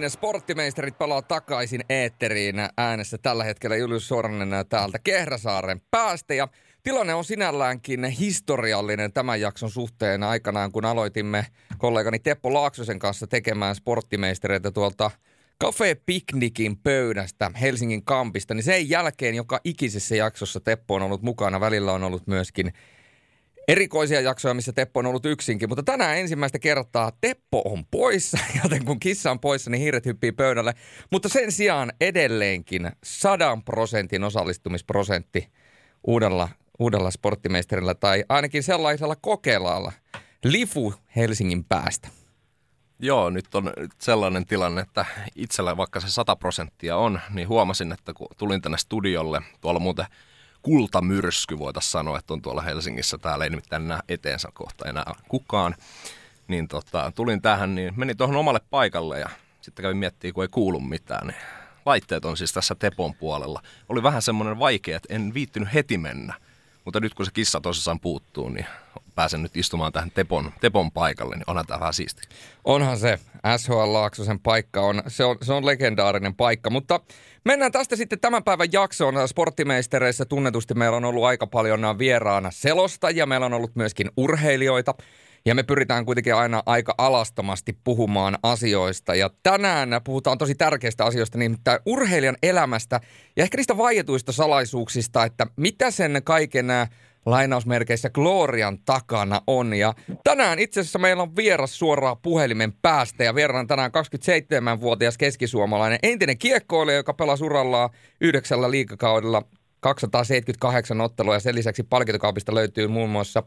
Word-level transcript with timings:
näin, 0.00 0.10
sporttimeisterit 0.10 0.98
palaa 0.98 1.22
takaisin 1.22 1.80
eetteriin 1.88 2.56
äänessä 2.78 3.18
tällä 3.18 3.44
hetkellä. 3.44 3.76
Julius 3.76 4.08
Sornen 4.08 4.48
täältä 4.68 4.98
Kehräsaaren 4.98 5.80
päästä. 5.90 6.34
Ja 6.34 6.48
tilanne 6.82 7.14
on 7.14 7.24
sinälläänkin 7.24 8.04
historiallinen 8.04 9.12
tämän 9.12 9.40
jakson 9.40 9.70
suhteen. 9.70 10.22
Aikanaan, 10.22 10.72
kun 10.72 10.84
aloitimme 10.84 11.46
kollegani 11.78 12.18
Teppo 12.18 12.54
Laaksosen 12.54 12.98
kanssa 12.98 13.26
tekemään 13.26 13.74
sporttimeistereitä 13.74 14.70
tuolta 14.70 15.10
Cafe 15.62 15.96
Piknikin 16.06 16.76
pöydästä 16.76 17.50
Helsingin 17.60 18.04
kampista, 18.04 18.54
niin 18.54 18.64
sen 18.64 18.88
jälkeen 18.88 19.34
joka 19.34 19.60
ikisessä 19.64 20.16
jaksossa 20.16 20.60
Teppo 20.60 20.94
on 20.94 21.02
ollut 21.02 21.22
mukana. 21.22 21.60
Välillä 21.60 21.92
on 21.92 22.04
ollut 22.04 22.26
myöskin 22.26 22.72
erikoisia 23.68 24.20
jaksoja, 24.20 24.54
missä 24.54 24.72
Teppo 24.72 25.00
on 25.00 25.06
ollut 25.06 25.26
yksinkin, 25.26 25.68
mutta 25.68 25.82
tänään 25.82 26.18
ensimmäistä 26.18 26.58
kertaa 26.58 27.12
Teppo 27.20 27.62
on 27.64 27.84
poissa, 27.90 28.38
joten 28.62 28.84
kun 28.84 29.00
kissa 29.00 29.30
on 29.30 29.40
poissa, 29.40 29.70
niin 29.70 29.80
hiiret 29.80 30.06
hyppii 30.06 30.32
pöydälle. 30.32 30.74
Mutta 31.12 31.28
sen 31.28 31.52
sijaan 31.52 31.92
edelleenkin 32.00 32.90
sadan 33.04 33.62
prosentin 33.62 34.24
osallistumisprosentti 34.24 35.48
uudella, 36.06 36.48
uudella 36.78 37.10
sporttimeisterillä 37.10 37.94
tai 37.94 38.24
ainakin 38.28 38.62
sellaisella 38.62 39.16
kokeilalla. 39.16 39.92
Lifu 40.44 40.94
Helsingin 41.16 41.64
päästä. 41.64 42.08
Joo, 42.98 43.30
nyt 43.30 43.54
on 43.54 43.72
sellainen 44.00 44.46
tilanne, 44.46 44.80
että 44.80 45.06
itsellä 45.34 45.76
vaikka 45.76 46.00
se 46.00 46.08
100 46.08 46.36
prosenttia 46.36 46.96
on, 46.96 47.20
niin 47.30 47.48
huomasin, 47.48 47.92
että 47.92 48.14
kun 48.14 48.28
tulin 48.36 48.62
tänne 48.62 48.78
studiolle, 48.78 49.42
tuolla 49.60 49.80
muuten 49.80 50.06
kultamyrsky 50.66 51.58
voitaisiin 51.58 51.90
sanoa, 51.90 52.18
että 52.18 52.32
on 52.32 52.42
tuolla 52.42 52.62
Helsingissä, 52.62 53.18
täällä 53.18 53.44
ei 53.44 53.50
nimittäin 53.50 53.88
näe 53.88 54.00
eteensä 54.08 54.48
kohta 54.54 54.88
enää 54.88 55.12
kukaan, 55.28 55.74
niin 56.48 56.68
tota, 56.68 57.12
tulin 57.14 57.42
tähän, 57.42 57.74
niin 57.74 57.92
menin 57.96 58.16
tuohon 58.16 58.36
omalle 58.36 58.60
paikalle 58.70 59.20
ja 59.20 59.28
sitten 59.60 59.82
kävin 59.82 59.96
miettimään, 59.96 60.34
kun 60.34 60.44
ei 60.44 60.48
kuulu 60.48 60.80
mitään, 60.80 61.26
niin 61.26 61.36
laitteet 61.86 62.24
on 62.24 62.36
siis 62.36 62.52
tässä 62.52 62.74
Tepon 62.74 63.14
puolella. 63.14 63.62
Oli 63.88 64.02
vähän 64.02 64.22
semmoinen 64.22 64.58
vaikea, 64.58 64.96
että 64.96 65.14
en 65.14 65.34
viittynyt 65.34 65.74
heti 65.74 65.98
mennä, 65.98 66.34
mutta 66.86 67.00
nyt 67.00 67.14
kun 67.14 67.26
se 67.26 67.32
kissa 67.34 67.60
tosissaan 67.60 68.00
puuttuu, 68.00 68.48
niin 68.48 68.66
pääsen 69.14 69.42
nyt 69.42 69.56
istumaan 69.56 69.92
tähän 69.92 70.10
Tepon, 70.10 70.52
Tepon 70.60 70.90
paikalle, 70.90 71.34
niin 71.36 71.44
onhan 71.46 71.66
tämä 71.66 71.80
vähän 71.80 71.94
siisti. 71.94 72.22
Onhan 72.64 72.98
se. 72.98 73.18
SHL 73.56 73.92
Laaksosen 73.92 74.40
paikka 74.40 74.80
on, 74.80 75.02
se 75.08 75.24
on, 75.24 75.36
se 75.42 75.52
on 75.52 75.66
legendaarinen 75.66 76.34
paikka, 76.34 76.70
mutta 76.70 77.00
mennään 77.44 77.72
tästä 77.72 77.96
sitten 77.96 78.20
tämän 78.20 78.44
päivän 78.44 78.72
jaksoon. 78.72 79.28
Sporttimeistereissä 79.28 80.24
tunnetusti 80.24 80.74
meillä 80.74 80.96
on 80.96 81.04
ollut 81.04 81.24
aika 81.24 81.46
paljon 81.46 81.98
vieraana 81.98 82.50
selostajia, 82.50 83.26
meillä 83.26 83.46
on 83.46 83.54
ollut 83.54 83.76
myöskin 83.76 84.10
urheilijoita. 84.16 84.94
Ja 85.46 85.54
me 85.54 85.62
pyritään 85.62 86.04
kuitenkin 86.04 86.34
aina 86.34 86.62
aika 86.66 86.94
alastomasti 86.98 87.78
puhumaan 87.84 88.38
asioista. 88.42 89.14
Ja 89.14 89.30
tänään 89.42 90.00
puhutaan 90.04 90.38
tosi 90.38 90.54
tärkeistä 90.54 91.04
asioista, 91.04 91.38
nimittäin 91.38 91.80
urheilijan 91.86 92.36
elämästä 92.42 93.00
ja 93.36 93.42
ehkä 93.42 93.56
niistä 93.56 93.76
vaietuista 93.76 94.32
salaisuuksista, 94.32 95.24
että 95.24 95.46
mitä 95.56 95.90
sen 95.90 96.20
kaiken 96.24 96.66
lainausmerkeissä 97.26 98.10
Glorian 98.10 98.78
takana 98.84 99.40
on. 99.46 99.74
Ja 99.74 99.94
tänään 100.24 100.58
itse 100.58 100.80
asiassa 100.80 100.98
meillä 100.98 101.22
on 101.22 101.36
vieras 101.36 101.78
suoraan 101.78 102.16
puhelimen 102.22 102.72
päästä 102.82 103.24
ja 103.24 103.34
vieraan 103.34 103.66
tänään 103.66 103.90
27-vuotias 104.78 105.18
keskisuomalainen 105.18 105.98
entinen 106.02 106.38
kiekkoilija, 106.38 106.96
joka 106.96 107.14
pelasi 107.14 107.44
urallaan 107.44 107.90
yhdeksällä 108.20 108.70
liikakaudella 108.70 109.42
278 109.80 111.00
ottelua 111.00 111.34
ja 111.34 111.40
sen 111.40 111.54
lisäksi 111.54 111.82
palkintokaupista 111.82 112.54
löytyy 112.54 112.88
muun 112.88 113.10
muassa 113.10 113.42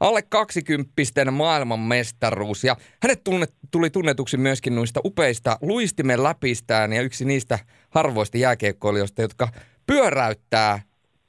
alle 0.00 0.22
20 0.22 0.92
maailman 1.30 1.80
mestaruus. 1.80 2.64
Ja 2.64 2.76
hänet 3.02 3.24
tunnet, 3.24 3.54
tuli 3.70 3.90
tunnetuksi 3.90 4.36
myöskin 4.36 4.74
noista 4.74 5.00
upeista 5.04 5.58
luistimen 5.62 6.22
läpistään 6.22 6.92
ja 6.92 7.02
yksi 7.02 7.24
niistä 7.24 7.58
harvoista 7.90 8.38
jääkiekkoilijoista, 8.38 9.22
jotka 9.22 9.48
pyöräyttää 9.86 10.82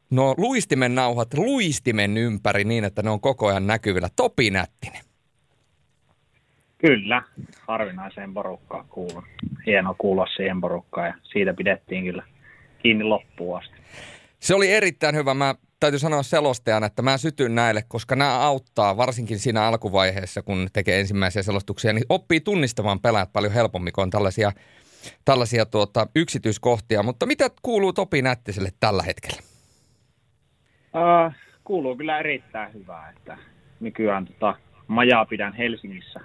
no 0.09 0.36
luistimen 0.38 0.96
nauhat 0.96 1.34
luistimen 1.34 2.18
ympäri 2.18 2.64
niin, 2.64 2.84
että 2.84 3.03
ne 3.03 3.09
on 3.09 3.22
koko 3.22 3.48
ajan 3.48 3.68
näkyvillä. 3.68 4.09
Topi 4.16 4.50
Nättinen. 4.50 5.02
Kyllä, 6.78 7.22
harvinaiseen 7.68 8.34
porukkaan 8.34 8.86
kuulun. 8.90 9.24
Hieno 9.66 9.96
kuulla 9.97 10.28
siihen 10.36 10.62
porukkaan 10.62 11.08
ja 11.08 11.14
siitä 11.24 11.53
pidettiin 11.53 12.03
kyllä 12.03 12.24
kiinni 12.82 13.03
loppuun 13.03 13.58
asti. 13.58 13.76
Se 14.46 14.56
oli 14.56 14.72
erittäin 14.72 15.16
hyvä. 15.16 15.34
Mä 15.34 15.56
täytyy 15.80 16.00
sanoa 16.00 16.24
selostajana, 16.24 16.86
että 16.86 17.02
mä 17.02 17.18
sytyn 17.18 17.56
näille, 17.56 17.84
koska 17.88 18.16
nämä 18.16 18.40
auttaa 18.40 18.98
varsinkin 18.98 19.40
siinä 19.40 19.68
alkuvaiheessa, 19.68 20.42
kun 20.42 20.68
tekee 20.74 21.00
ensimmäisiä 21.00 21.44
selostuksia, 21.44 21.94
niin 21.94 22.06
oppii 22.10 22.42
tunnistamaan 22.42 23.00
pelaajat 23.00 23.34
paljon 23.34 23.54
helpommin, 23.54 23.94
kun 23.94 24.02
on 24.02 24.10
tällaisia, 24.10 24.52
tällaisia 25.26 25.66
tuota, 25.66 26.08
yksityiskohtia. 26.16 27.04
Mutta 27.04 27.26
mitä 27.26 27.50
kuuluu 27.62 27.94
Topi 27.94 28.22
Nättiselle 28.22 28.70
tällä 28.80 29.04
hetkellä? 29.04 29.42
Uh, 30.96 31.34
kuuluu 31.64 31.96
kyllä 31.96 32.20
erittäin 32.20 32.74
hyvää, 32.74 33.14
että 33.18 33.38
nykyään 33.80 34.26
tota, 34.26 34.56
majaa 34.88 35.26
pidän 35.26 35.54
Helsingissä. 35.54 36.20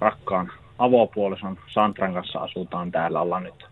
Rakkaan 0.00 0.52
avopuolison 0.78 1.58
Santran 1.72 2.14
kanssa 2.14 2.38
asutaan 2.38 2.92
täällä. 2.92 3.20
Ollaan 3.20 3.42
nyt 3.42 3.64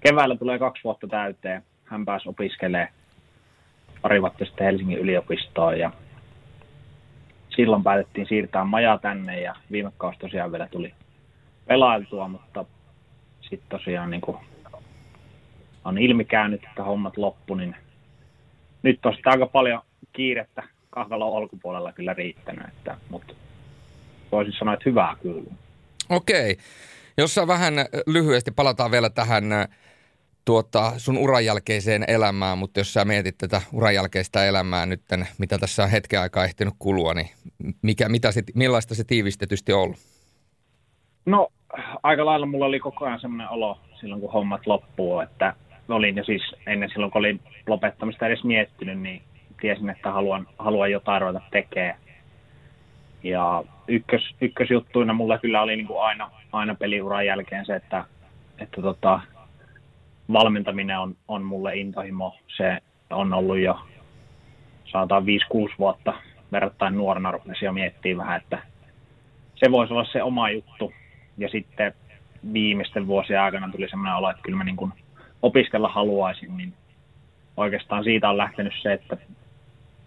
keväällä 0.00 0.36
tulee 0.36 0.58
kaksi 0.58 0.84
vuotta 0.84 1.06
täyteen. 1.06 1.62
Hän 1.94 2.04
pääsi 2.04 2.28
opiskelemaan 2.28 2.92
pari 4.02 4.20
vuotta 4.20 4.44
sitten 4.44 4.66
Helsingin 4.66 4.98
yliopistoon 4.98 5.78
ja 5.78 5.90
silloin 7.56 7.82
päätettiin 7.82 8.26
siirtää 8.26 8.64
maja 8.64 8.98
tänne 9.02 9.40
ja 9.40 9.54
viime 9.72 9.92
kausi 9.98 10.18
tosiaan 10.18 10.52
vielä 10.52 10.68
tuli 10.70 10.94
pelailtua, 11.66 12.28
mutta 12.28 12.64
sitten 13.40 13.78
tosiaan 13.78 14.10
niin 14.10 14.20
kuin 14.20 14.36
on 15.84 15.98
ilmi 15.98 16.24
käynyt, 16.24 16.64
että 16.64 16.82
hommat 16.82 17.16
loppu, 17.16 17.54
niin 17.54 17.76
nyt 18.82 19.06
on 19.06 19.16
aika 19.24 19.46
paljon 19.46 19.82
kiirettä 20.12 20.62
kahvelon 20.90 21.28
ulkopuolella 21.28 21.92
kyllä 21.92 22.14
riittänyt, 22.14 22.68
että, 22.68 22.96
mutta 23.10 23.34
voisin 24.32 24.54
sanoa, 24.58 24.74
että 24.74 24.90
hyvää 24.90 25.16
kyllä. 25.22 25.50
Okei. 26.08 26.56
Jos 27.18 27.40
vähän 27.46 27.74
lyhyesti 28.06 28.50
palataan 28.50 28.90
vielä 28.90 29.10
tähän 29.10 29.44
tuota, 30.44 30.92
sun 30.96 31.18
uran 31.18 31.44
jälkeiseen 31.44 32.04
elämään, 32.08 32.58
mutta 32.58 32.80
jos 32.80 32.92
sä 32.92 33.04
mietit 33.04 33.38
tätä 33.38 33.62
uran 33.72 33.94
jälkeistä 33.94 34.44
elämää 34.44 34.86
nyt, 34.86 35.02
mitä 35.38 35.58
tässä 35.58 35.82
on 35.82 35.90
hetken 35.90 36.20
aikaa 36.20 36.44
ehtinyt 36.44 36.74
kulua, 36.78 37.14
niin 37.14 37.28
mikä, 37.82 38.08
mitä 38.08 38.32
se, 38.32 38.42
millaista 38.54 38.94
se 38.94 39.04
tiivistetysti 39.04 39.72
on 39.72 39.80
ollut? 39.80 39.98
No 41.26 41.48
aika 42.02 42.24
lailla 42.24 42.46
mulla 42.46 42.66
oli 42.66 42.80
koko 42.80 43.04
ajan 43.04 43.20
semmoinen 43.20 43.48
olo 43.48 43.78
silloin, 44.00 44.20
kun 44.20 44.32
hommat 44.32 44.66
loppuu, 44.66 45.20
että 45.20 45.54
olin 45.88 46.16
jo 46.16 46.24
siis 46.24 46.42
ennen 46.66 46.90
silloin, 46.90 47.12
kun 47.12 47.18
olin 47.18 47.40
lopettamista 47.66 48.26
edes 48.26 48.44
miettinyt, 48.44 49.00
niin 49.00 49.22
tiesin, 49.60 49.90
että 49.90 50.12
haluan, 50.12 50.46
haluan 50.58 50.90
jotain 50.90 51.22
ruveta 51.22 51.40
tekemään. 51.50 51.98
Ja 53.22 53.64
ykkös, 53.88 54.34
ykkösjuttuina 54.40 55.12
mulla 55.12 55.38
kyllä 55.38 55.62
oli 55.62 55.76
niin 55.76 55.86
kuin 55.86 56.02
aina, 56.02 56.30
aina 56.52 56.74
peliuran 56.74 57.26
jälkeen 57.26 57.66
se, 57.66 57.76
että, 57.76 58.04
että 58.58 58.82
tota, 58.82 59.20
valmentaminen 60.32 60.98
on, 60.98 61.16
on 61.28 61.44
mulle 61.44 61.76
intohimo. 61.76 62.36
Se 62.56 62.78
on 63.10 63.32
ollut 63.32 63.58
jo 63.58 63.78
sanotaan 64.84 65.24
5-6 65.24 65.26
vuotta 65.78 66.14
verrattain 66.52 66.94
nuorena 66.94 67.30
rupesin 67.30 67.66
jo 67.66 67.72
miettimään 67.72 68.18
vähän, 68.26 68.40
että 68.40 68.58
se 69.54 69.70
voisi 69.70 69.92
olla 69.92 70.04
se 70.04 70.22
oma 70.22 70.50
juttu. 70.50 70.92
Ja 71.38 71.48
sitten 71.48 71.94
viimeisten 72.52 73.06
vuosien 73.06 73.40
aikana 73.40 73.68
tuli 73.72 73.88
sellainen 73.88 74.16
olo, 74.16 74.30
että 74.30 74.42
kyllä 74.42 74.58
mä 74.58 74.64
niin 74.64 74.76
kuin 74.76 74.92
opiskella 75.42 75.88
haluaisin, 75.88 76.56
niin 76.56 76.74
oikeastaan 77.56 78.04
siitä 78.04 78.30
on 78.30 78.36
lähtenyt 78.36 78.72
se, 78.82 78.92
että 78.92 79.16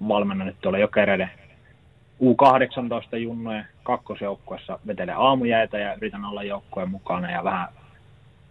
valmennan 0.07 0.47
nyt 0.47 0.55
tuolla 0.61 0.77
Jokereiden 0.77 1.31
U18 2.23 3.17
junnojen 3.17 3.67
kakkosjoukkuessa 3.83 4.79
vetelen 4.87 5.17
aamujäitä 5.17 5.77
ja 5.77 5.93
yritän 5.93 6.25
olla 6.25 6.43
joukkueen 6.43 6.89
mukana 6.89 7.31
ja 7.31 7.43
vähän 7.43 7.67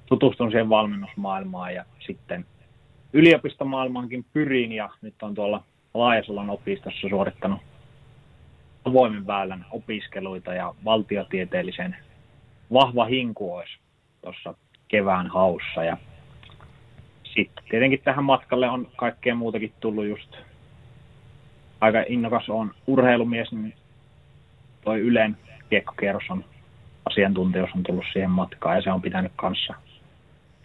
tutustun 0.07 0.51
siihen 0.51 0.69
valmennusmaailmaan 0.69 1.75
ja 1.75 1.85
sitten 2.07 2.45
yliopistomaailmaankin 3.13 4.25
pyrin 4.33 4.73
ja 4.73 4.91
nyt 5.03 5.23
on 5.23 5.35
tuolla 5.35 5.65
Laajasalon 5.95 6.51
opistossa 6.51 7.09
suorittanut 7.09 7.61
avoimen 8.85 9.27
väylän 9.27 9.67
opiskeluita 9.71 10.55
ja 10.55 10.75
valtiotieteellisen 10.85 11.97
vahva 12.73 13.05
hinku 13.05 13.55
olisi 13.55 13.79
tuossa 14.23 14.55
kevään 14.89 15.27
haussa. 15.27 15.85
Ja 15.85 15.97
sitten 17.35 17.65
tietenkin 17.71 18.01
tähän 18.05 18.25
matkalle 18.25 18.69
on 18.69 18.89
kaikkea 18.97 19.35
muutakin 19.35 19.73
tullut 19.81 20.07
just. 20.07 20.37
Aika 21.81 22.05
innokas 22.09 22.49
on 22.49 22.75
urheilumies, 22.87 23.53
niin 23.53 23.75
toi 24.85 25.01
Ylen 25.01 25.37
kiekkokierros 25.71 26.31
on 26.31 26.45
asiantuntijuus 27.05 27.71
on 27.75 27.83
tullut 27.83 28.05
siihen 28.13 28.31
matkaan 28.31 28.77
ja 28.77 28.83
se 28.83 28.93
on 28.93 29.03
pitänyt 29.03 29.33
kanssa 29.37 29.75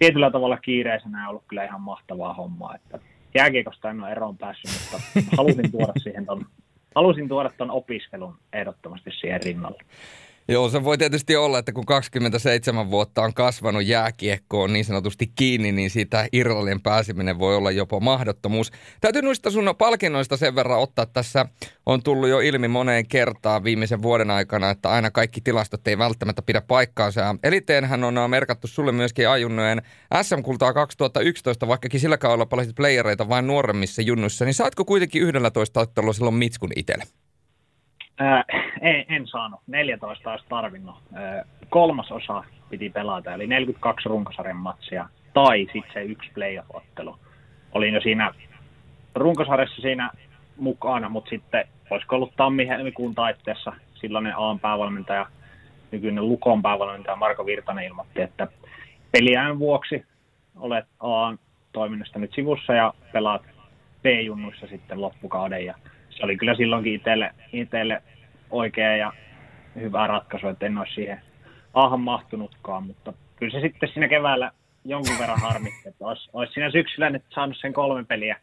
tietyllä 0.02 0.32
tavalla 0.32 0.58
kiireisenä 0.58 1.30
ollut 1.30 1.44
kyllä 1.48 1.64
ihan 1.64 1.82
mahtavaa 1.82 2.34
hommaa. 2.34 2.76
Että 2.76 3.00
jääkiekosta 3.36 3.90
en 3.90 4.04
ole 4.04 4.12
eroon 4.12 4.38
päässyt, 4.38 4.72
mutta 4.82 5.22
halusin 5.38 5.72
tuoda 5.72 5.94
siihen 5.98 6.26
ton, 6.26 6.46
halusin 6.96 7.28
tuoda 7.28 7.52
ton 7.58 7.72
opiskelun 7.72 8.38
ehdottomasti 8.54 9.10
siihen 9.12 9.42
rinnalle. 9.44 9.84
Joo, 10.48 10.70
se 10.70 10.84
voi 10.84 10.98
tietysti 10.98 11.36
olla, 11.36 11.60
että 11.60 11.72
kun 11.72 11.86
27 11.86 12.92
vuotta 12.92 13.22
on 13.22 13.34
kasvanut 13.34 13.86
jääkiekkoon 13.86 14.74
niin 14.74 14.86
sanotusti 14.86 15.32
kiinni, 15.36 15.72
niin 15.72 15.90
siitä 15.90 16.28
Irlannin 16.34 16.82
pääseminen 16.82 17.40
voi 17.40 17.56
olla 17.56 17.72
jopa 17.72 18.00
mahdottomuus. 18.00 18.72
Täytyy 19.02 19.22
noista 19.22 19.52
sun 19.52 19.76
palkinnoista 19.78 20.38
sen 20.38 20.56
verran 20.56 20.80
ottaa 20.80 21.06
tässä, 21.06 21.46
on 21.86 22.04
tullut 22.04 22.30
jo 22.30 22.40
ilmi 22.40 22.68
moneen 22.68 23.08
kertaan 23.08 23.64
viimeisen 23.64 24.02
vuoden 24.02 24.32
aikana, 24.32 24.70
että 24.70 24.90
aina 24.90 25.12
kaikki 25.12 25.42
tilastot 25.42 25.88
ei 25.88 25.98
välttämättä 25.98 26.42
pidä 26.42 26.62
paikkaansa. 26.62 27.36
Eliteenhän 27.44 28.04
on 28.04 28.30
merkattu 28.30 28.68
sulle 28.68 28.92
myöskin 28.92 29.30
ajunnojen 29.30 29.82
SM-kultaa 30.22 30.74
2011, 30.74 31.68
vaikkakin 31.68 32.00
sillä 32.00 32.18
kaudella 32.18 32.46
palasit 32.46 32.76
playereita 32.76 33.30
vain 33.30 33.48
nuoremmissa 33.48 34.02
junnuissa, 34.02 34.46
niin 34.46 34.54
saatko 34.54 34.86
kuitenkin 34.86 35.22
11 35.22 35.80
ottelua 35.80 36.14
silloin 36.14 36.36
mitskun 36.36 36.72
itselle? 36.76 37.04
En, 38.82 39.06
en 39.10 39.28
saanut. 39.28 39.60
14 39.68 40.32
olisi 40.32 40.46
tarvinnut. 40.50 40.96
Kolmas 41.70 42.12
osa 42.12 42.44
piti 42.70 42.90
pelata, 42.90 43.34
eli 43.34 43.48
42 43.48 44.10
runkosarjan 44.10 44.58
matsia 44.58 45.10
tai 45.34 45.68
sitten 45.74 45.94
se 45.94 46.04
yksi 46.04 46.32
playoff-ottelu. 46.34 47.20
Olin 47.72 47.94
jo 47.94 48.02
siinä 48.02 48.34
runkosarjassa 49.16 49.82
siinä 49.82 50.12
mukana, 50.58 51.10
mutta 51.10 51.30
sitten 51.30 51.68
olisiko 51.90 52.16
ollut 52.16 52.34
tammi-helmikuun 52.36 53.16
taitteessa 53.16 53.74
silloinen 53.94 54.34
Aan 54.38 54.60
päävalmentaja, 54.60 55.26
nykyinen 55.92 56.28
Lukon 56.28 56.62
päävalmentaja 56.62 57.16
Marko 57.16 57.46
Virtanen 57.46 57.86
ilmoitti, 57.86 58.22
että 58.22 58.48
peliään 59.12 59.60
vuoksi 59.60 60.06
olet 60.56 60.86
Aan 61.00 61.40
toiminnasta 61.72 62.20
nyt 62.20 62.34
sivussa 62.34 62.74
ja 62.74 62.94
pelaat 63.12 63.42
B-junnuissa 64.02 64.68
sitten 64.68 65.02
loppukauden. 65.02 65.66
Ja 65.66 65.76
se 66.12 66.26
oli 66.26 66.38
kyllä 66.38 66.56
silloinkin 66.56 66.94
itselle, 66.94 67.32
itselle 67.54 68.02
oikea 68.50 68.98
ja 68.98 69.14
hyvä 69.76 70.08
ratkaisu, 70.08 70.48
että 70.48 70.66
en 70.66 70.78
olisi 70.78 70.94
siihen 70.94 71.22
ahan 71.74 72.00
mahtunutkaan, 72.00 72.84
mutta 72.84 73.14
kyllä 73.36 73.52
se 73.52 73.62
sitten 73.62 73.90
siinä 73.90 74.08
keväällä 74.08 74.52
jonkun 74.86 75.20
verran 75.20 75.42
harmitti, 75.42 75.90
että 75.90 76.06
olisi, 76.06 76.30
olisi 76.34 76.54
siinä 76.54 76.72
syksyllä 76.72 77.10
nyt 77.10 77.24
saanut 77.30 77.58
sen 77.62 77.74
kolme 77.74 78.04
peliä 78.04 78.38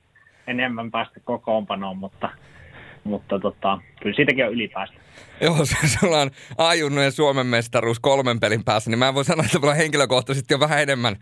enemmän 0.46 0.90
päästä 0.90 1.20
kokoonpanoon, 1.24 1.96
mutta, 1.96 2.30
mutta 3.04 3.38
tota, 3.38 3.78
kyllä 4.00 4.16
siitäkin 4.16 4.44
on 4.46 4.52
ylipäästä. 4.52 4.96
Joo, 5.40 5.56
sulla 6.00 6.20
on 6.20 6.30
ajunnojen 6.58 7.12
Suomen 7.12 7.46
mestaruus 7.46 8.00
kolmen 8.00 8.40
pelin 8.40 8.64
päässä, 8.64 8.90
niin 8.90 8.98
mä 8.98 9.14
voin 9.14 9.24
sanoa, 9.24 9.44
että 9.44 9.58
mulla 9.58 9.74
henkilökohtaisesti 9.74 10.54
on 10.54 10.60
vähän 10.60 10.82
enemmän, 10.82 11.16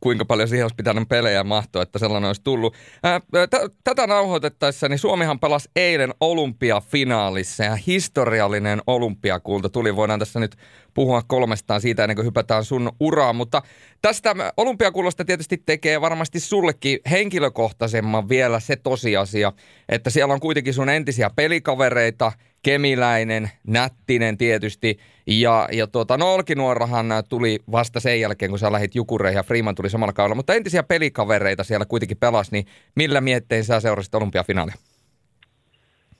kuinka 0.00 0.24
paljon 0.24 0.48
siihen 0.48 0.64
olisi 0.64 0.74
pitänyt 0.76 1.08
pelejä 1.08 1.44
mahtua, 1.44 1.82
että 1.82 1.98
sellainen 1.98 2.28
olisi 2.28 2.42
tullut. 2.42 2.76
Ää, 3.02 3.20
t- 3.20 3.74
tätä 3.84 4.06
nauhoitettaessa, 4.06 4.88
niin 4.88 4.98
Suomihan 4.98 5.40
pelasi 5.40 5.68
eilen 5.76 6.14
olympiafinaalissa 6.20 7.64
ja 7.64 7.76
historiallinen 7.86 8.82
olympiakulta 8.86 9.68
tuli. 9.68 9.96
Voidaan 9.96 10.18
tässä 10.18 10.40
nyt 10.40 10.56
puhua 10.94 11.22
kolmestaan 11.26 11.80
siitä 11.80 12.04
ennen 12.04 12.16
kuin 12.16 12.26
hypätään 12.26 12.64
sun 12.64 12.92
uraan, 13.00 13.36
mutta 13.36 13.62
tästä 14.02 14.34
olympiakullosta 14.56 15.24
tietysti 15.24 15.62
tekee 15.66 16.00
varmasti 16.00 16.40
sullekin 16.40 16.98
henkilökohtaisemman 17.10 18.28
vielä 18.28 18.60
se 18.60 18.76
tosiasia, 18.76 19.52
että 19.88 20.10
siellä 20.10 20.34
on 20.34 20.40
kuitenkin 20.40 20.74
sun 20.74 20.88
entisiä 20.88 21.30
pelikavereita– 21.36 22.32
Kemiläinen, 22.62 23.50
Nättinen 23.66 24.38
tietysti. 24.38 24.98
Ja, 25.26 25.68
ja 25.72 25.86
tuota, 25.86 26.16
no 26.16 26.34
Olkinuorahan 26.34 27.06
tuli 27.28 27.58
vasta 27.70 28.00
sen 28.00 28.20
jälkeen, 28.20 28.50
kun 28.50 28.58
sä 28.58 28.72
lähit 28.72 28.94
Jukureihin 28.94 29.36
ja 29.36 29.42
Freeman 29.42 29.74
tuli 29.74 29.90
samalla 29.90 30.12
kaudella. 30.12 30.34
Mutta 30.34 30.54
entisiä 30.54 30.82
pelikavereita 30.82 31.64
siellä 31.64 31.86
kuitenkin 31.86 32.16
pelas, 32.16 32.52
niin 32.52 32.66
millä 32.94 33.20
miettein 33.20 33.64
sä 33.64 33.80
seurasit 33.80 34.14
olympiafinaalia? 34.14 34.74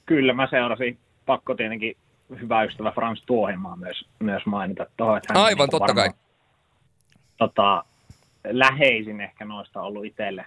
Kyllä, 0.07 0.33
mä 0.33 0.49
seurasin. 0.51 0.99
Pakko 1.27 1.55
tietenkin 1.55 1.97
hyvä 2.41 2.63
ystävä 2.63 2.93
Frans 2.93 3.23
Tuohimaa 3.27 3.77
myös, 3.77 4.05
myös 4.19 4.47
mainita 4.47 4.87
tuohon. 4.97 5.17
Että 5.17 5.33
hän 5.33 5.45
Aivan, 5.45 5.65
niin 5.65 5.71
totta 5.71 5.87
varmaan, 5.87 6.11
kai. 6.11 6.21
Tota, 7.37 7.85
läheisin 8.45 9.21
ehkä 9.21 9.45
noista 9.45 9.83
ollut 9.83 10.05
itselle 10.05 10.45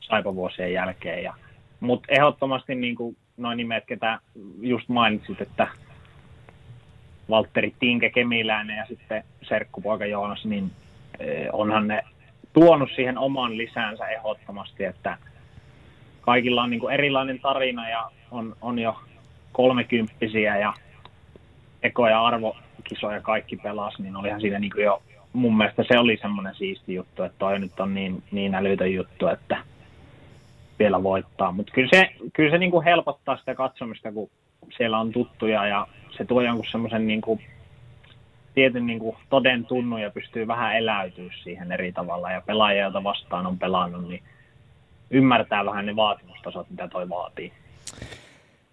saipavuosien 0.00 0.72
jälkeen. 0.72 1.22
Ja, 1.22 1.34
mutta 1.80 2.06
ehdottomasti 2.08 2.74
niin 2.74 2.94
kuin 2.94 3.16
noin 3.36 3.56
nimet, 3.56 3.84
ketä 3.86 4.18
just 4.60 4.88
mainitsit, 4.88 5.40
että 5.40 5.68
Valtteri 7.30 7.74
Tinke 7.80 8.10
Kemiläinen 8.10 8.76
ja 8.76 8.86
sitten 8.86 9.24
serkkupoika 9.42 10.06
Joonas, 10.06 10.44
niin 10.44 10.70
eh, 11.18 11.48
onhan 11.52 11.88
ne 11.88 12.02
tuonut 12.52 12.90
siihen 12.94 13.18
oman 13.18 13.58
lisäänsä 13.58 14.08
ehdottomasti, 14.08 14.84
että 14.84 15.18
kaikilla 16.20 16.62
on 16.62 16.70
niin 16.70 16.80
kuin 16.80 16.94
erilainen 16.94 17.40
tarina 17.40 17.88
ja 17.88 18.10
on, 18.30 18.56
on 18.60 18.78
jo 18.78 19.00
kolmekymppisiä 19.52 20.58
ja 20.58 20.74
ekoja 21.82 22.26
arvokisoja 22.26 23.20
kaikki 23.20 23.56
pelas, 23.56 23.98
niin 23.98 24.16
olihan 24.16 24.40
siinä 24.40 24.58
niin 24.58 24.72
kuin 24.72 24.84
jo, 24.84 25.02
mun 25.32 25.56
mielestä 25.56 25.84
se 25.88 25.98
oli 25.98 26.18
semmoinen 26.22 26.54
siisti 26.54 26.94
juttu, 26.94 27.22
että 27.22 27.38
toi 27.38 27.58
nyt 27.58 27.80
on 27.80 27.94
niin, 27.94 28.22
niin 28.30 28.54
älytön 28.54 28.92
juttu, 28.92 29.26
että 29.26 29.56
vielä 30.82 31.02
voittaa. 31.02 31.52
Mutta 31.52 31.72
kyllä 31.72 31.88
se, 31.90 32.10
kyllä 32.32 32.50
se 32.50 32.58
niin 32.58 32.70
kuin 32.70 32.84
helpottaa 32.84 33.36
sitä 33.36 33.54
katsomista, 33.54 34.12
kun 34.12 34.30
siellä 34.76 34.98
on 34.98 35.12
tuttuja 35.12 35.66
ja 35.66 35.86
se 36.16 36.24
tuo 36.24 36.40
jonkun 36.42 36.66
semmoisen 36.70 37.06
niin 37.06 37.20
kuin 37.20 37.40
tietyn 38.54 38.86
niin 38.86 38.98
kuin 38.98 39.16
toden 39.30 39.66
tunnu 39.66 39.98
ja 39.98 40.10
pystyy 40.10 40.46
vähän 40.46 40.76
eläytyä 40.76 41.30
siihen 41.42 41.72
eri 41.72 41.92
tavalla. 41.92 42.30
Ja 42.30 42.40
pelaajia, 42.40 42.82
joita 42.82 43.04
vastaan 43.04 43.46
on 43.46 43.58
pelannut, 43.58 44.08
niin 44.08 44.22
ymmärtää 45.10 45.64
vähän 45.64 45.86
ne 45.86 45.96
vaatimustasot, 45.96 46.70
mitä 46.70 46.88
toi 46.88 47.08
vaatii. 47.08 47.52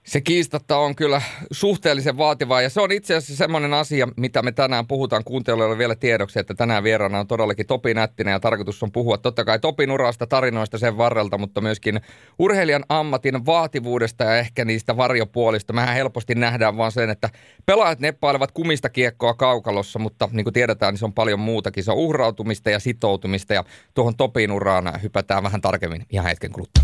Se 0.09 0.21
kiistatta 0.21 0.77
on 0.77 0.95
kyllä 0.95 1.21
suhteellisen 1.51 2.17
vaativaa 2.17 2.61
ja 2.61 2.69
se 2.69 2.81
on 2.81 2.91
itse 2.91 3.15
asiassa 3.15 3.35
semmoinen 3.35 3.73
asia, 3.73 4.07
mitä 4.17 4.41
me 4.41 4.51
tänään 4.51 4.87
puhutaan 4.87 5.23
kuuntelijoille 5.23 5.77
vielä 5.77 5.95
tiedoksi, 5.95 6.39
että 6.39 6.53
tänään 6.53 6.83
vieraana 6.83 7.19
on 7.19 7.27
todellakin 7.27 7.67
Topi 7.67 7.93
Nättinen 7.93 8.31
ja 8.31 8.39
tarkoitus 8.39 8.83
on 8.83 8.91
puhua 8.91 9.17
totta 9.17 9.45
kai 9.45 9.59
Topin 9.59 9.91
urasta, 9.91 10.27
tarinoista 10.27 10.77
sen 10.77 10.97
varrelta, 10.97 11.37
mutta 11.37 11.61
myöskin 11.61 12.01
urheilijan 12.39 12.85
ammatin 12.89 13.45
vaativuudesta 13.45 14.23
ja 14.23 14.37
ehkä 14.37 14.65
niistä 14.65 14.97
varjopuolista. 14.97 15.73
Mehän 15.73 15.95
helposti 15.95 16.35
nähdään 16.35 16.77
vaan 16.77 16.91
sen, 16.91 17.09
että 17.09 17.29
pelaajat 17.65 17.99
neppailevat 17.99 18.51
kumista 18.51 18.89
kiekkoa 18.89 19.33
kaukalossa, 19.33 19.99
mutta 19.99 20.29
niin 20.31 20.43
kuin 20.43 20.53
tiedetään, 20.53 20.93
niin 20.93 20.99
se 20.99 21.05
on 21.05 21.13
paljon 21.13 21.39
muutakin. 21.39 21.83
Se 21.83 21.91
on 21.91 21.97
uhrautumista 21.97 22.69
ja 22.69 22.79
sitoutumista 22.79 23.53
ja 23.53 23.63
tuohon 23.93 24.15
Topin 24.15 24.51
uraan 24.51 24.93
hypätään 25.03 25.43
vähän 25.43 25.61
tarkemmin 25.61 26.05
ihan 26.09 26.27
hetken 26.27 26.51
kuluttua. 26.51 26.83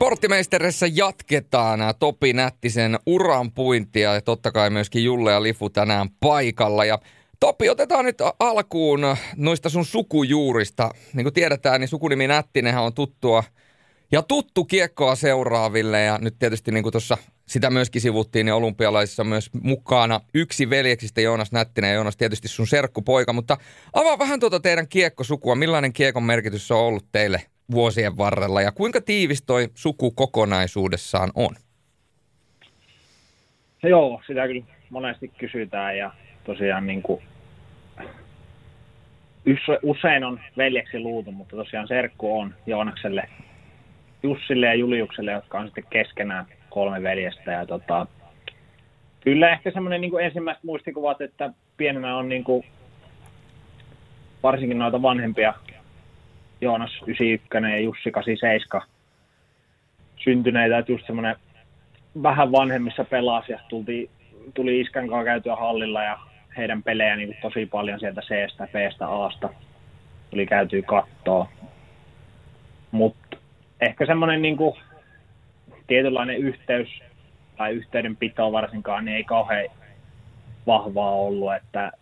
Sporttimeisteressä 0.00 0.86
jatketaan 0.92 1.80
Topi 1.98 2.32
Nättisen 2.32 2.98
uran 3.06 3.52
puintia 3.52 4.14
ja 4.14 4.20
totta 4.20 4.52
kai 4.52 4.70
myöskin 4.70 5.04
Julle 5.04 5.32
ja 5.32 5.42
Lifu 5.42 5.70
tänään 5.70 6.08
paikalla. 6.20 6.84
Ja 6.84 6.98
Topi, 7.40 7.68
otetaan 7.68 8.04
nyt 8.04 8.18
alkuun 8.38 9.00
noista 9.36 9.68
sun 9.68 9.84
sukujuurista. 9.84 10.90
Niin 11.12 11.24
kuin 11.24 11.34
tiedetään, 11.34 11.80
niin 11.80 11.88
sukunimi 11.88 12.26
Nättinenhän 12.26 12.82
on 12.82 12.94
tuttua 12.94 13.44
ja 14.12 14.22
tuttu 14.22 14.64
kiekkoa 14.64 15.14
seuraaville. 15.14 16.00
Ja 16.02 16.18
nyt 16.18 16.38
tietysti 16.38 16.72
niin 16.72 16.82
kuin 16.82 16.92
tuossa 16.92 17.18
sitä 17.46 17.70
myöskin 17.70 18.02
sivuttiin, 18.02 18.46
niin 18.46 18.54
olympialaisissa 18.54 19.24
myös 19.24 19.50
mukana 19.62 20.20
yksi 20.34 20.70
veljeksistä 20.70 21.20
Joonas 21.20 21.52
Nättinen 21.52 21.88
ja 21.88 21.94
Joonas 21.94 22.16
tietysti 22.16 22.48
sun 22.48 22.66
serkkupoika. 22.66 23.32
Mutta 23.32 23.56
avaa 23.92 24.18
vähän 24.18 24.40
tuota 24.40 24.60
teidän 24.60 24.88
kiekkosukua. 24.88 25.54
Millainen 25.54 25.92
kiekon 25.92 26.22
merkitys 26.22 26.70
on 26.70 26.78
ollut 26.78 27.06
teille 27.12 27.42
vuosien 27.70 28.16
varrella 28.16 28.62
ja 28.62 28.72
kuinka 28.72 29.00
tiivis 29.00 29.42
toi 29.42 29.68
suku 29.74 30.10
kokonaisuudessaan 30.10 31.30
on? 31.34 31.54
Joo, 33.82 34.22
sitä 34.26 34.46
kyllä 34.46 34.64
monesti 34.90 35.28
kysytään 35.38 35.98
ja 35.98 36.10
tosiaan 36.44 36.86
niin 36.86 37.02
kuin, 37.02 37.22
usein 39.82 40.24
on 40.24 40.40
veljeksi 40.56 40.98
luutu, 40.98 41.32
mutta 41.32 41.56
tosiaan 41.56 41.88
serkku 41.88 42.38
on 42.38 42.54
Joonakselle, 42.66 43.28
Jussille 44.22 44.66
ja 44.66 44.74
Juliukselle, 44.74 45.32
jotka 45.32 45.58
on 45.58 45.66
sitten 45.66 45.84
keskenään 45.90 46.46
kolme 46.70 47.02
veljestä. 47.02 47.52
Ja 47.52 47.66
tota, 47.66 48.06
kyllä 49.20 49.52
ehkä 49.52 49.70
semmoinen 49.70 50.00
niin 50.00 50.20
ensimmäiset 50.20 50.64
muistikuvat, 50.64 51.20
että 51.20 51.50
pienenä 51.76 52.16
on 52.16 52.28
niin 52.28 52.44
kuin, 52.44 52.64
varsinkin 54.42 54.78
noita 54.78 55.02
vanhempia 55.02 55.54
Joonas 56.60 57.02
91 57.06 57.70
ja 57.70 57.80
Jussi 57.80 58.10
87 58.10 58.88
syntyneitä, 60.16 60.78
että 60.78 60.92
just 60.92 61.06
semmoinen 61.06 61.36
vähän 62.22 62.52
vanhemmissa 62.52 63.04
pelasi 63.04 63.52
ja 63.52 63.60
tuli, 63.68 64.10
tuli 64.54 64.80
iskän 64.80 65.08
kanssa 65.08 65.24
käytyä 65.24 65.56
hallilla 65.56 66.02
ja 66.02 66.18
heidän 66.56 66.82
pelejä 66.82 67.16
niin 67.16 67.36
tosi 67.42 67.66
paljon 67.66 68.00
sieltä 68.00 68.20
C-stä, 68.20 68.66
B-stä, 68.72 69.08
A-sta 69.08 69.48
tuli 70.30 70.46
käytyä 70.46 70.82
kattoa. 70.82 71.48
Mutta 72.90 73.36
ehkä 73.80 74.06
semmoinen 74.06 74.42
niin 74.42 74.56
tietynlainen 75.86 76.36
yhteys 76.36 76.88
tai 77.56 77.72
yhteydenpito 77.72 78.52
varsinkaan 78.52 79.04
niin 79.04 79.16
ei 79.16 79.24
kauhean 79.24 79.68
vahvaa 80.66 81.10
ollut, 81.10 81.54
että 81.54 81.92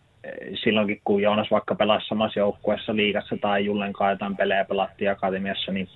silloinkin, 0.65 1.01
kun 1.05 1.23
Joonas 1.23 1.51
vaikka 1.51 1.75
pelasi 1.75 2.07
samassa 2.07 2.41
joukkueessa 2.41 2.97
liigassa 2.97 3.37
tai 3.41 3.65
Jullen 3.65 3.93
jotain 4.11 4.37
pelejä 4.37 4.65
pelattiin 4.65 5.11
akatemiassa, 5.11 5.73
niin 5.73 5.89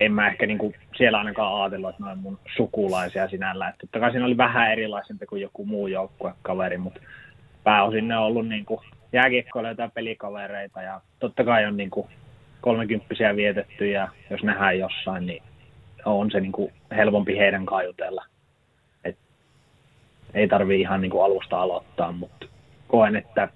en 0.00 0.12
mä 0.12 0.28
ehkä 0.28 0.46
niin 0.46 0.58
kuin 0.58 0.74
siellä 0.96 1.18
ainakaan 1.18 1.62
ajatellut, 1.62 1.90
että 1.90 2.02
noin 2.02 2.18
mun 2.18 2.38
sukulaisia 2.56 3.28
sinällä. 3.28 3.68
Että 3.68 3.80
totta 3.80 4.00
kai 4.00 4.10
siinä 4.10 4.26
oli 4.26 4.36
vähän 4.36 4.72
erilaisempi 4.72 5.26
kuin 5.26 5.42
joku 5.42 5.64
muu 5.64 5.86
joukkuekaveri, 5.86 6.78
mutta 6.78 7.00
pääosin 7.64 8.08
ne 8.08 8.16
on 8.16 8.24
ollut 8.24 8.48
niin 8.48 8.64
kuin 8.64 8.80
jääkiekkoilijoita 9.12 9.82
ja 9.82 9.90
pelikavereita 9.94 10.82
ja 10.82 11.00
totta 11.18 11.44
kai 11.44 11.66
on 11.66 11.76
niin 11.76 11.90
kuin 11.90 12.06
kolmekymppisiä 12.60 13.36
vietetty 13.36 13.90
ja 13.90 14.08
jos 14.30 14.42
nähdään 14.42 14.78
jossain, 14.78 15.26
niin 15.26 15.42
on 16.04 16.30
se 16.30 16.40
niin 16.40 16.52
kuin 16.52 16.72
helpompi 16.96 17.38
heidän 17.38 17.66
kajutella. 17.66 18.24
Et 18.26 18.35
ei 20.36 20.48
tarvi 20.48 20.80
ihan 20.80 21.00
niin 21.00 21.10
kuin 21.10 21.24
alusta 21.24 21.60
aloittaa, 21.60 22.12
mutta 22.12 22.46
koen, 22.88 23.16
että 23.16 23.48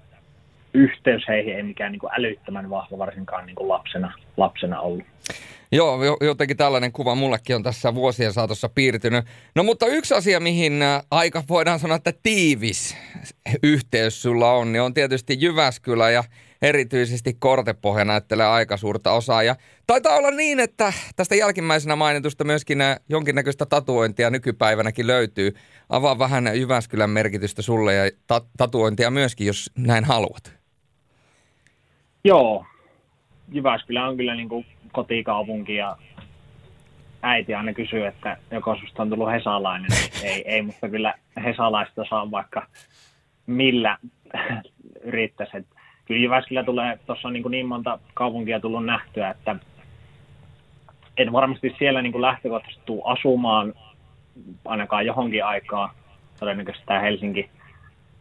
yhteys 0.75 1.23
heihin 1.29 1.57
ei 1.57 1.63
mikään 1.63 1.93
niin 1.93 2.01
kuin 2.01 2.13
älyttömän 2.19 2.71
vahva 2.71 2.99
varsinkaan 2.99 3.47
niin 3.47 3.57
kuin 3.57 3.69
lapsena, 3.69 4.13
lapsena 4.37 4.81
ollut. 4.81 5.05
Joo, 5.73 5.99
jotenkin 6.21 6.57
tällainen 6.57 6.93
kuva 6.93 7.15
mullekin 7.15 7.57
on 7.57 7.63
tässä 7.63 7.95
vuosien 7.95 8.33
saatossa 8.33 8.69
piirtynyt. 8.69 9.25
No 9.55 9.63
mutta 9.63 9.87
yksi 9.87 10.15
asia, 10.15 10.41
mihin 10.41 10.81
aika 11.11 11.43
voidaan 11.49 11.79
sanoa, 11.79 11.97
että 11.97 12.13
tiivis 12.23 12.97
yhteys 13.63 14.23
sulla 14.23 14.53
on, 14.53 14.73
niin 14.73 14.83
on 14.83 14.95
tietysti 14.95 15.37
Jyväskylä 15.41 16.11
ja 16.11 16.25
erityisesti 16.63 17.37
Kortepohja 17.39 18.05
näyttelee 18.05 18.47
aika 18.47 18.77
suurta 18.77 19.13
osaa. 19.13 19.43
Ja 19.43 19.57
taitaa 19.87 20.17
olla 20.17 20.31
niin, 20.31 20.61
että 20.61 20.93
tästä 21.17 21.35
jälkimmäisenä 21.35 21.97
mainitusta 21.97 22.45
myöskin 22.45 22.81
äh, 22.81 23.01
jonkinnäköistä 23.09 23.67
tatuointia 23.67 24.31
nykypäivänäkin 24.31 25.07
löytyy. 25.07 25.53
Avaa 25.89 26.19
vähän 26.19 26.45
Jyväskylän 26.55 27.11
merkitystä 27.11 27.63
sulle 27.63 27.95
ja 27.95 28.11
ta- 28.27 28.47
tatuointia 28.57 29.11
myöskin, 29.11 29.47
jos 29.47 29.71
näin 29.79 30.05
haluat. 30.05 30.61
Joo, 32.25 32.65
Jyväskylä 33.53 34.09
on 34.09 34.17
kyllä 34.17 34.35
niin 34.35 34.49
kuin 34.49 34.67
kotikaupunki 34.93 35.75
ja 35.75 35.97
äiti 37.23 37.55
aina 37.55 37.73
kysyy, 37.73 38.07
että 38.07 38.37
joko 38.51 38.77
susta 38.77 39.03
on 39.03 39.11
tullut 39.11 39.33
hesalainen. 39.33 39.91
ei, 40.23 40.43
ei, 40.51 40.63
mutta 40.63 40.89
kyllä 40.89 41.15
hesalaista 41.45 42.05
saa 42.11 42.31
vaikka 42.31 42.67
millä 43.47 43.99
yrittäisi. 45.05 45.57
Et 45.57 45.67
kyllä 46.11 46.23
Jyväskylä 46.23 46.65
tulee, 46.65 46.99
tuossa 47.07 47.29
on 47.29 47.35
niin, 47.35 47.51
niin 47.51 47.67
monta 47.67 47.99
kaupunkia 48.15 48.61
tullut 48.61 48.85
nähtyä, 48.85 49.31
että 49.31 49.57
en 51.17 51.33
varmasti 51.33 51.75
siellä 51.79 52.03
niin 52.03 52.13
kuin 52.13 52.23
lähtökohtaisesti 52.23 52.83
tule 52.87 53.03
asumaan 53.05 53.75
ainakaan 54.65 55.07
johonkin 55.07 55.45
aikaa. 55.45 55.95
Todennäköisesti 56.41 56.87
tämä 56.87 57.01
Helsinki 57.01 57.51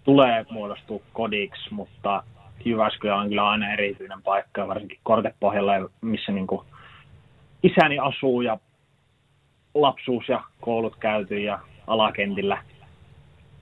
tulee 0.04 0.46
muodostua 0.50 1.00
kodiksi, 1.14 1.74
mutta 1.74 2.24
Jyväskylä 2.66 3.16
on 3.16 3.30
kyllä 3.30 3.50
aina 3.50 3.74
erityinen 3.74 4.22
paikka, 4.22 4.68
varsinkin 4.68 5.00
Kortepohjalla, 5.04 5.90
missä 6.02 6.32
niin 6.32 6.48
kuin 6.48 6.68
isäni 7.64 8.00
asuu 8.00 8.42
ja 8.42 8.58
lapsuus 9.74 10.30
ja 10.30 10.44
koulut 10.62 10.96
käyty 10.96 11.40
ja 11.40 11.60
alakentillä 11.88 12.64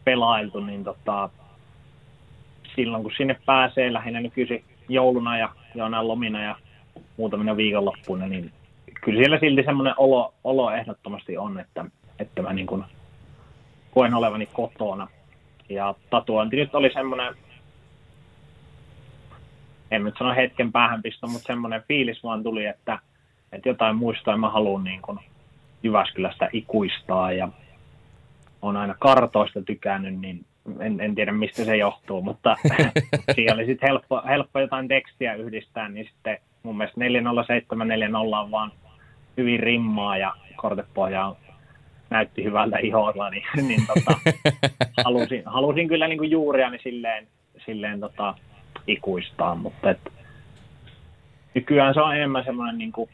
pelailtu, 0.04 0.60
niin 0.60 0.84
tota, 0.84 1.30
silloin 2.78 3.04
kun 3.04 3.12
sinne 3.18 3.36
pääsee 3.46 3.94
lähinnä 3.94 4.22
nykyisin 4.22 4.64
jouluna 4.90 5.38
ja 5.38 5.50
jonain 5.76 6.08
lomina 6.08 6.44
ja 6.44 6.56
muutamina 7.18 7.58
viikonloppuina, 7.58 8.28
niin 8.28 8.52
kyllä 9.02 9.20
siellä 9.20 9.40
silti 9.40 9.64
semmoinen 9.64 9.94
olo, 9.98 10.34
olo 10.44 10.72
ehdottomasti 10.72 11.38
on, 11.38 11.60
että, 11.60 11.86
että 12.20 12.42
mä 12.42 12.54
niin 12.54 12.68
kuin 12.68 12.84
koen 13.92 14.14
olevani 14.14 14.46
kotona. 14.46 15.08
Ja 15.70 15.96
tatuointi 16.10 16.56
nyt 16.56 16.76
oli 16.76 16.90
semmoinen 16.94 17.36
en 19.92 20.04
nyt 20.04 20.16
sano 20.18 20.36
hetken 20.36 20.72
päähänpisto, 20.72 21.28
mutta 21.28 21.48
semmoinen 21.48 21.84
fiilis 21.88 22.24
vaan 22.24 22.44
tuli, 22.44 22.66
että, 22.66 23.00
että 23.52 23.70
jotain 23.70 23.96
muistoa 23.96 24.38
mä 24.38 24.50
haluan 24.50 24.84
niin 24.84 25.02
kuin 25.02 25.20
Jyväskylästä 25.84 26.50
ikuistaa 26.54 27.32
ja 27.32 27.50
on 28.62 28.78
aina 28.78 28.96
kartoista 29.00 29.62
tykännyt, 29.62 30.20
niin 30.20 30.46
en, 30.80 31.00
en 31.00 31.16
tiedä 31.16 31.32
mistä 31.32 31.66
se 31.66 31.78
johtuu, 31.78 32.22
mutta 32.22 32.56
siinä 33.36 33.54
oli 33.54 33.66
sitten 33.66 33.90
helppo, 33.90 34.22
helppo 34.28 34.60
jotain 34.60 34.88
tekstiä 34.88 35.34
yhdistää, 35.34 35.90
niin 35.90 36.06
sitten 36.06 36.38
mun 36.64 36.78
mielestä 36.78 37.00
407440 37.00 38.40
on 38.40 38.52
vaan 38.52 38.72
hyvin 39.38 39.60
rimmaa 39.60 40.18
ja 40.18 40.34
kortepohja 40.56 41.36
näytti 42.10 42.44
hyvältä 42.44 42.78
iholla, 42.78 43.30
niin, 43.30 43.44
niin 43.68 43.82
tota, 43.88 44.20
halusin, 45.06 45.44
halusin 45.46 45.88
kyllä 45.88 46.08
niin 46.08 46.18
kuin 46.18 46.32
juuriani 46.32 46.80
silleen, 46.84 47.28
silleen 47.66 48.00
tota, 48.00 48.36
ikuistaa, 48.88 49.56
mutta 49.56 49.90
et, 49.90 50.00
nykyään 51.54 51.94
se 51.94 52.02
on 52.02 52.16
enemmän 52.16 52.44
semmoinen 52.46 52.78
niin 52.78 52.92
kuin 52.92 53.10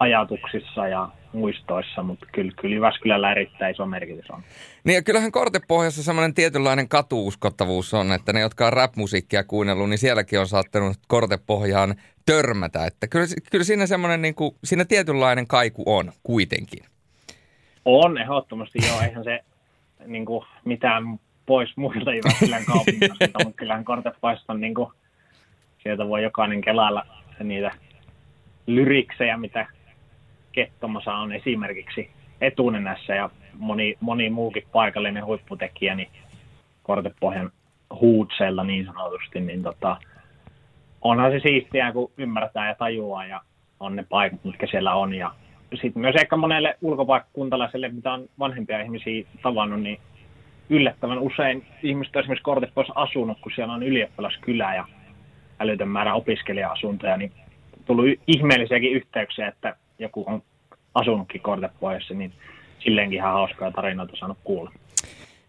ajatuksissa 0.00 0.88
ja 0.88 1.08
muistoissa, 1.32 2.02
mutta 2.02 2.26
kyllä, 2.32 2.52
kyllä 2.60 2.74
Jyväskylällä 2.74 3.32
erittäin 3.32 3.74
iso 3.74 3.86
merkitys 3.86 4.30
on. 4.30 4.42
Niin 4.84 4.94
ja 4.94 5.02
kyllähän 5.02 5.32
Kortepohjassa 5.32 6.02
semmoinen 6.02 6.34
tietynlainen 6.34 6.88
katuuskottavuus 6.88 7.94
on, 7.94 8.12
että 8.12 8.32
ne, 8.32 8.40
jotka 8.40 8.66
on 8.66 8.72
rap-musiikkia 8.72 9.44
kuunnellut, 9.44 9.88
niin 9.88 9.98
sielläkin 9.98 10.40
on 10.40 10.48
saattanut 10.48 10.96
Kortepohjaan 11.08 11.94
törmätä. 12.26 12.86
Että 12.86 13.08
kyllä, 13.08 13.26
kyllä 13.50 13.64
siinä 13.64 13.86
semmoinen 13.86 14.22
niin 14.22 14.34
kuin, 14.34 14.54
siinä 14.64 14.84
tietynlainen 14.84 15.46
kaiku 15.46 15.82
on 15.86 16.12
kuitenkin. 16.22 16.84
On 17.84 18.18
ehdottomasti 18.18 18.78
joo, 18.88 19.00
eihän 19.00 19.24
se 19.24 19.40
niin 20.06 20.24
kuin, 20.24 20.46
mitään 20.64 21.20
pois 21.46 21.76
muilta 21.76 22.14
Jyväskylän 22.14 22.64
kaupunginosista, 22.72 23.44
mutta 23.44 23.56
kyllähän 23.56 23.84
Kortepaista 23.84 24.52
on 24.52 24.60
niin 24.60 24.74
kuin, 24.74 24.90
sieltä 25.82 26.08
voi 26.08 26.22
jokainen 26.22 26.60
kelailla 26.60 27.06
niitä 27.42 27.70
lyriksejä, 28.66 29.36
mitä 29.36 29.66
Kettomassa 30.56 31.14
on 31.14 31.32
esimerkiksi 31.32 32.10
etunenässä 32.40 33.14
ja 33.14 33.30
moni, 33.58 33.96
moni 34.00 34.30
muukin 34.30 34.62
paikallinen 34.72 35.24
huipputekijä, 35.24 35.94
niin 35.94 36.08
Kortepohjan 36.82 37.50
huutseilla 38.00 38.64
niin 38.64 38.86
sanotusti, 38.86 39.40
niin 39.40 39.62
tota, 39.62 39.96
onhan 41.02 41.32
se 41.32 41.40
siistiä, 41.40 41.92
kun 41.92 42.10
ymmärtää 42.16 42.68
ja 42.68 42.74
tajuaa 42.74 43.26
ja 43.26 43.40
on 43.80 43.96
ne 43.96 44.04
paikat, 44.08 44.44
mitkä 44.44 44.66
siellä 44.66 44.94
on. 44.94 45.14
Ja 45.14 45.32
sitten 45.74 46.00
myös 46.00 46.14
ehkä 46.14 46.36
monelle 46.36 46.78
ulkopaikkakuntalaiselle, 46.82 47.88
mitä 47.88 48.12
on 48.12 48.28
vanhempia 48.38 48.80
ihmisiä 48.80 49.26
tavannut, 49.42 49.80
niin 49.80 50.00
yllättävän 50.70 51.18
usein 51.18 51.66
ihmiset 51.82 52.16
on 52.16 52.20
esimerkiksi 52.20 52.42
Kortepoissa 52.42 52.92
asunut, 52.96 53.38
kun 53.40 53.52
siellä 53.54 53.74
on 53.74 53.82
ylioppilaskylä 53.82 54.74
ja 54.74 54.84
älytön 55.60 55.88
määrä 55.88 56.14
opiskelija-asuntoja, 56.14 57.16
niin 57.16 57.32
tullut 57.84 58.06
ihmeellisiäkin 58.26 58.92
yhteyksiä, 58.92 59.48
että 59.48 59.76
joku 59.98 60.24
on 60.26 60.42
asunutkin 60.94 61.40
Kortepoissa, 61.40 62.14
niin 62.14 62.32
silleenkin 62.78 63.16
ihan 63.16 63.32
hauskaa 63.32 63.70
tarinoita 63.70 64.16
saanut 64.16 64.38
kuulla. 64.44 64.72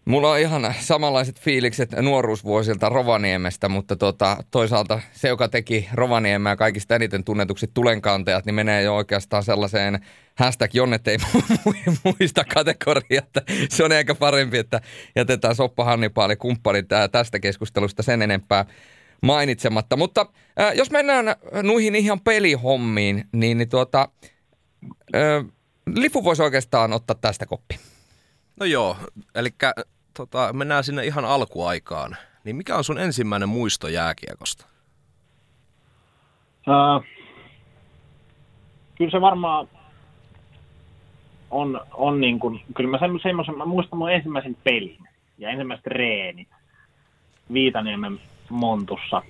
Mulla 0.04 0.30
on 0.30 0.38
ihan 0.38 0.74
samanlaiset 0.80 1.40
fiilikset 1.40 1.92
nuoruusvuosilta 2.02 2.88
Rovaniemestä, 2.88 3.68
mutta 3.68 3.96
tota, 3.96 4.36
toisaalta 4.50 5.00
se, 5.12 5.28
joka 5.28 5.48
teki 5.48 5.88
Rovaniemeä 5.92 6.56
kaikista 6.56 6.94
eniten 6.94 7.24
tunnetuksi 7.24 7.70
tulenkantajat, 7.74 8.46
niin 8.46 8.54
menee 8.54 8.82
jo 8.82 8.96
oikeastaan 8.96 9.42
sellaiseen 9.42 9.98
hashtag 10.34 10.74
Jonnet 10.74 11.08
ei 11.08 11.16
muista 12.04 12.44
kategoria, 12.54 13.18
että 13.18 13.42
se 13.68 13.84
on 13.84 13.92
ehkä 13.92 14.14
parempi, 14.14 14.58
että 14.58 14.80
jätetään 15.16 15.54
Soppa 15.54 15.84
Hannipaali 15.84 16.36
kumppani 16.36 16.82
tästä 17.12 17.38
keskustelusta 17.38 18.02
sen 18.02 18.22
enempää 18.22 18.64
mainitsematta. 19.22 19.96
Mutta 19.96 20.26
äh, 20.60 20.74
jos 20.74 20.90
mennään 20.90 21.26
nuihin 21.62 21.94
ihan 21.94 22.20
pelihommiin, 22.20 23.24
niin, 23.32 23.58
niin 23.58 23.68
tuota, 23.68 24.08
äh, 25.14 25.44
Lifu 25.94 26.24
voisi 26.24 26.42
oikeastaan 26.42 26.92
ottaa 26.92 27.16
tästä 27.20 27.46
koppi. 27.46 27.78
No 28.60 28.66
joo, 28.66 28.96
eli 29.34 29.48
tota, 30.16 30.52
mennään 30.52 30.84
sinne 30.84 31.04
ihan 31.04 31.24
alkuaikaan. 31.24 32.16
Niin 32.44 32.56
mikä 32.56 32.76
on 32.76 32.84
sun 32.84 32.98
ensimmäinen 32.98 33.48
muisto 33.48 33.88
jääkiekosta? 33.88 34.66
Uh, 36.66 37.04
kyllä 38.94 39.10
se 39.10 39.20
varmaan 39.20 39.68
on, 41.50 41.80
on 41.94 42.20
niin 42.20 42.40
kuin, 42.40 42.60
kyllä 42.76 42.90
mä 42.90 42.98
semmoisen, 42.98 43.58
mä 43.58 43.64
muistan 43.64 43.98
mun 43.98 44.12
ensimmäisen 44.12 44.56
pelin 44.64 45.08
ja 45.38 45.50
ensimmäiset 45.50 45.86
reenit 45.86 46.48
Viitaniemen 47.52 48.20
Montussa. 48.50 49.22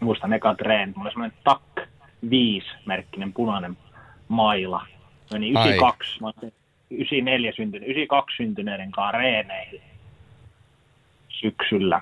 Muistan 0.00 0.32
eka 0.32 0.54
treenit, 0.54 0.96
mulla 0.96 1.08
oli 1.08 1.12
semmoinen 1.12 1.38
TAK 1.44 1.87
5-merkkinen 2.26 3.32
punainen 3.32 3.76
maila. 4.28 4.86
Meni 5.32 5.50
92, 5.50 6.20
mä 6.20 6.32
94 6.90 7.52
syntynyt, 7.52 7.88
92 7.88 8.36
syntyneiden 8.36 8.90
kanssa 8.90 9.18
reeneihin 9.18 9.80
syksyllä. 11.28 12.00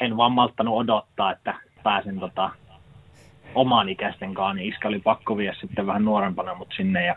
En 0.00 0.16
vaan 0.16 0.32
malttanut 0.32 0.76
odottaa, 0.76 1.32
että 1.32 1.54
pääsen 1.82 2.20
tota, 2.20 2.50
oman 3.54 3.88
ikäisten 3.88 4.34
kanssa, 4.34 4.54
niin 4.54 4.68
iskä 4.68 4.88
oli 4.88 4.98
pakko 4.98 5.36
vie 5.36 5.54
sitten 5.60 5.86
vähän 5.86 6.04
nuorempana 6.04 6.54
mut 6.54 6.72
sinne. 6.76 7.04
Ja, 7.04 7.16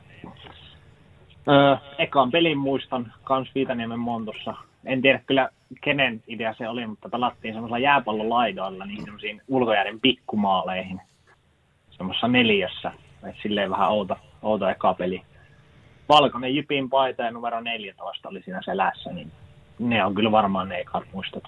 öö, 1.48 1.78
ekaan 1.98 2.32
pelin 2.32 2.58
muistan 2.58 3.14
kans 3.24 3.56
Viitaniemen 3.56 4.00
Montossa. 4.00 4.54
En 4.86 5.02
tiedä 5.02 5.20
kyllä 5.26 5.50
kenen 5.82 6.24
idea 6.28 6.54
se 6.54 6.70
oli, 6.70 6.88
mutta 6.88 7.10
pelattiin 7.10 7.54
semmoisella 7.54 7.80
jääpallolaidoilla 7.80 8.86
niin 8.86 9.04
semmoisiin 9.04 9.42
ulkojääden 9.48 10.00
pikkumaaleihin. 10.00 11.02
Semmoisessa 11.98 12.28
neljässä. 12.28 12.92
Et 13.30 13.36
silleen 13.42 13.72
vähän 13.72 13.90
outo, 13.90 14.18
outo 14.42 14.70
eka 14.70 14.94
peli. 14.94 15.22
Valkoinen 16.10 16.56
Jypin 16.56 16.90
paita 16.90 17.24
ja 17.24 17.32
numero 17.32 17.62
14 17.62 18.30
oli 18.30 18.42
siinä 18.42 18.62
selässä, 18.66 19.14
niin 19.14 19.32
ne 19.80 20.06
on 20.06 20.16
kyllä 20.16 20.32
varmaan 20.32 20.70
ne 20.70 20.76
ekat 20.76 21.04
muistot. 21.14 21.44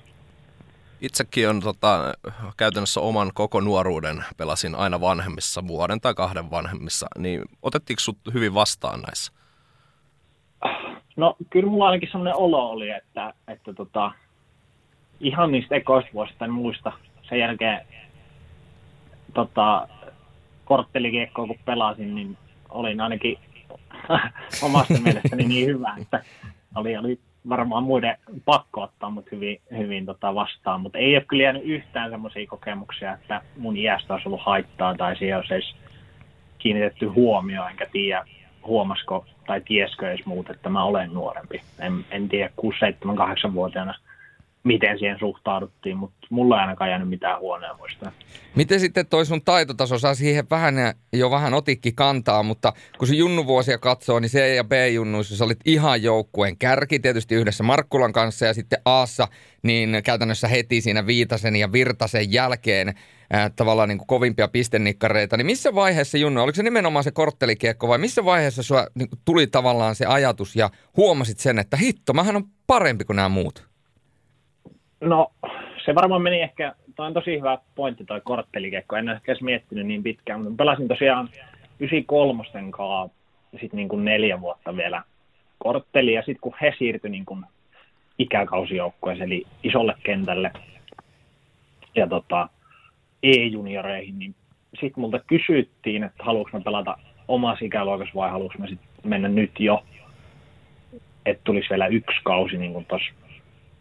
Itsekin 1.01 1.50
on 1.50 1.60
tota, 1.62 2.13
käytännössä 2.58 3.01
oman 3.01 3.32
koko 3.34 3.62
nuoruuden 3.62 4.24
pelasin 4.38 4.75
aina 4.75 5.01
vanhemmissa, 5.01 5.68
vuoden 5.68 6.01
tai 6.01 6.13
kahden 6.13 6.51
vanhemmissa, 6.51 7.08
niin 7.18 7.41
otettiinko 7.62 8.00
sut 8.00 8.18
hyvin 8.34 8.53
vastaan 8.53 9.01
näissä? 9.01 9.34
No 11.15 11.36
kyllä 11.50 11.70
mulla 11.70 11.86
ainakin 11.86 12.10
sellainen 12.12 12.36
olo 12.36 12.70
oli, 12.70 12.89
että, 12.89 13.34
että 13.48 13.74
tota, 13.74 14.12
ihan 15.20 15.51
niistä 15.51 15.75
ekoista 15.75 16.13
vuosista 16.13 16.46
en 16.46 16.51
muista. 16.51 16.91
Sen 17.29 17.39
jälkeen 17.39 17.86
tota, 19.34 19.88
korttelikiekkoa 20.70 21.48
kun 21.48 21.60
pelasin, 21.66 22.16
niin 22.16 22.38
olin 22.70 23.02
ainakin 23.02 23.38
omasta 24.66 24.94
mielestäni 25.04 25.44
niin 25.44 25.68
hyvä, 25.68 25.96
että 26.02 26.24
oli, 26.76 26.98
oli 26.98 27.20
varmaan 27.50 27.84
muiden 27.84 28.18
pakko 28.46 28.82
ottaa 28.82 29.10
mut 29.10 29.32
hyvin, 29.32 29.62
hyvin 29.78 30.06
tota 30.06 30.36
vastaan, 30.36 30.82
mutta 30.82 30.98
ei 30.98 31.16
ole 31.16 31.26
kyllä 31.28 31.44
jäänyt 31.44 31.64
yhtään 31.66 32.12
semmoisia 32.12 32.48
kokemuksia, 32.48 33.14
että 33.14 33.42
mun 33.58 33.78
iästä 33.78 34.14
olisi 34.14 34.28
ollut 34.28 34.46
haittaa 34.46 34.96
tai 34.96 35.16
siihen 35.16 35.38
olisi 35.38 35.54
edes 35.54 35.76
kiinnitetty 36.58 37.06
huomioon, 37.06 37.70
enkä 37.70 37.88
tiedä 37.92 38.26
huomasko 38.66 39.26
tai 39.48 39.62
tieskö 39.62 40.12
edes 40.12 40.26
muut, 40.26 40.50
että 40.50 40.70
mä 40.70 40.84
olen 40.84 41.14
nuorempi. 41.14 41.62
En, 41.80 42.06
en 42.12 42.30
tiedä 42.30 42.50
6, 42.56 42.80
7, 42.80 43.16
8 43.16 43.54
vuotiaana 43.54 43.94
miten 44.63 45.00
siihen 45.00 45.20
suhtauduttiin, 45.20 45.98
mutta 45.98 46.28
mulla 46.30 46.56
ei 46.56 46.62
ainakaan 46.62 46.89
jäänyt 46.89 47.10
mitään 47.10 47.39
huoneen 47.39 47.78
muistaa. 47.78 48.12
Miten 48.56 48.80
sitten 48.80 49.06
toi 49.06 49.25
sun 49.25 49.42
taitotaso, 49.42 50.00
saa 50.00 50.16
siihen 50.16 50.50
vähän 50.50 50.75
jo 51.13 51.32
vähän 51.32 51.54
otikki 51.54 51.92
kantaa, 51.92 52.44
mutta 52.44 52.74
kun 52.98 53.08
se 53.08 53.16
junnuvuosia 53.16 53.78
katsoo, 53.78 54.20
niin 54.20 54.32
C- 54.32 54.56
ja 54.56 54.63
B-junnuissa 54.63 55.38
sä 55.38 55.46
olit 55.46 55.60
ihan 55.66 56.04
joukkueen 56.04 56.58
kärki 56.58 57.00
tietysti 57.00 57.36
yhdessä 57.36 57.63
Markkulan 57.63 58.13
kanssa 58.13 58.46
ja 58.46 58.54
sitten 58.54 58.82
Aassa, 58.86 59.28
niin 59.63 60.01
käytännössä 60.04 60.48
heti 60.48 60.82
siinä 60.82 61.06
Viitasen 61.06 61.56
ja 61.56 61.72
Virtasen 61.72 62.34
jälkeen 62.34 62.94
ää, 63.34 63.50
tavallaan 63.50 63.89
niin 63.89 63.98
kuin 63.98 64.08
kovimpia 64.08 64.48
pistennikkareita, 64.48 65.38
niin 65.38 65.46
missä 65.46 65.75
vaiheessa 65.75 66.18
Junnu, 66.18 66.42
oliko 66.42 66.56
se 66.56 66.63
nimenomaan 66.63 67.04
se 67.04 67.12
korttelikiekko 67.12 67.88
vai 67.88 67.98
missä 67.98 68.25
vaiheessa 68.25 68.63
sua 68.63 68.88
niin 68.96 69.10
tuli 69.25 69.48
tavallaan 69.48 69.96
se 69.96 70.06
ajatus 70.06 70.56
ja 70.56 70.70
huomasit 70.98 71.39
sen, 71.39 71.60
että 71.60 71.78
hitto, 71.78 72.13
mähän 72.13 72.36
on 72.36 72.44
parempi 72.68 73.06
kuin 73.06 73.16
nämä 73.16 73.30
muut? 73.30 73.69
No, 75.01 75.32
se 75.86 75.96
varmaan 75.96 76.22
meni 76.22 76.41
ehkä, 76.41 76.75
toi 76.96 77.08
on 77.08 77.13
tosi 77.13 77.38
hyvä 77.38 77.58
pointti 77.75 78.06
toi 78.06 78.22
korttelikiekko, 78.24 78.96
en 78.96 79.10
ehkä 79.10 79.32
edes 79.32 79.41
miettinyt 79.41 79.88
niin 79.88 80.03
pitkään, 80.03 80.41
mutta 80.41 80.58
pelasin 80.58 80.88
tosiaan 80.88 81.29
93 81.79 82.44
kanssa 82.72 83.10
sitten 83.51 83.77
niin 83.77 83.89
kuin 83.89 84.06
neljä 84.06 84.41
vuotta 84.41 84.75
vielä 84.75 85.03
kortteli, 85.58 86.13
ja 86.13 86.22
sitten 86.22 86.41
kun 86.41 86.56
he 86.62 86.74
siirtyi 86.77 87.12
niin 87.12 87.25
kuin 87.25 87.46
ikäkausijoukkueeseen, 88.20 89.32
eli 89.32 89.46
isolle 89.63 89.96
kentälle 90.03 90.51
ja 91.96 92.08
tota, 92.08 92.50
E-junioreihin, 93.24 94.20
niin 94.20 94.36
sitten 94.82 95.01
multa 95.01 95.20
kysyttiin, 95.27 96.03
että 96.03 96.24
haluanko 96.24 96.50
mä 96.53 96.62
pelata 96.63 96.98
omassa 97.27 97.65
ikäluokassa 97.65 98.15
vai 98.15 98.29
haluanko 98.29 98.56
mä 98.58 98.68
sitten 98.68 98.88
mennä 99.03 99.27
nyt 99.27 99.60
jo, 99.60 99.84
että 101.25 101.41
tulisi 101.44 101.70
vielä 101.70 101.88
yksi 101.88 102.20
kausi 102.24 102.58
niin 102.58 102.74
kuin 102.74 102.86
tuossa 102.86 103.13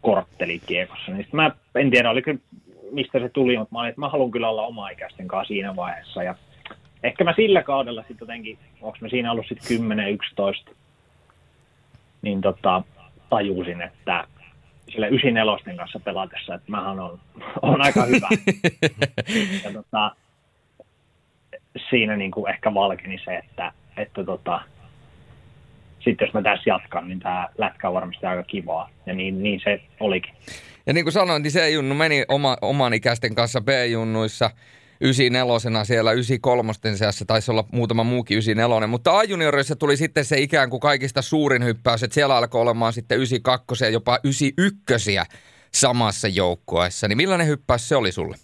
korttelikiekossa. 0.01 1.11
Niin 1.11 1.27
mä 1.31 1.51
en 1.75 1.91
tiedä, 1.91 2.09
oliko 2.09 2.31
mistä 2.91 3.19
se 3.19 3.29
tuli, 3.29 3.57
mutta 3.57 3.75
mä 3.75 3.79
olin, 3.79 3.89
että 3.89 4.01
mä 4.01 4.09
haluan 4.09 4.31
kyllä 4.31 4.49
olla 4.49 4.65
oma 4.65 4.89
ikäisten 4.89 5.27
kanssa 5.27 5.47
siinä 5.47 5.75
vaiheessa. 5.75 6.23
Ja 6.23 6.35
ehkä 7.03 7.23
mä 7.23 7.33
sillä 7.35 7.63
kaudella 7.63 8.01
sitten 8.01 8.17
jotenkin, 8.19 8.57
onko 8.81 8.97
mä 9.01 9.09
siinä 9.09 9.31
ollut 9.31 9.45
sitten 9.47 9.77
10-11, 10.69 10.73
niin 12.21 12.41
tota, 12.41 12.83
tajusin, 13.29 13.81
että 13.81 14.27
sillä 14.89 15.07
94 15.07 15.75
kanssa 15.77 15.99
pelatessa, 15.99 16.55
että 16.55 16.71
mähän 16.71 16.99
on, 16.99 17.19
on 17.61 17.81
aika 17.81 18.05
hyvä. 18.05 18.29
ja 19.63 19.73
tota, 19.73 20.15
siinä 21.89 22.15
niin 22.15 22.31
kuin 22.31 22.49
ehkä 22.51 22.73
valkeni 22.73 23.19
se, 23.25 23.37
että, 23.37 23.71
että 23.97 24.23
tota, 24.23 24.61
sitten 25.99 26.25
jos 26.25 26.33
mä 26.33 26.41
tässä 26.41 26.69
jatkan, 26.69 27.07
niin 27.07 27.19
tämä 27.19 27.49
lätkä 27.57 27.87
on 27.87 27.93
varmasti 27.93 28.25
aika 28.25 28.43
kivaa. 28.43 28.89
Ja 29.05 29.13
niin, 29.13 29.43
niin 29.43 29.61
se 29.63 29.81
olikin. 29.99 30.33
Ja 30.87 30.93
niin 30.93 31.05
kuin 31.05 31.13
sanoin, 31.13 31.43
niin 31.43 31.51
se 31.51 31.69
junnu 31.69 31.95
meni 31.95 32.25
oma, 32.27 32.57
oman 32.61 32.93
ikäisten 32.93 33.35
kanssa 33.35 33.61
B-junnuissa. 33.61 34.51
94 35.01 35.83
siellä 35.83 36.11
93 36.11 36.73
seassa 36.95 37.25
taisi 37.25 37.51
olla 37.51 37.63
muutama 37.71 38.03
muukin 38.03 38.35
94, 38.35 38.87
mutta 38.87 39.17
A-juniorissa 39.17 39.75
tuli 39.75 39.97
sitten 39.97 40.25
se 40.25 40.39
ikään 40.39 40.69
kuin 40.69 40.79
kaikista 40.79 41.21
suurin 41.21 41.63
hyppäys, 41.63 42.03
että 42.03 42.13
siellä 42.13 42.37
alkoi 42.37 42.61
olemaan 42.61 42.93
sitten 42.93 43.17
92 43.17 43.85
ja 43.85 43.89
jopa 43.89 44.19
91 44.23 45.11
samassa 45.73 46.27
joukkueessa. 46.27 47.07
Niin 47.07 47.17
millainen 47.17 47.47
hyppäys 47.47 47.89
se 47.89 47.95
oli 47.95 48.11
sulle? 48.11 48.35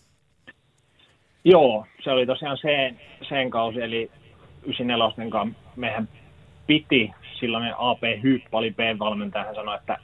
Joo, 1.44 1.86
se 2.04 2.12
oli 2.12 2.26
tosiaan 2.26 2.58
sen, 2.58 3.00
sen 3.30 3.50
kausi, 3.50 3.82
eli 3.82 4.12
94 4.63 5.30
kanssa 5.32 5.60
mehän 5.76 6.10
piti 6.68 7.12
silloin 7.39 7.74
AP 7.78 8.02
Hyppä 8.24 8.58
oli 8.58 8.71
B-valmentaja, 8.71 9.45
hän 9.45 9.56
sanoi, 9.56 9.76
että, 9.76 9.98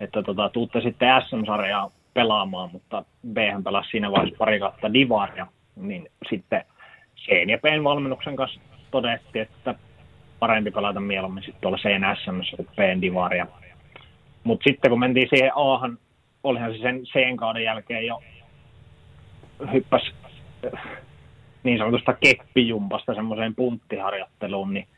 että 0.00 0.22
tota, 0.22 0.48
tuutte 0.48 0.80
sitten 0.80 1.22
SM-sarjaa 1.28 1.90
pelaamaan, 2.14 2.70
mutta 2.72 3.04
B 3.32 3.36
hän 3.52 3.64
pelasi 3.64 3.90
siinä 3.90 4.10
vaiheessa 4.10 4.38
pari 4.38 4.58
kautta 4.58 4.92
divaria, 4.92 5.46
niin 5.76 6.10
sitten 6.30 6.64
C 7.16 7.48
ja 7.48 7.58
B 7.58 7.84
valmennuksen 7.84 8.36
kanssa 8.36 8.60
todettiin, 8.90 9.42
että 9.42 9.74
parempi 10.38 10.70
pelata 10.70 11.00
mieluummin 11.00 11.42
sitten 11.42 11.60
tuolla 11.60 11.78
C 11.78 11.88
SM 12.22 12.56
kuin 12.56 13.02
divaria. 13.02 13.46
Mutta 14.44 14.64
sitten 14.64 14.90
kun 14.90 15.00
mentiin 15.00 15.28
siihen 15.28 15.52
Ahan, 15.54 15.98
olihan 16.44 16.72
se 16.72 16.78
sen 16.78 17.02
C 17.02 17.36
kauden 17.36 17.64
jälkeen 17.64 18.06
jo 18.06 18.20
hyppäs 19.72 20.12
niin 21.62 21.78
sanotusta 21.78 22.12
keppijumpasta 22.12 23.14
semmoiseen 23.14 23.54
punttiharjoitteluun, 23.54 24.74
niin 24.74 24.88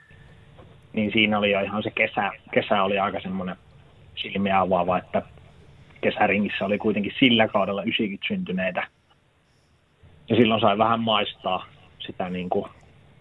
niin 0.93 1.13
siinä 1.13 1.39
oli 1.39 1.51
jo 1.51 1.61
ihan 1.61 1.83
se 1.83 1.91
kesä, 1.91 2.31
kesä 2.55 2.83
oli 2.83 2.99
aika 2.99 3.21
semmoinen 3.21 3.57
silmiä 4.15 4.61
avaava, 4.61 4.99
että 4.99 5.23
kesäringissä 6.01 6.65
oli 6.65 6.79
kuitenkin 6.79 7.15
sillä 7.19 7.49
kaudella 7.49 7.83
90 7.83 8.27
syntyneitä. 8.29 8.87
Ja 10.29 10.37
silloin 10.37 10.61
sai 10.61 10.79
vähän 10.79 11.01
maistaa 11.01 11.67
sitä, 11.99 12.31
niin 12.31 12.51
kuin, 12.51 12.71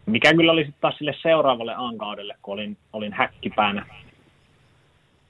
mikä 0.06 0.34
kyllä 0.34 0.52
oli 0.52 0.62
sitten 0.62 0.82
taas 0.82 0.98
sille 0.98 1.16
seuraavalle 1.22 1.74
A-kaudelle, 1.76 2.36
kun 2.42 2.54
olin, 2.54 2.78
olin 2.94 3.14
häkkipäänä, 3.14 3.86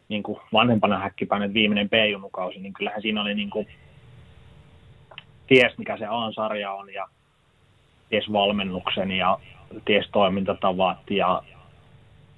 niin 0.10 0.24
kuin 0.24 0.40
vanhempana 0.54 1.00
häkkipäänä, 1.00 1.54
viimeinen 1.54 1.90
B-junukausi, 1.90 2.60
niin 2.60 2.74
kyllähän 2.74 3.02
siinä 3.02 3.22
oli 3.22 3.36
niin 3.36 3.50
kuin, 3.50 3.68
ties 5.48 5.78
mikä 5.78 5.98
se 5.98 6.06
A-sarja 6.06 6.72
on 6.72 6.94
ja 6.94 7.08
ties 8.10 8.32
valmennuksen 8.32 9.12
ja 9.12 9.40
ties 9.86 10.10
toimintatavat 10.12 11.12
ja 11.12 11.44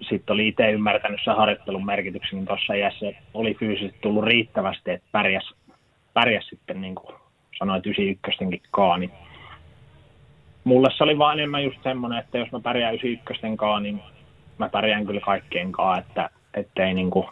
sitten 0.09 0.33
oli 0.33 0.47
itse 0.47 0.71
ymmärtänyt 0.71 1.19
sen 1.23 1.35
harjoittelun 1.35 1.85
merkityksen, 1.85 2.37
niin 2.37 2.45
tuossa 2.45 2.73
iässä 2.73 3.05
oli 3.33 3.53
fyysisesti 3.53 3.97
tullut 4.01 4.23
riittävästi, 4.23 4.91
että 4.91 5.07
pärjäs, 5.11 5.53
pärjäs 6.13 6.47
sitten 6.47 6.81
niin 6.81 6.95
kuin 6.95 7.15
sanoit 7.59 7.85
91 7.85 8.61
kaa, 8.71 8.97
niin 8.97 9.11
mulle 10.63 10.89
se 10.97 11.03
oli 11.03 11.17
vaan 11.17 11.39
enemmän 11.39 11.63
just 11.63 11.83
semmoinen, 11.83 12.19
että 12.19 12.37
jos 12.37 12.51
mä 12.51 12.59
pärjään 12.59 12.95
91 12.95 13.57
kaa, 13.57 13.79
niin 13.79 14.01
mä 14.57 14.69
pärjään 14.69 15.05
kyllä 15.05 15.21
kaikkeen 15.21 15.71
kaa, 15.71 15.97
että 15.97 16.29
ettei 16.53 16.93
niin 16.93 17.09
kuin 17.09 17.27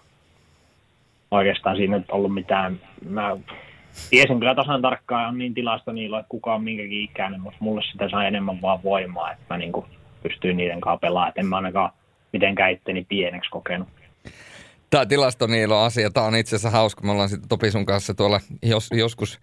oikeastaan 1.31 1.75
siinä 1.75 1.97
nyt 1.97 2.11
ollut 2.11 2.33
mitään, 2.33 2.79
mä 3.09 3.37
tiesin 4.09 4.39
kyllä 4.39 4.55
tasan 4.55 4.81
tarkkaan, 4.81 5.29
on 5.29 5.37
niin 5.37 5.53
tilasta 5.53 5.93
niillä, 5.93 6.19
että 6.19 6.29
kuka 6.29 6.55
on 6.55 6.63
minkäkin 6.63 7.01
ikäinen, 7.01 7.41
mutta 7.41 7.57
mulle 7.61 7.81
sitä 7.91 8.09
sai 8.09 8.27
enemmän 8.27 8.61
vaan 8.61 8.83
voimaa, 8.83 9.31
että 9.31 9.43
mä 9.49 9.57
niin 9.57 9.71
kuin 9.71 9.85
pystyin 10.23 10.57
niiden 10.57 10.81
kanssa 10.81 10.99
pelaamaan, 10.99 11.29
että 11.29 11.41
en 11.41 11.47
mä 11.47 11.55
ainakaan 11.55 11.91
mitenkään 12.33 12.71
itteni 12.71 13.05
pieneksi 13.09 13.49
kokenut. 13.49 13.87
Tämä 14.89 15.05
tilastoniilo-asia, 15.05 16.09
tämä 16.09 16.25
on 16.25 16.35
itse 16.35 16.55
asiassa 16.55 16.69
hauska. 16.69 17.01
Me 17.03 17.11
ollaan 17.11 17.29
sitten 17.29 17.49
Topi 17.49 17.71
sun 17.71 17.85
kanssa 17.85 18.13
tuolla 18.13 18.39
jos, 18.63 18.89
joskus 18.91 19.39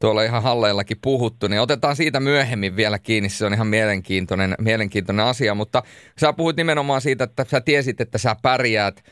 tuolla 0.00 0.22
ihan 0.22 0.42
halleillakin 0.42 0.96
puhuttu, 1.02 1.48
niin 1.48 1.60
otetaan 1.60 1.96
siitä 1.96 2.20
myöhemmin 2.20 2.76
vielä 2.76 2.98
kiinni. 2.98 3.28
Se 3.28 3.46
on 3.46 3.54
ihan 3.54 3.66
mielenkiintoinen, 3.66 4.54
mielenkiintoinen 4.58 5.26
asia, 5.26 5.54
mutta 5.54 5.82
sä 6.20 6.32
puhuit 6.32 6.56
nimenomaan 6.56 7.00
siitä, 7.00 7.24
että 7.24 7.44
sä 7.48 7.60
tiesit, 7.60 8.00
että 8.00 8.18
sä 8.18 8.36
pärjäät– 8.42 9.02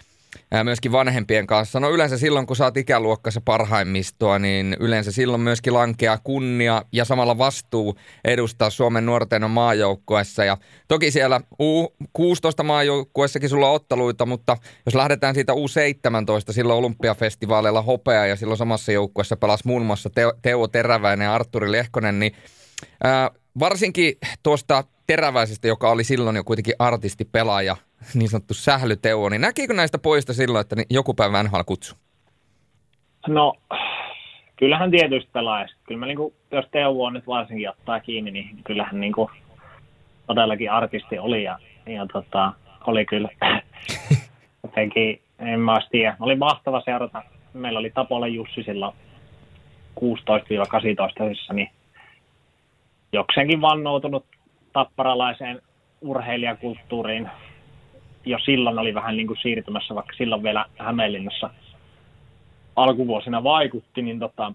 myöskin 0.65 0.93
vanhempien 0.93 1.47
kanssa. 1.47 1.81
No 1.81 1.91
yleensä 1.91 2.19
silloin, 2.19 2.47
kun 2.47 2.57
saat 2.57 2.77
ikäluokkassa 2.77 3.41
parhaimmistoa, 3.41 4.39
niin 4.39 4.77
yleensä 4.81 5.13
silloin 5.13 5.41
myöskin 5.41 5.75
lankeaa 5.75 6.19
kunnia 6.25 6.83
ja 6.93 7.05
samalla 7.05 7.39
vastuu 7.39 7.97
edustaa 8.25 8.71
Suomen 8.71 9.07
nuorten 9.07 9.51
maajoukkueessa. 9.51 10.45
Ja 10.45 10.57
toki 10.89 11.11
siellä 11.11 11.41
U16 11.63 12.63
maajoukkueessakin 12.65 13.49
sulla 13.49 13.69
on 13.69 13.75
otteluita, 13.75 14.27
mutta 14.27 14.57
jos 14.87 14.95
lähdetään 14.95 15.35
siitä 15.35 15.53
U17, 15.53 16.53
silloin 16.53 16.79
olympiafestivaaleilla 16.79 17.83
hopea 17.83 18.27
ja 18.27 18.37
silloin 18.37 18.59
samassa 18.59 18.93
joukkueessa 18.93 19.37
pelasi 19.37 19.67
muun 19.67 19.87
muassa 19.87 20.11
Teo 20.43 20.69
Teräväinen 20.69 21.25
ja 21.25 21.35
Arturi 21.35 21.73
Lehkonen, 21.73 22.19
niin 22.19 22.33
ää, 23.05 23.31
varsinkin 23.59 24.15
tuosta 24.43 24.85
Teräväisestä, 25.07 25.69
joka 25.69 25.91
oli 25.91 26.05
silloin 26.05 26.37
jo 26.37 26.45
kuitenkin 26.45 26.75
artistipelaaja, 26.79 27.77
niin 28.15 28.29
sanottu 28.29 28.55
sählyteuvo, 28.55 29.29
niin 29.29 29.41
näkikö 29.41 29.75
näistä 29.75 29.99
poista 29.99 30.33
silloin, 30.33 30.61
että 30.61 30.77
joku 30.91 31.15
päivä 31.15 31.43
NHL 31.43 31.61
kutsu? 31.67 31.97
No, 33.29 33.55
kyllähän 34.57 34.91
tietysti 34.91 35.31
pelaajista. 35.33 35.81
Kyllä 35.87 35.99
mä, 35.99 36.07
niin 36.07 36.17
kuin, 36.17 36.35
jos 36.51 36.65
Teuvo 36.71 37.11
nyt 37.11 37.27
varsinkin 37.27 37.71
ottaa 37.71 38.01
kiinni, 38.01 38.31
niin 38.31 38.57
kyllähän 38.65 39.01
niin 39.01 39.13
kuin, 39.13 39.29
todellakin 40.27 40.73
artisti 40.73 41.19
oli 41.19 41.43
ja, 41.45 41.59
ja 41.87 42.07
tota, 42.13 42.53
oli 42.87 43.05
kyllä 43.05 43.29
jotenkin, 44.63 45.21
en 45.39 45.61
mä 45.61 45.79
tiedä. 45.91 46.17
Oli 46.21 46.37
mahtava 46.37 46.83
seurata. 46.85 47.23
Meillä 47.53 47.79
oli 47.79 47.91
Tapola 47.91 48.27
Jussi 48.27 48.63
silloin 48.63 48.95
16-18, 50.01 51.53
niin 51.53 51.71
jokseenkin 53.13 53.61
vannoutunut 53.61 54.27
tapparalaiseen 54.73 55.63
urheilijakulttuuriin. 56.01 57.31
Jo 58.27 58.39
silloin 58.39 58.79
oli 58.79 58.95
vähän 58.95 59.17
niin 59.17 59.27
kuin 59.27 59.39
siirtymässä, 59.43 59.95
vaikka 59.95 60.17
silloin 60.17 60.43
vielä 60.43 60.65
Hämeenlinnassa 60.79 61.51
alkuvuosina 62.77 63.45
vaikutti, 63.45 64.03
niin 64.03 64.19
tota, 64.19 64.53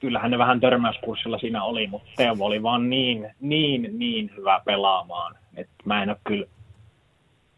kyllähän 0.00 0.30
ne 0.30 0.38
vähän 0.38 0.60
törmäyskurssilla 0.60 1.38
siinä 1.38 1.64
oli, 1.64 1.86
mutta 1.86 2.10
Teuvo 2.16 2.46
oli 2.46 2.62
vaan 2.62 2.90
niin, 2.90 3.30
niin, 3.40 3.98
niin 3.98 4.30
hyvä 4.36 4.60
pelaamaan, 4.64 5.34
että 5.56 5.74
mä 5.84 6.02
en 6.02 6.10
ole 6.10 6.18
kyllä, 6.24 6.46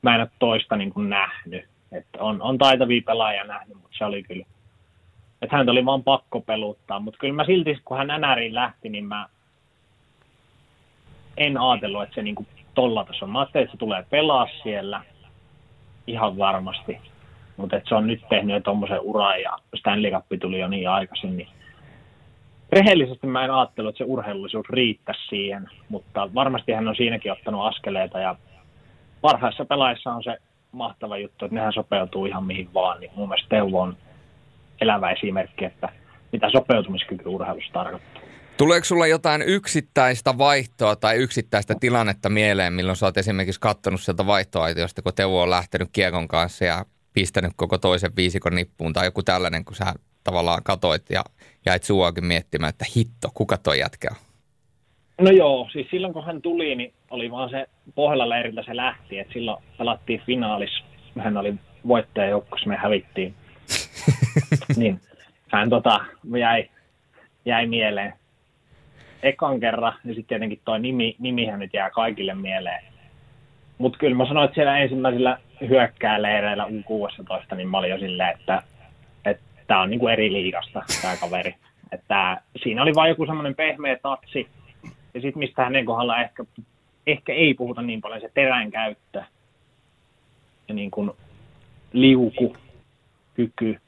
mä 0.02 0.14
en 0.14 0.20
ole 0.20 0.30
toista 0.38 0.76
niin 0.76 0.92
kuin 0.92 1.10
nähnyt. 1.10 1.64
Että 1.92 2.18
on, 2.20 2.42
on 2.42 2.58
taitavia 2.58 3.02
pelaajia 3.06 3.44
nähnyt, 3.44 3.76
mutta 3.76 3.98
se 3.98 4.04
oli 4.04 4.22
kyllä, 4.22 4.46
että 5.42 5.56
häntä 5.56 5.72
oli 5.72 5.84
vaan 5.84 6.04
pakko 6.04 6.40
peluttaa, 6.40 7.00
mutta 7.00 7.18
kyllä 7.18 7.34
mä 7.34 7.44
silti, 7.44 7.78
kun 7.84 7.96
hän 7.96 8.20
NRiin 8.20 8.54
lähti, 8.54 8.88
niin 8.88 9.04
mä 9.04 9.28
en 11.36 11.58
ajatellut, 11.58 12.02
että 12.02 12.14
se 12.14 12.22
niin 12.22 12.34
kuin 12.34 12.46
tolla 12.76 13.04
tasolla. 13.04 13.32
Mä 13.32 13.40
ajattelin, 13.40 13.64
että 13.64 13.72
se 13.72 13.78
tulee 13.78 14.06
pelaa 14.10 14.48
siellä 14.62 15.02
ihan 16.06 16.38
varmasti, 16.38 16.98
mutta 17.56 17.80
se 17.88 17.94
on 17.94 18.06
nyt 18.06 18.20
tehnyt 18.28 18.64
tuommoisen 18.64 19.00
uran 19.00 19.42
ja 19.42 19.58
Stanley 19.78 20.10
Cup 20.10 20.24
tuli 20.40 20.60
jo 20.60 20.68
niin 20.68 20.90
aikaisin, 20.90 21.36
niin 21.36 21.48
rehellisesti 22.72 23.26
mä 23.26 23.44
en 23.44 23.50
ajattelu, 23.50 23.88
että 23.88 23.98
se 23.98 24.04
urheilullisuus 24.04 24.68
riittäisi 24.70 25.26
siihen, 25.28 25.68
mutta 25.88 26.34
varmasti 26.34 26.72
hän 26.72 26.88
on 26.88 26.96
siinäkin 26.96 27.32
ottanut 27.32 27.66
askeleita 27.66 28.18
ja 28.18 28.36
parhaissa 29.20 29.64
pelaajissa 29.64 30.12
on 30.12 30.22
se 30.22 30.38
mahtava 30.72 31.18
juttu, 31.18 31.44
että 31.44 31.54
nehän 31.54 31.72
sopeutuu 31.72 32.26
ihan 32.26 32.44
mihin 32.44 32.68
vaan, 32.74 33.00
niin 33.00 33.10
mun 33.16 33.28
mielestä 33.28 33.48
Teuvo 33.48 33.80
on 33.80 33.96
elävä 34.80 35.10
esimerkki, 35.10 35.64
että 35.64 35.88
mitä 36.32 36.50
sopeutumiskyky 36.50 37.28
urheilussa 37.28 37.72
tarkoittaa. 37.72 38.25
Tuleeko 38.58 38.84
sulla 38.84 39.06
jotain 39.06 39.42
yksittäistä 39.42 40.38
vaihtoa 40.38 40.96
tai 40.96 41.16
yksittäistä 41.16 41.74
tilannetta 41.80 42.28
mieleen, 42.28 42.72
milloin 42.72 42.96
sä 42.96 43.06
oot 43.06 43.16
esimerkiksi 43.16 43.60
katsonut 43.60 44.00
sieltä 44.00 44.26
vaihtoaitiosta, 44.26 45.02
kun 45.02 45.12
Teuvo 45.14 45.42
on 45.42 45.50
lähtenyt 45.50 45.88
kiekon 45.92 46.28
kanssa 46.28 46.64
ja 46.64 46.84
pistänyt 47.12 47.52
koko 47.56 47.78
toisen 47.78 48.16
viisikon 48.16 48.54
nippuun 48.54 48.92
tai 48.92 49.06
joku 49.06 49.22
tällainen, 49.22 49.64
kun 49.64 49.76
sä 49.76 49.94
tavallaan 50.24 50.62
katoit 50.62 51.02
ja 51.10 51.24
jäit 51.66 51.82
suuakin 51.82 52.24
miettimään, 52.24 52.70
että 52.70 52.84
hitto, 52.96 53.28
kuka 53.34 53.56
toi 53.56 53.78
jätkä 53.78 54.08
on? 54.10 54.16
No 55.20 55.30
joo, 55.30 55.68
siis 55.72 55.86
silloin 55.90 56.12
kun 56.12 56.24
hän 56.24 56.42
tuli, 56.42 56.74
niin 56.74 56.92
oli 57.10 57.30
vaan 57.30 57.50
se 57.50 57.66
pohjalla 57.94 58.28
leiriltä 58.28 58.62
se 58.62 58.76
lähti, 58.76 59.18
että 59.18 59.32
silloin 59.32 59.62
pelattiin 59.78 60.22
finaalis. 60.26 60.70
Hän 61.18 61.36
oli 61.36 61.54
voittajajoukkossa, 61.88 62.68
me 62.68 62.76
hävittiin. 62.76 63.34
niin 64.76 65.00
hän 65.52 65.70
tota, 65.70 66.04
jäi, 66.38 66.68
jäi 67.44 67.66
mieleen 67.66 68.12
ekan 69.26 69.60
kerran, 69.60 69.92
ja 70.04 70.14
sitten 70.14 70.26
tietenkin 70.26 70.60
tuo 70.64 70.78
nimi, 70.78 71.16
nimihän 71.18 71.58
nyt 71.58 71.74
jää 71.74 71.90
kaikille 71.90 72.34
mieleen. 72.34 72.84
Mutta 73.78 73.98
kyllä 73.98 74.16
mä 74.16 74.26
sanoin, 74.26 74.44
että 74.44 74.54
siellä 74.54 74.78
ensimmäisillä 74.78 75.38
hyökkääleireillä 75.68 76.66
U16, 76.66 77.54
niin 77.56 77.68
mä 77.68 77.78
olin 77.78 77.90
jo 77.90 77.98
silleen, 77.98 78.30
että 78.30 78.62
tämä 79.66 79.82
on 79.82 79.90
niinku 79.90 80.08
eri 80.08 80.32
liigasta 80.32 80.82
tämä 81.02 81.16
kaveri. 81.16 81.54
Että 81.92 82.40
siinä 82.62 82.82
oli 82.82 82.94
vain 82.94 83.08
joku 83.08 83.26
semmoinen 83.26 83.54
pehmeä 83.54 83.98
tatsi, 84.02 84.48
ja 85.14 85.20
sitten 85.20 85.38
mistä 85.38 85.64
hänen 85.64 85.84
kohdalla 85.84 86.22
ehkä, 86.22 86.44
ehkä 87.06 87.32
ei 87.32 87.54
puhuta 87.54 87.82
niin 87.82 88.00
paljon, 88.00 88.20
se 88.20 88.30
terän 88.34 88.70
käyttö 88.70 89.22
ja 90.68 90.74
niin 90.74 90.90
kuin 90.90 91.10
liuku, 91.92 92.56
kyky 93.34 93.80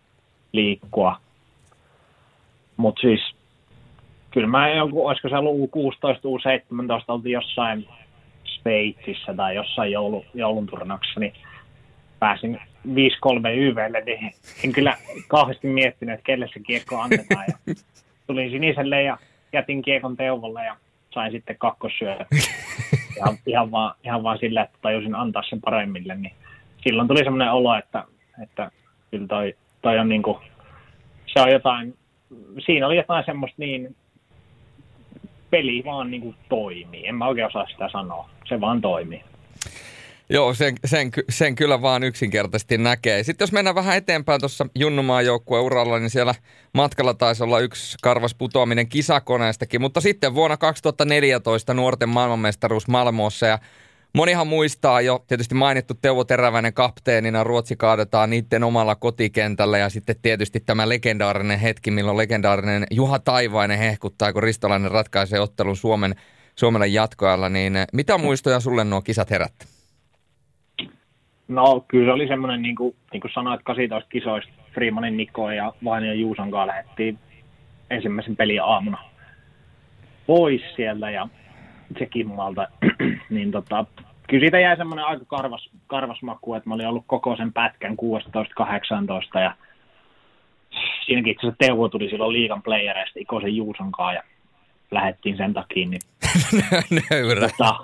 liikkua. 0.53 1.17
Mutta 2.77 3.01
siis 3.01 3.35
kyllä 4.31 4.47
mä 4.47 4.69
joku, 4.69 5.07
olisiko 5.07 5.29
se 5.29 5.37
ollut 5.37 5.71
U16, 5.71 5.85
U17, 6.25 7.05
oltiin 7.09 7.33
jossain 7.33 7.89
Sveitsissä 8.45 9.35
tai 9.35 9.55
jossain 9.55 9.93
joulu, 9.93 10.25
joulun 10.35 10.67
turnauksessa, 10.67 11.21
niin 11.21 11.33
pääsin 12.19 12.61
5-3 12.87 12.91
YVlle, 13.57 14.01
niin 14.01 14.33
en 14.65 14.73
kyllä 14.73 14.97
kauheasti 15.29 15.69
miettinyt, 15.69 16.15
että 16.15 16.25
kelle 16.25 16.49
se 16.55 16.61
kiekko 16.61 17.01
annetaan. 17.01 17.45
Ja 17.49 17.75
tulin 18.27 18.51
siniselle 18.51 19.03
ja 19.03 19.19
jätin 19.53 19.83
kiekon 19.83 20.17
teuvolle 20.17 20.65
ja 20.65 20.77
sain 21.11 21.33
sitten 21.33 21.57
kakkosyödä. 21.59 22.27
Ihan, 23.17 23.39
ihan, 23.47 23.71
vaan, 23.71 23.95
ihan 24.05 24.23
vaan 24.23 24.39
sillä, 24.39 24.63
että 24.63 24.79
tajusin 24.83 25.15
antaa 25.15 25.43
sen 25.49 25.61
paremmille. 25.61 26.15
Niin 26.15 26.35
silloin 26.83 27.09
tuli 27.09 27.25
semmoinen 27.25 27.53
olo, 27.53 27.75
että, 27.75 28.05
että 28.43 28.71
kyllä 29.11 29.27
toi, 29.27 29.55
toi 29.83 29.99
on 29.99 30.09
niin 30.09 30.23
kuin, 30.23 30.39
se 31.27 31.41
on 31.41 31.51
jotain, 31.51 31.95
siinä 32.67 32.87
oli 32.87 32.97
jotain 32.97 33.25
semmoista 33.25 33.57
niin, 33.59 33.97
peli 35.51 35.83
vaan 35.85 36.11
niin 36.11 36.23
kuin 36.23 36.35
toimii. 36.49 37.07
En 37.07 37.15
mä 37.15 37.27
oikein 37.29 37.47
osaa 37.47 37.67
sitä 37.67 37.89
sanoa. 37.93 38.31
Se 38.49 38.61
vaan 38.61 38.81
toimii. 38.81 39.23
Joo, 40.31 40.55
sen, 40.55 40.75
sen, 40.85 41.11
sen 41.29 41.55
kyllä 41.55 41.83
vaan 41.83 42.03
yksinkertaisesti 42.03 42.79
näkee. 42.79 43.23
Sitten 43.23 43.45
jos 43.45 43.53
mennään 43.53 43.75
vähän 43.75 43.97
eteenpäin 43.97 44.41
tuossa 44.41 44.67
Junnumaan 44.75 45.27
joukkueen 45.27 45.65
uralla, 45.65 45.99
niin 45.99 46.11
siellä 46.11 46.35
matkalla 46.75 47.15
taisi 47.15 47.43
olla 47.45 47.61
yksi 47.61 47.97
karvas 48.03 48.35
putoaminen 48.35 48.89
kisakoneestakin. 48.89 49.81
Mutta 49.81 50.01
sitten 50.01 50.35
vuonna 50.35 50.57
2014 50.57 51.75
nuorten 51.75 52.09
maailmanmestaruus 52.09 52.89
Malmoossa 52.89 53.47
ja 53.47 53.59
Monihan 54.15 54.47
muistaa 54.47 55.01
jo 55.01 55.25
tietysti 55.27 55.55
mainittu 55.55 55.95
Teuvo 56.03 56.25
Teräväinen 56.25 56.75
kapteenina, 56.75 57.45
Ruotsi 57.45 57.77
kaadetaan 57.77 58.31
niiden 58.31 58.65
omalla 58.65 58.95
kotikentällä 58.95 59.79
ja 59.79 59.89
sitten 59.89 60.17
tietysti 60.23 60.61
tämä 60.61 60.89
legendaarinen 60.89 61.59
hetki, 61.59 61.91
milloin 61.91 62.17
legendaarinen 62.17 62.87
Juha 62.91 63.19
Taivainen 63.19 63.79
hehkuttaa, 63.79 64.33
kun 64.33 64.43
Ristolainen 64.43 64.91
ratkaisee 64.91 65.41
ottelun 65.41 65.77
Suomen, 65.77 66.15
Suomelle 66.57 66.87
jatkoajalla, 66.87 67.49
niin 67.49 67.73
mitä 67.93 68.19
muistoja 68.19 68.61
sulle 68.61 68.85
nuo 68.85 69.03
kisat 69.03 69.31
herätti? 69.31 69.67
No 71.49 71.85
kyllä 71.89 72.07
se 72.07 72.13
oli 72.13 72.29
semmoinen, 72.29 72.63
niin 72.63 72.77
kuin, 72.77 72.97
niin 73.13 73.21
kuin 73.21 73.33
sanoit, 73.35 73.61
18 73.65 74.09
kisoista 74.11 74.53
Freemanin 74.75 75.17
Niko 75.17 75.51
ja 75.51 75.73
Vainio 75.85 76.13
Juuson 76.13 76.51
kanssa 76.51 76.67
lähdettiin 76.67 77.19
ensimmäisen 77.91 78.37
pelin 78.37 78.63
aamuna 78.63 78.99
pois 80.27 80.63
sieltä 80.77 81.11
ja 81.11 81.29
se 81.99 82.07
kimmalta. 82.07 82.69
niin 83.31 83.51
tota, 83.51 83.85
kyllä 84.29 84.41
siitä 84.41 84.59
jäi 84.59 84.77
semmoinen 84.77 85.05
aika 85.05 85.25
karvas, 85.25 85.71
karvas 85.87 86.23
maku, 86.23 86.55
että 86.55 86.69
mä 86.69 86.75
olin 86.75 86.89
ollut 86.89 87.05
koko 87.07 87.37
sen 87.37 87.53
pätkän 87.53 87.97
16-18 89.37 89.41
ja 89.41 89.55
siinäkin 91.07 91.31
itse 91.31 91.47
asiassa 91.47 91.59
Teuvo 91.59 91.89
tuli 91.89 92.11
silloin 92.11 92.33
liigan 92.33 92.63
playereista 92.63 93.21
Ikosen 93.21 93.57
Juuson 93.57 93.93
kanssa 93.93 94.13
ja 94.13 94.23
lähettiin 94.91 95.37
sen 95.37 95.55
takia. 95.55 95.89
Niin, 95.89 96.01
Tota, 97.41 97.77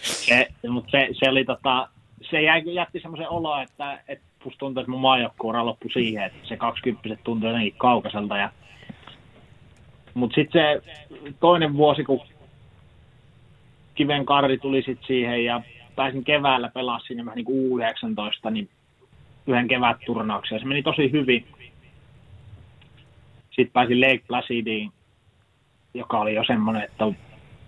se, 0.00 0.48
mutta 0.68 0.90
se, 0.90 1.08
se, 1.12 1.30
oli 1.30 1.44
tota, 1.44 1.88
se 2.30 2.42
jäi, 2.42 2.62
jätti 2.74 3.00
semmoisen 3.00 3.28
olo, 3.28 3.62
että, 3.62 3.98
että 4.08 4.24
musta 4.44 4.58
tuntuu, 4.58 4.80
että 4.80 4.90
mun 4.90 5.00
maajoukkuura 5.00 5.66
loppui 5.66 5.92
siihen, 5.92 6.24
että 6.24 6.48
se 6.48 6.56
20 6.56 7.22
tuntui 7.24 7.50
jotenkin 7.50 7.74
kaukaiselta. 7.78 8.36
Ja... 8.36 8.50
Mutta 10.14 10.34
sitten 10.34 10.62
se 10.62 10.82
toinen 11.40 11.76
vuosi, 11.76 12.04
kun 12.04 12.20
Kiven 13.98 14.26
Karri 14.26 14.58
tuli 14.58 14.82
sitten 14.82 15.06
siihen 15.06 15.44
ja 15.44 15.60
pääsin 15.96 16.24
keväällä 16.24 16.68
pelaa 16.68 16.98
sinne 16.98 17.24
vähän 17.24 17.36
niin 17.36 17.44
kuin 17.44 17.80
U19, 17.80 18.50
niin 18.50 18.68
yhden 19.46 19.68
kevätturnauksen. 19.68 20.60
Se 20.60 20.66
meni 20.66 20.82
tosi 20.82 21.12
hyvin. 21.12 21.46
Sitten 23.50 23.72
pääsin 23.72 24.00
Lake 24.00 24.22
Placidiin, 24.28 24.92
joka 25.94 26.20
oli 26.20 26.34
jo 26.34 26.44
semmoinen, 26.44 26.82
että 26.82 27.04
on 27.04 27.16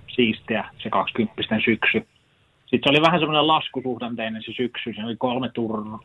siistiä 0.09 0.65
se 0.83 0.91
20 0.91 1.43
syksy. 1.65 2.07
Sitten 2.61 2.81
se 2.83 2.91
oli 2.91 3.07
vähän 3.07 3.21
semmoinen 3.21 3.47
laskusuhdanteinen 3.47 4.43
se 4.43 4.53
syksy. 4.53 4.93
Siinä 4.93 5.07
oli 5.07 5.17
kolme 5.17 5.49
turna, 5.49 5.99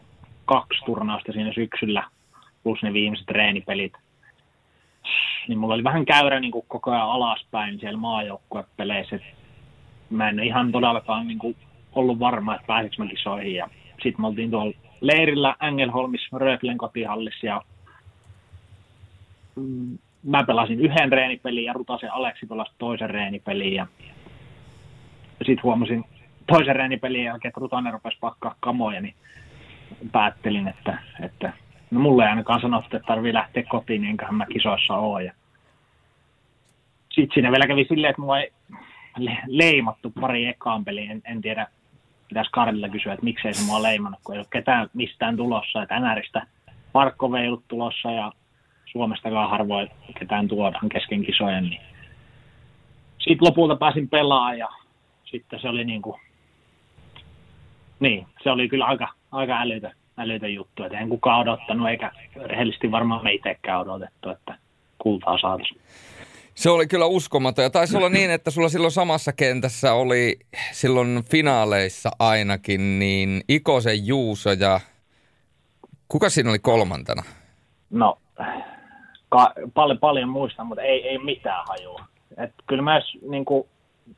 kaksi 0.46 0.86
turnausta 0.86 1.32
siinä 1.32 1.54
syksyllä, 1.54 2.04
plus 2.64 2.84
ne 2.84 2.94
viimeiset 2.94 3.26
treenipelit. 3.26 3.94
Niin 5.48 5.60
mulla 5.60 5.74
oli 5.74 5.84
vähän 5.84 6.06
käyrä 6.06 6.40
niin 6.40 6.52
kuin 6.52 6.66
koko 6.68 6.92
ajan 6.92 7.10
alaspäin 7.10 7.80
siellä 7.80 7.98
maajoukkuepeleissä. 7.98 9.20
Mä 10.16 10.30
en 10.30 10.40
ihan 10.40 10.72
todellakaan 10.72 11.28
niin 11.28 11.40
kuin 11.40 11.56
ollut 11.96 12.20
varma, 12.20 12.56
että 12.56 12.68
pääsikö 12.68 13.04
mä 13.04 13.10
kisoihin. 13.10 13.56
Ja 13.56 13.70
sitten 14.04 14.22
me 14.22 14.28
oltiin 14.28 14.52
tuolla 14.52 14.74
leirillä 15.02 15.56
Engelholmissa 15.62 16.38
Röklen 16.38 16.78
kotihallissa 16.78 17.46
ja 17.46 17.62
mm, 19.56 19.98
mä 20.24 20.44
pelasin 20.44 20.80
yhden 20.80 21.12
reenipelin 21.12 21.66
ja 21.66 21.74
Rutasen 21.74 22.14
Aleksi 22.14 22.46
pelasi 22.46 22.72
toisen 22.78 23.10
reenipelin 23.10 23.74
ja 23.74 23.88
sitten 25.38 25.64
huomasin 25.64 26.04
toisen 26.48 26.76
reenipelin 26.76 27.24
jälkeen, 27.24 27.50
että 27.50 27.62
Rutanen 27.62 27.94
rupesi 27.94 28.18
pakkaa 28.20 28.56
kamoja, 28.60 29.02
niin 29.02 29.16
päättelin, 30.12 30.68
että, 30.68 30.98
että 31.24 31.54
no 31.92 32.00
mulle 32.00 32.24
ei 32.24 32.30
ainakaan 32.30 32.62
sanottu, 32.62 32.98
että 32.98 33.08
tarvii 33.08 33.34
lähteä 33.34 33.64
kotiin, 33.64 34.02
niin 34.02 34.10
enköhän 34.10 34.36
mä 34.36 34.46
kisoissa 34.46 34.94
ole. 34.94 35.24
Ja 35.24 35.34
sitten 37.10 37.34
siinä 37.34 37.52
vielä 37.52 37.68
kävi 37.68 37.86
silleen, 37.90 38.10
että 38.10 38.22
mua 38.22 38.40
ei 38.40 38.52
leimattu 39.48 40.12
pari 40.22 40.46
ekaan 40.46 40.86
peliin. 40.86 41.12
En, 41.12 41.22
en 41.26 41.42
tiedä, 41.42 41.68
pitäisi 42.28 42.52
Karlilla 42.52 42.90
kysyä, 42.90 43.14
että 43.14 43.24
miksei 43.24 43.54
se 43.54 43.66
mua 43.66 43.84
leimannut, 43.84 44.20
kun 44.24 44.36
ei 44.36 44.40
ole 44.40 44.48
ketään 44.50 44.90
mistään 44.94 45.38
tulossa. 45.38 45.84
Että 45.84 46.00
NRistä 46.00 46.48
Markko 46.94 47.38
ei 47.38 47.48
ollut 47.48 47.68
tulossa 47.68 48.12
ja 48.12 48.32
Suomestakaan 48.86 49.50
harvoin 49.50 49.90
ketään 50.20 50.48
tuodaan 50.48 50.90
kesken 50.90 51.26
kisojen. 51.26 51.64
Niin. 51.64 51.82
Sitten 53.18 53.48
lopulta 53.48 53.76
pääsin 53.76 54.10
pelaamaan 54.10 54.58
ja 54.58 54.68
sitten 55.26 55.60
se 55.60 55.70
oli 55.70 55.84
niin 55.84 56.02
kuin, 56.02 56.22
niin, 58.00 58.28
se 58.44 58.52
oli 58.52 58.70
kyllä 58.70 58.86
aika, 58.86 59.08
aika 59.32 59.62
älytön, 59.62 59.92
älytön 60.18 60.54
juttu. 60.54 60.84
Että 60.84 61.00
en 61.00 61.10
kukaan 61.10 61.42
odottanut, 61.42 61.90
eikä 61.90 62.12
rehellisesti 62.36 62.92
varmaan 62.92 63.24
me 63.24 63.34
itsekään 63.34 63.82
odotettu, 63.82 64.30
että 64.30 64.58
kultaa 64.98 65.38
saataisiin. 65.38 65.82
Se 66.56 66.70
oli 66.70 66.88
kyllä 66.88 67.06
uskomaton. 67.06 67.64
Ja 67.64 67.70
taisi 67.70 67.98
olla 67.98 68.10
niin, 68.10 68.32
että 68.32 68.52
sulla 68.52 68.70
silloin 68.70 68.92
samassa 68.92 69.34
kentässä 69.34 69.94
oli 69.94 70.40
silloin 70.72 71.24
finaaleissa 71.32 72.10
ainakin, 72.20 73.00
niin 73.00 73.42
Ikosen 73.48 74.08
Juuso 74.08 74.52
ja 74.52 74.80
kuka 76.08 76.30
siinä 76.30 76.50
oli 76.50 76.60
kolmantena? 76.60 77.24
No, 77.90 78.18
ka- 79.30 79.54
paljon, 79.74 80.00
paljon 80.00 80.30
muistan, 80.30 80.68
mutta 80.68 80.82
ei, 80.82 81.08
ei 81.08 81.18
mitään 81.18 81.66
hajua. 81.68 82.06
Et 82.38 82.52
kyllä 82.68 82.82
mä, 82.82 83.02
niin 83.30 83.46
kuin, 83.46 83.68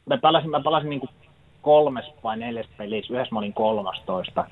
mä 0.05 0.17
pelasin, 0.17 0.49
mä 0.49 0.63
pelasin 0.63 0.89
niin 0.89 0.99
kuin 0.99 1.09
kolmes 1.61 2.05
vai 2.23 2.37
neljäs 2.37 2.67
pelissä, 2.77 3.13
yhdessä 3.13 3.35
mä 3.35 3.39
olin 3.39 3.53
kolmastoista. 3.53 4.45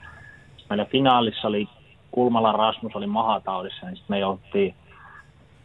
Meillä 0.70 0.86
finaalissa 0.86 1.48
oli 1.48 1.68
Kulmala 2.12 2.52
Rasmus 2.52 2.96
oli 2.96 3.08
mahataudissa, 3.08 3.86
niin 3.86 3.98
sitten 3.98 4.14
me 4.16 4.20
jouttiin 4.20 4.76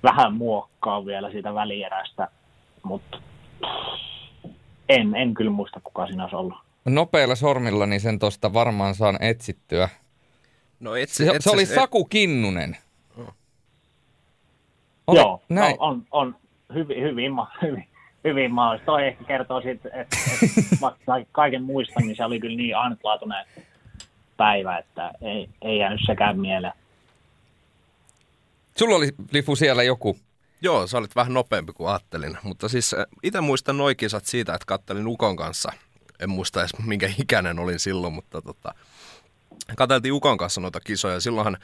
vähän 0.03 0.35
muokkaa 0.35 1.07
vielä 1.07 1.31
siitä 1.31 1.55
välierästä, 1.55 2.29
mutta 2.83 3.19
en, 4.89 5.15
en 5.15 5.35
kyllä 5.35 5.51
muista, 5.51 5.81
kuka 5.85 6.07
siinä 6.07 6.23
olisi 6.23 6.37
ollut. 6.37 6.59
Nopeilla 6.85 7.35
sormilla 7.35 7.87
niin 7.87 8.01
sen 8.01 8.19
tuosta 8.19 8.53
varmaan 8.53 8.95
saan 8.95 9.23
etsittyä. 9.23 9.89
No 10.81 10.95
etsi, 10.95 11.25
se, 11.25 11.31
etsi, 11.31 11.43
se 11.43 11.51
oli 11.51 11.63
et... 11.63 11.69
Saku 11.69 12.05
Kinnunen. 12.05 12.77
Oh. 13.19 13.35
Oli, 15.07 15.19
Joo, 15.19 15.43
näin. 15.49 15.77
No, 15.77 15.87
on, 15.87 16.03
on 16.11 16.37
hyvin, 16.75 17.03
hyvin, 17.03 17.33
hyvin, 17.63 17.87
hyvin 18.25 18.55
mahdollista. 18.55 18.87
Toi 18.87 19.07
ehkä 19.07 19.25
kertoo 19.25 19.61
siitä, 19.61 19.89
että, 19.93 19.99
että 19.99 20.17
vaikka 21.07 21.29
kaiken 21.33 21.63
muistan, 21.63 22.03
niin 22.03 22.17
se 22.17 22.25
oli 22.25 22.41
kyllä 22.41 22.57
niin 22.57 22.77
ainutlaatuinen 22.77 23.47
päivä, 24.37 24.79
että 24.79 25.13
ei, 25.23 25.49
ei 25.63 25.79
jäänyt 25.79 26.01
sekään 26.07 26.41
mieleen. 26.41 26.73
Sulla 28.79 28.97
oli 28.97 29.11
Lifu 29.33 29.57
siellä 29.57 29.83
joku 29.83 30.17
Joo, 30.63 30.87
sä 30.87 30.99
olit 30.99 31.17
vähän 31.17 31.35
nopeampi 31.35 31.73
kuin 31.73 31.89
ajattelin. 31.89 32.39
Mutta 32.43 32.69
siis 32.69 32.95
äh, 32.95 33.05
itse 33.23 33.41
muistan 33.41 33.77
noin 33.77 33.97
kisat 33.97 34.27
siitä, 34.27 34.55
että 34.55 34.67
kattelin 34.67 35.07
Ukon 35.07 35.37
kanssa. 35.37 35.73
En 36.19 36.31
muista 36.31 36.61
edes 36.61 36.71
minkä 36.87 37.13
ikäinen 37.19 37.59
olin 37.59 37.79
silloin, 37.79 38.13
mutta 38.13 38.43
tota, 38.43 38.75
katseltiin 39.77 40.13
Ukon 40.13 40.39
kanssa 40.39 40.61
noita 40.61 40.81
kisoja. 40.81 41.21
Silloinhan 41.21 41.57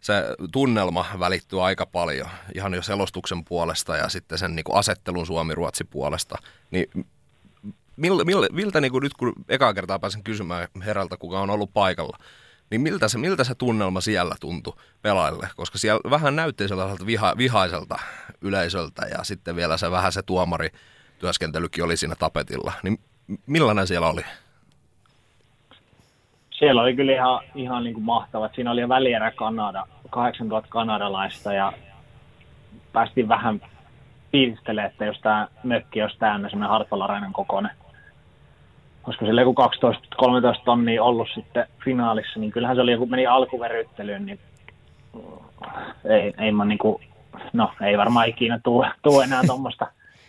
se 0.00 0.12
tunnelma 0.52 1.06
välittyy 1.18 1.66
aika 1.66 1.86
paljon, 1.86 2.28
ihan 2.54 2.74
jo 2.74 2.82
selostuksen 2.82 3.44
puolesta 3.44 3.96
ja 3.96 4.08
sitten 4.08 4.38
sen 4.38 4.56
niin 4.56 4.64
kuin 4.64 4.76
asettelun 4.76 5.26
Suomi-Ruotsi 5.26 5.84
puolesta. 5.84 6.38
Niin 6.70 7.06
mil, 7.96 8.24
mil, 8.24 8.48
miltä 8.52 8.80
niin 8.80 8.92
kuin 8.92 9.02
nyt, 9.02 9.14
kun 9.14 9.32
ekaa 9.48 9.74
kertaa 9.74 9.98
pääsen 9.98 10.22
kysymään 10.22 10.68
herralta, 10.84 11.16
kuka 11.16 11.40
on 11.40 11.50
ollut 11.50 11.72
paikalla, 11.72 12.18
niin 12.70 12.80
miltä 12.80 13.08
se, 13.08 13.18
miltä 13.18 13.44
se 13.44 13.54
tunnelma 13.54 14.00
siellä 14.00 14.34
tuntui 14.40 14.76
pelaajille? 15.02 15.48
Koska 15.56 15.78
siellä 15.78 16.10
vähän 16.10 16.36
näytti 16.36 16.68
sellaiselta 16.68 17.06
viha, 17.06 17.34
vihaiselta 17.36 17.98
yleisöltä 18.40 19.06
ja 19.06 19.24
sitten 19.24 19.56
vielä 19.56 19.76
se 19.76 19.90
vähän 19.90 20.12
se 20.12 20.22
tuomari 20.22 20.68
työskentelykin 21.18 21.84
oli 21.84 21.96
siinä 21.96 22.14
tapetilla. 22.18 22.72
Niin 22.82 23.00
millainen 23.46 23.86
siellä 23.86 24.08
oli? 24.08 24.22
Siellä 26.50 26.82
oli 26.82 26.96
kyllä 26.96 27.12
ihan, 27.12 27.40
ihan 27.54 27.84
niin 27.84 27.94
kuin 27.94 28.04
mahtava. 28.04 28.50
Siinä 28.54 28.70
oli 28.70 28.88
välierä 28.88 29.30
Kanada, 29.30 29.86
8000 30.10 30.70
kanadalaista 30.70 31.52
ja 31.52 31.72
päästiin 32.92 33.28
vähän 33.28 33.60
fiilistelemään, 34.32 34.90
että 34.90 35.04
jos 35.04 35.20
tämä 35.20 35.48
mökki 35.64 36.02
olisi 36.02 36.18
täynnä 36.18 36.48
semmoinen 36.48 36.70
Hartwall 36.70 37.32
kokoinen 37.32 37.79
olisiko 39.06 39.26
sille 39.26 39.40
joku 39.40 39.54
12-13 40.58 40.62
tonnia 40.64 41.04
ollut 41.04 41.28
sitten 41.34 41.66
finaalissa, 41.84 42.40
niin 42.40 42.52
kyllähän 42.52 42.76
se 42.76 42.82
oli, 42.82 42.96
kun 42.96 43.10
meni 43.10 43.26
alkuveryttelyyn, 43.26 44.26
niin 44.26 44.38
ei, 46.04 46.34
ei 46.38 46.52
mä 46.52 46.64
niinku, 46.64 47.00
no 47.52 47.72
ei 47.80 47.98
varmaan 47.98 48.28
ikinä 48.28 48.60
tuu, 48.62 48.84
tuu 49.02 49.20
enää 49.20 49.42
tuommoista 49.46 49.86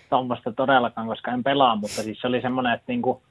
tommoista 0.10 0.51
todellakaan, 0.51 1.07
koska 1.07 1.31
en 1.31 1.43
pelaa, 1.43 1.75
mutta 1.75 2.01
siis 2.01 2.21
se 2.21 2.27
oli 2.27 2.41
semmoinen, 2.41 2.73
että 2.73 2.86
niinku, 2.88 3.21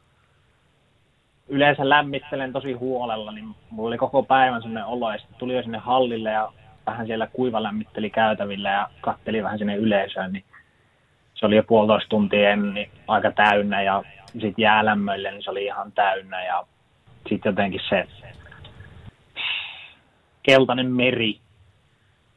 yleensä 1.48 1.88
lämmittelen 1.88 2.53
tosi 2.53 2.72
huolella, 2.72 3.33
niin 3.33 3.55
mulla 3.70 3.88
oli 3.88 3.98
koko 3.98 4.22
päivän 4.22 4.62
semmoinen 4.62 4.85
olo, 4.85 5.12
ja 5.12 5.18
sitten 5.18 5.38
tuli 5.38 5.57
jo 5.57 5.62
sinne 5.62 5.79
hallille 5.79 6.31
ja 6.31 6.53
vähän 6.87 7.07
siellä 7.07 7.26
kuiva 7.26 7.62
lämmitteli 7.62 8.11
käytävillä 8.11 8.70
ja 8.70 8.88
katteli 9.00 9.42
vähän 9.42 9.59
sinne 9.59 9.76
yleisöön, 9.76 10.33
niin 10.33 10.44
se 11.35 11.46
oli 11.46 11.57
jo 11.57 11.62
puolitoista 11.62 12.09
tuntia 12.09 12.50
ennen 12.50 12.74
niin 12.74 12.90
aika 13.09 13.31
täynnä 13.31 13.83
ja 13.83 14.03
sitten 14.33 14.62
jäälämmöille, 14.62 15.31
niin 15.31 15.43
se 15.43 15.51
oli 15.51 15.64
ihan 15.64 15.93
täynnä 15.93 16.45
ja 16.45 16.66
sitten 17.29 17.51
jotenkin 17.51 17.81
se 17.88 18.07
keltainen 20.43 20.90
meri, 20.90 21.38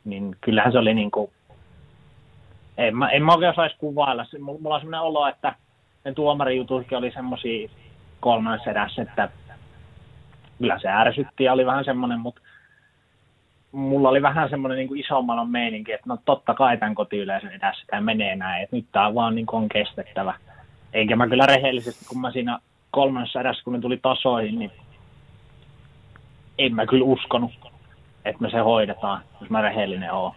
niin 0.05 0.35
kyllähän 0.41 0.71
se 0.71 0.77
oli 0.77 0.93
niin 0.93 1.11
kuin, 1.11 1.31
en 2.77 2.97
mä, 2.97 3.09
en 3.09 3.23
mä 3.23 3.33
oikein 3.33 3.51
osaisi 3.51 3.75
kuvailla. 3.77 4.25
Mulla 4.39 4.75
on 4.75 4.81
sellainen 4.81 5.07
olo, 5.07 5.27
että 5.27 5.55
ne 6.05 6.13
tuomarijututkin 6.13 6.97
oli 6.97 7.11
semmoisia 7.11 7.69
kolmannessa 8.19 8.69
erässä, 8.69 9.01
että 9.01 9.29
kyllä 10.57 10.79
se 10.79 10.87
ärsytti 10.87 11.43
ja 11.43 11.53
oli 11.53 11.65
vähän 11.65 11.85
semmoinen, 11.85 12.19
mutta 12.19 12.41
mulla 13.71 14.09
oli 14.09 14.21
vähän 14.21 14.49
semmoinen 14.49 14.77
niin 14.77 14.97
isomman 14.97 15.49
meininki, 15.49 15.91
että 15.91 16.09
no 16.09 16.17
totta 16.25 16.53
kai 16.53 16.77
tämän 16.77 16.95
kotiyleisön 16.95 17.51
edessä 17.51 17.85
tämä 17.87 18.01
menee 18.01 18.35
näin, 18.35 18.63
että 18.63 18.75
nyt 18.75 18.85
tämä 18.91 19.15
vaan 19.15 19.35
niin 19.35 19.45
on 19.51 19.69
kestettävä. 19.69 20.33
Eikä 20.93 21.15
mä 21.15 21.27
kyllä 21.27 21.45
rehellisesti, 21.45 22.05
kun 22.05 22.21
mä 22.21 22.31
siinä 22.31 22.59
kolmannessa 22.91 23.39
erässä, 23.39 23.63
kun 23.63 23.73
ne 23.73 23.79
tuli 23.79 23.97
tasoihin, 23.97 24.59
niin 24.59 24.71
en 26.57 26.75
mä 26.75 26.85
kyllä 26.85 27.05
uskonut, 27.05 27.51
että 28.25 28.41
me 28.41 28.49
se 28.49 28.57
hoidetaan, 28.57 29.23
jos 29.41 29.49
mä 29.49 29.61
rehellinen 29.61 30.13
oon. 30.13 30.35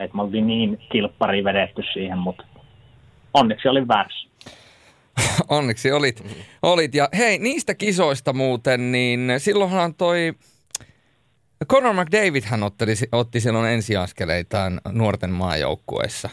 Että 0.00 0.16
mä 0.16 0.22
oltiin 0.22 0.46
niin 0.46 0.78
kilppari 0.92 1.44
vedetty 1.44 1.82
siihen, 1.92 2.18
mutta 2.18 2.44
onneksi 3.34 3.68
oli 3.68 3.88
väärässä. 3.88 4.28
onneksi 5.48 5.92
olit, 5.92 6.24
olit. 6.62 6.94
Ja 6.94 7.08
hei, 7.16 7.38
niistä 7.38 7.74
kisoista 7.74 8.32
muuten, 8.32 8.92
niin 8.92 9.32
silloinhan 9.38 9.94
toi 9.94 10.34
Conor 11.68 11.94
McDavid 11.94 12.44
hän 12.44 12.62
otti, 12.62 12.84
otti 13.12 13.40
silloin 13.40 13.70
ensiaskeleitaan 13.70 14.80
nuorten 14.92 15.30
maajoukkueessa. 15.30 16.30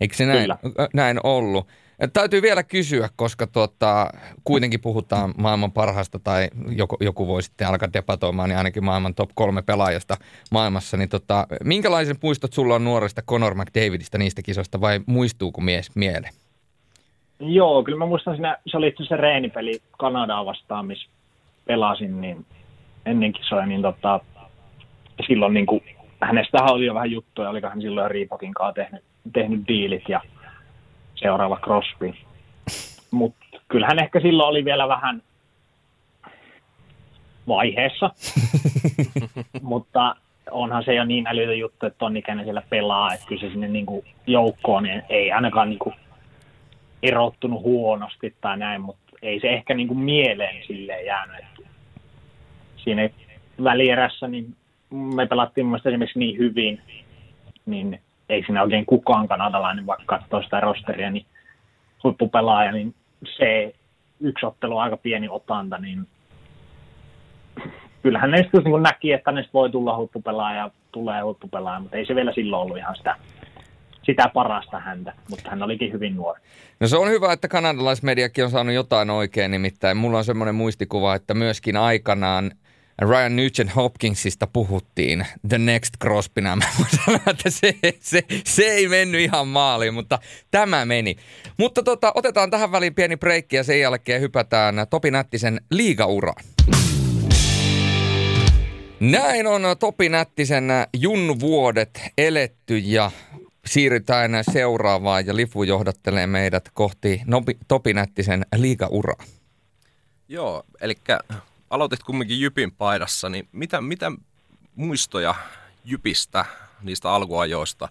Eikö 0.00 0.16
se 0.16 0.26
näin, 0.26 0.50
näin 0.94 1.20
ollut? 1.24 1.68
Et 2.00 2.12
täytyy 2.12 2.42
vielä 2.42 2.62
kysyä, 2.62 3.08
koska 3.16 3.46
tuota, 3.46 4.10
kuitenkin 4.44 4.80
puhutaan 4.80 5.34
maailman 5.38 5.72
parhaasta 5.72 6.18
tai 6.18 6.48
joku, 6.76 6.96
joku 7.00 7.26
voi 7.26 7.42
sitten 7.42 7.68
alkaa 7.68 7.92
debatoimaan, 7.92 8.48
niin 8.48 8.58
ainakin 8.58 8.84
maailman 8.84 9.14
top 9.14 9.30
kolme 9.34 9.62
pelaajasta 9.62 10.14
maailmassa. 10.50 10.96
Niin 10.96 11.08
tota, 11.08 11.46
minkälaisen 11.64 12.16
muistot 12.22 12.52
sulla 12.52 12.74
on 12.74 12.84
nuoresta 12.84 13.22
Conor 13.22 13.54
McDavidista 13.54 14.18
niistä 14.18 14.42
kisoista 14.42 14.80
vai 14.80 15.00
muistuuko 15.06 15.60
mies 15.60 15.96
mieleen? 15.96 16.32
Joo, 17.40 17.82
kyllä 17.82 17.98
mä 17.98 18.06
muistan 18.06 18.34
siinä, 18.34 18.56
se 18.66 18.76
oli 18.76 18.88
itse 18.88 19.04
se 19.04 19.16
reenipeli 19.16 19.80
Kanadaa 19.98 20.46
vastaan, 20.46 20.86
missä 20.86 21.08
pelasin 21.64 22.20
niin 22.20 22.46
ennen 23.06 23.32
kisoja, 23.32 23.66
niin 23.66 23.82
tota, 23.82 24.20
silloin 25.26 25.54
niin 25.54 25.66
kuin, 25.66 25.80
hänestä 26.20 26.62
oli 26.62 26.86
jo 26.86 26.94
vähän 26.94 27.10
juttuja, 27.10 27.50
oliko 27.50 27.68
hän 27.68 27.80
silloin 27.80 28.10
Riipokin 28.10 28.54
kanssa 28.54 28.72
tehnyt, 28.72 29.04
tehnyt 29.32 29.68
diilit 29.68 30.08
ja 30.08 30.20
seuraava 31.18 31.58
Crosby. 31.62 32.14
Mutta 33.10 33.46
kyllähän 33.68 33.98
ehkä 33.98 34.20
silloin 34.20 34.48
oli 34.48 34.64
vielä 34.64 34.88
vähän 34.88 35.22
vaiheessa, 37.48 38.10
mutta 39.62 40.16
onhan 40.50 40.84
se 40.84 40.94
jo 40.94 41.04
niin 41.04 41.26
älytön 41.26 41.58
juttu, 41.58 41.86
että 41.86 42.04
on 42.04 42.16
ikäinen 42.16 42.44
siellä 42.44 42.62
pelaa, 42.70 43.14
että 43.14 43.26
kyllä 43.26 43.40
se 43.40 43.50
sinne 43.50 43.68
niin 43.68 43.86
kuin 43.86 44.04
joukkoon 44.26 44.82
niin 44.82 45.02
ei 45.08 45.32
ainakaan 45.32 45.68
niin 45.68 45.78
kuin 45.78 45.94
erottunut 47.02 47.62
huonosti 47.62 48.34
tai 48.40 48.58
näin, 48.58 48.80
mutta 48.80 49.12
ei 49.22 49.40
se 49.40 49.48
ehkä 49.48 49.74
niin 49.74 49.88
kuin 49.88 49.98
mieleen 49.98 50.66
silleen 50.66 51.06
jäänyt. 51.06 51.44
Siinä 52.76 53.10
välierässä 53.64 54.28
niin 54.28 54.56
me 54.90 55.26
pelattiin 55.26 55.66
mun 55.66 55.76
esimerkiksi 55.76 56.18
niin 56.18 56.38
hyvin, 56.38 56.80
niin 57.66 58.00
ei 58.28 58.42
siinä 58.46 58.62
oikein 58.62 58.86
kukaan 58.86 59.28
kanadalainen, 59.28 59.86
vaikka 59.86 60.18
katsoo 60.18 60.42
sitä 60.42 60.60
rosteria, 60.60 61.10
niin 61.10 61.26
huippupelaaja, 62.04 62.72
niin 62.72 62.94
se 63.36 63.74
yksi 64.20 64.46
ottelu 64.46 64.78
aika 64.78 64.96
pieni 64.96 65.28
otanta, 65.30 65.78
niin 65.78 66.06
kyllähän 68.02 68.30
ne 68.30 68.38
just 68.52 68.66
niin 68.66 68.82
näki, 68.82 69.12
että 69.12 69.32
ne 69.32 69.48
voi 69.54 69.70
tulla 69.70 69.96
huippupelaaja, 69.96 70.70
tulee 70.92 71.22
huippupelaaja, 71.22 71.80
mutta 71.80 71.96
ei 71.96 72.06
se 72.06 72.14
vielä 72.14 72.32
silloin 72.32 72.62
ollut 72.62 72.78
ihan 72.78 72.96
sitä, 72.96 73.16
sitä 74.02 74.30
parasta 74.34 74.78
häntä, 74.78 75.12
mutta 75.30 75.50
hän 75.50 75.62
olikin 75.62 75.92
hyvin 75.92 76.16
nuori. 76.16 76.40
No 76.80 76.86
se 76.88 76.96
on 76.96 77.08
hyvä, 77.08 77.32
että 77.32 77.48
kanadalaismediakin 77.48 78.44
on 78.44 78.50
saanut 78.50 78.74
jotain 78.74 79.10
oikein, 79.10 79.50
nimittäin 79.50 79.96
mulla 79.96 80.18
on 80.18 80.24
semmoinen 80.24 80.54
muistikuva, 80.54 81.14
että 81.14 81.34
myöskin 81.34 81.76
aikanaan 81.76 82.50
Ryan 83.00 83.36
Nugent 83.36 83.76
Hopkinsista 83.76 84.46
puhuttiin, 84.46 85.26
The 85.48 85.58
Next 85.58 85.94
Crosbyna. 86.02 86.56
Mä 86.56 86.64
sanoa, 87.04 87.20
että 87.26 87.50
se, 87.50 87.74
se, 88.00 88.22
se, 88.44 88.62
ei 88.62 88.88
mennyt 88.88 89.20
ihan 89.20 89.48
maaliin, 89.48 89.94
mutta 89.94 90.18
tämä 90.50 90.84
meni. 90.84 91.16
Mutta 91.56 91.82
tota, 91.82 92.12
otetaan 92.14 92.50
tähän 92.50 92.72
väliin 92.72 92.94
pieni 92.94 93.16
breikki 93.16 93.56
ja 93.56 93.64
sen 93.64 93.80
jälkeen 93.80 94.20
hypätään 94.20 94.86
Topi 94.90 95.10
Nättisen 95.10 95.60
liigauraan. 95.70 96.44
Näin 99.00 99.46
on 99.46 99.62
Topi 99.78 100.08
Nättisen 100.08 100.68
junnuvuodet 100.96 102.00
eletty 102.18 102.78
ja 102.78 103.10
siirrytään 103.66 104.30
seuraavaan 104.52 105.26
ja 105.26 105.36
Lifu 105.36 105.62
johdattelee 105.62 106.26
meidät 106.26 106.68
kohti 106.74 107.22
Topi 107.68 107.94
Nättisen 107.94 108.46
liigauraa. 108.56 109.24
Joo, 110.28 110.62
eli 110.80 110.94
aloitit 111.70 112.02
kumminkin 112.02 112.40
Jypin 112.40 112.72
paidassa, 112.72 113.28
niin 113.28 113.48
mitä, 113.52 113.80
mitä 113.80 114.12
muistoja 114.74 115.34
Jypistä, 115.84 116.44
niistä 116.82 117.10
alkuajoista, 117.10 117.88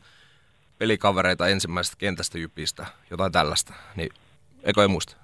pelikavereita 0.78 1.48
ensimmäisestä 1.48 1.98
kentästä 2.00 2.38
Jypistä, 2.38 2.86
jotain 3.12 3.32
tällaista, 3.32 3.74
niin 3.96 4.10
ei 4.64 4.88
muista? 4.88 5.18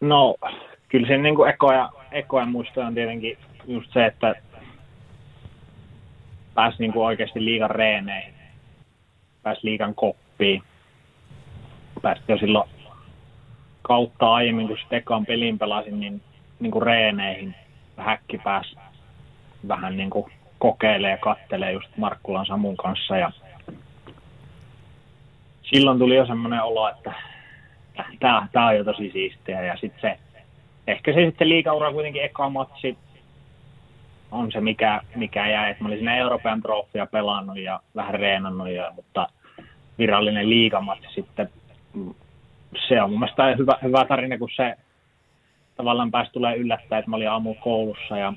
No, 0.00 0.34
kyllä 0.88 1.08
se 1.08 1.18
niin 1.18 1.34
kuin 1.34 1.50
ekoja, 1.50 1.90
ekoja 2.12 2.46
muistoja 2.46 2.86
on 2.86 2.94
tietenkin 2.94 3.38
just 3.66 3.92
se, 3.92 4.06
että 4.06 4.34
pääsi 6.54 6.76
niin 6.78 6.92
kuin 6.92 7.06
oikeasti 7.06 7.44
liigan 7.44 7.70
reeneihin, 7.70 8.34
pääsi 9.42 9.60
liigan 9.62 9.94
koppiin, 9.94 10.62
pääsi 12.02 12.22
jo 12.28 12.38
silloin 12.38 12.70
kautta 13.82 14.34
aiemmin, 14.34 14.68
kun 14.68 14.78
sitten 14.78 14.98
ekaan 14.98 15.26
pelin 15.26 15.58
pelasin, 15.58 16.00
niin, 16.00 16.22
niin 16.60 16.70
kuin 16.70 16.82
reeneihin. 16.82 17.54
Häkki 17.96 18.38
pääsi 18.38 18.76
vähän 19.68 19.96
niin 19.96 20.10
kuin 20.10 20.32
kokeilee 20.58 21.10
ja 21.10 21.18
kattelee 21.18 21.72
just 21.72 21.96
Markkulan 21.96 22.46
Samun 22.46 22.76
kanssa 22.76 23.16
ja 23.16 23.32
silloin 25.62 25.98
tuli 25.98 26.16
jo 26.16 26.26
semmoinen 26.26 26.62
olo, 26.62 26.88
että 26.88 27.12
tämä, 28.20 28.48
tämä 28.52 28.66
on 28.66 28.76
jo 28.76 28.84
tosi 28.84 29.10
siistiä 29.10 29.62
ja 29.62 29.76
sitten 29.76 30.00
se, 30.00 30.18
ehkä 30.86 31.12
se 31.12 31.26
sitten 31.26 31.48
liikaura 31.48 31.92
kuitenkin 31.92 32.22
eka 32.22 32.48
matsi 32.48 32.98
on 34.30 34.52
se, 34.52 34.60
mikä, 34.60 35.00
mikä 35.14 35.48
jäi. 35.48 35.70
Et 35.70 35.80
mä 35.80 35.88
olin 35.88 35.98
siinä 35.98 36.16
Euroopan 36.16 36.62
trofia 36.62 37.06
pelannut 37.06 37.58
ja 37.58 37.80
vähän 37.96 38.14
reenannut, 38.14 38.68
ja, 38.68 38.92
mutta 38.96 39.28
virallinen 39.98 40.50
liigamatsi 40.50 41.08
sitten, 41.14 41.48
se 42.88 43.02
on 43.02 43.10
mun 43.10 43.18
mielestä 43.20 43.56
hyvä, 43.58 43.78
hyvä 43.82 44.04
tarina, 44.04 44.38
kun 44.38 44.50
se 44.56 44.76
tavallaan 45.78 46.10
pääsi 46.10 46.32
tulee 46.32 46.56
yllättää, 46.56 46.98
että 46.98 47.10
mä 47.10 47.16
olin 47.16 47.30
aamu 47.30 47.54
koulussa 47.54 48.16
ja, 48.16 48.32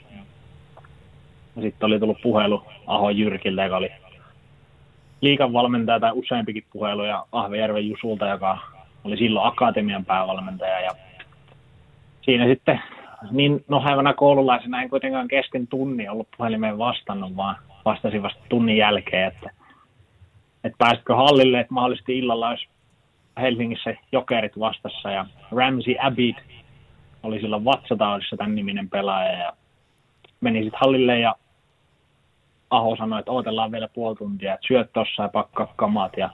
ja 1.56 1.62
sitten 1.62 1.88
oli 1.88 2.00
tullut 2.00 2.22
puhelu 2.22 2.64
Aho 2.88 3.10
Jyrkiltä, 3.10 3.64
joka 3.64 3.78
oli 3.78 3.92
liikan 5.22 5.54
valmentaja 5.54 6.00
tai 6.00 6.12
useampikin 6.14 6.64
puhelu 6.74 7.04
ja 7.04 7.26
Ahvejärven 7.32 7.90
Jusulta, 7.90 8.28
joka 8.28 8.58
oli 9.04 9.18
silloin 9.18 9.48
akatemian 9.48 10.06
päävalmentaja 10.06 10.80
ja 10.80 10.92
siinä 12.22 12.46
sitten 12.46 12.82
niin 13.32 13.66
nohevana 13.68 14.14
koululaisena 14.14 14.82
en 14.82 14.90
kuitenkaan 14.90 15.28
kesken 15.28 15.68
tunnin 15.68 16.12
ollut 16.12 16.28
puhelimeen 16.38 16.78
vastannut, 16.78 17.36
vaan 17.36 17.56
vastasin 17.86 18.24
vasta 18.24 18.42
tunnin 18.50 18.78
jälkeen, 18.78 19.28
että, 19.28 19.50
että 20.64 20.78
pääsitkö 20.78 21.16
hallille, 21.16 21.60
että 21.60 21.74
mahdollisesti 21.74 22.18
illalla 22.18 22.50
olisi 22.50 22.68
Helsingissä 23.42 23.96
jokerit 24.12 24.60
vastassa 24.60 25.12
ja 25.12 25.26
Ramsey 25.52 25.96
Abid 26.02 26.36
oli 27.24 27.40
silloin 27.40 27.66
vatsataudissa 27.66 28.38
tämän 28.38 28.56
niminen 28.56 28.90
pelaaja 28.90 29.40
ja 29.40 29.54
meni 30.42 30.64
sitten 30.64 30.80
hallille 30.82 31.20
ja 31.20 31.36
Aho 32.70 32.96
sanoi, 32.96 33.20
että 33.20 33.32
odotellaan 33.32 33.72
vielä 33.72 33.88
puoli 33.88 34.16
tuntia, 34.16 34.54
että 34.54 34.68
syöt 34.68 34.94
tossa 34.94 35.24
ja 35.24 35.30
pakkaa 35.30 35.74
kamat 35.76 36.18
ja 36.18 36.30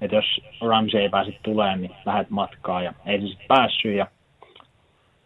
että 0.00 0.16
jos 0.16 0.40
Ramsey 0.60 1.00
ei 1.00 1.08
pääse 1.08 1.38
tulemaan, 1.42 1.80
niin 1.80 1.94
lähdet 2.04 2.30
matkaan 2.30 2.84
ja 2.84 2.92
ei 3.06 3.20
se 3.20 3.26
sitten 3.26 3.46
päässyt 3.48 3.96
ja 3.96 4.06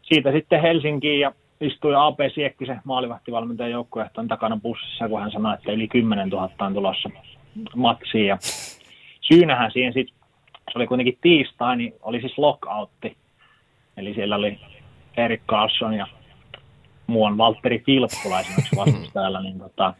siitä 0.02 0.32
sitten 0.32 0.62
Helsinkiin 0.62 1.20
ja 1.20 1.32
istui 1.60 1.94
AP 1.94 2.18
Siekkisen 2.34 2.80
maalivahtivalmentajan 2.84 3.70
joukkuehtoon 3.70 4.28
takana 4.28 4.58
bussissa, 4.62 5.08
kun 5.08 5.20
hän 5.20 5.30
sanoi, 5.30 5.54
että 5.54 5.72
yli 5.72 5.88
10 5.88 6.28
000 6.28 6.50
on 6.60 6.74
tulossa 6.74 7.10
matsiin. 7.76 8.26
Ja 8.26 8.38
syynähän 9.20 9.70
siihen 9.72 9.92
sitten, 9.92 10.16
se 10.72 10.78
oli 10.78 10.86
kuitenkin 10.86 11.18
tiistai, 11.20 11.76
niin 11.76 11.94
oli 12.02 12.20
siis 12.20 12.38
lockoutti. 12.38 13.16
Eli 13.96 14.14
siellä 14.14 14.36
oli 14.36 14.60
Erik 15.16 15.42
Carlson 15.48 15.94
ja 15.94 16.06
muun 17.06 17.38
Valtteri 17.38 17.78
Filppula 17.78 18.40
esimerkiksi 18.40 18.76
vastustajalla, 18.76 19.42
niin 19.42 19.58
tota, 19.58 19.94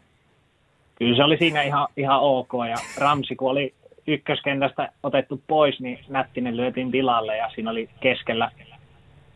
kyllä 0.95 1.15
se 1.15 1.23
oli 1.23 1.37
siinä 1.37 1.61
ihan, 1.61 1.87
ihan 1.97 2.19
ok. 2.19 2.51
Ja 2.69 2.75
Ramsi, 2.97 3.35
kun 3.35 3.51
oli 3.51 3.73
ykköskentästä 4.07 4.91
otettu 5.03 5.41
pois, 5.47 5.79
niin 5.79 5.99
Nättinen 6.09 6.57
lyötiin 6.57 6.91
tilalle 6.91 7.37
ja 7.37 7.49
siinä 7.55 7.71
oli 7.71 7.89
keskellä 7.99 8.51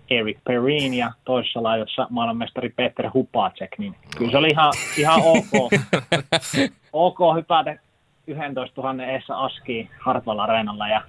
Eric 0.10 0.38
Perrin 0.44 0.94
ja 0.94 1.12
toisessa 1.26 1.64
laidassa 1.64 2.08
maailmanmestari 2.10 2.70
Peter 2.70 3.10
Hupacek, 3.14 3.78
niin 3.78 3.96
kyllä 4.18 4.32
se 4.32 4.38
oli 4.38 4.48
ihan, 4.48 4.74
ihan 4.98 5.22
ok. 5.24 5.72
ok 6.94 7.20
hypätä 7.36 7.78
11 8.28 8.82
000 8.82 9.04
eessä 9.04 9.38
askiin 9.38 9.90
Hartwall 10.00 10.40
Areenalla 10.40 10.88
ja 10.88 11.02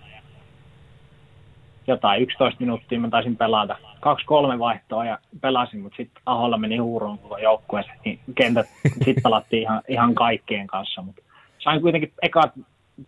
jotain 1.93 2.23
11 2.23 2.61
minuuttia 2.61 3.01
mä 3.01 3.09
taisin 3.09 3.37
pelata. 3.37 3.77
Kaksi-kolme 4.01 4.59
vaihtoa 4.59 5.05
ja 5.05 5.19
pelasin, 5.41 5.81
mutta 5.81 5.97
sitten 5.97 6.23
Aholla 6.27 6.59
meni 6.59 6.77
huuruun 6.77 7.19
koko 7.19 7.39
joukkueessa, 7.39 7.93
niin 8.05 8.21
kentät 8.35 8.67
sitten 9.05 9.23
pelattiin 9.23 9.63
ihan, 9.63 9.83
ihan 9.89 10.15
kaikkien 10.15 10.67
kanssa. 10.67 11.03
Mutta 11.03 11.23
sain 11.59 11.81
kuitenkin 11.81 12.13
ekat 12.23 12.53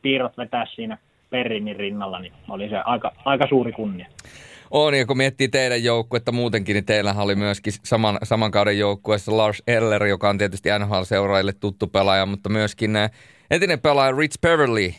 piirrot 0.03 0.39
vetää 0.39 0.67
siinä 0.75 0.99
Perrinin 1.31 1.77
rinnalla, 1.77 2.19
niin 2.19 2.33
oli 2.49 2.69
se 2.69 2.79
aika, 2.79 3.13
aika 3.25 3.47
suuri 3.49 3.73
kunnia. 3.73 4.07
On, 4.71 4.95
ja 4.95 5.07
kun 5.07 5.17
miettii 5.17 5.49
teidän 5.49 5.85
joukkuetta 5.85 6.33
muutenkin, 6.33 6.75
niin 6.75 6.85
teillähän 6.85 7.25
oli 7.25 7.35
myöskin 7.35 7.73
saman, 7.85 8.19
saman 8.23 8.51
kauden 8.51 8.79
joukkueessa 8.79 9.37
Lars 9.37 9.63
Eller, 9.67 10.07
joka 10.07 10.29
on 10.29 10.39
tietysti 10.39 10.69
NHL-seuraajille 10.69 11.53
tuttu 11.61 11.87
pelaaja, 11.87 12.27
mutta 12.27 12.49
myöskin 12.49 12.97
eh, 12.97 13.11
entinen 13.51 13.81
pelaaja 13.81 14.17
Rich 14.17 14.41
Beverly, 14.41 14.93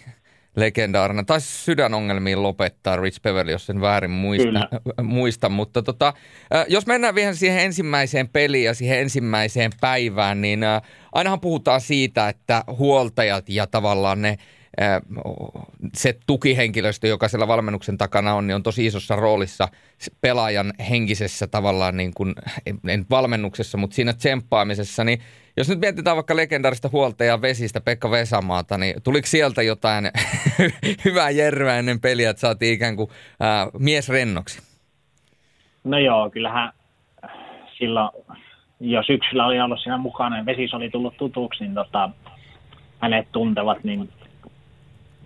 legendaarinen. 0.55 1.25
Taisi 1.25 1.63
sydänongelmiin 1.63 2.43
lopettaa 2.43 2.95
Rich 2.95 3.21
Beverly, 3.21 3.51
jos 3.51 3.65
sen 3.65 3.81
väärin 3.81 4.11
muista, 4.11 4.69
muista. 5.03 5.49
mutta 5.49 5.81
tota, 5.81 6.13
eh, 6.51 6.65
jos 6.67 6.87
mennään 6.87 7.15
vielä 7.15 7.33
siihen 7.33 7.59
ensimmäiseen 7.59 8.29
peliin 8.29 8.65
ja 8.65 8.73
siihen 8.73 8.99
ensimmäiseen 8.99 9.71
päivään, 9.81 10.41
niin 10.41 10.63
eh, 10.63 10.81
ainahan 11.11 11.39
puhutaan 11.39 11.81
siitä, 11.81 12.29
että 12.29 12.63
huoltajat 12.67 13.49
ja 13.49 13.67
tavallaan 13.67 14.21
ne 14.21 14.37
se 15.93 16.17
tukihenkilöstö, 16.27 17.07
joka 17.07 17.27
siellä 17.27 17.47
valmennuksen 17.47 17.97
takana 17.97 18.33
on, 18.33 18.47
niin 18.47 18.55
on 18.55 18.63
tosi 18.63 18.85
isossa 18.85 19.15
roolissa 19.15 19.67
pelaajan 20.21 20.73
henkisessä 20.89 21.47
tavallaan 21.47 21.97
niin 21.97 22.13
kuin, 22.13 22.35
en 22.87 23.05
valmennuksessa, 23.09 23.77
mutta 23.77 23.95
siinä 23.95 24.13
tsemppaamisessa, 24.13 25.03
niin 25.03 25.21
jos 25.57 25.69
nyt 25.69 25.79
mietitään 25.79 26.15
vaikka 26.15 26.35
legendaarista 26.35 26.89
huoltajaa 26.91 27.41
Vesistä, 27.41 27.81
Pekka 27.81 28.11
Vesamaata, 28.11 28.77
niin 28.77 29.03
tuliko 29.03 29.27
sieltä 29.27 29.61
jotain 29.61 30.11
hyvää 31.05 31.29
järveä 31.29 31.79
ennen 31.79 32.01
peliä, 32.01 32.29
että 32.29 32.39
saatiin 32.39 32.73
ikään 32.73 32.95
kuin 32.95 33.09
ää, 33.39 33.67
mies 33.79 34.09
rennoksi? 34.09 34.61
No 35.83 35.97
joo, 35.97 36.29
kyllähän 36.29 36.71
silloin, 37.77 38.09
jos 38.79 39.05
syksyllä 39.05 39.45
oli 39.45 39.61
ollut 39.61 39.79
siinä 39.79 39.97
mukana 39.97 40.37
ja 40.37 40.45
Vesis 40.45 40.73
oli 40.73 40.89
tullut 40.89 41.17
tutuksi, 41.17 41.63
niin 41.63 41.73
tota, 41.73 42.09
hänet 42.99 43.27
tuntevat, 43.31 43.83
niin 43.83 44.09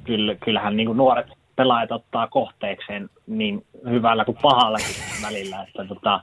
kyllä, 0.04 0.36
kyllähän 0.36 0.78
niin 0.78 0.88
kuin 0.88 0.98
nuoret 0.98 1.28
pelaajat 1.56 1.92
ottaa 1.92 2.28
kohteekseen 2.28 3.10
niin 3.28 3.66
hyvällä 3.90 4.26
kuin 4.26 4.38
pahallakin 4.42 4.96
välillä. 5.22 5.64
Että 5.68 5.86
tota, 5.86 6.22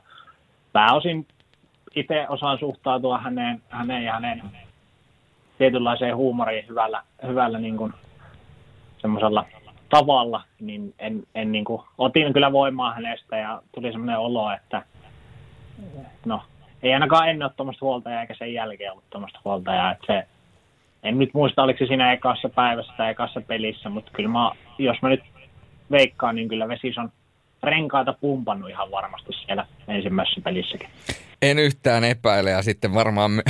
pääosin 0.73 1.27
itse 1.95 2.27
osaan 2.29 2.59
suhtautua 2.59 3.19
häneen, 3.19 3.63
häneen 3.69 4.05
ja 4.05 4.13
hänen 4.13 4.43
tietynlaiseen 5.59 6.17
huumoriin 6.17 6.69
hyvällä, 6.69 7.03
hyvällä 7.27 7.59
niin 7.59 7.77
kuin 7.77 7.93
semmoisella 8.99 9.47
tavalla, 9.89 10.43
niin 10.61 10.95
en, 10.99 11.23
en 11.35 11.53
niin 11.53 11.65
kuin, 11.65 11.83
otin 11.99 12.33
kyllä 12.33 12.53
voimaa 12.53 12.95
hänestä 12.95 13.37
ja 13.37 13.63
tuli 13.75 13.93
semmoinen 13.93 14.19
olo, 14.19 14.53
että 14.53 14.83
no, 16.25 16.43
ei 16.83 16.95
ainakaan 16.95 17.29
ennen 17.29 17.47
ole 17.47 17.53
tuommoista 17.57 17.85
huoltajaa 17.85 18.21
eikä 18.21 18.35
sen 18.35 18.55
jälkeen 18.55 18.93
ollut 18.93 19.05
tuommoista 19.11 19.41
huoltajaa, 19.45 19.93
että 19.93 20.07
se 20.07 20.27
en 21.03 21.19
nyt 21.19 21.35
muista, 21.35 21.63
oliko 21.63 21.79
se 21.79 21.87
siinä 21.87 22.13
ekassa 22.13 22.49
päivässä 22.49 22.93
tai 22.97 23.11
ekassa 23.11 23.41
pelissä, 23.41 23.89
mutta 23.89 24.11
kyllä 24.15 24.29
mä, 24.29 24.51
jos 24.79 25.03
mä 25.03 25.09
nyt 25.09 25.23
veikkaan, 25.91 26.37
niin 26.37 26.49
kyllä 26.49 26.69
Vesis 26.69 26.99
on 26.99 27.13
renkaita 27.63 28.13
pumpannut 28.21 28.71
ihan 28.71 28.91
varmasti 28.91 29.33
siellä 29.47 29.67
ensimmäisessä 29.89 30.41
pelissäkin. 30.41 30.89
En 31.43 31.59
yhtään 31.59 32.05
epäile 32.05 32.51
ja 32.51 32.63
sitten 32.63 32.95
varmaan 32.95 33.31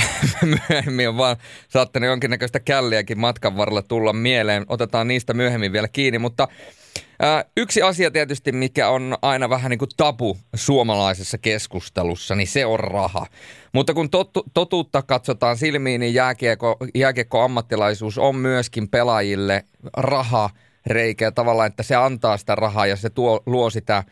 myöhemmin 0.69 1.09
on 1.09 1.17
vaan 1.17 1.35
saattanut 1.69 2.07
jonkinnäköistä 2.07 2.59
källiäkin 2.59 3.19
matkan 3.19 3.57
varrella 3.57 3.81
tulla 3.81 4.13
mieleen. 4.13 4.65
Otetaan 4.69 5.07
niistä 5.07 5.33
myöhemmin 5.33 5.73
vielä 5.73 5.87
kiinni, 5.87 6.19
mutta 6.19 6.47
yksi 7.57 7.81
asia 7.81 8.11
tietysti, 8.11 8.51
mikä 8.51 8.89
on 8.89 9.17
aina 9.21 9.49
vähän 9.49 9.69
niin 9.69 9.79
kuin 9.79 9.89
tabu 9.97 10.37
suomalaisessa 10.55 11.37
keskustelussa, 11.37 12.35
niin 12.35 12.47
se 12.47 12.65
on 12.65 12.79
raha. 12.79 13.25
Mutta 13.73 13.93
kun 13.93 14.09
totu, 14.09 14.43
totuutta 14.53 15.01
katsotaan 15.01 15.57
silmiin, 15.57 15.99
niin 15.99 16.13
jääkiekko, 16.13 16.77
jääkiekko 16.95 17.41
ammattilaisuus 17.41 18.17
on 18.17 18.35
myöskin 18.35 18.89
pelaajille 18.89 19.63
raha 19.97 20.49
reikä 20.87 21.31
tavallaan, 21.31 21.67
että 21.67 21.83
se 21.83 21.95
antaa 21.95 22.37
sitä 22.37 22.55
rahaa 22.55 22.85
ja 22.85 22.95
se 22.95 23.09
tuo, 23.09 23.43
luo 23.45 23.69
sitä 23.69 24.03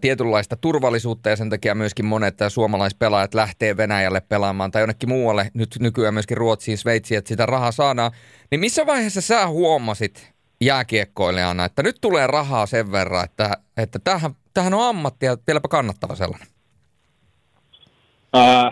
tietynlaista 0.00 0.56
turvallisuutta 0.56 1.28
ja 1.28 1.36
sen 1.36 1.50
takia 1.50 1.74
myöskin 1.74 2.04
monet 2.04 2.38
suomalaispelaajat 2.48 3.34
lähtee 3.34 3.76
Venäjälle 3.76 4.20
pelaamaan 4.20 4.70
tai 4.70 4.82
jonnekin 4.82 5.08
muualle, 5.08 5.50
nyt 5.54 5.76
nykyään 5.80 6.14
myöskin 6.14 6.36
Ruotsiin, 6.36 6.78
Sveitsiin, 6.78 7.18
että 7.18 7.28
sitä 7.28 7.46
rahaa 7.46 7.72
saadaan. 7.72 8.12
Niin 8.50 8.60
missä 8.60 8.86
vaiheessa 8.86 9.20
sä 9.20 9.46
huomasit 9.46 10.32
jääkiekkoilijana, 10.60 11.64
että 11.64 11.82
nyt 11.82 11.96
tulee 12.00 12.26
rahaa 12.26 12.66
sen 12.66 12.92
verran, 12.92 13.24
että, 13.24 13.50
että 13.76 13.98
tähän, 14.04 14.30
tähän 14.54 14.74
on 14.74 14.88
ammatti 14.88 15.26
ja 15.26 15.36
vieläpä 15.46 15.68
kannattava 15.68 16.14
sellainen? 16.14 16.48
Öö, 18.36 18.70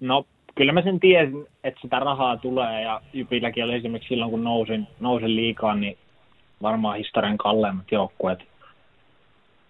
no 0.00 0.24
kyllä 0.54 0.72
mä 0.72 0.82
sen 0.82 1.00
tiesin, 1.00 1.46
että 1.64 1.80
sitä 1.82 1.98
rahaa 1.98 2.36
tulee 2.36 2.82
ja 2.82 3.00
Jypilläkin 3.12 3.64
oli 3.64 3.74
esimerkiksi 3.74 4.08
silloin, 4.08 4.30
kun 4.30 4.44
nousin, 4.44 4.86
nousin 5.00 5.36
liikaan, 5.36 5.80
niin 5.80 5.98
varmaan 6.62 6.98
historian 6.98 7.38
kalleimmat 7.38 7.92
joukkueet 7.92 8.38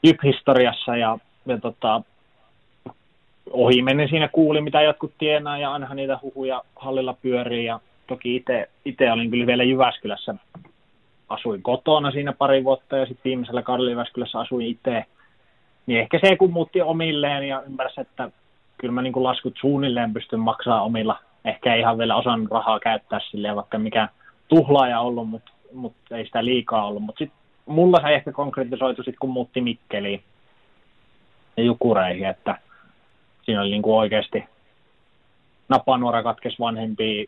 Jyp-historiassa 0.02 0.96
ja, 0.96 1.18
ja 1.46 1.58
tota, 1.58 2.02
ohi 3.50 3.82
menen 3.82 4.08
siinä 4.08 4.28
kuuli, 4.28 4.60
mitä 4.60 4.82
jotkut 4.82 5.12
tienaa 5.18 5.58
ja 5.58 5.72
aina 5.72 5.94
niitä 5.94 6.18
huhuja 6.22 6.62
hallilla 6.76 7.14
pyörii 7.22 7.64
ja 7.64 7.80
toki 8.06 8.44
itse 8.84 9.12
olin 9.12 9.30
kyllä 9.30 9.46
vielä 9.46 9.64
Jyväskylässä, 9.64 10.34
asuin 11.28 11.62
kotona 11.62 12.10
siinä 12.10 12.32
pari 12.32 12.64
vuotta 12.64 12.96
ja 12.96 13.06
sitten 13.06 13.24
viimeisellä 13.24 13.62
kaudella 13.62 13.90
Jyväskylässä 13.90 14.40
asuin 14.40 14.66
itse, 14.66 15.04
niin 15.86 16.00
ehkä 16.00 16.18
se 16.22 16.36
kun 16.36 16.52
muutti 16.52 16.82
omilleen 16.82 17.48
ja 17.48 17.62
ymmärsi, 17.66 18.00
että 18.00 18.30
kyllä 18.78 18.92
mä 18.92 19.02
niin 19.02 19.12
kuin 19.12 19.24
laskut 19.24 19.54
suunnilleen 19.60 20.12
pystyn 20.12 20.40
maksaa 20.40 20.82
omilla, 20.82 21.18
ehkä 21.44 21.74
ei 21.74 21.80
ihan 21.80 21.98
vielä 21.98 22.16
osannut 22.16 22.50
rahaa 22.50 22.80
käyttää 22.80 23.20
silleen, 23.30 23.56
vaikka 23.56 23.78
mikä 23.78 24.08
tuhlaaja 24.48 25.00
ollut, 25.00 25.28
mutta, 25.28 25.52
mutta 25.74 26.16
ei 26.16 26.24
sitä 26.24 26.44
liikaa 26.44 26.86
ollut, 26.86 27.02
mutta 27.02 27.18
sitten 27.18 27.38
mulla 27.66 28.00
se 28.02 28.14
ehkä 28.14 28.32
konkretisoitu 28.32 29.02
sitten, 29.02 29.18
kun 29.20 29.30
muutti 29.30 29.60
Mikkeliin 29.60 30.22
ja 31.56 31.62
Jukureihin, 31.62 32.28
että 32.28 32.58
siinä 33.42 33.60
oli 33.60 33.70
niin 33.70 33.82
kuin 33.82 33.96
oikeasti 33.96 34.44
napanuora 35.68 36.22
katkes 36.22 36.60
vanhempia, 36.60 37.24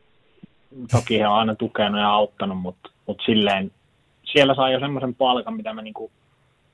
toki 0.91 1.19
he 1.19 1.29
on 1.29 1.35
aina 1.35 1.55
tukenut 1.55 2.01
ja 2.01 2.11
auttanut, 2.11 2.59
mutta, 2.59 2.91
mutta 3.07 3.25
silleen 3.25 3.71
siellä 4.25 4.55
saa 4.55 4.71
jo 4.71 4.81
semmoisen 4.81 5.15
palkan, 5.15 5.57
mitä 5.57 5.73
mä 5.73 5.83
niin 5.83 5.95
kuin 5.95 6.13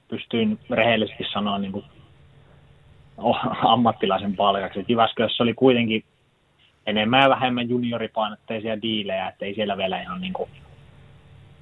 pystyin 0.09 0.59
rehellisesti 0.71 1.25
sanoa 1.33 1.59
niin 1.59 1.73
kuin 1.73 1.85
ammattilaisen 3.75 4.37
palkaksi. 4.37 4.85
Jyväskylässä 4.89 5.43
oli 5.43 5.55
kuitenkin 5.55 6.05
enemmän 6.87 7.23
ja 7.23 7.29
vähemmän 7.29 7.68
junioripainotteisia 7.68 8.83
diilejä, 8.83 9.29
että 9.29 9.45
ei 9.45 9.55
siellä 9.55 9.77
vielä 9.77 10.03
ihan 10.03 10.21
niin 10.21 10.33
kuin 10.33 10.51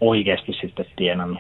oikeasti 0.01 0.53
sitten 0.61 0.86
tienannut. 0.96 1.38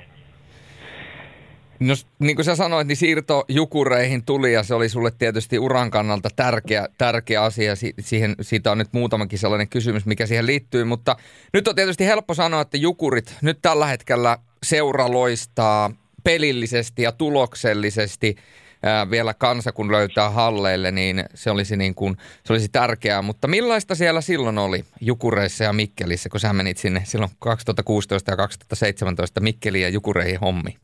No 1.80 1.94
niin 2.18 2.36
kuin 2.36 2.44
sä 2.44 2.56
sanoit, 2.56 2.88
niin 2.88 2.96
siirto 2.96 3.44
Jukureihin 3.48 4.24
tuli 4.24 4.52
ja 4.52 4.62
se 4.62 4.74
oli 4.74 4.88
sulle 4.88 5.10
tietysti 5.18 5.58
uran 5.58 5.90
kannalta 5.90 6.28
tärkeä, 6.36 6.88
tärkeä 6.98 7.42
asia. 7.42 7.76
Si- 7.76 7.94
siihen, 8.00 8.34
siitä 8.40 8.72
on 8.72 8.78
nyt 8.78 8.92
muutamakin 8.92 9.38
sellainen 9.38 9.68
kysymys, 9.68 10.06
mikä 10.06 10.26
siihen 10.26 10.46
liittyy, 10.46 10.84
mutta 10.84 11.16
nyt 11.52 11.68
on 11.68 11.74
tietysti 11.74 12.06
helppo 12.06 12.34
sanoa, 12.34 12.60
että 12.60 12.76
Jukurit 12.76 13.36
nyt 13.42 13.58
tällä 13.62 13.86
hetkellä 13.86 14.38
seura 14.62 15.12
loistaa 15.12 15.90
pelillisesti 16.24 17.02
ja 17.02 17.12
tuloksellisesti 17.12 18.36
ää, 18.82 19.10
vielä 19.10 19.34
kansa, 19.34 19.72
kun 19.72 19.92
löytää 19.92 20.30
halleille, 20.30 20.90
niin 20.90 21.24
se 21.34 21.50
olisi, 21.50 21.76
niin 21.76 21.94
kuin, 21.94 22.16
se 22.44 22.52
olisi 22.52 22.68
tärkeää. 22.72 23.22
Mutta 23.22 23.48
millaista 23.48 23.94
siellä 23.94 24.20
silloin 24.20 24.58
oli 24.58 24.84
Jukureissa 25.00 25.64
ja 25.64 25.72
Mikkelissä, 25.72 26.28
kun 26.28 26.40
sä 26.40 26.52
menit 26.52 26.76
sinne 26.76 27.00
silloin 27.04 27.30
2016 27.38 28.30
ja 28.30 28.36
2017 28.36 29.40
Mikkeliin 29.40 29.82
ja 29.82 29.88
Jukureihin 29.88 30.40
hommi? 30.40 30.76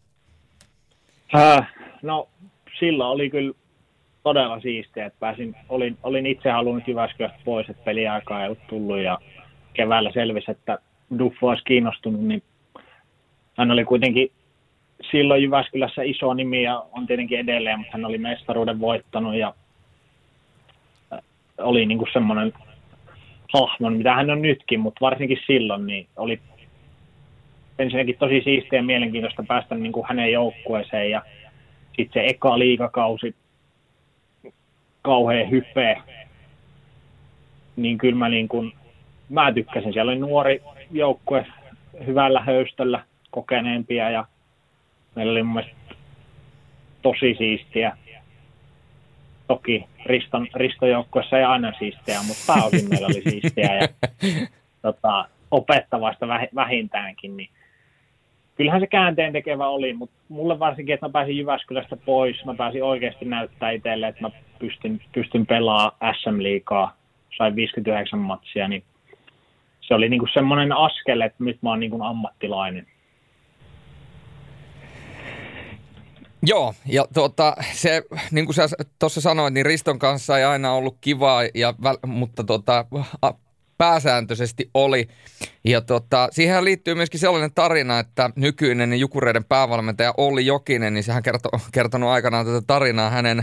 Äh, 1.35 1.73
no 2.03 2.29
silloin 2.79 3.11
oli 3.11 3.31
kyllä 3.31 3.55
todella 4.23 4.61
siistiä, 4.61 5.07
että 5.07 5.21
pääsin, 5.21 5.57
olin, 5.69 5.99
olin 6.03 6.27
itse 6.27 6.51
halunnut 6.51 6.89
Jyväskylästä 6.89 7.39
pois, 7.45 7.71
että 7.71 7.85
peliaikaa 7.85 8.41
ei 8.41 8.47
ollut 8.47 8.67
tullut 8.67 8.99
ja 8.99 9.19
keväällä 9.75 10.11
selvisi, 10.13 10.51
että 10.51 10.79
Duffo 11.19 11.49
olisi 11.49 11.65
kiinnostunut, 11.65 12.21
niin 12.21 12.43
hän 13.59 13.71
oli 13.71 13.85
kuitenkin 13.85 14.31
silloin 15.11 15.43
Jyväskylässä 15.43 16.03
iso 16.03 16.35
nimi 16.35 16.63
ja 16.63 16.85
on 16.93 17.07
tietenkin 17.07 17.39
edelleen, 17.39 17.79
mutta 17.79 17.93
hän 17.93 18.05
oli 18.05 18.19
mestaruuden 18.19 18.81
voittanut 18.81 19.35
ja 19.35 19.55
äh, 21.13 21.19
oli 21.59 21.87
niin 21.87 21.99
kuin 21.99 22.13
semmoinen 22.13 22.53
hahmo, 23.53 23.91
mitä 23.91 24.15
hän 24.15 24.31
on 24.31 24.43
nytkin, 24.43 24.81
mutta 24.81 25.01
varsinkin 25.01 25.39
silloin 25.47 25.87
niin 25.87 26.07
oli 26.17 26.41
ensinnäkin 27.79 28.17
tosi 28.19 28.41
siistiä 28.45 28.79
ja 28.79 28.83
mielenkiintoista 28.83 29.45
päästä 29.49 29.75
niin 29.75 29.93
kuin 29.93 30.07
hänen 30.09 30.33
joukkueeseen 30.33 31.11
ja 31.11 31.23
sitten 31.97 32.23
se 32.23 32.29
eka 32.29 32.59
liikakausi, 32.59 33.35
kauhean 35.03 35.51
hype, 35.51 36.03
niin 37.77 37.99
kyllä 37.99 38.17
mä, 38.17 38.29
niin 38.29 38.49
kuin, 38.49 38.73
mä 39.29 39.53
tykkäsin. 39.53 39.93
Siellä 39.93 40.13
oli 40.13 40.19
nuori 40.19 40.63
joukkue 40.91 41.47
hyvällä 42.07 42.41
höystöllä, 42.41 43.05
kokeneempia 43.31 44.11
ja 44.11 44.25
meillä 45.15 45.33
oli 45.33 45.43
mun 45.43 45.63
tosi 47.03 47.35
siistiä. 47.39 47.97
Toki 49.47 49.85
Riston, 50.07 50.49
Ristojoukkuessa 50.55 51.39
ei 51.39 51.45
aina 51.45 51.73
siistiä, 51.79 52.23
mutta 52.27 52.43
pääosin 52.47 52.89
meillä 52.89 53.07
oli 53.07 53.23
siistiä 53.31 53.75
ja 53.75 53.89
tota, 54.83 55.29
opettavaista 55.51 56.27
vähintäänkin. 56.55 57.37
Niin 57.37 57.51
kyllähän 58.57 58.81
se 58.81 58.87
käänteen 58.87 59.33
tekevä 59.33 59.69
oli, 59.69 59.93
mutta 59.93 60.17
mulle 60.29 60.59
varsinkin, 60.59 60.95
että 60.95 61.07
mä 61.07 61.13
pääsin 61.13 61.37
Jyväskylästä 61.37 61.97
pois, 61.97 62.45
mä 62.45 62.55
pääsin 62.55 62.85
oikeasti 62.85 63.25
näyttää 63.25 63.71
itselle, 63.71 64.09
että 64.09 64.23
mä 64.23 64.31
pystyn, 64.59 65.01
pystyn 65.15 65.47
pelaamaan 65.47 66.15
SM-liikaa, 66.15 66.97
sain 67.37 67.57
59 67.57 68.19
matsia, 68.19 68.69
niin 68.69 68.85
se 69.81 69.95
oli 69.95 70.09
niinku 70.09 70.27
semmoinen 70.33 70.73
askel, 70.73 71.21
että 71.21 71.45
nyt 71.45 71.63
mä 71.63 71.71
oon 71.71 71.81
niinku 71.81 72.03
ammattilainen. 72.03 72.87
Joo, 76.47 76.75
ja 76.87 77.05
tuota, 77.15 77.57
se, 77.73 78.03
niin 78.31 78.45
kuin 78.45 78.55
sä 78.55 78.69
tuossa 78.99 79.21
sanoit, 79.21 79.55
niin 79.55 79.67
Riston 79.67 79.99
kanssa 79.99 80.39
ei 80.39 80.45
aina 80.45 80.73
ollut 80.73 80.97
kivaa, 81.01 81.43
ja, 81.55 81.75
mutta 82.07 82.45
tuota, 82.45 82.85
pääsääntöisesti 83.79 84.71
oli. 84.75 85.09
Ja 85.65 85.81
tota, 85.81 86.29
siihen 86.33 86.65
liittyy 86.65 86.95
myöskin 86.95 87.21
sellainen 87.21 87.55
tarina, 87.55 87.99
että 87.99 88.31
nykyinen 88.37 89.01
Jukureiden 89.01 89.45
päävalmentaja 89.45 90.15
Olli 90.17 90.47
Jokinen, 90.47 90.95
niin 90.95 91.05
sehän 91.05 91.23
kertoo, 91.23 91.61
kertonut 91.73 92.11
aikanaan 92.11 92.47
tätä 92.47 92.63
tarinaa 92.67 93.11
hänen 93.11 93.39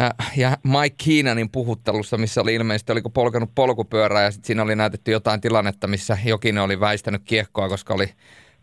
äh, 0.00 0.32
ja 0.36 0.58
Mike 0.64 0.96
Keenanin 1.04 1.50
puhuttelussa, 1.50 2.18
missä 2.18 2.40
oli 2.40 2.54
ilmeisesti, 2.54 2.92
oliko 2.92 3.10
polkenut 3.10 3.50
polkupyörää 3.54 4.22
ja 4.22 4.30
sitten 4.30 4.46
siinä 4.46 4.62
oli 4.62 4.76
näytetty 4.76 5.10
jotain 5.10 5.40
tilannetta, 5.40 5.86
missä 5.86 6.18
Jokinen 6.24 6.62
oli 6.62 6.80
väistänyt 6.80 7.22
kiekkoa, 7.24 7.68
koska 7.68 7.94
oli 7.94 8.08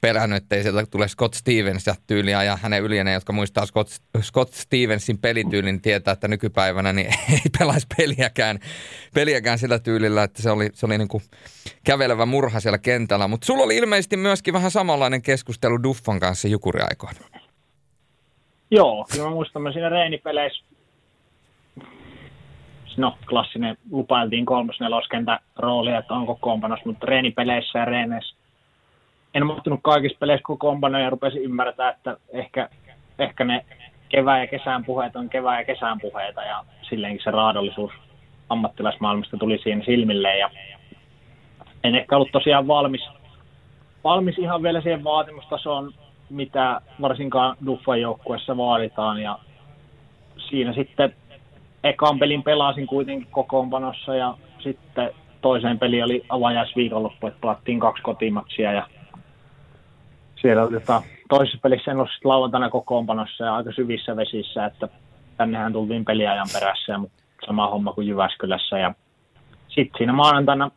pelännyt, 0.02 0.44
että 0.44 0.56
ei 0.56 0.64
sieltä 0.64 0.86
tule 0.86 1.08
Scott 1.08 1.34
Stevens 1.34 1.88
ja 1.88 1.96
tyyliä 2.08 2.44
ja 2.44 2.58
hänen 2.62 2.84
ylieneen, 2.84 3.14
jotka 3.14 3.34
muistaa 3.34 3.66
Scott, 3.66 3.90
Scott 4.22 4.54
Stevensin 4.54 5.18
pelityylin, 5.18 5.66
niin 5.66 5.82
tietää, 5.82 6.12
että 6.12 6.28
nykypäivänä 6.28 6.94
niin 6.94 7.08
ei 7.32 7.42
pelaisi 7.60 7.88
peliäkään, 7.98 8.60
peliäkään 9.14 9.60
sillä 9.60 9.80
tyylillä, 9.80 10.24
että 10.24 10.42
se 10.42 10.52
oli, 10.52 10.70
se 10.74 10.86
oli 10.86 10.98
niin 10.98 11.08
kuin 11.08 11.24
kävelevä 11.84 12.26
murha 12.26 12.60
siellä 12.60 12.78
kentällä. 12.78 13.28
Mutta 13.28 13.46
sulla 13.46 13.64
oli 13.64 13.78
ilmeisesti 13.78 14.18
myöskin 14.18 14.54
vähän 14.54 14.72
samanlainen 14.72 15.22
keskustelu 15.22 15.84
Duffan 15.84 16.20
kanssa 16.20 16.48
jukuriaikoina. 16.48 17.20
Joo, 18.72 19.06
kyllä 19.12 19.24
mä 19.24 19.30
muistan, 19.30 19.62
mä 19.62 19.72
siinä 19.72 19.90
reenipeleissä 19.90 20.70
no 23.00 23.18
klassinen 23.30 23.78
lupailtiin 23.92 24.46
kolmosneloskentä 24.46 25.40
rooli, 25.56 25.92
että 25.92 26.14
onko 26.14 26.36
kokoonpanossa, 26.36 26.86
mutta 26.86 27.06
reenipeleissä 27.06 27.80
ja 27.80 27.86
reeneissä 27.86 28.39
en 29.34 29.46
mahtunut 29.46 29.80
kaikissa 29.84 30.18
peleissä 30.20 30.44
kokoonpanoja 30.44 31.04
ja 31.04 31.10
rupesin 31.10 31.44
ymmärtää, 31.44 31.90
että 31.90 32.18
ehkä, 32.34 32.70
ehkä 33.20 33.44
ne 33.44 33.66
kevään 34.10 34.42
ja 34.42 34.48
kesän 34.48 34.86
puheet 34.86 35.16
on 35.16 35.30
kevään 35.30 35.60
ja 35.60 35.66
kesän 35.66 36.00
puheita 36.02 36.42
ja 36.42 36.64
silleenkin 36.82 37.24
se 37.24 37.32
raadollisuus 37.32 37.92
ammattilaismaailmasta 38.50 39.38
tuli 39.38 39.58
siinä 39.58 39.84
silmille 39.84 40.38
ja 40.38 40.50
en 41.84 41.96
ehkä 41.96 42.16
ollut 42.16 42.32
tosiaan 42.32 42.68
valmis, 42.68 43.10
valmis 44.04 44.38
ihan 44.38 44.64
vielä 44.64 44.82
siihen 44.82 45.04
vaatimustasoon 45.04 45.94
mitä 46.30 46.82
varsinkaan 47.02 47.58
Duffan 47.66 48.02
joukkueessa 48.02 48.58
vaaditaan. 48.58 49.22
Ja 49.22 49.40
siinä 50.50 50.74
sitten 50.74 51.16
ekan 51.84 52.20
pelin 52.20 52.44
pelasin 52.44 52.88
kuitenkin 52.88 53.28
kokoonpanossa 53.32 54.16
ja 54.16 54.38
sitten 54.60 55.12
toiseen 55.42 55.80
peli 55.80 56.04
oli 56.04 56.26
avajaisviikonloppu, 56.30 57.28
että 57.28 57.42
pelattiin 57.42 57.80
kaksi 57.80 58.04
kotimatsia 58.04 58.72
ja 58.72 58.88
siellä 60.42 60.64
oli 60.64 60.74
tota, 60.74 61.04
toisessa 61.30 61.60
pelissä 61.62 61.92
en 61.92 61.98
ollut 61.98 62.10
lauantaina 62.24 62.70
kokoonpanossa 62.70 63.46
ja 63.46 63.56
aika 63.56 63.72
syvissä 63.72 64.16
vesissä, 64.16 64.66
että 64.66 64.88
tännehän 65.38 65.74
tultiin 65.74 66.06
peliajan 66.06 66.48
perässä, 66.54 66.98
mutta 66.98 67.24
sama 67.46 67.68
homma 67.68 67.94
kuin 67.94 68.08
Jyväskylässä. 68.08 68.80
Ja 68.80 68.94
sitten 69.68 69.98
siinä 69.98 70.14
maanantaina 70.14 70.72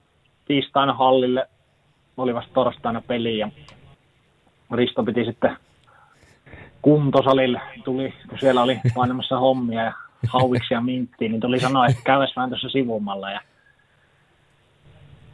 tiistaina 0.45 0.95
hallille 0.95 1.49
oli 2.17 2.35
vasta 2.35 2.53
torstaina 2.55 3.01
peli 3.01 3.39
ja 3.39 3.49
Risto 4.73 5.03
piti 5.05 5.25
sitten 5.25 5.57
kuntosalille, 6.83 7.61
tuli, 7.85 8.15
kun 8.29 8.39
siellä 8.39 8.63
oli 8.63 8.81
painamassa 8.95 9.39
hommia 9.39 9.83
ja 9.83 9.93
hauviksi 10.29 10.75
ja 10.75 10.81
minttiin, 10.81 11.33
niin 11.33 11.41
tuli 11.41 11.61
sanoa, 11.61 11.87
että 11.87 12.03
käydäs 12.05 12.37
vähän 12.37 12.51
tuossa 12.51 12.69
sivumalla 12.69 13.31
ja 13.31 13.41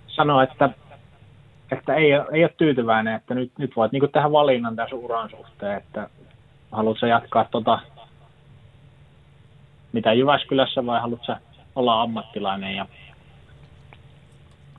sanoi, 0.07 0.45
että, 0.45 0.71
että 1.73 1.95
ei, 1.95 2.13
ei 2.13 2.45
ole 2.45 2.55
tyytyväinen, 2.57 3.15
että 3.15 3.35
nyt, 3.35 3.53
nyt 3.59 3.77
voit 3.77 3.93
niin 3.93 4.13
tehdä 4.13 4.33
valinnan 4.33 4.77
tässä 4.77 4.97
uran 4.97 5.31
suhteen, 5.31 5.77
että 5.77 6.11
haluatko 6.73 7.07
jatkaa 7.07 7.45
tota, 7.45 7.79
mitä 9.93 10.13
Jyväskylässä 10.13 10.87
vai 10.87 11.01
haluatko 11.01 11.33
olla 11.75 12.03
ammattilainen 12.03 12.77
ja 12.77 12.87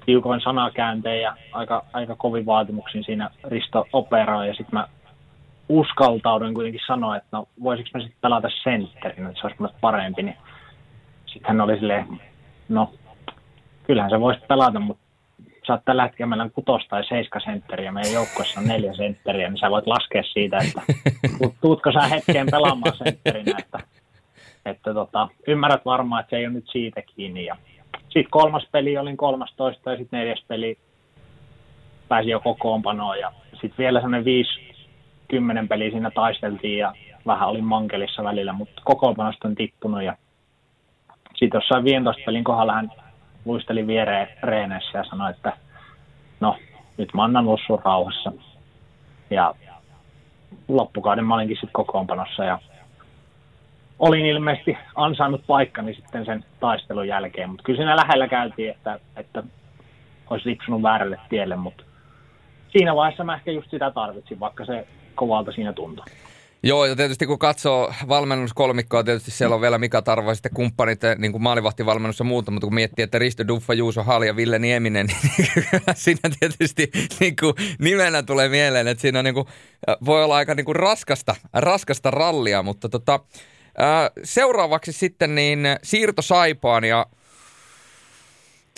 tiukoin 0.05 0.41
sanakäänteen 0.41 1.21
ja 1.21 1.35
aika, 1.51 1.85
aika 1.93 2.15
kovin 2.15 2.45
vaatimuksin 2.45 3.03
siinä 3.03 3.29
Risto 3.43 3.87
operoi 3.93 4.47
ja 4.47 4.53
sitten 4.53 4.79
mä 4.79 4.87
uskaltaudun 5.69 6.53
kuitenkin 6.53 6.81
sanoa, 6.87 7.17
että 7.17 7.29
no 7.31 7.47
voisiko 7.63 7.89
mä 7.93 7.99
sitten 7.99 8.21
pelata 8.21 8.49
sentterin, 8.63 9.27
että 9.27 9.39
se 9.41 9.47
olisi 9.47 9.59
mulle 9.59 9.73
parempi, 9.81 10.23
niin 10.23 10.37
sitten 11.25 11.47
hän 11.47 11.61
oli 11.61 11.79
silleen, 11.79 12.07
no 12.69 12.93
kyllähän 13.83 14.11
sä 14.11 14.19
voisit 14.19 14.47
pelata, 14.47 14.79
mutta 14.79 15.08
sä 15.67 15.73
oot 15.73 15.85
tällä 15.85 16.03
hetkellä 16.03 16.29
meillä 16.29 16.43
on 16.43 16.51
kutos 16.51 16.87
tai 16.89 17.03
seiska 17.03 17.39
sentteriä, 17.39 17.91
meidän 17.91 18.13
joukkueessa 18.13 18.59
on 18.59 18.67
neljä 18.67 18.93
sentteriä, 18.93 19.49
niin 19.49 19.57
sä 19.57 19.71
voit 19.71 19.87
laskea 19.87 20.23
siitä, 20.23 20.57
että 20.57 20.81
tuutko 21.61 21.91
sä 21.91 22.07
hetkeen 22.07 22.47
pelaamaan 22.51 22.97
sentterinä, 22.97 23.57
että, 23.59 23.79
että 24.65 24.93
tota, 24.93 25.27
ymmärrät 25.47 25.85
varmaan, 25.85 26.19
että 26.19 26.29
se 26.29 26.37
ei 26.37 26.45
ole 26.45 26.53
nyt 26.53 26.69
siitä 26.71 27.01
kiinni. 27.01 27.45
Ja 27.45 27.55
sitten 28.03 28.31
kolmas 28.31 28.67
peli 28.71 28.97
olin 28.97 29.17
13 29.17 29.91
ja 29.91 29.97
sitten 29.97 30.19
neljäs 30.19 30.43
peli 30.47 30.77
pääsi 32.07 32.29
jo 32.29 32.39
kokoonpanoon 32.39 33.19
ja 33.19 33.31
sitten 33.51 33.77
vielä 33.77 33.99
sellainen 33.99 34.25
viisi, 34.25 34.69
kymmenen 35.27 35.67
peli 35.67 35.91
siinä 35.91 36.11
taisteltiin 36.11 36.77
ja 36.77 36.93
vähän 37.25 37.49
olin 37.49 37.65
mankelissa 37.65 38.23
välillä, 38.23 38.53
mutta 38.53 38.81
kokoonpanosta 38.85 39.47
on 39.47 39.55
tippunut 39.55 40.03
ja 40.03 40.17
sitten 41.35 41.57
jossain 41.57 41.83
15 41.83 42.23
pelin 42.25 42.43
kohdalla 42.43 42.73
hän 42.73 42.91
luisteli 43.49 43.87
viereen 43.87 44.27
reeneissä 44.43 44.97
ja 44.97 45.03
sanoi, 45.03 45.31
että 45.31 45.53
no, 46.39 46.57
nyt 46.97 47.13
mä 47.13 47.23
annan 47.23 47.45
sun 47.67 47.81
rauhassa. 47.85 48.31
Ja 49.29 49.55
loppukauden 50.67 51.25
mä 51.25 51.35
olinkin 51.35 51.57
sitten 51.57 51.73
kokoonpanossa 51.73 52.43
ja 52.43 52.59
olin 53.99 54.25
ilmeisesti 54.25 54.77
ansainnut 54.95 55.47
paikkani 55.47 55.93
sitten 55.93 56.25
sen 56.25 56.45
taistelun 56.59 57.07
jälkeen, 57.07 57.49
mutta 57.49 57.63
kyllä 57.63 57.77
siinä 57.77 57.95
lähellä 57.95 58.27
käytiin, 58.27 58.69
että, 58.69 58.99
että 59.15 59.43
olisi 60.29 60.49
lipsunut 60.49 60.81
väärälle 60.81 61.19
tielle, 61.29 61.55
mutta 61.55 61.83
siinä 62.71 62.95
vaiheessa 62.95 63.23
mä 63.23 63.35
ehkä 63.35 63.51
just 63.51 63.69
sitä 63.71 63.91
tarvitsin, 63.91 64.39
vaikka 64.39 64.65
se 64.65 64.87
kovalta 65.15 65.51
siinä 65.51 65.73
tuntui. 65.73 66.05
Joo, 66.63 66.85
ja 66.85 66.95
tietysti 66.95 67.25
kun 67.25 67.39
katsoo 67.39 67.93
valmennuskolmikkoa, 68.07 69.03
tietysti 69.03 69.31
siellä 69.31 69.55
on 69.55 69.61
vielä 69.61 69.77
Mika 69.77 70.01
Tarvo 70.01 70.29
ja 70.29 70.35
sitten 70.35 70.53
kumppanit, 70.53 71.03
eh, 71.03 71.17
niin 71.17 71.31
kuin 71.31 71.41
maalivahtivalmennus 71.41 72.19
ja 72.19 72.25
muuta, 72.25 72.51
mutta 72.51 72.67
kun 72.67 72.73
miettii, 72.73 73.03
että 73.03 73.19
Risto 73.19 73.47
Duffa, 73.47 73.73
Juuso 73.73 74.03
Hali 74.03 74.27
ja 74.27 74.35
Ville 74.35 74.59
Nieminen, 74.59 75.07
niin 75.37 75.47
siinä 75.95 76.29
tietysti 76.39 76.91
niin 77.19 77.35
kuin 77.39 77.53
nimenä 77.79 78.23
tulee 78.23 78.49
mieleen, 78.49 78.87
että 78.87 79.01
siinä 79.01 79.23
niin 79.23 79.33
kuin, 79.33 79.47
voi 80.05 80.23
olla 80.23 80.35
aika 80.35 80.55
niin 80.55 80.65
kuin 80.65 80.75
raskasta, 80.75 81.35
raskasta 81.53 82.11
rallia, 82.11 82.63
mutta 82.63 82.89
tota, 82.89 83.19
seuraavaksi 84.23 84.91
sitten 84.91 85.35
niin 85.35 85.59
siirto 85.83 86.21
Saipaan 86.21 86.83
ja 86.83 87.05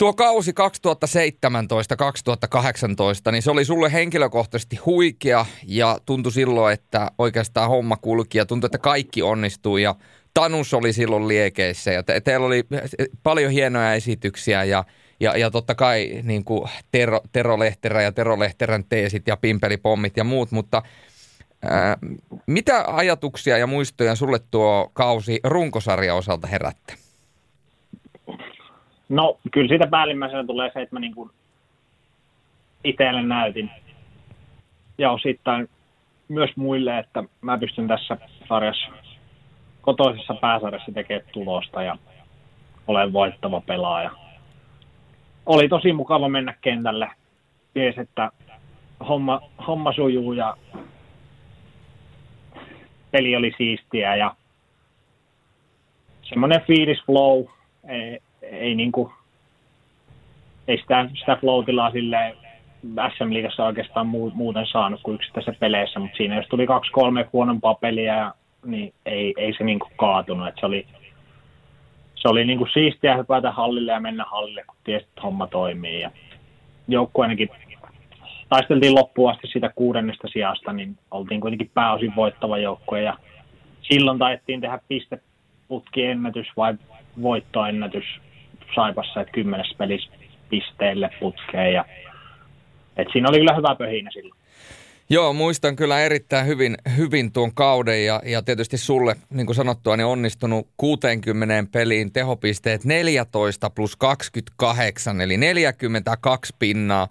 Tuo 0.02 0.12
kausi 0.12 0.52
2017-2018, 0.52 0.54
niin 3.32 3.42
se 3.42 3.50
oli 3.50 3.64
sulle 3.64 3.92
henkilökohtaisesti 3.92 4.76
huikea 4.76 5.46
ja 5.66 5.98
tuntui 6.06 6.32
silloin, 6.32 6.74
että 6.74 7.10
oikeastaan 7.18 7.68
homma 7.68 7.96
kulki 7.96 8.38
ja 8.38 8.46
tuntui, 8.46 8.66
että 8.68 8.78
kaikki 8.78 9.22
onnistui 9.22 9.82
ja 9.82 9.94
Tanus 10.34 10.74
oli 10.74 10.92
silloin 10.92 11.28
liekeissä 11.28 11.92
ja 11.92 12.02
te- 12.02 12.20
teillä 12.20 12.46
oli 12.46 12.64
paljon 13.22 13.52
hienoja 13.52 13.94
esityksiä 13.94 14.64
ja, 14.64 14.84
ja, 15.20 15.36
ja 15.36 15.50
totta 15.50 15.74
kai 15.74 16.20
niin 16.22 16.44
kuin 16.44 16.70
Tero, 16.92 17.20
Tero 17.32 17.58
Lehterä 17.58 18.02
ja 18.02 18.12
Tero 18.12 18.38
Lehterän 18.38 18.84
teesit 18.88 19.26
ja 19.26 19.36
Pimpelipommit 19.36 20.16
ja 20.16 20.24
muut, 20.24 20.50
mutta 20.50 20.82
ää, 21.62 21.98
mitä 22.46 22.84
ajatuksia 22.86 23.58
ja 23.58 23.66
muistoja 23.66 24.14
sulle 24.14 24.40
tuo 24.50 24.90
kausi 24.92 25.40
runkosarja 25.44 26.14
osalta 26.14 26.46
herättää? 26.46 27.01
No 29.12 29.38
kyllä 29.50 29.68
siitä 29.68 29.86
päällimmäisenä 29.86 30.44
tulee 30.44 30.70
se, 30.74 30.82
että 30.82 30.96
mä 30.96 31.00
niin 31.00 31.14
kuin 31.14 31.30
itselle 32.84 33.22
näytin 33.22 33.70
ja 34.98 35.10
osittain 35.10 35.68
myös 36.28 36.50
muille, 36.56 36.98
että 36.98 37.24
mä 37.40 37.58
pystyn 37.58 37.88
tässä 37.88 38.16
sarjassa, 38.48 38.86
kotoisessa 39.82 40.34
pääsarjassa 40.34 40.92
tekemään 40.92 41.28
tulosta 41.32 41.82
ja 41.82 41.96
olen 42.86 43.12
voittava 43.12 43.60
pelaaja. 43.60 44.10
Oli 45.46 45.68
tosi 45.68 45.92
mukava 45.92 46.28
mennä 46.28 46.54
kentälle. 46.60 47.10
Ties, 47.74 47.98
että 47.98 48.30
homma, 49.08 49.40
homma 49.66 49.92
sujuu 49.92 50.32
ja 50.32 50.56
peli 53.10 53.36
oli 53.36 53.52
siistiä 53.56 54.16
ja 54.16 54.34
semmoinen 56.22 56.60
fiilis 56.66 57.04
flow, 57.06 57.44
ei, 57.88 58.18
ei, 58.52 58.74
niinku, 58.74 59.12
ei 60.68 60.78
sitä, 60.78 61.08
sitä 61.18 61.36
floatilaa 61.40 61.90
sille 61.90 62.36
SM-liigassa 63.16 63.64
oikeastaan 63.64 64.06
muuten 64.34 64.66
saanut 64.66 65.00
kuin 65.02 65.14
yksittäisissä 65.14 65.60
peleissä, 65.60 66.00
mutta 66.00 66.16
siinä 66.16 66.36
jos 66.36 66.46
tuli 66.48 66.66
kaksi 66.66 66.92
kolme 66.92 67.28
huonompaa 67.32 67.74
peliä, 67.74 68.32
niin 68.64 68.94
ei, 69.06 69.34
ei 69.36 69.54
se 69.58 69.64
niinku 69.64 69.88
kaatunut. 69.96 70.48
Et 70.48 70.54
se 70.60 70.66
oli, 70.66 70.86
se 72.14 72.28
oli 72.28 72.44
niinku 72.44 72.66
siistiä 72.72 73.16
hypätä 73.16 73.50
hallille 73.50 73.92
ja 73.92 74.00
mennä 74.00 74.24
hallille, 74.30 74.64
kun 74.66 74.76
tiesi, 74.84 75.04
että 75.04 75.20
homma 75.20 75.46
toimii. 75.46 76.00
Ja 76.00 76.10
joukkueenkin 76.88 77.48
taisteltiin 78.48 78.94
loppuun 78.94 79.30
asti 79.30 79.46
siitä 79.46 79.70
kuudennesta 79.74 80.28
sijasta, 80.28 80.72
niin 80.72 80.98
oltiin 81.10 81.40
kuitenkin 81.40 81.70
pääosin 81.74 82.16
voittava 82.16 82.58
joukkue 82.58 83.02
ja 83.02 83.18
silloin 83.82 84.18
taidettiin 84.18 84.60
tehdä 84.60 84.78
pisteputkiennätys 84.88 86.46
vai 86.56 86.74
voittoennätys 87.22 88.04
Saipassa, 88.74 89.20
että 89.20 89.32
kymmenes 89.32 89.74
pelissä 89.78 90.10
pisteelle 90.50 91.10
putkeen. 91.20 91.72
Ja, 91.72 91.84
et 92.96 93.08
siinä 93.12 93.28
oli 93.28 93.38
kyllä 93.38 93.56
hyvä 93.56 93.74
pöhinä 93.74 94.10
silloin. 94.10 94.42
Joo, 95.10 95.32
muistan 95.32 95.76
kyllä 95.76 96.00
erittäin 96.00 96.46
hyvin, 96.46 96.76
hyvin 96.96 97.32
tuon 97.32 97.54
kauden 97.54 98.04
ja, 98.06 98.22
ja 98.24 98.42
tietysti 98.42 98.78
sulle, 98.78 99.16
niin 99.30 99.46
kuin 99.46 99.56
sanottua, 99.56 99.96
niin 99.96 100.06
onnistunut 100.06 100.68
60 100.76 101.64
peliin 101.72 102.12
tehopisteet 102.12 102.84
14 102.84 103.70
plus 103.70 103.96
28, 103.96 105.20
eli 105.20 105.36
42 105.36 106.56
pinnaa 106.58 107.08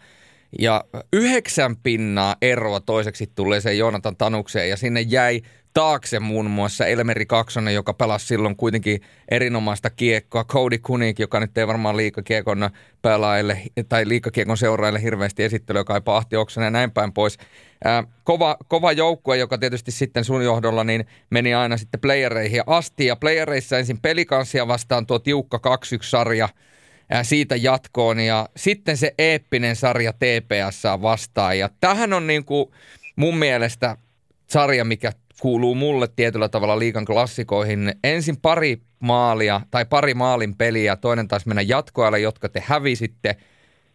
ja 0.60 0.84
yhdeksän 1.14 1.76
pinnaa 1.78 2.36
eroa 2.42 2.80
toiseksi 2.80 3.32
tulee 3.36 3.62
se 3.62 3.74
Joonatan 3.74 4.18
Tanukseen 4.18 4.70
ja 4.70 4.78
sinne 4.78 5.02
jäi 5.02 5.42
taakse 5.74 6.20
muun 6.20 6.50
muassa 6.50 6.86
Elmeri 6.86 7.26
Kaksonen, 7.26 7.74
joka 7.74 7.94
pelasi 7.94 8.28
silloin 8.28 8.56
kuitenkin 8.56 9.02
erinomaista 9.32 9.90
kiekkoa. 9.90 10.44
Cody 10.44 10.78
Kunik, 10.78 11.20
joka 11.20 11.40
nyt 11.40 11.58
ei 11.58 11.68
varmaan 11.68 11.98
liikakiekon 11.98 12.70
pelaajille 13.02 13.62
tai 13.90 14.08
liikakiekon 14.08 14.58
seuraajille 14.58 15.02
hirveästi 15.02 15.44
esittelyä 15.44 15.84
kaipaa 15.84 16.18
Ahti 16.18 16.36
Oksanen 16.36 16.68
ja 16.68 16.72
näin 16.72 16.92
päin 16.92 17.14
pois. 17.14 17.38
Ää, 17.84 18.04
kova, 18.24 18.58
kova 18.68 18.92
joukkue, 18.92 19.38
joka 19.38 19.58
tietysti 19.58 19.92
sitten 19.92 20.26
sun 20.26 20.44
johdolla 20.44 20.84
niin 20.84 21.06
meni 21.30 21.54
aina 21.54 21.78
sitten 21.78 22.02
playereihin 22.02 22.64
asti. 22.68 23.06
Ja 23.06 23.16
playereissa 23.16 23.78
ensin 23.78 24.02
pelikanssia 24.02 24.68
vastaan 24.68 25.06
tuo 25.06 25.20
tiukka 25.20 25.58
2-1-sarja 25.58 26.44
ää, 26.44 26.71
siitä 27.24 27.56
jatkoon. 27.56 28.20
Ja 28.20 28.50
sitten 28.58 28.98
se 28.98 29.14
eeppinen 29.18 29.76
sarja 29.76 30.14
TPS 30.14 30.84
vastaan. 31.02 31.60
Ja 31.60 31.70
tähän 31.80 32.14
on 32.14 32.28
niin 32.28 32.46
kuin 32.46 32.72
mun 33.16 33.38
mielestä 33.38 33.98
sarja, 34.48 34.86
mikä 34.86 35.12
kuuluu 35.42 35.76
mulle 35.76 36.08
tietyllä 36.16 36.50
tavalla 36.50 36.80
liikan 36.80 37.06
klassikoihin. 37.06 37.94
Ensin 38.04 38.38
pari 38.38 38.82
maalia 39.00 39.62
tai 39.72 39.86
pari 39.86 40.14
maalin 40.14 40.56
peliä, 40.56 40.96
toinen 40.96 41.28
taas 41.28 41.46
mennä 41.46 41.62
jatkoajalle, 41.62 42.20
jotka 42.20 42.50
te 42.50 42.64
hävisitte. 42.66 43.36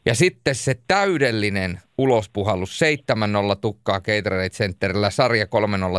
Ja 0.06 0.14
sitten 0.14 0.54
se 0.54 0.74
täydellinen 0.88 1.80
ulospuhallus 1.98 2.80
7-0 3.54 3.56
tukkaa 3.60 4.00
Gatorade 4.00 4.50
Centerillä, 4.50 5.10
sarja 5.10 5.44
3-0 5.44 5.48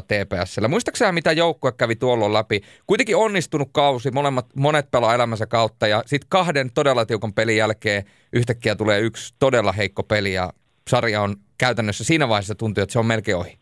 TPSllä. 0.01 0.68
Muistaakseni 0.68 1.12
mitä 1.12 1.32
joukkue 1.32 1.72
kävi 1.72 1.95
tuolloin 1.95 2.34
läpi? 2.34 2.62
Kuitenkin 2.86 3.16
onnistunut 3.16 3.70
kausi, 3.72 4.12
molemmat, 4.12 4.45
monet 4.55 4.91
pelaa 4.91 5.16
elämänsä 5.16 5.45
kautta 5.45 5.88
ja 5.88 6.03
sitten 6.05 6.30
kahden 6.30 6.72
todella 6.74 7.05
tiukan 7.05 7.34
pelin 7.34 7.58
jälkeen 7.58 8.03
yhtäkkiä 8.34 8.76
tulee 8.76 8.99
yksi 8.99 9.34
todella 9.39 9.72
heikko 9.72 10.03
peli 10.03 10.34
ja 10.34 10.53
sarja 10.88 11.22
on 11.22 11.36
käytännössä 11.58 12.03
siinä 12.03 12.30
vaiheessa 12.30 12.55
tuntuu, 12.55 12.82
että 12.82 12.93
se 12.93 12.99
on 12.99 13.05
melkein 13.05 13.38
ohi. 13.38 13.58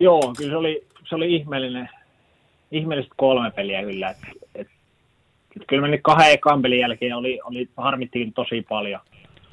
Joo, 0.00 0.34
kyllä 0.36 0.50
se 0.50 0.56
oli, 0.56 0.86
se 1.08 1.14
oli 1.14 1.34
ihmeellinen, 1.34 1.88
ihmeellistä 2.70 3.14
kolme 3.16 3.50
peliä 3.50 3.82
kyllä. 3.82 4.10
Et, 4.10 4.18
et 4.54 4.68
kyllä 5.66 5.82
me 5.82 5.88
nyt 5.88 6.00
kahden 6.02 6.32
ekan 6.32 6.62
pelin 6.62 6.80
jälkeen 6.80 7.16
oli, 7.16 7.40
oli 7.44 7.68
harmittiin 7.76 8.32
tosi 8.32 8.66
paljon. 8.68 9.00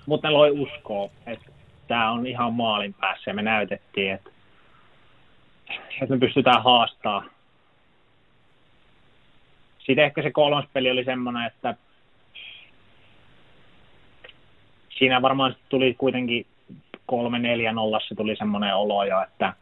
Mutta 0.06 0.28
ne 0.28 0.32
loi 0.34 0.52
uskoa, 0.52 1.10
että 1.26 1.52
tämä 1.88 2.12
on 2.12 2.28
ihan 2.28 2.54
maalin 2.54 2.94
päässä 2.94 3.32
ja 3.32 3.36
me 3.36 3.42
näytettiin, 3.42 4.12
että, 4.12 4.30
että 6.02 6.16
me 6.16 6.18
pystytään 6.18 6.64
haastaa. 6.64 7.24
Sitten 9.80 10.06
ehkä 10.06 10.22
se 10.22 10.32
kolmas 10.32 10.66
peli 10.74 10.92
oli 10.92 11.04
semmoinen, 11.04 11.46
että 11.46 11.76
siinä 14.90 15.22
varmaan 15.22 15.56
tuli 15.70 15.94
kuitenkin 15.98 16.46
kolme 17.06 17.40
neljä 17.40 17.74
nollassa 17.74 18.16
tuli 18.16 18.36
semmoinen 18.36 18.76
olo 18.76 19.04
jo, 19.04 19.22
että 19.22 19.54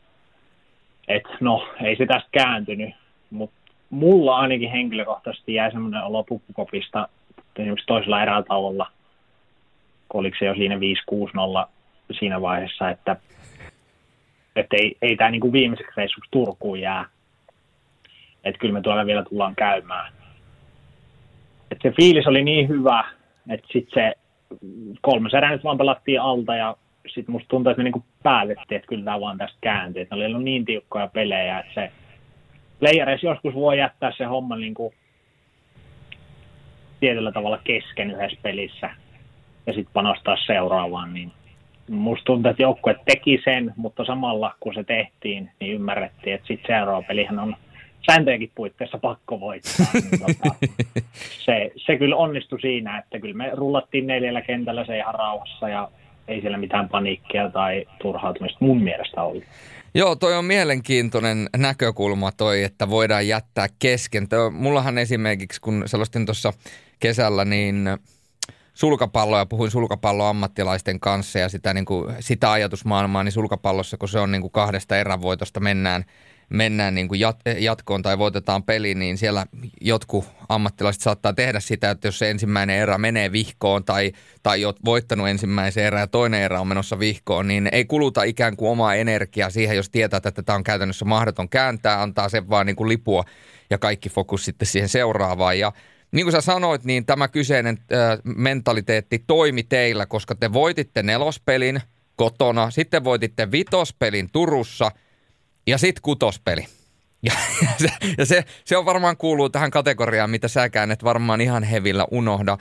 et 1.08 1.24
no, 1.40 1.68
ei 1.84 1.96
se 1.96 2.06
tästä 2.06 2.30
kääntynyt, 2.32 2.96
mutta 3.30 3.57
mulla 3.90 4.38
ainakin 4.38 4.72
henkilökohtaisesti 4.72 5.54
jäi 5.54 5.72
semmoinen 5.72 6.04
olo 6.04 6.24
pukkukopista 6.24 7.10
esimerkiksi 7.60 7.86
toisella 7.88 8.22
erätauolla, 8.22 8.92
kun 10.10 10.20
oliko 10.20 10.38
se 10.40 10.46
jo 10.46 10.56
siinä 10.56 10.76
5-6-0 11.66 11.68
siinä 12.12 12.42
vaiheessa, 12.42 12.90
että, 12.90 13.16
että 14.56 14.76
ei, 14.80 14.98
ei 15.02 15.16
tämä 15.16 15.32
niinku 15.32 15.52
viimeiseksi 15.52 15.94
reissuksi 15.98 16.32
Turkuun 16.32 16.80
jää. 16.80 17.06
Että 18.44 18.60
kyllä 18.60 18.74
me 18.74 18.82
tuolla 18.82 19.06
vielä 19.06 19.24
tullaan 19.24 19.56
käymään. 19.56 20.14
Et 21.72 21.78
se 21.82 21.92
fiilis 21.92 22.28
oli 22.28 22.44
niin 22.44 22.68
hyvä, 22.68 23.04
että 23.50 23.68
sitten 23.74 23.94
se 23.94 24.14
kolmas 25.02 25.34
erä 25.34 25.52
nyt 25.52 25.64
vaan 25.64 25.78
pelattiin 25.78 26.22
alta 26.22 26.56
ja 26.56 26.76
sitten 27.08 27.32
musta 27.32 27.48
tuntuu, 27.48 27.72
että 27.72 27.78
me 27.78 27.84
niinku 27.84 28.06
päätettiin, 28.24 28.76
että 28.76 28.88
kyllä 28.88 29.04
tämä 29.04 29.22
vaan 29.22 29.38
tästä 29.38 29.58
kääntyy. 29.62 30.02
Että 30.02 30.16
oli 30.16 30.26
ollut 30.26 30.44
niin 30.44 30.66
tiukkoja 30.66 31.08
pelejä, 31.08 31.60
että 31.60 31.74
se 31.74 31.92
playereissa 32.80 33.28
joskus 33.28 33.54
voi 33.54 33.78
jättää 33.78 34.12
se 34.18 34.24
homma 34.24 34.56
niinku 34.56 34.94
tietyllä 37.00 37.32
tavalla 37.32 37.60
kesken 37.64 38.12
yhdessä 38.12 38.40
pelissä 38.42 38.90
ja 39.68 39.74
sitten 39.74 39.94
panostaa 39.94 40.38
seuraavaan, 40.46 41.14
niin 41.14 41.32
musta 41.90 42.26
tuntuu, 42.26 42.50
että 42.50 42.64
joukkue 42.64 42.96
teki 43.06 43.42
sen, 43.44 43.74
mutta 43.76 44.06
samalla 44.06 44.56
kun 44.60 44.74
se 44.74 44.84
tehtiin, 44.84 45.52
niin 45.60 45.74
ymmärrettiin, 45.74 46.36
että 46.36 46.48
sitten 46.48 46.76
seuraava 46.76 47.08
pelihän 47.08 47.40
on 47.40 47.56
sääntöjenkin 48.12 48.52
puitteissa 48.56 48.98
pakko 48.98 49.40
voittaa. 49.40 49.86
Niin 49.94 50.20
tota, 50.20 50.56
se, 51.46 51.72
se 51.76 51.98
kyllä 51.98 52.16
onnistui 52.16 52.62
siinä, 52.62 52.98
että 52.98 53.20
kyllä 53.20 53.36
me 53.36 53.52
rullattiin 53.54 54.08
neljällä 54.08 54.42
kentällä 54.42 54.86
se 54.86 54.98
ihan 54.98 55.16
rauhassa 55.16 55.70
ja 55.70 55.90
ei 56.28 56.42
siellä 56.42 56.58
mitään 56.58 56.90
paniikkia 56.90 57.50
tai 57.50 57.86
turhautumista 58.02 58.58
mun 58.62 58.82
mielestä 58.82 59.24
ollut. 59.24 59.44
Joo, 59.98 60.16
toi 60.16 60.36
on 60.36 60.46
mielenkiintoinen 60.46 61.50
näkökulma 61.58 62.32
toi, 62.32 62.64
että 62.64 62.90
voidaan 62.90 63.28
jättää 63.28 63.68
kesken. 63.80 64.30
Toi, 64.30 64.52
mullahan 64.52 64.98
esimerkiksi, 64.98 65.62
kun 65.62 65.84
selostin 65.86 66.26
tuossa 66.26 66.54
kesällä, 67.00 67.46
niin 67.46 67.90
sulkapalloa, 68.74 69.46
puhuin 69.46 69.72
sulkapalloammattilaisten 69.72 71.00
kanssa 71.00 71.40
ja 71.40 71.50
sitä, 71.50 71.74
niin 71.74 71.86
kuin, 71.86 72.16
sitä 72.20 72.52
ajatusmaailmaa, 72.52 73.24
niin 73.24 73.32
sulkapallossa, 73.32 73.98
kun 73.98 74.10
se 74.10 74.20
on 74.20 74.32
niin 74.32 74.42
kuin 74.42 74.52
kahdesta 74.52 74.98
erävoitosta 74.98 75.60
mennään– 75.60 76.06
mennään 76.50 76.96
niin 76.96 77.08
kuin 77.08 77.22
jat- 77.22 77.60
jatkoon 77.60 78.02
tai 78.02 78.18
voitetaan 78.18 78.64
peli, 78.64 78.96
niin 78.96 79.18
siellä 79.18 79.46
jotkut 79.82 80.26
ammattilaiset 80.50 81.02
saattaa 81.02 81.34
tehdä 81.34 81.60
sitä, 81.60 81.92
että 81.92 82.08
jos 82.08 82.20
se 82.20 82.30
ensimmäinen 82.30 82.76
erä 82.76 82.98
menee 82.98 83.32
vihkoon 83.32 83.84
tai, 83.84 84.12
tai 84.44 84.66
olet 84.66 84.86
voittanut 84.86 85.28
ensimmäisen 85.28 85.84
erän 85.84 86.02
ja 86.02 86.08
toinen 86.08 86.42
erä 86.42 86.60
on 86.60 86.68
menossa 86.68 87.00
vihkoon, 87.00 87.48
niin 87.48 87.70
ei 87.72 87.86
kuluta 87.86 88.24
ikään 88.24 88.56
kuin 88.56 88.72
omaa 88.72 88.96
energiaa 88.96 89.50
siihen, 89.50 89.76
jos 89.76 89.90
tietää, 89.90 90.22
että 90.26 90.44
tämä 90.44 90.56
on 90.56 90.64
käytännössä 90.64 91.06
mahdoton 91.06 91.50
kääntää, 91.50 92.02
antaa 92.02 92.30
sen 92.30 92.50
vaan 92.50 92.66
niin 92.66 92.76
kuin 92.76 92.90
lipua 92.90 93.24
ja 93.70 93.78
kaikki 93.78 94.10
fokus 94.10 94.46
sitten 94.46 94.68
siihen 94.68 94.90
seuraavaan. 94.90 95.60
Ja 95.60 95.72
niin 96.12 96.26
kuin 96.26 96.32
sä 96.32 96.42
sanoit, 96.42 96.84
niin 96.84 97.06
tämä 97.06 97.28
kyseinen 97.28 97.78
äh, 97.94 98.20
mentaliteetti 98.24 99.24
toimi 99.28 99.64
teillä, 99.64 100.06
koska 100.06 100.36
te 100.36 100.54
voititte 100.54 101.04
nelospelin 101.04 101.82
kotona, 102.16 102.72
sitten 102.72 103.04
voititte 103.04 103.52
vitospelin 103.52 104.30
Turussa– 104.32 104.92
ja 105.68 105.78
sitten 105.78 106.02
kutospeli. 106.02 106.66
Ja, 107.24 107.34
ja, 107.62 107.70
se, 107.78 107.90
ja 108.18 108.26
se, 108.26 108.44
se 108.66 108.78
on 108.78 108.86
varmaan 108.86 109.18
kuuluu 109.18 109.50
tähän 109.50 109.72
kategoriaan, 109.72 110.30
mitä 110.30 110.48
säkään 110.48 110.92
et 110.92 111.04
varmaan 111.04 111.42
ihan 111.42 111.64
hevillä 111.64 112.06
unohda. 112.12 112.58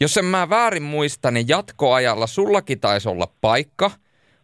Jos 0.00 0.16
en 0.16 0.24
mä 0.24 0.50
väärin 0.50 0.82
muista, 0.82 1.30
niin 1.30 1.48
jatkoajalla 1.48 2.26
sullakin 2.26 2.80
taisi 2.80 3.08
olla 3.08 3.32
paikka, 3.40 3.90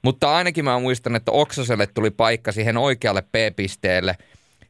mutta 0.03 0.37
ainakin 0.37 0.65
mä 0.65 0.79
muistan, 0.79 1.17
että 1.17 1.33
Oksaselle 1.33 1.87
tuli 1.87 2.11
paikka 2.11 2.53
siihen 2.53 2.77
oikealle 2.77 3.23
P-pisteelle, 3.23 4.17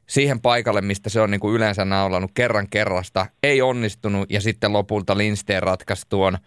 siihen 0.06 0.40
paikalle, 0.40 0.80
mistä 0.80 1.10
se 1.10 1.20
on 1.20 1.30
niin 1.30 1.40
kuin 1.40 1.54
yleensä 1.54 1.84
naulannut 1.84 2.30
kerran 2.34 2.68
kerrasta. 2.70 3.26
Ei 3.42 3.62
onnistunut 3.62 4.30
ja 4.30 4.40
sitten 4.40 4.72
lopulta 4.72 5.18
Lindsteen 5.18 5.62
ratkaisi 5.62 6.06
tuon– 6.08 6.38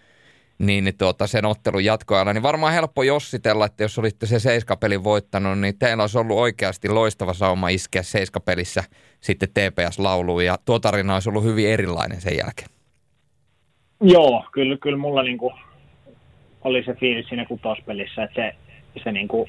niin, 0.60 0.84
niin 0.84 0.98
tuota, 0.98 1.28
sen 1.28 1.46
ottelun 1.46 1.86
jatkoajalla, 1.86 2.34
niin 2.34 2.44
varmaan 2.44 2.74
helppo 2.74 3.04
jossitella, 3.04 3.66
että 3.66 3.84
jos 3.84 4.00
olitte 4.00 4.26
se 4.26 4.40
seiskapelin 4.40 5.04
voittanut, 5.04 5.60
niin 5.60 5.80
teillä 5.80 6.04
olisi 6.04 6.18
ollut 6.18 6.38
oikeasti 6.38 6.90
loistava 6.90 7.34
sauma 7.34 7.70
iskeä 7.70 8.04
seiskapelissä 8.04 8.84
sitten 9.22 9.50
TPS-lauluun, 9.50 10.46
ja 10.46 10.58
tuo 10.66 10.80
tarina 10.80 11.14
olisi 11.14 11.30
ollut 11.30 11.44
hyvin 11.44 11.70
erilainen 11.70 12.22
sen 12.22 12.38
jälkeen. 12.38 12.70
Joo, 14.02 14.46
kyllä, 14.52 14.78
kyllä 14.78 14.98
mulla 14.98 15.24
niinku 15.24 15.54
oli 16.64 16.84
se 16.84 16.94
fiilis 16.94 17.28
siinä 17.28 17.46
kutospelissä, 17.46 18.24
että 18.24 18.36
se, 18.36 19.04
se 19.04 19.12
niinku, 19.12 19.48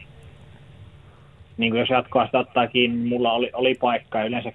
niinku 1.57 1.76
jos 1.76 1.88
jatkoa 1.88 2.26
sitä 2.26 2.38
ottaa 2.38 2.66
kiinni, 2.66 3.09
mulla 3.09 3.32
oli, 3.32 3.50
oli 3.52 3.74
paikka, 3.74 4.24
yleensä 4.24 4.52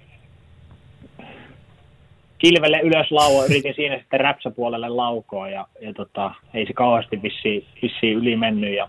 kilvelle 2.42 2.80
ylös 2.80 3.10
lauo, 3.10 3.44
yritin 3.44 3.74
siinä 3.74 3.98
sitten 3.98 4.20
räpsäpuolelle 4.20 4.88
laukoa 4.88 5.48
ja, 5.48 5.66
ja 5.80 5.92
tota, 5.92 6.34
ei 6.54 6.66
se 6.66 6.72
kauheasti 6.72 7.22
vissiin, 7.22 7.66
vissiin 7.82 8.16
yli 8.16 8.36
mennyt. 8.36 8.76
Ja, 8.76 8.88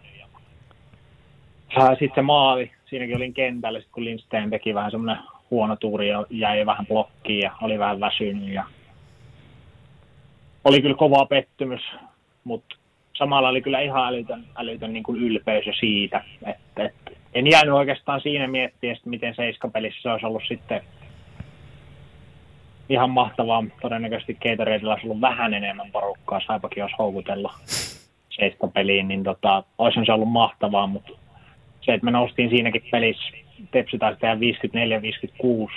sitten 1.89 2.16
se 2.16 2.22
maali, 2.22 2.72
siinäkin 2.86 3.16
olin 3.16 3.34
kentällä, 3.34 3.80
sit 3.80 3.89
kun 3.91 4.06
Lindsten 4.06 4.49
teki 4.49 4.74
vähän 4.74 4.91
semmoinen 4.91 5.24
huono 5.51 5.76
tuuri 5.76 6.10
ja 6.10 6.26
jäi 6.30 6.66
vähän 6.66 6.86
blokkiin 6.86 7.39
ja 7.39 7.51
oli 7.62 7.80
vähän 7.80 7.99
väsynyt. 7.99 8.54
Ja 8.54 8.64
oli 10.66 10.82
kyllä 10.82 10.95
kova 10.95 11.26
pettymys, 11.26 11.82
mutta 12.43 12.76
samalla 13.14 13.49
oli 13.49 13.62
kyllä 13.62 13.80
ihan 13.80 14.08
älytön, 14.08 14.43
älytön 14.56 14.93
niin 14.93 15.04
kuin 15.04 15.22
ylpeys 15.22 15.68
jo 15.68 15.74
siitä, 15.80 16.24
että, 16.45 16.86
että 16.86 17.12
en 17.34 17.51
jäänyt 17.51 17.74
oikeastaan 17.74 18.22
siinä 18.22 18.47
miettiä, 18.47 18.95
miten 19.06 19.36
seiskapelissä 19.36 20.01
se 20.01 20.10
olisi 20.10 20.26
ollut 20.26 20.43
sitten 20.47 20.82
ihan 22.89 23.09
mahtavaa. 23.09 23.63
Todennäköisesti 23.81 24.34
Gatoradeilla 24.34 24.93
olisi 24.93 25.07
ollut 25.07 25.21
vähän 25.21 25.53
enemmän 25.53 25.91
porukkaa, 25.91 26.41
saipakin 26.47 26.81
jos 26.81 26.91
houkutella 26.99 27.53
seitsemän 28.29 28.71
peliin, 28.73 29.07
niin 29.07 29.23
tota, 29.23 29.63
olisi 29.77 30.05
se 30.05 30.13
ollut 30.13 30.31
mahtavaa, 30.31 30.88
mutta 30.88 31.11
se, 31.81 31.93
että 31.93 32.05
me 32.05 32.11
noustiin 32.11 32.49
siinäkin 32.49 32.84
pelissä, 32.91 33.43
Tepsi 33.71 33.97
taisi 33.97 34.19
tehdä 34.19 34.36
54-56 35.67 35.71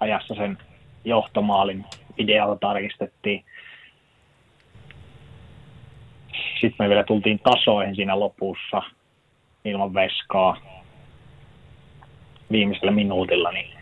ajassa 0.00 0.34
sen 0.34 0.58
johtomaalin, 1.04 1.84
videolla 2.18 2.56
tarkistettiin. 2.56 3.44
Sitten 6.60 6.84
me 6.84 6.88
vielä 6.88 7.04
tultiin 7.04 7.38
tasoihin 7.38 7.96
siinä 7.96 8.20
lopussa 8.20 8.82
ilman 9.64 9.94
veskaa 9.94 10.56
viimeisellä 12.52 12.90
minuutilla, 12.90 13.52
niin 13.52 13.75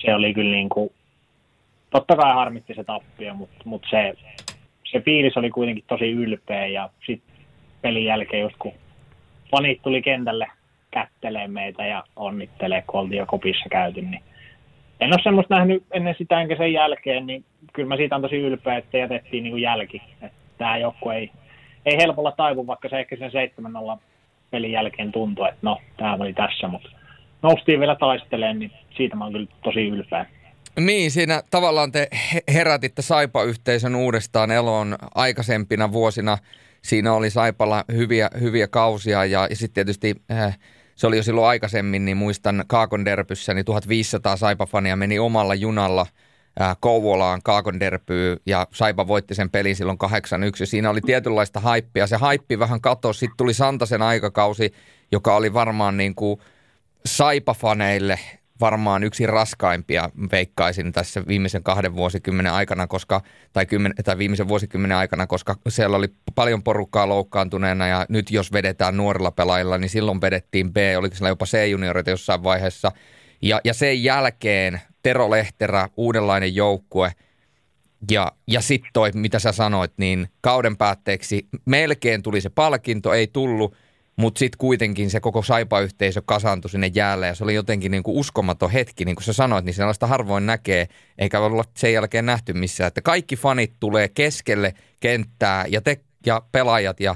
se 0.00 0.14
oli 0.14 0.34
kyllä 0.34 0.50
niin 0.50 0.68
kuin, 0.68 0.92
totta 1.90 2.16
kai 2.16 2.34
harmitti 2.34 2.74
se 2.74 2.84
tappio, 2.84 3.34
mutta, 3.34 3.62
mutta 3.64 3.88
se, 3.90 4.14
se 4.84 5.00
fiilis 5.00 5.36
oli 5.36 5.50
kuitenkin 5.50 5.84
tosi 5.86 6.10
ylpeä 6.10 6.66
ja 6.66 6.90
sitten 7.06 7.34
pelin 7.82 8.04
jälkeen 8.04 8.42
just 8.42 8.56
kun 8.58 8.72
fanit 9.50 9.82
tuli 9.82 10.02
kentälle 10.02 10.46
kättelee 10.90 11.48
meitä 11.48 11.86
ja 11.86 12.04
onnittelee, 12.16 12.82
kun 12.86 13.00
oltiin 13.00 13.18
jo 13.18 13.26
kopissa 13.26 13.68
käyty, 13.70 14.02
niin 14.02 14.22
en 15.00 15.12
ole 15.12 15.22
semmoista 15.22 15.54
nähnyt 15.54 15.84
ennen 15.92 16.14
sitä 16.18 16.40
enkä 16.40 16.56
sen 16.56 16.72
jälkeen, 16.72 17.26
niin 17.26 17.44
kyllä 17.72 17.88
mä 17.88 17.96
siitä 17.96 18.16
on 18.16 18.22
tosi 18.22 18.36
ylpeä, 18.36 18.78
että 18.78 18.98
jätettiin 18.98 19.42
niin 19.42 19.52
kuin 19.52 19.62
jälki. 19.62 20.02
Että 20.22 20.40
tämä 20.58 20.78
joku 20.78 21.10
ei, 21.10 21.30
ei 21.86 21.96
helpolla 21.96 22.32
taivu, 22.32 22.66
vaikka 22.66 22.88
se 22.88 22.98
ehkä 22.98 23.16
sen 23.16 23.30
7-0 23.96 23.98
pelin 24.50 24.72
jälkeen 24.72 25.12
tuntui, 25.12 25.48
että 25.48 25.60
no, 25.62 25.78
tämä 25.96 26.14
oli 26.14 26.32
tässä, 26.32 26.68
mutta 26.68 26.88
noustiin 27.42 27.80
vielä 27.80 27.96
taistelemaan, 27.96 28.58
niin 28.58 28.72
siitä 28.96 29.16
mä 29.16 29.24
oon 29.24 29.32
kyllä 29.32 29.46
tosi 29.64 29.88
ylpeä. 29.88 30.26
Niin, 30.80 31.10
siinä 31.10 31.42
tavallaan 31.50 31.92
te 31.92 32.08
herätitte 32.54 33.02
Saipa-yhteisön 33.02 33.96
uudestaan 33.96 34.50
eloon 34.50 34.96
aikaisempina 35.14 35.92
vuosina. 35.92 36.38
Siinä 36.82 37.12
oli 37.12 37.30
Saipalla 37.30 37.84
hyviä, 37.92 38.30
hyviä 38.40 38.68
kausia 38.68 39.24
ja, 39.24 39.46
ja 39.50 39.56
sitten 39.56 39.74
tietysti 39.74 40.14
äh, 40.30 40.58
se 40.98 41.06
oli 41.06 41.16
jo 41.16 41.22
silloin 41.22 41.46
aikaisemmin, 41.46 42.04
niin 42.04 42.16
muistan 42.16 42.64
Kaakon 42.66 43.04
Derpyssä, 43.04 43.54
niin 43.54 43.64
1500 43.64 44.36
Saipa-fania 44.36 44.96
meni 44.96 45.18
omalla 45.18 45.54
junalla 45.54 46.06
äh, 46.60 46.76
Kouvolaan 46.80 47.40
Kaakon 47.44 47.80
Derpyy 47.80 48.36
ja 48.46 48.66
Saipa 48.72 49.06
voitti 49.06 49.34
sen 49.34 49.50
pelin 49.50 49.76
silloin 49.76 49.98
8-1. 50.04 50.08
Siinä 50.64 50.90
oli 50.90 51.00
tietynlaista 51.00 51.60
haippia. 51.60 52.06
Se 52.06 52.16
haippi 52.16 52.58
vähän 52.58 52.80
katosi. 52.80 53.18
Sitten 53.18 53.36
tuli 53.36 53.54
Santasen 53.54 54.02
aikakausi, 54.02 54.72
joka 55.12 55.36
oli 55.36 55.54
varmaan 55.54 55.96
niin 55.96 56.14
kuin 56.14 56.40
Saipa-faneille 57.08 58.18
varmaan 58.60 59.04
yksi 59.04 59.26
raskaimpia 59.26 60.10
veikkaisin 60.32 60.92
tässä 60.92 61.22
viimeisen 61.28 61.62
kahden 61.62 61.96
vuosikymmenen 61.96 62.52
aikana, 62.52 62.86
koska, 62.86 63.20
tai, 63.52 63.66
kymmen, 63.66 63.94
tai 64.04 64.18
viimeisen 64.18 64.48
vuosikymmenen 64.48 64.96
aikana, 64.96 65.26
koska 65.26 65.56
siellä 65.68 65.96
oli 65.96 66.08
paljon 66.34 66.62
porukkaa 66.62 67.08
loukkaantuneena 67.08 67.86
ja 67.86 68.06
nyt 68.08 68.30
jos 68.30 68.52
vedetään 68.52 68.96
nuorilla 68.96 69.30
pelaajilla, 69.30 69.78
niin 69.78 69.88
silloin 69.88 70.20
vedettiin 70.20 70.72
B, 70.72 70.76
oliko 70.98 71.14
siellä 71.14 71.28
jopa 71.28 71.46
C-juniorit 71.46 72.06
jossain 72.06 72.42
vaiheessa. 72.42 72.92
Ja, 73.42 73.60
ja 73.64 73.74
sen 73.74 74.02
jälkeen 74.02 74.80
Tero 75.02 75.30
Lehterä, 75.30 75.88
uudenlainen 75.96 76.54
joukkue, 76.54 77.12
ja, 78.10 78.32
ja 78.46 78.60
sitten 78.60 78.90
toi, 78.92 79.10
mitä 79.14 79.38
sä 79.38 79.52
sanoit, 79.52 79.92
niin 79.96 80.28
kauden 80.40 80.76
päätteeksi 80.76 81.48
melkein 81.64 82.22
tuli 82.22 82.40
se 82.40 82.50
palkinto, 82.50 83.12
ei 83.12 83.26
tullut– 83.26 83.74
mutta 84.18 84.38
sitten 84.38 84.58
kuitenkin 84.58 85.10
se 85.10 85.20
koko 85.20 85.42
Saipa-yhteisö 85.42 86.22
kasaantui 86.26 86.70
sinne 86.70 86.90
jäälle 86.94 87.26
ja 87.26 87.34
se 87.34 87.44
oli 87.44 87.54
jotenkin 87.54 87.90
niin 87.90 88.02
kuin 88.02 88.16
uskomaton 88.16 88.70
hetki, 88.70 89.04
niin 89.04 89.16
kuin 89.16 89.24
sä 89.24 89.32
sanoit, 89.32 89.64
niin 89.64 89.74
sellaista 89.74 90.06
harvoin 90.06 90.46
näkee, 90.46 90.86
eikä 91.18 91.40
olla 91.40 91.64
sen 91.76 91.92
jälkeen 91.92 92.26
nähty 92.26 92.52
missään. 92.52 92.88
Että 92.88 93.00
kaikki 93.00 93.36
fanit 93.36 93.72
tulee 93.80 94.08
keskelle 94.08 94.74
kenttää 95.00 95.64
ja, 95.68 95.80
te, 95.80 95.96
ja 96.26 96.42
pelaajat 96.52 97.00
ja 97.00 97.14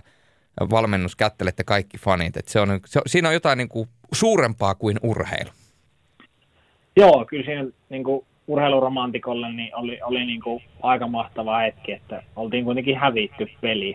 valmennus 0.70 1.16
kättelette 1.16 1.64
kaikki 1.64 1.98
fanit. 1.98 2.36
Et 2.36 2.48
se 2.48 2.60
on, 2.60 2.80
se, 2.86 3.00
siinä 3.06 3.28
on 3.28 3.34
jotain 3.34 3.58
niin 3.58 3.68
kuin 3.68 3.88
suurempaa 4.12 4.74
kuin 4.74 4.96
urheilu. 5.02 5.50
Joo, 6.96 7.24
kyllä 7.24 7.44
siinä 7.44 7.64
niin 7.88 8.04
kuin 8.04 8.26
urheiluromantikolle 8.46 9.52
niin 9.52 9.76
oli, 9.76 10.02
oli 10.02 10.26
niin 10.26 10.40
kuin 10.40 10.62
aika 10.82 11.06
mahtava 11.06 11.58
hetki, 11.58 11.92
että 11.92 12.22
oltiin 12.36 12.64
kuitenkin 12.64 12.96
hävitty 12.96 13.46
peli. 13.60 13.94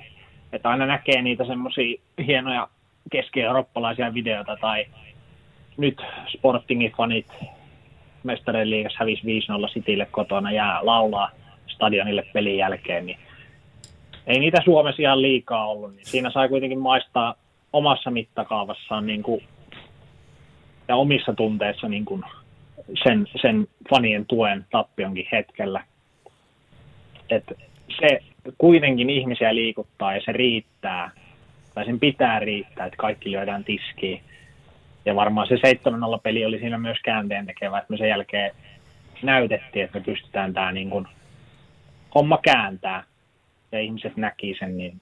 Että 0.53 0.69
aina 0.69 0.85
näkee 0.85 1.21
niitä 1.21 1.45
semmoisia 1.45 2.01
hienoja 2.27 2.67
keski-eurooppalaisia 3.11 4.13
videoita 4.13 4.57
tai 4.61 4.85
nyt 5.77 6.01
Sportingin 6.27 6.91
fanit 6.91 7.27
mestarien 8.23 8.69
liigassa 8.69 8.97
hävisi 8.99 9.21
5-0 9.23 9.73
Citylle 9.73 10.07
kotona 10.11 10.51
ja 10.51 10.79
laulaa 10.81 11.31
stadionille 11.67 12.23
pelin 12.33 12.57
jälkeen, 12.57 13.05
niin 13.05 13.17
ei 14.27 14.39
niitä 14.39 14.61
Suomessa 14.65 15.01
ihan 15.01 15.21
liikaa 15.21 15.67
ollut, 15.67 15.95
niin 15.95 16.05
siinä 16.05 16.31
sai 16.31 16.49
kuitenkin 16.49 16.79
maistaa 16.79 17.35
omassa 17.73 18.11
mittakaavassaan 18.11 19.07
niin 19.07 19.23
kuin, 19.23 19.43
ja 20.87 20.95
omissa 20.95 21.33
tunteissa 21.33 21.89
niin 21.89 22.05
kuin 22.05 22.23
sen, 23.03 23.27
sen 23.41 23.67
fanien 23.89 24.25
tuen 24.25 24.65
tappionkin 24.71 25.27
hetkellä. 25.31 25.83
Et 27.29 27.53
se 27.99 28.19
kuitenkin 28.57 29.09
ihmisiä 29.09 29.55
liikuttaa 29.55 30.15
ja 30.15 30.21
se 30.25 30.31
riittää 30.31 31.11
tai 31.77 31.85
sen 31.85 31.99
pitää 31.99 32.39
riittää, 32.39 32.85
että 32.85 32.97
kaikki 32.97 33.31
lyödään 33.31 33.63
tiskiin. 33.63 34.21
Ja 35.05 35.15
varmaan 35.15 35.47
se 35.47 35.55
7-0 35.55 35.59
peli 36.23 36.45
oli 36.45 36.59
siinä 36.59 36.77
myös 36.77 36.97
käänteen 37.03 37.45
tekevä, 37.45 37.77
että 37.77 37.93
me 37.93 37.97
sen 37.97 38.09
jälkeen 38.09 38.51
näytettiin, 39.23 39.85
että 39.85 39.99
me 39.99 40.05
pystytään 40.05 40.53
tämä 40.53 40.71
niin 40.71 40.89
kuin 40.89 41.07
homma 42.15 42.39
kääntää 42.41 43.03
ja 43.71 43.79
ihmiset 43.79 44.17
näki 44.17 44.55
sen, 44.59 44.77
niin 44.77 44.99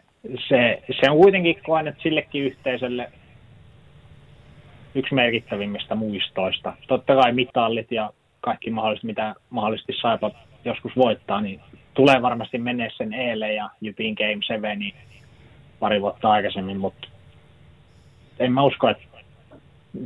se, 0.48 0.84
se 1.02 1.12
on 1.12 1.18
kuitenkin 1.18 1.62
koen, 1.66 1.88
että 1.88 2.04
sillekin 2.04 2.44
yhteisölle 2.44 3.12
yksi 4.96 5.14
merkittävimmistä 5.14 5.96
muistoista. 5.96 6.74
Totta 6.88 7.16
kai 7.16 7.34
mitallit 7.34 7.92
ja 7.92 8.10
kaikki 8.42 8.70
mahdolliset, 8.70 9.04
mitä 9.04 9.36
mahdollisesti 9.50 9.94
saipa 10.02 10.32
joskus 10.66 10.96
voittaa, 10.96 11.42
niin 11.42 11.62
tulee 11.94 12.22
varmasti 12.22 12.58
mennä 12.58 12.90
sen 12.98 13.14
eelle 13.14 13.54
ja 13.54 13.70
Jypin 13.82 14.16
Game 14.16 14.40
7, 14.48 14.80
niin 14.80 14.96
pari 15.80 16.02
vuotta 16.02 16.32
aikaisemmin, 16.32 16.78
mutta 16.78 17.08
en 18.40 18.52
mä 18.52 18.64
usko, 18.64 18.90
että 18.90 19.04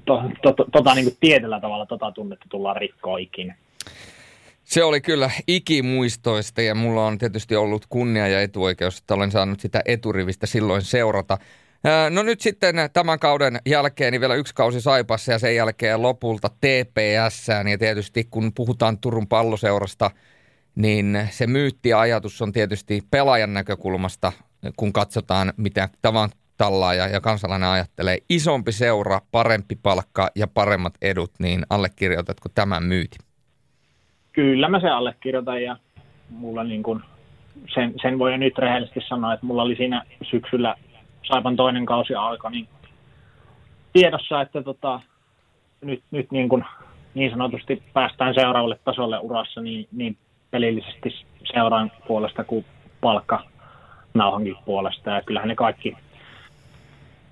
to, 0.05 0.23
to, 0.41 0.53
to, 0.53 0.65
tota, 0.71 0.95
niin 0.95 1.17
tietyllä 1.19 1.59
tavalla 1.59 1.85
tota 1.85 2.11
tunnetta 2.11 2.45
tullaan 2.49 2.75
rikkoa 2.75 3.17
ikinä. 3.17 3.55
Se 4.63 4.83
oli 4.83 5.01
kyllä 5.01 5.31
ikimuistoista 5.47 6.61
ja 6.61 6.75
mulla 6.75 7.05
on 7.05 7.17
tietysti 7.17 7.55
ollut 7.55 7.85
kunnia 7.89 8.27
ja 8.27 8.41
etuoikeus, 8.41 8.97
että 8.97 9.13
olen 9.13 9.31
saanut 9.31 9.59
sitä 9.59 9.81
eturivistä 9.85 10.47
silloin 10.47 10.81
seurata. 10.81 11.37
No 12.09 12.23
nyt 12.23 12.41
sitten 12.41 12.75
tämän 12.93 13.19
kauden 13.19 13.59
jälkeen 13.65 14.11
niin 14.11 14.21
vielä 14.21 14.35
yksi 14.35 14.55
kausi 14.55 14.81
Saipassa 14.81 15.31
ja 15.31 15.39
sen 15.39 15.55
jälkeen 15.55 16.01
lopulta 16.01 16.49
TPS. 16.49 17.47
Ja 17.71 17.77
tietysti 17.77 18.23
kun 18.23 18.53
puhutaan 18.53 18.97
Turun 18.97 19.27
palloseurasta, 19.27 20.11
niin 20.75 21.27
se 21.29 21.47
myyttiajatus 21.47 22.41
on 22.41 22.51
tietysti 22.51 23.01
pelaajan 23.11 23.53
näkökulmasta 23.53 24.31
kun 24.77 24.93
katsotaan, 24.93 25.53
mitä 25.57 25.89
tavan 26.01 26.29
tallaaja 26.57 27.07
ja 27.07 27.21
kansalainen 27.21 27.69
ajattelee, 27.69 28.17
isompi 28.29 28.71
seura, 28.71 29.21
parempi 29.31 29.75
palkka 29.83 30.29
ja 30.35 30.47
paremmat 30.47 30.93
edut, 31.01 31.31
niin 31.39 31.65
allekirjoitatko 31.69 32.49
tämän 32.55 32.83
myyti? 32.83 33.17
Kyllä 34.31 34.69
mä 34.69 34.79
se 34.79 34.89
allekirjoitan 34.89 35.63
ja 35.63 35.77
mulla 36.29 36.63
niin 36.63 36.83
kuin, 36.83 37.01
sen, 37.73 37.93
sen 38.01 38.19
voi 38.19 38.31
jo 38.31 38.37
nyt 38.37 38.57
rehellisesti 38.57 38.99
sanoa, 39.07 39.33
että 39.33 39.45
mulla 39.45 39.63
oli 39.63 39.75
siinä 39.75 40.03
syksyllä 40.23 40.75
Saipan 41.23 41.55
toinen 41.55 41.85
kausi 41.85 42.15
aika, 42.15 42.49
niin 42.49 42.67
tiedossa, 43.93 44.41
että 44.41 44.63
tota, 44.63 45.01
nyt, 45.81 46.03
nyt 46.11 46.31
niin, 46.31 46.49
kuin, 46.49 46.65
niin 47.13 47.31
sanotusti 47.31 47.83
päästään 47.93 48.33
seuraavalle 48.33 48.79
tasolle 48.85 49.19
urassa 49.19 49.61
niin, 49.61 49.87
niin 49.91 50.17
pelillisesti 50.51 51.25
seuraan 51.53 51.91
puolesta 52.07 52.43
kuin 52.43 52.65
palkka 53.01 53.43
nauhankin 54.13 54.55
puolesta. 54.65 55.09
Ja 55.09 55.21
kyllähän 55.21 55.49
ne 55.49 55.55
kaikki, 55.55 55.97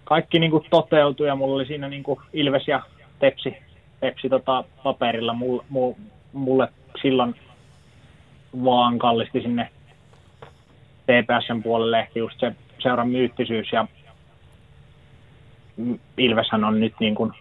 kaikki 0.04 0.40
niin 0.40 0.52
kuin 0.52 0.66
toteutui 0.70 1.28
ja 1.28 1.36
mulla 1.36 1.56
oli 1.56 1.66
siinä 1.66 1.88
niin 1.88 2.04
kuin 2.04 2.20
Ilves 2.34 2.68
ja 2.68 2.82
Tepsi, 3.20 3.58
tepsi 4.00 4.30
tota 4.30 4.64
paperilla. 4.84 5.34
Mulle, 5.34 5.96
mulle 6.34 6.68
silloin 7.02 7.36
vaan 8.64 9.00
kallisti 9.00 9.42
sinne 9.42 9.70
TPSn 11.04 11.64
puolelle 11.64 12.00
ehkä 12.00 12.20
just 12.20 12.40
se 12.40 12.56
seuran 12.80 13.10
myyttisyys 13.10 13.72
ja 13.72 13.88
Ilveshän 16.18 16.64
on 16.64 16.80
nyt 16.80 16.94
niin 17.00 17.16
kuin, 17.16 17.34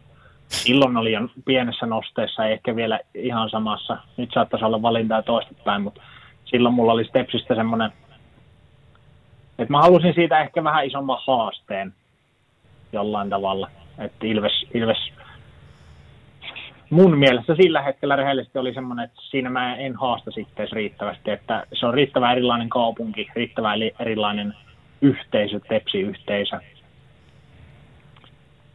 silloin 0.48 0.96
oli 0.96 1.12
jo 1.12 1.20
pienessä 1.44 1.86
nosteessa, 1.86 2.46
ei 2.46 2.52
ehkä 2.52 2.76
vielä 2.76 3.00
ihan 3.14 3.50
samassa. 3.50 3.96
Nyt 4.16 4.30
saattaisi 4.34 4.64
olla 4.64 4.82
valintaa 4.82 5.22
toistepäin, 5.22 5.82
mutta 5.82 6.02
silloin 6.44 6.74
mulla 6.74 6.92
oli 6.92 7.04
Stepsistä 7.04 7.54
semmoinen 7.54 7.92
et 9.58 9.68
mä 9.68 9.80
halusin 9.80 10.14
siitä 10.14 10.40
ehkä 10.40 10.64
vähän 10.64 10.86
isomman 10.86 11.18
haasteen 11.26 11.94
jollain 12.92 13.30
tavalla. 13.30 13.70
Että 13.98 14.26
Ilves, 14.26 14.66
Ilves 14.74 15.12
mun 16.90 17.18
mielestä 17.18 17.54
sillä 17.54 17.82
hetkellä 17.82 18.16
rehellisesti 18.16 18.58
oli 18.58 18.74
semmoinen, 18.74 19.04
että 19.04 19.20
siinä 19.30 19.50
mä 19.50 19.76
en 19.76 19.96
haasta 19.96 20.30
sitten 20.30 20.68
riittävästi, 20.72 21.30
että 21.30 21.66
se 21.72 21.86
on 21.86 21.94
riittävän 21.94 22.32
erilainen 22.32 22.68
kaupunki, 22.68 23.28
riittävän 23.36 23.78
erilainen 23.98 24.54
yhteisö, 25.00 25.60
tepsiyhteisö. 25.68 26.60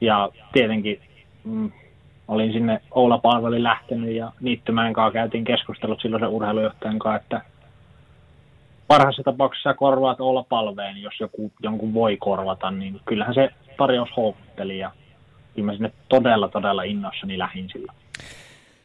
Ja 0.01 0.29
tietenkin 0.53 1.01
mm, 1.43 1.71
olin 2.27 2.53
sinne 2.53 2.82
Oula 2.91 3.17
Palveli 3.17 3.63
lähtenyt 3.63 4.15
ja 4.15 4.32
Niittymäen 4.39 4.93
kanssa 4.93 5.13
käytiin 5.13 5.43
keskustelut 5.43 6.01
silloin 6.01 6.27
urheilujohtajan 6.27 6.99
kanssa, 6.99 7.21
että 7.21 7.51
parhaassa 8.92 9.24
tapauksessa 9.24 9.74
korvaat 9.74 10.22
olla 10.22 10.44
palveen, 10.44 10.98
jos 10.98 11.14
joku, 11.20 11.52
jonkun 11.64 11.94
voi 11.94 12.18
korvata, 12.18 12.72
niin 12.72 13.02
kyllähän 13.06 13.34
se 13.34 13.50
tarjous 13.78 14.10
houkutteli 14.18 14.80
ja 14.80 14.92
kyllä 15.56 15.66
mä 15.66 15.74
sinne 15.74 15.92
todella, 16.10 16.50
todella 16.50 16.84
innoissani 16.84 17.38
lähin 17.38 17.70
sillä. 17.70 17.94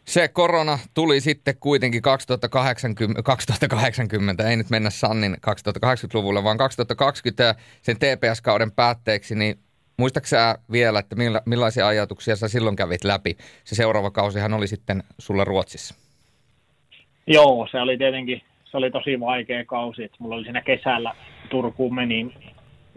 Se 0.05 0.29
korona 0.29 0.79
tuli 0.95 1.21
sitten 1.21 1.55
kuitenkin 1.61 2.03
2080, 2.03 3.23
2080, 3.23 4.49
ei 4.49 4.57
nyt 4.57 4.71
mennä 4.71 4.91
Sannin 4.91 5.37
2080-luvulle, 5.47 6.45
vaan 6.45 6.59
2020 6.59 7.55
sen 7.83 7.97
TPS-kauden 7.97 8.73
päätteeksi, 8.73 9.35
niin 9.35 9.59
muistaaksä 9.97 10.59
vielä, 10.73 10.99
että 10.99 11.17
milla, 11.17 11.41
millaisia 11.47 11.87
ajatuksia 11.87 12.37
sä 12.37 12.49
silloin 12.49 12.77
kävit 12.77 13.05
läpi? 13.05 13.37
Se 13.65 13.75
seuraava 13.75 14.11
kausihan 14.11 14.55
oli 14.55 14.67
sitten 14.67 15.03
sulla 15.19 15.45
Ruotsissa. 15.45 15.95
Joo, 17.27 17.69
se 17.71 17.81
oli 17.81 17.99
tietenkin 17.99 18.43
se 18.71 18.77
oli 18.77 18.91
tosi 18.91 19.21
vaikea 19.21 19.65
kausi. 19.65 20.05
Että 20.05 20.17
mulla 20.21 20.35
oli 20.35 20.45
siinä 20.45 20.61
kesällä 20.61 21.15
Turkuun 21.51 21.95
menin, 21.95 22.35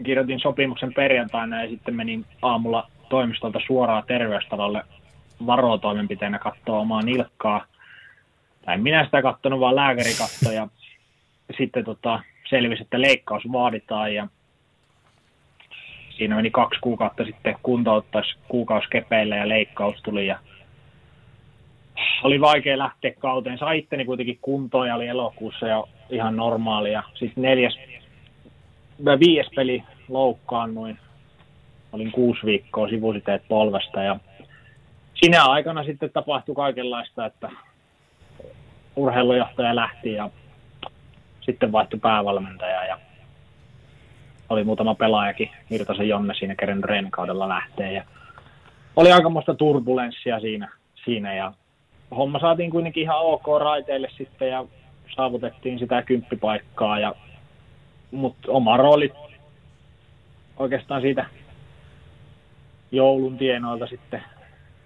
kirjoitin 0.04 0.40
sopimuksen 0.40 0.94
perjantaina 0.94 1.62
ja 1.62 1.70
sitten 1.70 1.96
menin 1.96 2.26
aamulla 2.42 2.90
toimistolta 3.08 3.60
suoraan 3.66 4.04
terveystalolle 4.06 4.82
varotoimenpiteenä 5.46 6.38
katsoa 6.38 6.78
omaa 6.78 7.02
nilkkaa. 7.02 7.64
tai 8.64 8.78
minä 8.78 9.04
sitä 9.04 9.22
katsonut, 9.22 9.60
vaan 9.60 9.76
lääkäri 9.76 10.14
katsoi 10.18 10.54
ja 10.54 10.68
sitten 11.58 11.84
tota, 11.84 12.20
selvisi, 12.48 12.82
että 12.82 13.00
leikkaus 13.00 13.42
vaaditaan 13.52 14.14
ja 14.14 14.28
siinä 16.16 16.36
meni 16.36 16.50
kaksi 16.50 16.80
kuukautta 16.80 17.24
sitten 17.24 17.56
kuntouttaisi 17.62 18.36
kuukauskepeillä 18.48 19.36
ja 19.36 19.48
leikkaus 19.48 20.02
tuli 20.02 20.26
ja 20.26 20.38
oli 22.22 22.40
vaikea 22.40 22.78
lähteä 22.78 23.12
kauteen. 23.18 23.58
Sai 23.58 23.78
itteni 23.78 24.04
kuitenkin 24.04 24.38
kuntoon 24.42 24.88
ja 24.88 24.94
oli 24.94 25.06
elokuussa 25.06 25.66
ja 25.66 25.84
ihan 26.10 26.36
normaalia. 26.36 27.02
Sitten 27.14 27.42
neljäs, 27.42 27.78
viides 29.18 29.50
peli 29.56 29.82
loukkaannuin. 30.08 30.98
Olin 31.92 32.12
kuusi 32.12 32.40
viikkoa 32.46 32.88
sivusiteet 32.88 33.42
polvesta 33.48 34.02
ja 34.02 34.16
sinä 35.14 35.44
aikana 35.44 35.84
sitten 35.84 36.10
tapahtui 36.10 36.54
kaikenlaista, 36.54 37.26
että 37.26 37.50
urheilujohtaja 38.96 39.76
lähti 39.76 40.12
ja 40.12 40.30
sitten 41.40 41.72
vaihtui 41.72 42.00
päävalmentaja 42.00 42.84
ja 42.84 42.98
oli 44.48 44.64
muutama 44.64 44.94
pelaajakin, 44.94 45.50
Virtasen 45.70 46.08
Jonne 46.08 46.34
siinä 46.34 46.54
keren 46.54 46.84
reenikaudella 46.84 47.48
lähtee 47.48 47.92
ja 47.92 48.04
oli 48.96 49.12
aikamoista 49.12 49.54
turbulenssia 49.54 50.40
siinä, 50.40 50.68
siinä 51.04 51.34
ja 51.34 51.52
homma 52.16 52.38
saatiin 52.38 52.70
kuitenkin 52.70 53.02
ihan 53.02 53.20
ok 53.20 53.46
raiteille 53.60 54.08
sitten 54.18 54.48
ja 54.48 54.64
saavutettiin 55.16 55.78
sitä 55.78 56.02
kymppipaikkaa 56.02 56.98
ja 56.98 57.14
mutta 58.10 58.52
oma 58.52 58.76
rooli 58.76 59.12
oikeastaan 60.56 61.02
siitä 61.02 61.26
joulun 62.92 63.38
tienoilta 63.38 63.86
sitten 63.86 64.22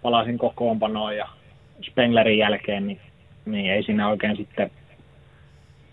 palasin 0.03 0.39
kokoonpanoon 0.39 1.17
ja 1.17 1.29
Spenglerin 1.83 2.39
jälkeen, 2.39 2.87
niin, 2.87 3.01
niin 3.45 3.73
ei 3.73 3.83
siinä 3.83 4.09
oikein 4.09 4.37
sitten 4.37 4.71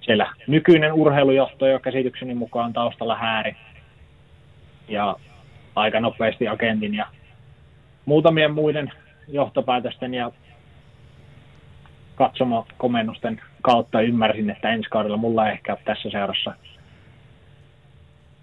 siellä 0.02 0.34
nykyinen 0.48 0.94
urheilujohto 0.94 1.68
jo 1.68 1.80
käsitykseni 1.80 2.34
mukaan 2.34 2.74
taustalla 2.74 3.16
hääri 3.16 3.56
ja 4.88 5.16
aika 5.76 6.00
nopeasti 6.00 6.48
agentin 6.48 6.96
ja 6.96 7.08
muutamien 8.06 8.54
muiden 8.54 8.92
johtopäätösten 9.28 10.14
ja 10.14 10.32
katsoma 12.22 12.66
komennusten 12.78 13.42
kautta 13.62 14.02
ymmärsin, 14.02 14.50
että 14.50 14.70
ensi 14.70 14.90
kaudella 14.90 15.18
mulla 15.18 15.48
ei 15.48 15.54
ehkä 15.54 15.74
ole 15.74 15.80
tässä 15.86 16.10
seurassa 16.10 16.54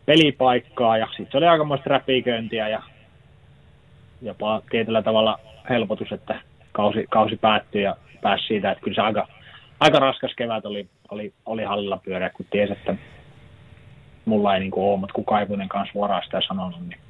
pelipaikkaa 0.06 0.98
ja 0.98 1.06
sitten 1.06 1.26
se 1.30 1.36
oli 1.36 1.46
aikamoista 1.46 1.90
räpiköintiä 1.90 2.68
ja 2.68 2.82
jopa 4.22 4.62
tietyllä 4.70 5.02
tavalla 5.02 5.38
helpotus, 5.70 6.12
että 6.12 6.40
kausi, 6.72 7.06
kausi 7.10 7.36
päättyi 7.36 7.82
ja 7.82 7.96
pääsi 8.22 8.46
siitä, 8.46 8.70
että 8.70 8.84
kyllä 8.84 8.94
se 8.94 9.00
aika, 9.00 9.28
aika 9.80 9.98
raskas 9.98 10.34
kevät 10.36 10.66
oli, 10.66 10.88
oli, 11.10 11.32
oli 11.46 11.64
hallilla 11.64 12.00
pyöreä, 12.04 12.30
kun 12.30 12.46
tiesi, 12.50 12.72
että 12.72 12.94
mulla 14.24 14.54
ei 14.54 14.60
niin 14.60 14.70
kuin 14.70 14.84
ole, 14.84 14.98
mutta 14.98 15.14
kukaan 15.14 15.42
ei 15.42 15.68
kanssa 15.68 15.92
suoraan 15.92 16.22
sitä 16.24 16.40
sanonut, 16.48 16.88
niin 16.88 17.00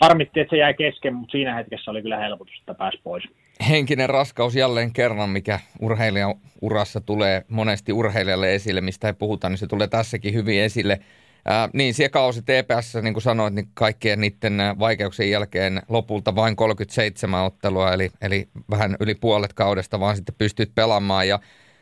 harmitti, 0.00 0.40
että 0.40 0.50
se 0.50 0.56
jäi 0.56 0.74
kesken, 0.74 1.14
mutta 1.14 1.32
siinä 1.32 1.54
hetkessä 1.54 1.90
oli 1.90 2.02
kyllä 2.02 2.18
helpotus, 2.18 2.54
että 2.60 2.74
pääsi 2.74 3.00
pois. 3.04 3.24
Henkinen 3.68 4.08
raskaus 4.08 4.54
jälleen 4.54 4.92
kerran, 4.92 5.30
mikä 5.30 5.60
urheilijan 5.80 6.34
urassa 6.60 7.00
tulee 7.00 7.44
monesti 7.48 7.92
urheilijalle 7.92 8.54
esille, 8.54 8.80
mistä 8.80 9.06
ei 9.06 9.14
puhuta, 9.14 9.48
niin 9.48 9.58
se 9.58 9.66
tulee 9.66 9.88
tässäkin 9.88 10.34
hyvin 10.34 10.62
esille. 10.62 11.00
Ää, 11.44 11.68
niin, 11.72 11.94
siellä 11.94 12.10
kausi 12.10 12.42
TPS, 12.42 12.94
niin 13.02 13.14
kuin 13.14 13.22
sanoit, 13.22 13.54
niin 13.54 13.68
kaikkien 13.74 14.20
niiden 14.20 14.58
vaikeuksien 14.78 15.30
jälkeen 15.30 15.82
lopulta 15.88 16.34
vain 16.34 16.56
37 16.56 17.44
ottelua, 17.44 17.92
eli, 17.92 18.10
eli 18.20 18.48
vähän 18.70 18.96
yli 19.00 19.14
puolet 19.14 19.52
kaudesta 19.52 20.00
vaan 20.00 20.16
sitten 20.16 20.34
pystyt 20.38 20.74
pelaamaan. 20.74 21.28
Ja 21.28 21.38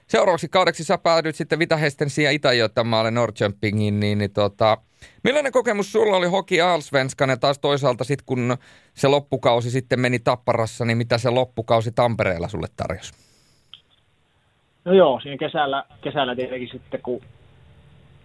seuraavaksi 0.07 0.49
kaudeksi 0.49 0.85
sä 0.85 0.99
päädyit 0.99 1.37
sitten 1.37 1.59
Vitahestensiin 1.59 2.25
ja 2.25 2.31
Itä-Götamaalle 2.31 3.11
Nordköpingiin, 3.11 4.01
niin, 4.01 4.19
niin 4.19 4.33
tota, 4.33 4.79
millainen 5.25 5.53
kokemus 5.53 5.93
sulla 5.93 6.17
oli 6.17 6.27
Hoki 6.27 6.61
Alsvenskan 6.61 7.31
ja 7.31 7.37
taas 7.37 7.59
toisaalta 7.59 8.05
sitten 8.05 8.27
kun 8.27 8.57
se 8.95 9.09
loppukausi 9.09 9.71
sitten 9.71 10.01
meni 10.01 10.19
Tapparassa, 10.19 10.85
niin 10.85 10.99
mitä 10.99 11.19
se 11.19 11.31
loppukausi 11.31 11.93
Tampereella 11.93 12.49
sulle 12.49 12.67
tarjosi? 12.77 13.13
No 14.85 14.93
joo, 14.93 15.21
siinä 15.21 15.37
kesällä, 15.37 15.85
kesällä 16.01 16.37
tietenkin 16.37 16.69
sitten 16.73 17.03
kun 17.03 17.21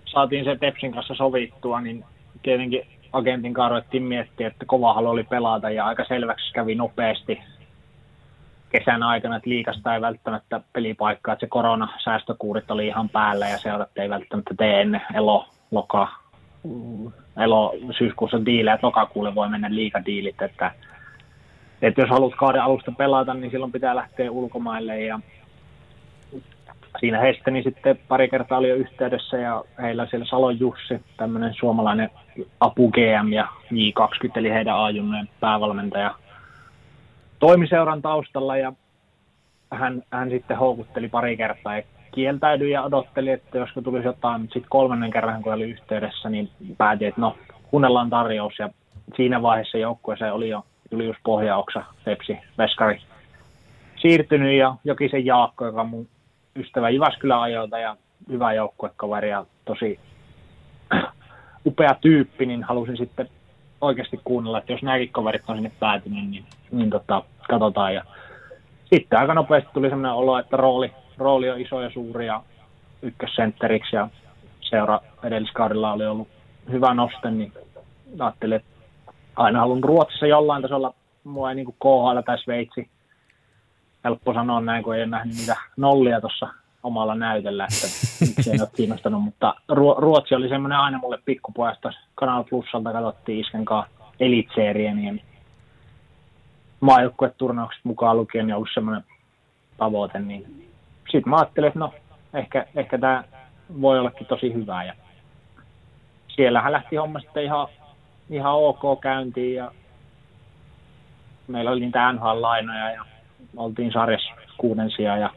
saatiin 0.05 0.45
se 0.45 0.55
Tepsin 0.55 0.91
kanssa 0.91 1.15
sovittua, 1.15 1.81
niin 1.81 2.05
tietenkin 2.43 2.87
agentin 3.13 3.53
kanssa 3.53 3.99
miettiä, 3.99 4.47
että 4.47 4.65
kova 4.65 4.93
halu 4.93 5.09
oli 5.09 5.23
pelata 5.23 5.69
ja 5.69 5.85
aika 5.85 6.05
selväksi 6.07 6.53
kävi 6.53 6.75
nopeasti 6.75 7.39
kesän 8.69 9.03
aikana, 9.03 9.35
että 9.35 9.49
liikasta 9.49 9.95
ei 9.95 10.01
välttämättä 10.01 10.61
pelipaikkaa, 10.73 11.33
että 11.33 11.45
se 11.45 11.49
koronasäästökuurit 11.49 12.71
oli 12.71 12.87
ihan 12.87 13.09
päällä 13.09 13.47
ja 13.47 13.57
seurat 13.57 13.97
ei 13.97 14.09
välttämättä 14.09 14.53
tee 14.57 14.81
ennen 14.81 15.01
elo, 15.13 15.45
loka, 15.71 16.07
elo 17.37 17.75
syyskuussa 17.97 18.45
diilejä, 18.45 18.73
että 18.73 18.87
lokakuulle 18.87 19.35
voi 19.35 19.49
mennä 19.49 19.67
liikadiilit, 19.75 20.41
että, 20.41 20.71
että 21.81 22.01
jos 22.01 22.09
haluat 22.09 22.35
kauden 22.35 22.63
alusta 22.63 22.91
pelata, 22.91 23.33
niin 23.33 23.51
silloin 23.51 23.71
pitää 23.71 23.95
lähteä 23.95 24.31
ulkomaille 24.31 25.01
ja 25.01 25.19
siinä 26.99 27.19
heistä 27.19 27.51
niin 27.51 27.63
sitten 27.63 27.99
pari 28.07 28.29
kertaa 28.29 28.57
oli 28.57 28.69
jo 28.69 28.75
yhteydessä 28.75 29.37
ja 29.37 29.63
heillä 29.81 30.07
siellä 30.09 30.25
Salon 30.25 30.59
Jussi, 30.59 31.01
tämmöinen 31.17 31.53
suomalainen 31.53 32.09
apu 32.59 32.91
GM 32.91 33.33
ja 33.33 33.47
J20, 33.71 34.31
eli 34.35 34.49
heidän 34.49 34.83
ajunnojen 34.83 35.29
päävalmentaja, 35.39 36.15
toimiseuran 37.39 38.01
taustalla 38.01 38.57
ja 38.57 38.73
hän, 39.71 40.03
hän 40.11 40.29
sitten 40.29 40.57
houkutteli 40.57 41.09
pari 41.09 41.37
kertaa 41.37 41.77
ja 41.77 41.83
kieltäydyi 42.11 42.71
ja 42.71 42.83
odotteli, 42.83 43.29
että 43.29 43.57
josko 43.57 43.81
tulisi 43.81 44.07
jotain, 44.07 44.41
mutta 44.41 44.53
sitten 44.53 44.69
kolmannen 44.69 45.11
kerran 45.11 45.43
kun 45.43 45.53
oli 45.53 45.69
yhteydessä, 45.69 46.29
niin 46.29 46.49
päätin, 46.77 47.07
että 47.07 47.21
no 47.21 47.35
kuunnellaan 47.71 48.09
tarjous. 48.09 48.59
Ja 48.59 48.69
siinä 49.15 49.41
vaiheessa 49.41 49.77
joukkueeseen 49.77 50.33
oli 50.33 50.49
jo 50.49 50.65
Julius 50.91 51.17
Pohjaoksa, 51.23 51.83
Tepsi, 52.05 52.37
Veskari 52.57 53.01
siirtynyt 54.01 54.57
ja 54.57 54.75
Jokisen 54.83 55.25
Jaakko, 55.25 55.65
joka 55.65 55.81
on 55.81 55.89
mun 55.89 56.07
ystävä 56.55 56.89
Jyväskylän 56.89 57.41
ajoilta 57.41 57.79
ja 57.79 57.97
hyvä 58.29 58.53
joukkuekaveri 58.53 59.29
ja 59.29 59.45
tosi 59.65 59.99
upea 61.65 61.95
tyyppi, 62.01 62.45
niin 62.45 62.63
halusin 62.63 62.97
sitten 62.97 63.29
oikeasti 63.81 64.19
kuunnella, 64.23 64.57
että 64.57 64.71
jos 64.71 64.81
nämäkin 64.81 65.09
kaverit 65.11 65.41
on 65.47 65.55
sinne 65.55 65.71
päätynyt, 65.79 66.29
niin, 66.29 66.45
niin 66.71 66.89
tota, 66.89 67.23
katsotaan. 67.49 67.93
Ja 67.93 68.03
sitten 68.85 69.19
aika 69.19 69.33
nopeasti 69.33 69.69
tuli 69.73 69.89
sellainen 69.89 70.11
olo, 70.11 70.39
että 70.39 70.57
rooli, 70.57 70.91
rooli 71.17 71.49
on 71.49 71.61
iso 71.61 71.81
ja 71.81 71.89
suuri 71.89 72.25
ja 72.25 72.43
ykkössentteriksi 73.01 73.95
ja 73.95 74.07
seura 74.61 74.99
edelliskaudella 75.23 75.93
oli 75.93 76.05
ollut 76.05 76.27
hyvä 76.71 76.93
noste, 76.93 77.31
niin 77.31 77.53
ajattelin, 78.19 78.55
että 78.55 78.69
aina 79.35 79.59
haluan 79.59 79.83
Ruotsissa 79.83 80.27
jollain 80.27 80.61
tasolla, 80.61 80.93
mua 81.23 81.49
ei 81.49 81.55
niin 81.55 81.65
kuin 81.65 81.75
KHL 81.79 82.21
tai 82.25 82.37
Sveitsi 82.37 82.89
helppo 84.03 84.33
sanoa 84.33 84.61
näin, 84.61 84.83
kun 84.83 84.95
ei 84.95 85.01
ole 85.01 85.09
nähnyt 85.09 85.35
niitä 85.35 85.55
nollia 85.77 86.21
tuossa 86.21 86.47
omalla 86.83 87.15
näytöllä, 87.15 87.63
että 87.63 87.87
miksi 88.21 88.51
ei 88.51 88.61
ole 88.61 88.69
kiinnostanut, 88.75 89.23
mutta 89.23 89.55
Ruotsi 89.97 90.35
oli 90.35 90.49
semmoinen 90.49 90.77
aina 90.77 90.97
mulle 90.97 91.19
pikkupojasta. 91.25 91.89
Kanal 92.15 92.43
Plusalta 92.43 92.91
katsottiin 92.91 93.39
Isken 93.39 93.65
kanssa 93.65 93.99
niin 94.93 95.21
maajoukkueturnaukset 96.79 97.85
mukaan 97.85 98.17
lukien, 98.17 98.47
niin 98.47 98.55
ollut 98.55 98.69
semmoinen 98.73 99.03
tavoite, 99.77 100.19
niin 100.19 100.69
sitten 101.11 101.29
mä 101.29 101.35
ajattelin, 101.35 101.67
että 101.67 101.79
no, 101.79 101.93
ehkä, 102.33 102.65
ehkä 102.75 102.97
tämä 102.97 103.23
voi 103.81 103.99
ollakin 103.99 104.27
tosi 104.27 104.53
hyvä. 104.53 104.83
Ja 104.83 104.93
siellähän 106.27 106.71
lähti 106.71 106.95
homma 106.95 107.19
sitten 107.19 107.43
ihan, 107.43 107.67
ihan 108.29 108.53
ok 108.53 109.01
käyntiin 109.01 109.55
ja 109.55 109.71
meillä 111.47 111.71
oli 111.71 111.79
niitä 111.79 112.11
NHL-lainoja 112.11 112.91
ja 112.91 113.05
oltiin 113.57 113.91
sarjassa 113.91 114.33
kuuden 114.57 114.91
sijaan 114.91 115.21
ja 115.21 115.29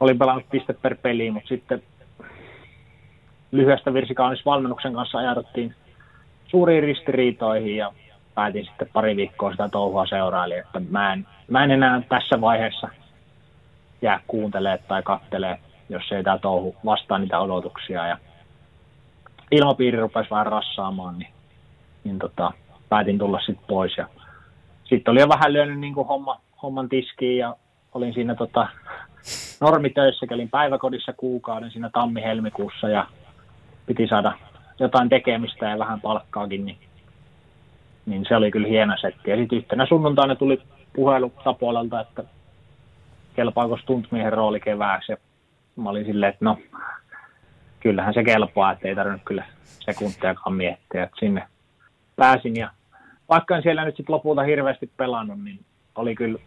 olin 0.00 0.18
pelannut 0.18 0.50
piste 0.50 0.72
per 0.72 0.96
peli, 1.02 1.30
mutta 1.30 1.48
sitten 1.48 1.82
lyhyestä 3.52 3.94
virsikaunis 3.94 4.46
valmennuksen 4.46 4.94
kanssa 4.94 5.18
ajauduttiin 5.18 5.74
suuriin 6.46 6.82
ristiriitoihin 6.82 7.76
ja 7.76 7.92
päätin 8.34 8.64
sitten 8.64 8.88
pari 8.92 9.16
viikkoa 9.16 9.50
sitä 9.50 9.68
touhua 9.68 10.06
seuraili, 10.06 10.54
että 10.54 10.80
mä 10.90 11.12
en, 11.12 11.26
mä 11.48 11.64
en 11.64 11.70
enää 11.70 12.02
tässä 12.08 12.40
vaiheessa 12.40 12.88
jää 14.02 14.20
kuuntelee 14.26 14.78
tai 14.78 15.02
kattelee, 15.02 15.58
jos 15.88 16.12
ei 16.12 16.24
tämä 16.24 16.38
touhu 16.38 16.76
vastaa 16.84 17.18
niitä 17.18 17.38
odotuksia. 17.38 18.06
Ja 18.06 18.18
ilmapiiri 19.50 20.00
rupesi 20.00 20.30
vähän 20.30 20.46
rassaamaan, 20.46 21.18
niin, 21.18 21.32
niin 22.04 22.18
tota, 22.18 22.52
päätin 22.88 23.18
tulla 23.18 23.40
sitten 23.40 23.66
pois. 23.68 23.96
Ja 23.96 24.08
sitten 24.84 25.12
oli 25.12 25.20
jo 25.20 25.28
vähän 25.28 25.52
lyönyt 25.52 25.78
niin 25.78 25.94
homma, 25.94 26.40
homman 26.62 26.88
tiskiin 26.88 27.38
ja 27.38 27.56
olin 27.94 28.14
siinä 28.14 28.34
tota, 28.34 28.68
normitöissä, 29.60 30.26
olin 30.30 30.50
päiväkodissa 30.50 31.12
kuukauden 31.12 31.70
siinä 31.70 31.90
tammi-helmikuussa 31.92 32.88
ja 32.88 33.06
piti 33.86 34.06
saada 34.06 34.32
jotain 34.78 35.08
tekemistä 35.08 35.66
ja 35.66 35.78
vähän 35.78 36.00
palkkaakin, 36.00 36.66
niin, 36.66 36.78
niin 38.06 38.24
se 38.28 38.36
oli 38.36 38.50
kyllä 38.50 38.68
hieno 38.68 38.96
setti. 39.00 39.30
Ja 39.30 39.36
sitten 39.36 39.58
yhtenä 39.58 39.86
sunnuntaina 39.86 40.34
tuli 40.34 40.62
puhelu 40.92 41.32
Tapuolalta, 41.44 42.00
että 42.00 42.24
kelpaako 43.36 43.76
stuntmiehen 43.76 44.32
rooli 44.32 44.60
kevääksi. 44.60 45.12
Ja 45.12 45.16
mä 45.76 45.90
olin 45.90 46.04
silleen, 46.04 46.30
että 46.32 46.44
no, 46.44 46.58
kyllähän 47.80 48.14
se 48.14 48.24
kelpaa, 48.24 48.72
että 48.72 48.88
ei 48.88 48.94
tarvinnut 48.94 49.22
kyllä 49.24 49.44
sekuntiakaan 49.64 50.56
miettiä. 50.56 51.02
Että 51.02 51.16
sinne 51.18 51.48
pääsin 52.16 52.56
ja 52.56 52.70
vaikka 53.28 53.56
en 53.56 53.62
siellä 53.62 53.84
nyt 53.84 53.96
sitten 53.96 54.14
lopulta 54.14 54.42
hirveästi 54.42 54.90
pelannut, 54.96 55.44
niin 55.44 55.60
oli 55.94 56.14
kyllä 56.14 56.38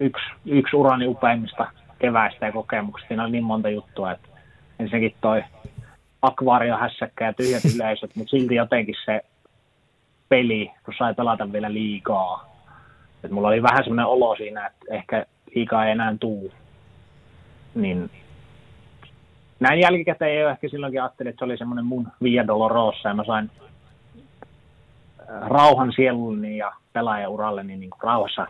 yksi, 0.00 0.24
yksi 0.46 0.76
urani 0.76 1.06
upeimmista 1.06 1.66
keväistä 2.02 2.46
ja 2.46 2.52
kokemuksista. 2.52 3.08
Siinä 3.08 3.22
oli 3.22 3.32
niin 3.32 3.44
monta 3.44 3.68
juttua, 3.68 4.12
että 4.12 4.28
ensinnäkin 4.78 5.14
toi 5.20 5.44
akvaariohässäkkä 6.22 7.26
ja 7.26 7.32
tyhjät 7.32 7.64
yleisöt, 7.74 8.16
mutta 8.16 8.30
silti 8.30 8.54
jotenkin 8.54 8.94
se 9.04 9.20
peli, 10.28 10.70
kun 10.84 10.94
sai 10.98 11.14
pelata 11.14 11.52
vielä 11.52 11.72
liikaa. 11.72 12.52
Et 13.24 13.30
mulla 13.30 13.48
oli 13.48 13.62
vähän 13.62 13.84
semmoinen 13.84 14.06
olo 14.06 14.36
siinä, 14.36 14.66
että 14.66 14.86
ehkä 14.90 15.26
liikaa 15.54 15.84
ei 15.84 15.92
enää 15.92 16.14
tuu. 16.20 16.52
Niin 17.74 18.10
näin 19.60 19.80
jälkikäteen 19.80 20.40
jo 20.40 20.48
ehkä 20.48 20.68
silloinkin 20.68 21.02
ajattelin, 21.02 21.30
että 21.30 21.38
se 21.38 21.44
oli 21.44 21.56
semmoinen 21.56 21.86
mun 21.86 22.08
Via 22.22 22.46
Dolorosa 22.46 23.08
ja 23.08 23.14
mä 23.14 23.24
sain 23.24 23.50
äh, 25.20 25.48
rauhan 25.48 25.92
sielulleni 25.96 26.56
ja 26.56 26.72
pelaajauralle 26.92 27.62
niin, 27.62 27.80
niin 27.80 27.90
kuin 27.90 28.02
rauhassa 28.02 28.46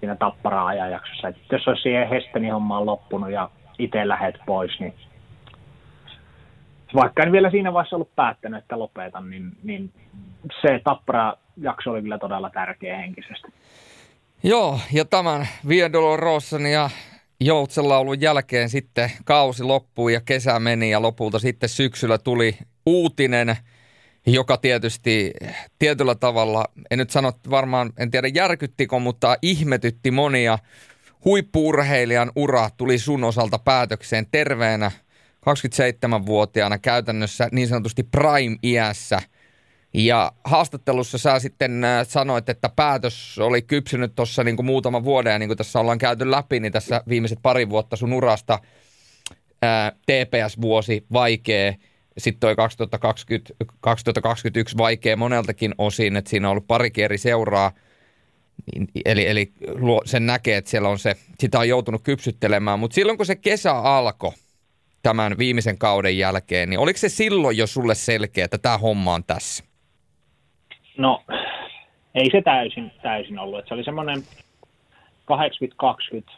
siinä 0.00 0.16
tapparaa 0.16 0.66
ajanjaksossa. 0.66 1.28
Et 1.28 1.36
jos 1.52 1.68
olisi 1.68 1.82
siihen 1.82 2.08
Hestenin 2.08 2.52
hommaan 2.52 2.86
loppunut 2.86 3.30
ja 3.30 3.50
itse 3.78 4.08
lähet 4.08 4.34
pois, 4.46 4.80
niin 4.80 4.94
vaikka 6.94 7.22
en 7.22 7.32
vielä 7.32 7.50
siinä 7.50 7.72
vaiheessa 7.72 7.96
ollut 7.96 8.16
päättänyt, 8.16 8.62
että 8.62 8.78
lopetan, 8.78 9.30
niin, 9.30 9.52
niin 9.62 9.92
se 10.62 10.80
tappara 10.84 11.34
jakso 11.56 11.90
oli 11.90 12.02
kyllä 12.02 12.18
todella 12.18 12.50
tärkeä 12.50 12.96
henkisesti. 12.96 13.48
Joo, 14.42 14.80
ja 14.92 15.04
tämän 15.04 15.48
Via 15.68 15.92
Dolorosan 15.92 16.66
ja 16.66 16.90
Joutsenlaulun 17.40 18.20
jälkeen 18.20 18.68
sitten 18.68 19.10
kausi 19.24 19.62
loppui 19.62 20.12
ja 20.12 20.20
kesä 20.20 20.58
meni 20.58 20.90
ja 20.90 21.02
lopulta 21.02 21.38
sitten 21.38 21.68
syksyllä 21.68 22.18
tuli 22.18 22.58
uutinen, 22.86 23.56
joka 24.32 24.56
tietysti 24.56 25.32
tietyllä 25.78 26.14
tavalla, 26.14 26.64
en 26.90 26.98
nyt 26.98 27.10
sano 27.10 27.32
varmaan, 27.50 27.92
en 27.98 28.10
tiedä 28.10 28.28
järkyttikö, 28.28 28.98
mutta 28.98 29.36
ihmetytti 29.42 30.10
monia. 30.10 30.58
Huippuurheilijan 31.24 32.32
ura 32.36 32.70
tuli 32.76 32.98
sun 32.98 33.24
osalta 33.24 33.58
päätökseen 33.58 34.26
terveenä 34.30 34.90
27-vuotiaana 35.40 36.78
käytännössä 36.78 37.48
niin 37.52 37.68
sanotusti 37.68 38.02
prime-iässä– 38.02 39.22
ja 39.94 40.32
haastattelussa 40.44 41.18
sä 41.18 41.38
sitten 41.38 41.84
äh, 41.84 42.06
sanoit, 42.08 42.48
että 42.48 42.68
päätös 42.68 43.38
oli 43.38 43.62
kypsynyt 43.62 44.14
tuossa 44.14 44.44
niin 44.44 44.64
muutaman 44.64 45.04
vuoden, 45.04 45.32
ja 45.32 45.38
niin 45.38 45.48
kuin 45.48 45.58
tässä 45.58 45.80
ollaan 45.80 45.98
käyty 45.98 46.30
läpi, 46.30 46.60
niin 46.60 46.72
tässä 46.72 47.02
viimeiset 47.08 47.38
pari 47.42 47.68
vuotta 47.68 47.96
sun 47.96 48.12
urasta 48.12 48.58
ää, 49.62 49.86
äh, 49.86 49.92
TPS-vuosi 49.92 51.06
vaikea, 51.12 51.74
sitten 52.18 52.40
toi 52.40 52.56
2020, 52.56 53.54
2021 53.80 54.78
vaikea 54.78 55.16
moneltakin 55.16 55.74
osin, 55.78 56.16
että 56.16 56.30
siinä 56.30 56.48
on 56.48 56.50
ollut 56.50 56.66
pari 56.66 56.90
eri 56.96 57.18
seuraa, 57.18 57.72
niin, 58.72 58.88
eli, 59.04 59.28
eli 59.28 59.52
sen 60.04 60.26
näkee, 60.26 60.56
että 60.56 60.70
siellä 60.70 60.88
on 60.88 60.98
se, 60.98 61.14
sitä 61.38 61.58
on 61.58 61.68
joutunut 61.68 62.02
kypsyttelemään, 62.02 62.78
mutta 62.78 62.94
silloin 62.94 63.16
kun 63.16 63.26
se 63.26 63.36
kesä 63.36 63.72
alkoi, 63.72 64.32
tämän 65.02 65.38
viimeisen 65.38 65.78
kauden 65.78 66.18
jälkeen, 66.18 66.70
niin 66.70 66.80
oliko 66.80 66.98
se 66.98 67.08
silloin 67.08 67.56
jo 67.56 67.66
sulle 67.66 67.94
selkeä, 67.94 68.44
että 68.44 68.58
tämä 68.58 68.78
homma 68.78 69.14
on 69.14 69.24
tässä? 69.24 69.64
No, 70.96 71.24
ei 72.14 72.30
se 72.30 72.42
täysin, 72.42 72.92
täysin 73.02 73.38
ollut. 73.38 73.68
se 73.68 73.74
oli 73.74 73.84
semmoinen 73.84 74.22
80-20 76.20 76.32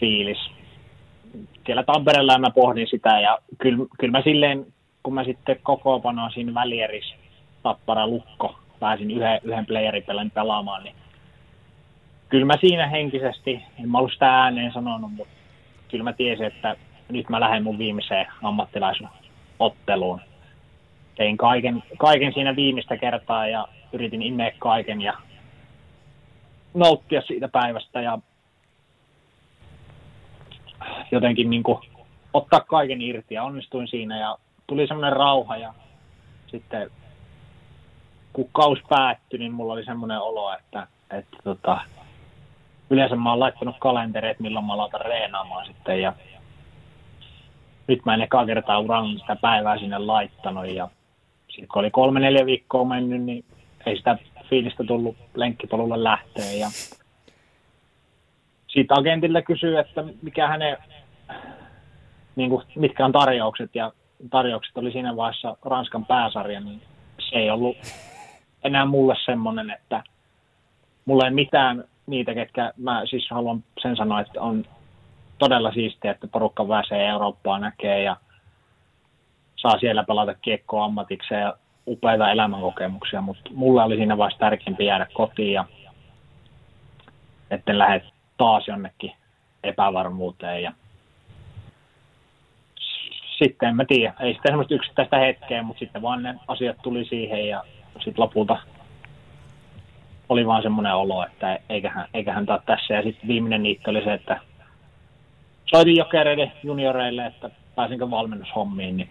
fiilis. 0.00 0.59
Siellä 1.70 1.82
Tampereella 1.82 2.38
mä 2.38 2.50
pohdin 2.50 2.86
sitä 2.86 3.20
ja 3.20 3.38
kyllä, 3.58 3.86
kyllä 3.98 4.12
mä 4.18 4.22
silleen, 4.22 4.66
kun 5.02 5.14
mä 5.14 5.24
sitten 5.24 5.56
kokoopanoa 5.62 6.30
siinä 6.30 6.54
välieris 6.54 7.14
tappara 7.62 8.06
lukko, 8.06 8.58
pääsin 8.80 9.10
yhden, 9.10 9.40
yhden 9.44 9.66
playeripelin 9.66 10.30
pelaamaan, 10.30 10.84
niin 10.84 10.94
kyllä 12.28 12.46
mä 12.46 12.54
siinä 12.60 12.86
henkisesti, 12.86 13.62
en 13.80 13.90
mä 13.90 13.98
ollut 13.98 14.12
sitä 14.12 14.42
ääneen 14.42 14.72
sanonut, 14.72 15.12
mutta 15.12 15.34
kyllä 15.90 16.04
mä 16.04 16.12
tiesin, 16.12 16.46
että 16.46 16.76
nyt 17.08 17.28
mä 17.28 17.40
lähden 17.40 17.62
mun 17.62 17.78
viimeiseen 17.78 18.26
ammattilaisen 18.42 19.08
otteluun 19.58 20.20
tein 21.16 21.36
kaiken, 21.36 21.82
kaiken 21.98 22.32
siinä 22.32 22.56
viimeistä 22.56 22.96
kertaa 22.96 23.48
ja 23.48 23.68
yritin 23.92 24.22
imeä 24.22 24.52
kaiken 24.58 25.02
ja 25.02 25.12
nauttia 26.74 27.22
siitä 27.22 27.48
päivästä 27.48 28.00
ja 28.00 28.18
jotenkin 31.12 31.50
niin 31.50 31.62
kuin 31.62 31.78
ottaa 32.32 32.60
kaiken 32.60 33.02
irti 33.02 33.34
ja 33.34 33.42
onnistuin 33.42 33.88
siinä 33.88 34.18
ja 34.18 34.38
tuli 34.66 34.86
semmoinen 34.86 35.12
rauha 35.12 35.56
ja 35.56 35.74
sitten 36.46 36.90
kun 38.32 38.48
kaus 38.52 38.78
päättyi, 38.88 39.38
niin 39.38 39.52
mulla 39.52 39.72
oli 39.72 39.84
semmoinen 39.84 40.20
olo, 40.20 40.54
että, 40.54 40.86
että 41.10 41.36
tota, 41.44 41.80
yleensä 42.90 43.16
mä 43.16 43.30
oon 43.30 43.40
laittanut 43.40 43.76
kalentereet, 43.78 44.40
milloin 44.40 44.64
mä 44.64 44.72
aloitan 44.72 45.00
reenaamaan 45.00 45.66
sitten 45.66 46.02
ja 46.02 46.12
nyt 47.86 48.04
mä 48.04 48.14
en 48.14 48.22
ekaa 48.22 48.46
kertaa 48.46 48.78
uralla 48.78 49.18
sitä 49.18 49.36
päivää 49.36 49.78
sinne 49.78 49.98
laittanut 49.98 50.66
ja 50.66 50.88
sitten 51.48 51.68
kun 51.68 51.80
oli 51.80 51.90
kolme 51.90 52.20
neljä 52.20 52.46
viikkoa 52.46 52.84
mennyt, 52.84 53.22
niin 53.22 53.44
ei 53.86 53.96
sitä 53.96 54.18
fiilistä 54.48 54.84
tullut 54.84 55.16
lenkkipolulle 55.34 56.04
lähteä. 56.04 56.52
Ja 56.52 56.66
siitä 58.72 58.94
agentille 58.94 59.42
kysyy, 59.42 59.78
että 59.78 60.04
mikä 60.22 60.48
hänen, 60.48 60.76
niin 62.36 62.50
kuin, 62.50 62.62
mitkä 62.76 63.04
on 63.04 63.12
tarjoukset, 63.12 63.74
ja 63.74 63.92
tarjoukset 64.30 64.76
oli 64.76 64.92
siinä 64.92 65.16
vaiheessa 65.16 65.56
Ranskan 65.64 66.06
pääsarja, 66.06 66.60
niin 66.60 66.82
se 67.18 67.36
ei 67.36 67.50
ollut 67.50 67.76
enää 68.64 68.86
mulle 68.86 69.14
semmoinen, 69.24 69.70
että 69.70 70.02
mulla 71.04 71.24
ei 71.24 71.30
mitään 71.30 71.84
niitä, 72.06 72.34
ketkä 72.34 72.72
mä 72.76 73.02
siis 73.06 73.30
haluan 73.30 73.64
sen 73.82 73.96
sanoa, 73.96 74.20
että 74.20 74.40
on 74.40 74.64
todella 75.38 75.72
siistiä, 75.72 76.10
että 76.10 76.26
porukka 76.26 76.64
pääsee 76.64 77.06
Eurooppaan 77.06 77.60
näkee 77.60 78.02
ja 78.02 78.16
saa 79.56 79.78
siellä 79.78 80.04
pelata 80.04 80.34
kiekkoa 80.34 80.84
ammatikseen 80.84 81.40
ja 81.40 81.54
upeita 81.86 82.30
elämänkokemuksia, 82.30 83.20
mutta 83.20 83.50
mulle 83.54 83.82
oli 83.82 83.96
siinä 83.96 84.18
vaiheessa 84.18 84.38
tärkeämpi 84.38 84.84
jäädä 84.84 85.06
kotiin 85.12 85.52
ja 85.52 85.64
etten 87.50 87.78
lähde 87.78 88.02
taas 88.40 88.68
jonnekin 88.68 89.12
epävarmuuteen 89.64 90.62
ja 90.62 90.72
sitten 93.38 93.68
en 93.68 93.76
mä 93.76 93.84
tiedä, 93.84 94.14
ei 94.20 94.32
sitten 94.32 94.52
semmoista 94.52 94.74
yksittäistä 94.74 95.18
hetkeä, 95.18 95.62
mutta 95.62 95.78
sitten 95.78 96.02
vaan 96.02 96.22
ne 96.22 96.34
asiat 96.48 96.76
tuli 96.82 97.04
siihen 97.04 97.48
ja 97.48 97.64
sitten 97.92 98.14
lopulta 98.16 98.56
oli 100.28 100.46
vaan 100.46 100.62
semmoinen 100.62 100.94
olo, 100.94 101.26
että 101.26 101.58
eiköhän, 101.68 102.08
eiköhän 102.14 102.46
tämä 102.46 102.58
tässä. 102.66 102.94
Ja 102.94 103.02
sitten 103.02 103.28
viimeinen 103.28 103.62
niitti 103.62 103.90
oli 103.90 104.04
se, 104.04 104.14
että 104.14 104.40
soitin 105.66 105.96
jokereiden 105.96 106.52
junioreille, 106.62 107.26
että 107.26 107.50
pääsinkö 107.74 108.10
valmennushommiin, 108.10 108.96
niin 108.96 109.10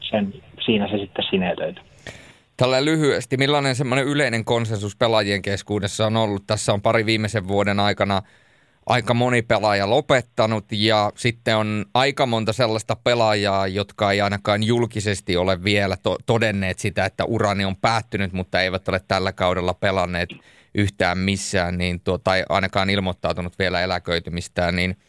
sen, 0.00 0.34
siinä 0.64 0.88
se 0.88 0.98
sitten 0.98 1.24
sinetöity. 1.30 1.80
Tällä 2.56 2.84
lyhyesti, 2.84 3.36
millainen 3.36 3.74
semmoinen 3.74 4.06
yleinen 4.06 4.44
konsensus 4.44 4.96
pelaajien 4.96 5.42
keskuudessa 5.42 6.06
on 6.06 6.16
ollut? 6.16 6.42
Tässä 6.46 6.72
on 6.72 6.82
pari 6.82 7.06
viimeisen 7.06 7.48
vuoden 7.48 7.80
aikana 7.80 8.22
aika 8.86 9.14
moni 9.14 9.42
pelaaja 9.42 9.90
lopettanut 9.90 10.64
ja 10.70 11.12
sitten 11.16 11.56
on 11.56 11.84
aika 11.94 12.26
monta 12.26 12.52
sellaista 12.52 12.96
pelaajaa, 12.96 13.66
jotka 13.66 14.12
ei 14.12 14.20
ainakaan 14.20 14.62
julkisesti 14.62 15.36
ole 15.36 15.64
vielä 15.64 15.96
to- 15.96 16.18
todenneet 16.26 16.78
sitä, 16.78 17.04
että 17.04 17.24
urani 17.24 17.64
on 17.64 17.76
päättynyt, 17.76 18.32
mutta 18.32 18.60
eivät 18.60 18.88
ole 18.88 19.00
tällä 19.08 19.32
kaudella 19.32 19.74
pelanneet 19.74 20.28
yhtään 20.74 21.18
missään, 21.18 21.78
niin 21.78 22.00
tuo, 22.00 22.18
tai 22.18 22.44
ainakaan 22.48 22.90
ilmoittautunut 22.90 23.58
vielä 23.58 23.80
eläköitymistään, 23.80 24.76
niin– 24.76 24.96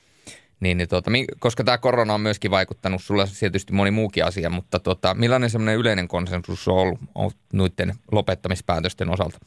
niin, 0.63 0.77
niin 0.77 0.89
tuota, 0.89 1.11
koska 1.39 1.63
tämä 1.63 1.77
korona 1.77 2.13
on 2.13 2.21
myöskin 2.21 2.51
vaikuttanut, 2.51 3.01
sulla 3.03 3.25
tietysti 3.39 3.73
moni 3.73 3.91
muukin 3.91 4.25
asia, 4.25 4.49
mutta 4.49 4.79
tuota, 4.79 5.13
millainen 5.13 5.49
semmoinen 5.49 5.77
yleinen 5.77 6.07
konsensus 6.07 6.67
on 6.67 6.77
ollut, 6.77 6.99
ollut 7.15 7.35
noiden 7.53 7.93
lopettamispäätösten 8.11 9.09
osalta? 9.09 9.39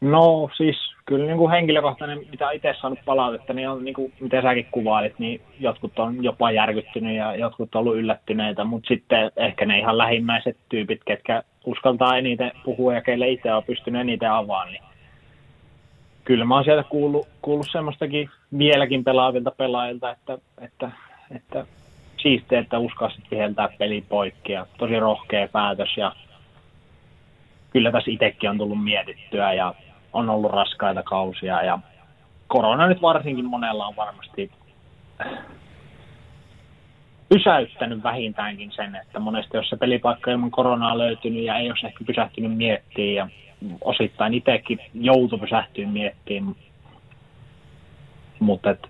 No 0.00 0.50
siis 0.56 0.76
kyllä 1.08 1.26
niin 1.26 1.38
kuin 1.38 1.50
henkilökohtainen, 1.50 2.18
mitä 2.30 2.50
itse 2.50 2.74
saanut 2.80 2.98
palautetta, 3.04 3.52
niin 3.52 3.68
on 3.68 3.84
niin 3.84 3.94
kuin, 3.94 4.12
mitä 4.20 4.42
säkin 4.42 4.66
kuvailit, 4.70 5.18
niin 5.18 5.40
jotkut 5.60 5.98
on 5.98 6.24
jopa 6.24 6.50
järkyttynyt 6.50 7.16
ja 7.16 7.36
jotkut 7.36 7.74
on 7.74 7.80
ollut 7.80 7.96
yllättyneitä, 7.96 8.64
mutta 8.64 8.88
sitten 8.88 9.30
ehkä 9.36 9.66
ne 9.66 9.78
ihan 9.78 9.98
lähimmäiset 9.98 10.56
tyypit, 10.68 11.00
ketkä 11.04 11.42
uskaltaa 11.66 12.16
eniten 12.16 12.52
puhua 12.64 12.94
ja 12.94 13.00
keille 13.00 13.28
itse 13.28 13.52
on 13.52 13.64
pystynyt 13.64 14.00
eniten 14.00 14.32
avaamaan, 14.32 14.72
niin 14.72 14.82
kyllä 16.24 16.44
mä 16.44 16.54
oon 16.54 16.64
sieltä 16.64 16.88
kuullut, 16.88 17.28
kuullut 17.42 17.70
semmoistakin 17.72 18.30
vieläkin 18.58 19.04
pelaavilta 19.04 19.50
pelaajilta, 19.50 20.10
että, 20.10 20.38
että, 20.60 20.90
että 21.36 21.66
siistiä, 22.22 22.58
että 22.58 22.78
uskasit 22.78 23.24
viheltää 23.30 23.68
peli 23.78 24.04
poikki 24.08 24.52
ja 24.52 24.66
tosi 24.78 25.00
rohkea 25.00 25.48
päätös 25.48 25.96
ja 25.96 26.12
kyllä 27.70 27.92
tässä 27.92 28.10
itsekin 28.10 28.50
on 28.50 28.58
tullut 28.58 28.84
mietittyä 28.84 29.52
ja 29.52 29.74
on 30.18 30.30
ollut 30.30 30.52
raskaita 30.52 31.02
kausia 31.02 31.62
ja 31.62 31.78
korona 32.46 32.86
nyt 32.86 33.02
varsinkin 33.02 33.44
monella 33.44 33.86
on 33.86 33.96
varmasti 33.96 34.50
pysäyttänyt 37.28 38.02
vähintäänkin 38.02 38.72
sen, 38.72 38.96
että 38.96 39.18
monesti 39.18 39.56
jos 39.56 39.68
se 39.68 39.76
pelipaikka 39.76 40.30
ilman 40.30 40.50
koronaa 40.50 40.98
löytynyt 40.98 41.42
ja 41.42 41.56
ei 41.56 41.70
olisi 41.70 41.86
ehkä 41.86 42.04
pysähtynyt 42.04 42.56
miettimään 42.56 43.14
ja 43.14 43.28
osittain 43.80 44.34
itsekin 44.34 44.78
joutu 44.94 45.38
pysähtyä 45.38 45.86
miettimään, 45.86 46.54
mutta 48.40 48.70
et 48.70 48.88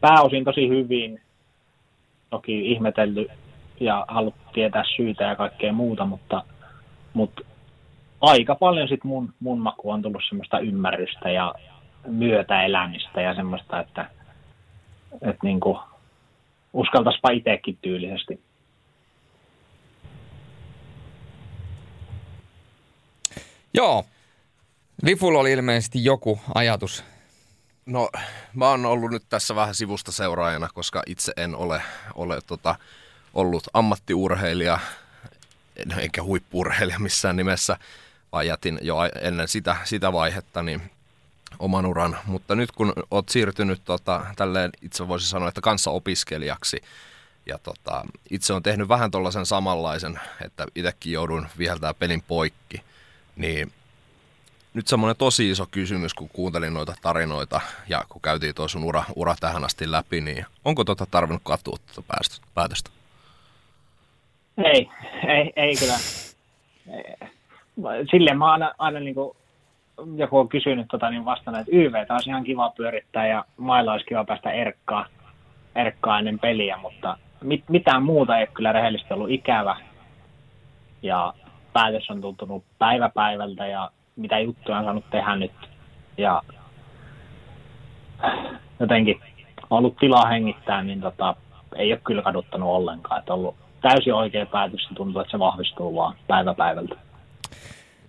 pääosin 0.00 0.44
tosi 0.44 0.68
hyvin, 0.68 1.20
toki 2.30 2.72
ihmetelty 2.72 3.28
ja 3.80 4.04
haluttu 4.08 4.40
tietää 4.52 4.84
syitä 4.96 5.24
ja 5.24 5.36
kaikkea 5.36 5.72
muuta, 5.72 6.04
mutta, 6.04 6.42
mutta 7.14 7.42
aika 8.20 8.54
paljon 8.54 8.88
sit 8.88 9.04
mun, 9.04 9.34
mun 9.40 9.60
maku 9.60 9.90
on 9.90 10.02
tullut 10.02 10.22
semmoista 10.28 10.58
ymmärrystä 10.58 11.30
ja 11.30 11.54
myötäelämistä 12.06 13.20
ja 13.20 13.34
semmoista, 13.34 13.80
että, 13.80 14.10
että 15.12 15.40
niin 15.42 15.60
kuin 15.60 15.78
uskaltaispa 16.72 17.30
itsekin 17.30 17.78
tyylisesti. 17.82 18.40
Joo. 23.74 24.04
Lifulla 25.02 25.38
oli 25.38 25.52
ilmeisesti 25.52 26.04
joku 26.04 26.40
ajatus. 26.54 27.04
No, 27.86 28.10
mä 28.54 28.68
oon 28.68 28.86
ollut 28.86 29.10
nyt 29.10 29.22
tässä 29.28 29.54
vähän 29.54 29.74
sivusta 29.74 30.12
seuraajana, 30.12 30.68
koska 30.74 31.02
itse 31.06 31.32
en 31.36 31.56
ole, 31.56 31.82
ole 32.14 32.38
tota, 32.46 32.74
ollut 33.34 33.68
ammattiurheilija, 33.74 34.78
enkä 35.98 36.22
huippurheilija 36.22 36.98
missään 36.98 37.36
nimessä, 37.36 37.76
jätin 38.42 38.78
jo 38.82 38.96
ennen 39.20 39.48
sitä, 39.48 39.76
sitä 39.84 40.12
vaihetta 40.12 40.62
niin 40.62 40.82
oman 41.58 41.86
uran. 41.86 42.18
Mutta 42.26 42.54
nyt 42.54 42.72
kun 42.72 42.92
oot 43.10 43.28
siirtynyt 43.28 43.84
tota, 43.84 44.26
tälleen, 44.36 44.70
itse 44.82 45.08
voisi 45.08 45.28
sanoa, 45.28 45.48
että 45.48 45.60
kanssa 45.60 45.90
opiskelijaksi, 45.90 46.82
ja 47.46 47.58
tota, 47.58 48.04
itse 48.30 48.52
on 48.52 48.62
tehnyt 48.62 48.88
vähän 48.88 49.10
tuollaisen 49.10 49.46
samanlaisen, 49.46 50.20
että 50.44 50.66
itsekin 50.74 51.12
joudun 51.12 51.48
viheltää 51.58 51.94
pelin 51.94 52.22
poikki, 52.22 52.82
niin 53.36 53.72
nyt 54.74 54.86
semmoinen 54.86 55.16
tosi 55.16 55.50
iso 55.50 55.66
kysymys, 55.70 56.14
kun 56.14 56.28
kuuntelin 56.28 56.74
noita 56.74 56.94
tarinoita 57.02 57.60
ja 57.88 58.04
kun 58.08 58.22
käytiin 58.22 58.54
tuo 58.54 58.68
sun 58.68 58.84
ura, 58.84 59.04
ura 59.16 59.34
tähän 59.40 59.64
asti 59.64 59.90
läpi, 59.90 60.20
niin 60.20 60.46
onko 60.64 60.84
tota 60.84 61.06
tarvinnut 61.10 61.42
katua 61.44 61.76
tuota 61.94 62.14
päätöstä? 62.54 62.90
Ei, 64.64 64.88
ei, 65.28 65.52
ei 65.56 65.76
kyllä. 65.76 65.98
Silleen 68.10 68.38
mä 68.38 68.52
aina, 68.52 68.74
aina 68.78 69.00
niin 69.00 69.14
kuin 69.14 69.36
joku 70.16 70.38
on 70.38 70.48
kysynyt, 70.48 70.86
tota, 70.90 71.10
niin 71.10 71.24
vastaan, 71.24 71.60
että 71.60 71.72
YV 71.76 71.94
olisi 72.10 72.30
ihan 72.30 72.44
kiva 72.44 72.72
pyörittää 72.76 73.26
ja 73.26 73.44
mailla 73.56 73.92
olisi 73.92 74.06
kiva 74.06 74.24
päästä 74.24 74.50
erkkaa, 74.50 75.06
erkkaa 75.74 76.18
ennen 76.18 76.38
peliä, 76.38 76.76
mutta 76.76 77.18
mit, 77.42 77.64
mitään 77.68 78.02
muuta 78.02 78.38
ei 78.38 78.46
kyllä 78.46 78.72
rehellisesti 78.72 79.14
ollut 79.14 79.30
ikävä. 79.30 79.76
Ja 81.02 81.34
päätös 81.72 82.10
on 82.10 82.20
tuntunut 82.20 82.64
päivä 82.78 83.10
päivältä 83.14 83.66
ja 83.66 83.90
mitä 84.16 84.38
juttuja 84.38 84.78
on 84.78 84.84
saanut 84.84 85.10
tehdä 85.10 85.36
nyt. 85.36 85.52
Ja 86.18 86.42
jotenkin 88.80 89.20
ollut 89.70 89.96
tilaa 89.96 90.26
hengittää, 90.26 90.82
niin 90.82 91.00
tota, 91.00 91.36
ei 91.76 91.92
ole 91.92 92.00
kyllä 92.04 92.22
kaduttanut 92.22 92.68
ollenkaan. 92.68 93.18
Että 93.18 93.32
on 93.32 93.38
ollut 93.38 93.56
täysin 93.80 94.14
oikea 94.14 94.46
päätös 94.46 94.86
ja 94.90 94.96
tuntuu, 94.96 95.20
että 95.20 95.30
se 95.30 95.38
vahvistuu 95.38 95.96
vaan 95.96 96.14
päivä 96.26 96.54
päivältä. 96.54 97.05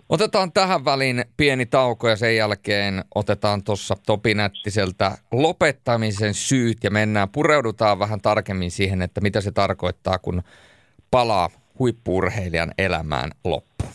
Otetaan 0.08 0.52
tähän 0.52 0.84
väliin 0.84 1.24
pieni 1.36 1.66
tauko 1.66 2.08
ja 2.08 2.16
sen 2.16 2.36
jälkeen 2.36 3.04
otetaan 3.14 3.64
tuossa 3.64 3.96
Topi 4.06 4.34
Nättiseltä 4.34 5.18
lopettamisen 5.32 6.34
syyt 6.34 6.84
ja 6.84 6.90
mennään, 6.90 7.28
pureudutaan 7.28 7.98
vähän 7.98 8.20
tarkemmin 8.20 8.70
siihen, 8.70 9.02
että 9.02 9.20
mitä 9.20 9.40
se 9.40 9.52
tarkoittaa, 9.52 10.18
kun 10.18 10.42
palaa 11.10 11.50
huippurheilijan 11.78 12.74
elämään 12.78 13.30
loppuun. 13.44 13.92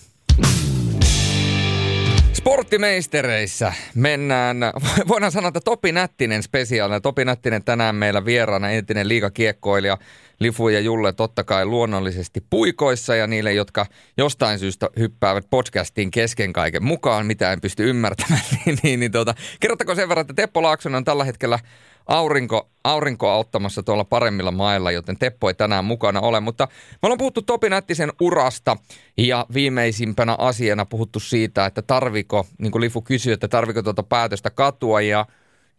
Sporttimeistereissä 2.34 3.74
mennään, 3.95 4.57
voidaan 5.07 5.32
sanoa, 5.32 5.47
että 5.47 5.61
Topi 5.61 5.91
Nättinen 5.91 6.43
spesiaalinen. 6.43 7.01
Topi 7.01 7.26
Nättinen 7.26 7.64
tänään 7.64 7.95
meillä 7.95 8.26
vieraana, 8.26 8.70
entinen 8.70 9.07
liikakiekkoilija, 9.07 9.97
Lifu 10.44 10.70
ja 10.70 10.80
Julle 10.80 11.14
totta 11.14 11.44
kai 11.44 11.66
luonnollisesti 11.66 12.44
puikoissa 12.50 13.16
ja 13.16 13.28
niille, 13.28 13.54
jotka 13.54 13.86
jostain 14.18 14.60
syystä 14.60 14.89
hyppäävät 15.00 15.46
podcastiin 15.50 16.12
kesken 16.12 16.54
kaiken 16.54 16.84
mukaan, 16.84 17.26
mitä 17.26 17.52
en 17.54 17.62
pysty 17.62 17.89
ymmärtämään, 17.89 18.41
niin, 18.66 18.78
niin, 18.84 19.00
niin 19.00 19.12
tuota, 19.12 19.36
kerrottako 19.60 19.96
sen 19.96 20.10
verran, 20.10 20.22
että 20.22 20.34
Teppo 20.34 20.64
Laaksonen 20.64 20.98
on 20.98 21.04
tällä 21.04 21.24
hetkellä 21.24 21.60
aurinko, 22.08 22.70
aurinko 22.84 23.30
auttamassa 23.30 23.84
tuolla 23.84 24.04
paremmilla 24.04 24.52
mailla, 24.52 24.91
joten 24.91 25.20
Teppo 25.20 25.48
ei 25.50 25.54
tänään 25.54 25.86
mukana 25.86 26.20
ole. 26.20 26.39
Mutta 26.39 26.68
me 26.91 27.00
ollaan 27.02 27.18
puhuttu 27.18 27.41
Topi 27.41 27.70
Nättisen 27.70 28.12
urasta 28.22 28.78
ja 29.18 29.46
viimeisimpänä 29.54 30.36
asiana 30.39 30.86
puhuttu 30.86 31.20
siitä, 31.20 31.66
että 31.66 31.82
tarviko, 31.82 32.46
niin 32.58 32.72
kuin 32.72 32.82
Lifu 32.82 33.02
kysyi, 33.02 33.34
että 33.34 33.48
tarviko 33.48 33.84
tuota 33.84 34.04
päätöstä 34.04 34.50
katua 34.50 35.02
ja 35.02 35.26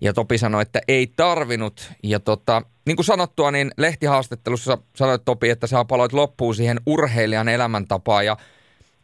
ja 0.01 0.13
Topi 0.13 0.39
sanoi, 0.39 0.63
että 0.63 0.81
ei 0.89 1.07
tarvinnut. 1.17 1.93
Ja 2.03 2.21
tota, 2.21 2.63
niin 2.87 2.97
kuin 2.97 3.07
sanottua, 3.07 3.51
niin 3.51 3.71
lehtihaastattelussa 3.79 4.79
sanoi 4.97 5.19
Topi, 5.25 5.51
että 5.51 5.67
sä 5.67 5.85
paloit 5.85 6.13
loppuun 6.13 6.55
siihen 6.55 6.81
urheilijan 6.87 7.49
elämäntapaan. 7.49 8.27
Ja 8.27 8.37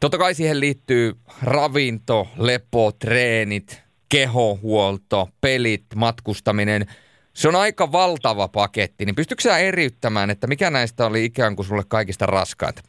totta 0.01 0.19
kai 0.19 0.35
siihen 0.35 0.61
liittyy 0.61 1.17
ravinto, 1.43 2.29
lepo, 2.39 2.93
treenit, 2.93 3.83
kehohuolto, 4.09 5.29
pelit, 5.41 5.85
matkustaminen. 5.97 6.87
Se 7.33 7.49
on 7.49 7.57
aika 7.57 7.93
valtava 7.93 8.49
paketti. 8.49 9.05
Niin 9.05 9.15
pystytkö 9.15 9.43
sä 9.43 9.59
eriyttämään, 9.59 10.31
että 10.31 10.47
mikä 10.47 10.71
näistä 10.71 11.07
oli 11.07 11.25
ikään 11.25 11.57
kuin 11.57 11.67
sulle 11.67 11.83
kaikista 11.89 12.27
raskaita? 12.27 12.83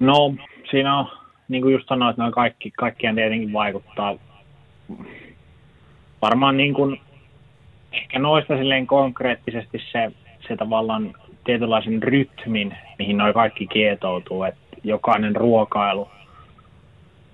No, 0.00 0.34
siinä 0.70 0.98
on, 0.98 1.06
niin 1.48 1.62
kuin 1.62 1.72
just 1.72 1.88
sanoit, 1.88 2.16
noin 2.16 2.32
kaikki, 2.32 2.70
kaikkien 2.70 3.14
tietenkin 3.14 3.52
vaikuttaa 3.52 4.14
varmaan 6.22 6.56
niin 6.56 6.74
kuin, 6.74 7.00
ehkä 7.92 8.18
noista 8.18 8.56
silleen 8.56 8.86
konkreettisesti 8.86 9.82
se, 9.92 10.12
se 10.48 10.56
tavallaan 10.56 11.14
tietynlaisen 11.44 12.02
rytmin, 12.02 12.76
mihin 12.98 13.16
noin 13.18 13.34
kaikki 13.34 13.66
kietoutuu, 13.66 14.42
että 14.42 14.76
jokainen 14.84 15.36
ruokailu 15.36 16.08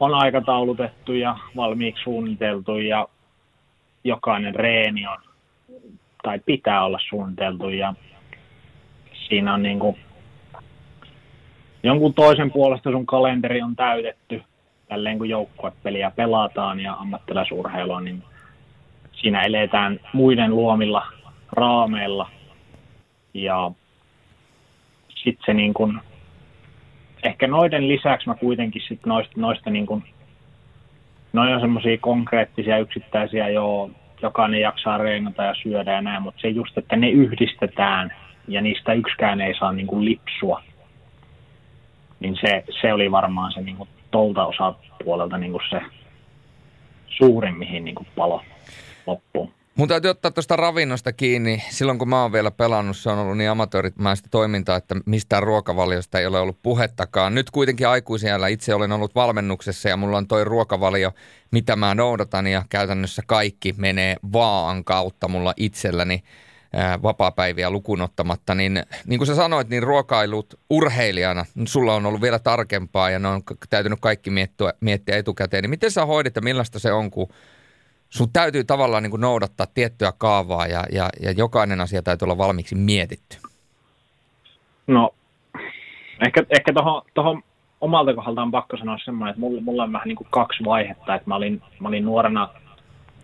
on 0.01 0.15
aikataulutettu 0.15 1.13
ja 1.13 1.37
valmiiksi 1.57 2.03
suunniteltu 2.03 2.79
ja 2.79 3.09
jokainen 4.05 4.55
reeni 4.55 5.07
on 5.07 5.19
tai 6.23 6.41
pitää 6.47 6.85
olla 6.85 6.99
suunniteltu 7.09 7.69
ja 7.69 7.95
siinä 9.29 9.55
on 9.55 9.63
niin 9.63 9.79
kuin, 9.79 9.97
jonkun 11.83 12.14
toisen 12.14 12.51
puolesta 12.51 12.91
sun 12.91 13.07
kalenteri 13.07 13.63
on 13.63 13.76
täytetty 13.76 14.43
tälleen 14.89 15.19
kun 15.19 15.29
joukkuepeliä 15.29 16.11
pelataan 16.11 16.81
ja 16.81 16.95
ammattilaisurheilua, 16.95 18.01
niin 18.01 18.23
siinä 19.13 19.43
eletään 19.43 20.01
muiden 20.13 20.51
luomilla 20.51 21.07
raameilla. 21.53 22.31
Ja 23.35 23.71
sitten 25.15 25.45
se 25.47 25.55
niin 25.55 25.75
kun, 25.75 26.01
ehkä 27.23 27.47
noiden 27.47 27.89
lisäksi 27.89 28.29
mä 28.29 28.35
kuitenkin 28.35 28.83
sit 28.89 29.07
noista, 29.07 29.33
noista 29.37 29.71
niin 29.71 29.87
kun, 29.87 30.03
noin 31.33 31.55
on 31.55 31.61
semmoisia 31.61 31.99
konkreettisia 31.99 32.79
yksittäisiä, 32.79 33.49
jo 33.49 33.91
jokainen 34.23 34.61
jaksaa 34.61 34.99
reenata 34.99 35.43
ja 35.43 35.55
syödä 35.63 35.93
ja 35.93 36.01
näin, 36.01 36.23
mutta 36.23 36.41
se 36.41 36.49
just, 36.49 36.79
että 36.79 36.97
ne 36.97 37.11
yhdistetään 37.11 38.15
ja 38.49 38.61
niistä 38.61 38.93
yksikään 38.93 39.41
ei 39.41 39.55
saa 39.59 39.73
niin 39.73 39.87
kuin 39.87 40.05
lipsua, 40.05 40.63
niin 42.21 42.37
se, 42.41 42.65
se 42.81 42.93
oli 42.93 43.11
varmaan 43.11 43.53
se 43.53 43.61
niin 43.61 43.77
tuolta 44.14 44.46
osapuolelta 44.46 45.38
niin 45.38 45.53
kuin 45.53 45.62
se 45.70 45.80
suurin, 47.07 47.58
mihin 47.58 47.84
niin 47.84 47.95
kuin 47.95 48.07
palo 48.16 48.42
loppuu. 49.07 49.53
Mun 49.76 49.88
täytyy 49.88 50.11
ottaa 50.11 50.30
tuosta 50.30 50.57
ravinnosta 50.57 51.12
kiinni. 51.12 51.62
Silloin 51.70 51.99
kun 51.99 52.08
mä 52.08 52.22
oon 52.22 52.32
vielä 52.32 52.50
pelannut, 52.50 52.96
se 52.96 53.11
on 53.11 53.18
ollut 53.18 53.36
niin 53.36 53.50
amatöörimäistä 53.50 54.28
toimintaa, 54.30 54.76
että 54.76 54.95
mistään 55.07 55.42
ruokavaliosta 55.42 56.18
ei 56.18 56.26
ole 56.26 56.41
ollut 56.41 56.62
puhettakaan. 56.62 57.34
Nyt 57.34 57.50
kuitenkin 57.50 57.88
aikuisiellä 57.88 58.49
itse 58.49 58.74
olen 58.74 58.92
ollut 58.92 59.14
valmennuksessa 59.14 59.88
ja 59.88 59.96
mulla 59.96 60.16
on 60.16 60.26
toi 60.26 60.45
ruokavalio, 60.45 61.12
mitä 61.50 61.76
mä 61.76 61.95
noudatan 61.95 62.46
ja 62.46 62.62
käytännössä 62.68 63.22
kaikki 63.26 63.74
menee 63.76 64.16
vaan 64.32 64.84
kautta 64.84 65.28
mulla 65.28 65.54
itselläni 65.57 66.22
vapaapäiviä 67.03 67.71
lukunottamatta, 67.71 68.55
niin 68.55 68.83
niin 69.07 69.18
kuin 69.18 69.26
sä 69.26 69.34
sanoit, 69.34 69.68
niin 69.68 69.83
ruokailut 69.83 70.55
urheilijana, 70.71 71.45
niin 71.55 71.67
sulla 71.67 71.95
on 71.95 72.07
ollut 72.07 72.22
vielä 72.22 72.38
tarkempaa 72.38 73.11
ja 73.11 73.18
ne 73.18 73.29
on 73.29 73.42
täytynyt 73.71 73.99
kaikki 74.01 74.30
miettiä, 74.30 74.72
miettiä 74.80 75.17
etukäteen. 75.17 75.63
Niin 75.63 75.71
miten 75.71 75.91
sä 75.91 76.07
hoidit 76.07 76.37
ja 76.37 76.42
millaista 76.42 76.79
se 76.79 76.92
on, 76.92 77.11
kun 77.11 77.29
sun 78.11 78.33
täytyy 78.33 78.64
tavallaan 78.64 79.03
niin 79.03 79.11
kuin 79.11 79.21
noudattaa 79.21 79.67
tiettyä 79.75 80.13
kaavaa 80.18 80.67
ja, 80.67 80.84
ja, 80.92 81.09
ja 81.21 81.30
jokainen 81.30 81.80
asia 81.80 82.03
täytyy 82.03 82.26
olla 82.26 82.38
valmiiksi 82.38 82.75
mietitty? 82.75 83.37
No, 84.87 85.14
ehkä, 86.26 86.42
ehkä 86.51 86.72
tuohon 87.14 87.42
omalta 87.80 88.14
kohdalta 88.14 88.42
on 88.42 88.51
pakko 88.51 88.76
sanoa 88.76 88.99
semmoinen, 89.05 89.30
että 89.30 89.41
mulla, 89.41 89.61
mulla 89.61 89.83
on 89.83 89.92
vähän 89.92 90.09
niin 90.09 90.17
kuin 90.17 90.29
kaksi 90.30 90.64
vaihetta, 90.64 91.14
että 91.14 91.29
mä 91.29 91.37
olin, 91.37 91.63
mä 91.80 91.88
olin 91.88 92.05
nuorena 92.05 92.49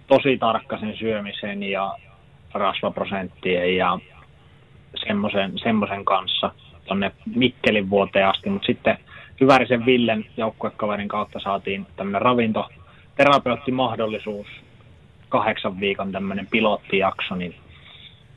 tosi 0.07 0.39
tarkka 0.39 0.79
sen 0.79 0.97
syömisen 0.97 1.63
ja 1.63 1.97
rasvaprosenttien 2.55 3.77
ja 3.77 3.99
semmoisen, 5.07 5.59
semmoisen 5.59 6.05
kanssa 6.05 6.51
tuonne 6.85 7.13
Mikkelin 7.35 7.91
vuoteen 7.91 8.29
asti, 8.29 8.51
mutta 8.51 8.67
sitten 8.67 8.99
Hyvärisen 9.41 9.87
Villen 9.87 10.27
joukkuekaverin 10.37 11.09
kautta 11.09 11.41
saatiin 11.41 11.87
tämmöinen 11.97 12.23
ravintoterapeutti-mahdollisuus, 12.23 14.47
kahdeksan 15.29 15.81
viikon 15.81 16.13
tämmöinen 16.13 16.47
pilottijakso, 16.51 17.35
niin 17.35 17.55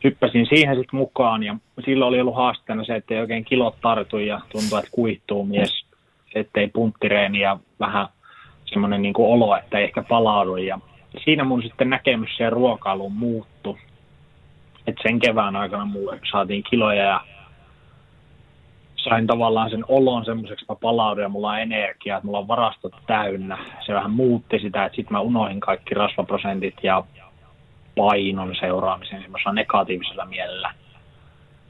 hyppäsin 0.03 0.45
siihen 0.45 0.75
sitten 0.75 0.97
mukaan. 0.97 1.43
Ja 1.43 1.55
silloin 1.85 2.09
oli 2.09 2.21
ollut 2.21 2.35
haasteena 2.35 2.83
se, 2.83 2.95
että 2.95 3.13
ei 3.13 3.19
oikein 3.19 3.45
kilot 3.45 3.75
tartu 3.81 4.17
ja 4.17 4.41
tuntuu, 4.51 4.77
että 4.77 4.91
kuihtuu 4.91 5.45
mies, 5.45 5.85
ettei 6.35 6.67
punttireeni 6.67 7.39
ja 7.39 7.57
vähän 7.79 8.07
semmoinen 8.65 9.01
niin 9.01 9.13
olo, 9.17 9.57
että 9.57 9.77
ei 9.77 9.83
ehkä 9.83 10.03
palaudu. 10.03 10.55
Ja 10.55 10.79
siinä 11.23 11.43
mun 11.43 11.61
sitten 11.61 11.89
näkemys 11.89 12.37
siihen 12.37 12.53
ruokailuun 12.53 13.13
muuttu. 13.13 13.77
Et 14.87 14.95
sen 15.03 15.19
kevään 15.19 15.55
aikana 15.55 15.85
mulle 15.85 16.19
saatiin 16.31 16.63
kiloja 16.69 17.03
ja 17.03 17.21
sain 18.95 19.27
tavallaan 19.27 19.69
sen 19.69 19.85
olon 19.87 20.25
semmoiseksi, 20.25 20.63
että 20.63 20.73
mä 20.73 20.77
palaudun 20.81 21.23
ja 21.23 21.29
mulla 21.29 21.49
on 21.49 21.59
energiaa, 21.59 22.17
että 22.17 22.25
mulla 22.25 22.39
on 22.39 22.47
varastot 22.47 22.93
täynnä. 23.07 23.57
Se 23.85 23.93
vähän 23.93 24.11
muutti 24.11 24.59
sitä, 24.59 24.85
että 24.85 24.95
sitten 24.95 25.13
mä 25.13 25.19
unohin 25.19 25.59
kaikki 25.59 25.93
rasvaprosentit 25.93 26.75
ja 26.83 27.03
painon 27.95 28.55
seuraamisen 28.59 29.21
semmoisella 29.21 29.53
negatiivisella 29.53 30.25
mielellä. 30.25 30.73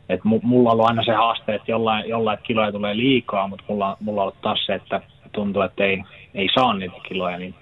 Et 0.10 0.24
mulla 0.24 0.70
on 0.70 0.74
ollut 0.74 0.88
aina 0.88 1.04
se 1.04 1.14
haaste, 1.14 1.56
että 1.56 1.72
jollain, 1.72 2.10
jollain 2.10 2.38
kiloja 2.44 2.72
tulee 2.72 2.98
liikaa, 2.98 3.48
mutta 3.48 3.66
mulla, 3.68 3.98
mulla 4.00 4.22
on 4.22 4.24
ollut 4.24 4.42
taas 4.42 4.66
se, 4.66 4.74
että 4.74 5.02
tuntuu, 5.32 5.62
että 5.62 5.84
ei, 5.84 6.04
ei 6.34 6.48
saa 6.56 6.74
niitä 6.74 6.96
kiloja, 7.08 7.38
niin 7.38 7.56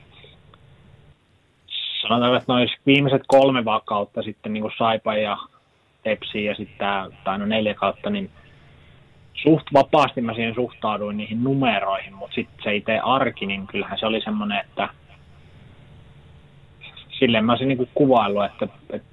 sanotaan, 2.01 2.35
että 2.35 2.53
noin 2.53 2.69
viimeiset 2.85 3.21
kolme 3.27 3.65
vakautta 3.65 4.21
sitten 4.21 4.53
niin 4.53 4.61
kuin 4.61 4.73
Saipa 4.77 5.15
ja 5.15 5.37
Tepsi 6.03 6.45
ja 6.45 6.55
sitten 6.55 6.77
tämä, 6.77 7.07
tai 7.23 7.39
no 7.39 7.45
neljä 7.45 7.73
kautta, 7.73 8.09
niin 8.09 8.31
suht 9.33 9.67
vapaasti 9.73 10.21
mä 10.21 10.33
siihen 10.33 10.55
suhtauduin 10.55 11.17
niihin 11.17 11.43
numeroihin, 11.43 12.13
mutta 12.13 12.35
sitten 12.35 12.63
se 12.63 12.75
itse 12.75 12.99
arki, 12.99 13.45
niin 13.45 13.67
kyllähän 13.67 13.99
se 13.99 14.05
oli 14.05 14.21
semmoinen, 14.21 14.59
että 14.59 14.89
silleen 17.19 17.45
mä 17.45 17.51
olisin 17.51 17.67
niin 17.67 17.89
kuvaillut, 17.93 18.45
että, 18.45 18.67
että 18.89 19.07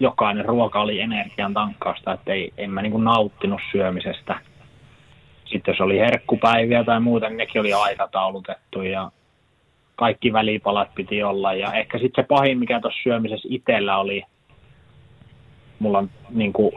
jokainen 0.00 0.44
ruoka 0.44 0.80
oli 0.80 1.00
energian 1.00 1.54
tankkausta, 1.54 2.12
että 2.12 2.32
ei, 2.32 2.52
en 2.56 2.70
mä 2.70 2.82
niin 2.82 3.04
nauttinut 3.04 3.60
syömisestä. 3.72 4.40
Sitten 5.44 5.72
jos 5.72 5.80
oli 5.80 5.98
herkkupäiviä 5.98 6.84
tai 6.84 7.00
muuta, 7.00 7.28
niin 7.28 7.36
nekin 7.36 7.60
oli 7.60 7.72
aikataulutettu 7.72 8.82
ja 8.82 9.10
kaikki 9.96 10.32
välipalat 10.32 10.94
piti 10.94 11.22
olla. 11.22 11.54
Ja 11.54 11.72
ehkä 11.72 11.98
sitten 11.98 12.24
se 12.24 12.28
pahin, 12.28 12.58
mikä 12.58 12.80
tuossa 12.80 13.02
syömisessä 13.02 13.48
itsellä 13.50 13.98
oli, 13.98 14.22
mulla 15.78 15.98
on 15.98 16.10
niin 16.30 16.52
kuin, 16.52 16.72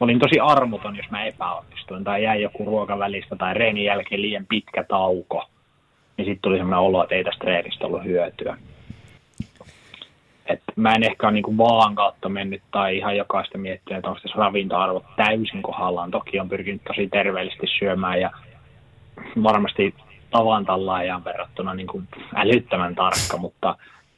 olin 0.00 0.18
tosi 0.18 0.40
armoton, 0.40 0.96
jos 0.96 1.10
mä 1.10 1.24
epäonnistuin 1.24 2.04
tai 2.04 2.22
jäi 2.22 2.42
joku 2.42 2.64
ruokavälistä 2.64 3.36
tai 3.36 3.54
reenin 3.54 3.84
jälkeen 3.84 4.22
liian 4.22 4.46
pitkä 4.48 4.84
tauko. 4.84 5.44
Niin 6.16 6.26
sitten 6.26 6.42
tuli 6.42 6.56
sellainen 6.56 6.78
olo, 6.78 7.02
että 7.02 7.14
ei 7.14 7.24
tästä 7.24 7.44
treenistä 7.44 7.86
ollut 7.86 8.04
hyötyä. 8.04 8.56
Et 10.46 10.62
mä 10.76 10.92
en 10.92 11.02
ehkä 11.02 11.26
ole 11.26 11.32
niinku 11.32 11.58
vaan 11.58 11.94
kautta 11.94 12.28
mennyt 12.28 12.62
tai 12.70 12.96
ihan 12.96 13.16
jokaista 13.16 13.58
miettinyt, 13.58 13.98
että 13.98 14.08
onko 14.08 14.20
tässä 14.20 14.38
ravintoarvot 14.38 15.04
täysin 15.16 15.62
kohdallaan. 15.62 16.10
Toki 16.10 16.40
on 16.40 16.48
pyrkinyt 16.48 16.84
tosi 16.84 17.08
terveellisesti 17.08 17.66
syömään 17.78 18.20
ja 18.20 18.30
varmasti 19.42 19.94
tavan 20.36 20.66
tallaajaan 20.66 21.24
verrattuna 21.24 21.74
niin 21.74 21.86
kuin 21.86 22.08
älyttömän 22.34 22.94
tarkka, 22.94 23.36
mutta 23.36 23.76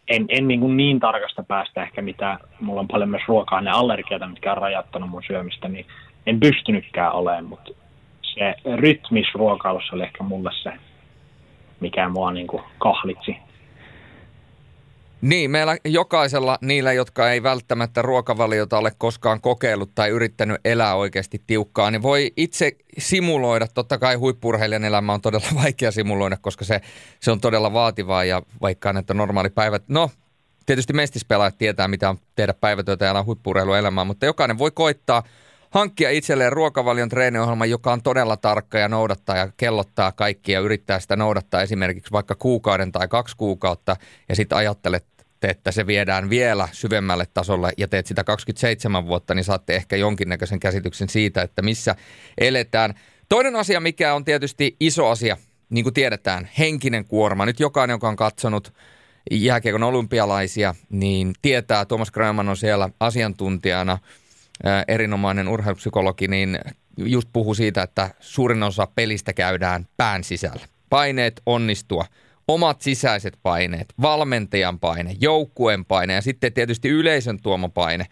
en, 0.09 0.27
en 0.29 0.49
niin, 0.49 0.61
kuin 0.61 0.77
niin 0.77 1.01
tarkasta 1.01 1.43
päästä 1.43 1.83
ehkä 1.83 2.03
mitä, 2.03 2.39
mulla 2.61 2.81
on 2.81 2.89
paljon 2.89 3.09
myös 3.09 3.23
ruokaa 3.29 3.61
ne 3.61 3.71
allergioita, 3.71 4.27
mitkä 4.27 4.53
on 4.53 4.59
rajattanut 4.59 5.11
mun 5.11 5.23
syömistä, 5.27 5.69
niin 5.69 5.87
en 6.27 6.41
pystynytkään 6.41 7.13
olemaan, 7.13 7.45
mutta 7.45 7.71
se 8.23 8.55
rytmis 8.77 9.27
ruokailussa 9.35 9.97
oli 9.97 10.03
ehkä 10.03 10.25
mulle 10.25 10.51
se, 10.63 10.73
mikä 11.81 12.09
mua 12.09 12.31
niin 12.31 12.47
kuin 12.47 12.63
kahlitsi 12.79 13.37
niin, 15.21 15.51
meillä 15.51 15.77
jokaisella 15.85 16.59
niillä, 16.61 16.93
jotka 16.93 17.31
ei 17.31 17.43
välttämättä 17.43 18.03
ruokavaliota 18.03 18.79
ole 18.79 18.93
koskaan 18.99 19.41
kokeillut 19.41 19.95
tai 19.95 20.09
yrittänyt 20.09 20.61
elää 20.65 20.95
oikeasti 20.95 21.43
tiukkaa, 21.47 21.91
niin 21.91 22.03
voi 22.03 22.33
itse 22.37 22.73
simuloida. 22.99 23.67
Totta 23.75 23.99
kai 23.99 24.15
huippurheilijan 24.15 24.85
elämä 24.85 25.13
on 25.15 25.21
todella 25.21 25.49
vaikea 25.63 25.93
simuloida, 25.93 26.37
koska 26.41 26.65
se, 26.65 26.81
se 27.21 27.31
on 27.31 27.41
todella 27.41 27.73
vaativaa 27.73 28.25
ja 28.25 28.43
vaikka 28.61 28.95
että 28.99 29.15
normaali 29.15 29.51
päivät, 29.51 29.83
no 29.89 30.11
tietysti 30.67 30.93
mestispelaajat 30.93 31.59
tietää, 31.59 31.89
mitä 31.89 32.11
on 32.11 32.19
tehdä 32.37 32.55
päivätyötä 32.55 33.05
ja 33.05 33.23
huippurheiluelämää, 33.23 34.05
mutta 34.05 34.27
jokainen 34.27 34.59
voi 34.59 34.71
koittaa– 34.71 35.23
hankkia 35.71 36.11
itselleen 36.11 36.53
ruokavalion 36.53 37.09
treeniohjelma, 37.09 37.67
joka 37.67 37.93
on 37.93 38.03
todella 38.03 38.37
tarkka 38.37 38.79
ja 38.79 38.89
noudattaa 38.89 39.37
ja 39.37 39.49
kellottaa 39.57 40.13
kaikkia 40.13 40.59
ja 40.59 40.65
yrittää 40.65 41.01
sitä 41.01 41.17
noudattaa 41.17 41.63
esimerkiksi 41.63 42.13
vaikka 42.13 42.35
kuukauden 42.35 42.93
tai 42.93 43.09
kaksi 43.09 43.37
kuukautta 43.37 43.97
ja 44.29 44.37
sitten 44.37 44.59
ajattelet, 44.59 45.07
että 45.43 45.73
se 45.73 45.87
viedään 45.87 46.31
vielä 46.31 46.69
syvemmälle 46.73 47.27
tasolle 47.35 47.73
ja 47.77 47.89
teet 47.89 48.07
sitä 48.07 48.25
27 48.25 49.07
vuotta, 49.07 49.35
niin 49.35 49.45
saatte 49.45 49.77
ehkä 49.77 49.97
jonkinnäköisen 49.97 50.61
käsityksen 50.61 51.09
siitä, 51.09 51.43
että 51.43 51.63
missä 51.63 51.95
eletään. 52.39 52.95
Toinen 53.29 53.57
asia, 53.57 53.81
mikä 53.81 54.15
on 54.15 54.25
tietysti 54.25 54.77
iso 54.81 55.09
asia, 55.09 55.37
niin 55.71 55.83
kuin 55.85 55.95
tiedetään, 55.95 56.49
henkinen 56.59 57.05
kuorma. 57.05 57.47
Nyt 57.47 57.61
jokainen, 57.61 57.95
joka 57.95 58.09
on 58.09 58.17
katsonut 58.17 58.75
jääkiekon 59.31 59.83
olympialaisia, 59.83 60.75
niin 60.91 61.33
tietää, 61.43 61.85
Thomas 61.85 62.11
Gröman 62.11 62.49
on 62.49 62.57
siellä 62.57 62.91
asiantuntijana– 63.01 63.99
erinomainen 64.89 65.49
urheilupsykologi, 65.49 66.29
niin 66.29 66.59
just 66.97 67.29
puhuu 67.33 67.55
siitä, 67.55 67.83
että 67.83 68.11
suurin 68.21 68.63
osa 68.63 68.89
pelistä 68.95 69.33
käydään 69.33 69.87
pään 69.97 70.25
sisällä. 70.25 70.67
Paineet 70.91 71.43
onnistua, 71.47 72.05
omat 72.49 72.81
sisäiset 72.81 73.39
paineet, 73.43 73.95
valmentajan 74.03 74.79
paine, 74.79 75.17
joukkueen 75.21 75.85
paine 75.85 76.13
ja 76.15 76.23
sitten 76.23 76.53
tietysti 76.53 76.89
yleisön 76.89 77.43
tuoma 77.43 77.69
paine. 77.69 78.07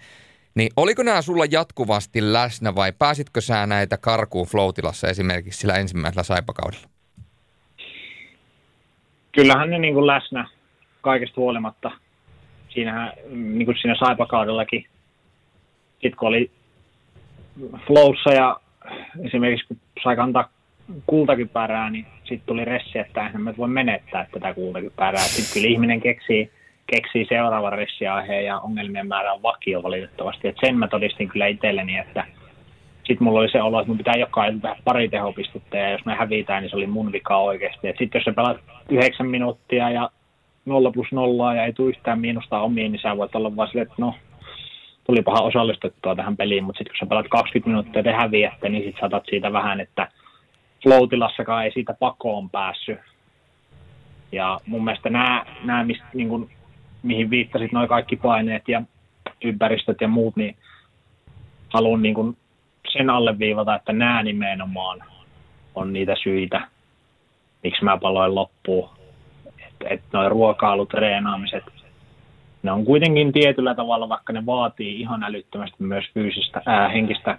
Niin 0.55 0.71
oliko 0.77 1.03
nämä 1.03 1.23
sulla 1.23 1.45
jatkuvasti 1.51 2.33
läsnä 2.33 2.75
vai 2.75 2.93
pääsitkö 2.93 3.41
sä 3.41 3.67
näitä 3.67 3.97
karkuun 3.99 4.47
Floatilassa 4.47 5.09
esimerkiksi 5.09 5.61
sillä 5.61 5.75
ensimmäisellä 5.75 6.23
saipakaudella? 6.23 6.89
Kyllähän 9.33 9.71
ne 9.71 9.79
niin 9.79 9.95
kuin 9.95 10.07
läsnä 10.07 10.49
kaikesta 11.01 11.41
huolimatta. 11.41 11.91
Siinähän 12.69 13.13
niin 13.31 13.67
kuin 13.67 13.79
siinä 13.81 13.97
saipakaudellakin 13.99 14.87
sitten 16.03 16.17
kun 16.17 16.29
oli 16.29 16.51
flowssa 17.87 18.33
ja 18.33 18.61
esimerkiksi 19.25 19.67
kun 19.69 19.77
sai 20.05 20.17
kantaa 20.17 20.49
kultakypärää, 21.07 21.91
niin 21.91 22.07
sitten 22.19 22.47
tuli 22.47 22.65
ressi, 22.65 22.99
että 22.99 23.27
eihän 23.27 23.43
mä 23.43 23.55
voi 23.59 23.69
menettää 23.69 24.27
tätä 24.33 24.55
kultakypärää. 24.55 25.23
Sitten 25.23 25.55
kyllä 25.55 25.73
ihminen 25.73 26.01
keksii, 26.01 26.51
keksii 26.87 27.27
seuraavan 27.29 27.73
ressiaiheen 27.73 28.45
ja 28.45 28.61
ongelmien 28.61 29.07
määrä 29.07 29.33
on 29.33 29.43
vakio 29.43 29.83
valitettavasti. 29.83 30.49
Et 30.49 30.57
sen 30.61 30.79
mä 30.79 30.89
todistin 30.89 31.29
kyllä 31.29 31.47
itselleni, 31.47 31.99
että 31.99 32.25
sitten 32.97 33.25
mulla 33.25 33.41
oli 33.41 33.51
se 33.51 33.63
olo, 33.63 33.81
että 33.81 33.89
mun 33.89 33.99
pitää 33.99 34.15
joka 34.15 34.47
ilta 34.47 34.77
pari 34.85 35.09
tehopistettä 35.09 35.79
ja 35.79 35.91
jos 35.91 36.05
me 36.05 36.15
hävitään, 36.15 36.63
niin 36.63 36.71
se 36.71 36.77
oli 36.77 36.87
mun 36.87 37.13
vika 37.13 37.37
oikeasti. 37.37 37.87
Sitten 37.99 38.19
jos 38.19 38.25
sä 38.25 38.33
pelaat 38.33 38.57
yhdeksän 38.91 39.29
minuuttia 39.29 39.91
ja 39.91 40.11
nolla 40.65 40.91
plus 40.91 41.13
nollaa 41.13 41.55
ja 41.55 41.65
ei 41.65 41.73
tule 41.73 41.89
yhtään 41.89 42.21
miinusta 42.21 42.61
omiin, 42.61 42.93
niin 42.93 43.03
sä 43.03 43.17
voit 43.17 43.35
olla 43.35 43.57
vaan 43.57 43.69
silleen, 43.69 43.87
että 43.87 44.03
no 44.03 44.15
tulipahan 45.07 45.45
osallistettua 45.45 46.17
tähän 46.17 46.37
peliin, 46.37 46.65
mutta 46.65 46.79
sitten 46.79 46.93
kun 46.93 46.99
sä 46.99 47.09
pelaat 47.09 47.29
20 47.31 47.69
minuuttia 47.69 47.99
ja 47.99 48.03
te 48.03 48.13
häviätte, 48.13 48.69
niin 48.69 48.85
sitten 48.85 49.01
saatat 49.01 49.25
siitä 49.31 49.53
vähän, 49.53 49.81
että 49.81 50.09
floatilassakaan 50.83 51.65
ei 51.65 51.73
siitä 51.73 51.95
pakoon 52.01 52.51
päässyt. 52.51 52.99
Ja 54.33 54.61
mun 54.67 54.85
mielestä 54.85 55.11
nämä, 55.11 55.47
nämä 55.65 55.85
mistä, 55.85 56.05
niin 56.15 56.29
kuin, 56.29 56.51
mihin 57.03 57.31
viittasit, 57.31 57.73
noin 57.73 57.89
kaikki 57.89 58.17
paineet 58.17 58.69
ja 58.69 58.83
ympäristöt 59.45 60.01
ja 60.01 60.09
muut, 60.09 60.37
niin 60.37 60.57
haluan 61.69 62.03
niin 62.03 62.15
kuin 62.15 62.37
sen 62.89 63.11
alleviivata, 63.11 63.75
että 63.75 63.93
nämä 63.93 64.23
nimenomaan 64.23 65.05
on 65.75 65.93
niitä 65.93 66.15
syitä, 66.23 66.69
miksi 67.63 67.85
mä 67.85 67.99
paloin 67.99 68.35
loppuun. 68.35 68.91
Että 69.67 69.89
et 69.91 70.03
noin 70.13 70.31
ruokailutreenaamiset, 70.31 71.65
ne 72.67 72.73
on 72.73 72.85
kuitenkin 72.85 73.33
tietyllä 73.33 73.75
tavalla, 73.75 74.09
vaikka 74.09 74.33
ne 74.33 74.47
vaatii 74.47 75.01
ihan 75.01 75.23
älyttömästi 75.23 75.77
myös 75.79 76.05
fyysistä, 76.15 76.63
ää, 76.67 76.89
henkistä 76.89 77.39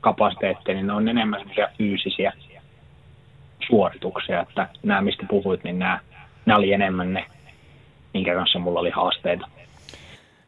kapasiteettia, 0.00 0.74
niin 0.74 0.86
ne 0.86 0.92
on 0.92 1.08
enemmän 1.08 1.40
semmoisia 1.40 1.68
fyysisiä 1.78 2.32
suorituksia, 3.66 4.40
että 4.40 4.68
nämä, 4.82 5.00
mistä 5.00 5.26
puhuit, 5.30 5.64
niin 5.64 5.78
nämä, 5.78 6.00
nämä 6.46 6.58
oli 6.58 6.72
enemmän 6.72 7.12
ne, 7.12 7.24
minkä 8.14 8.34
kanssa 8.34 8.58
mulla 8.58 8.80
oli 8.80 8.90
haasteita. 8.90 9.48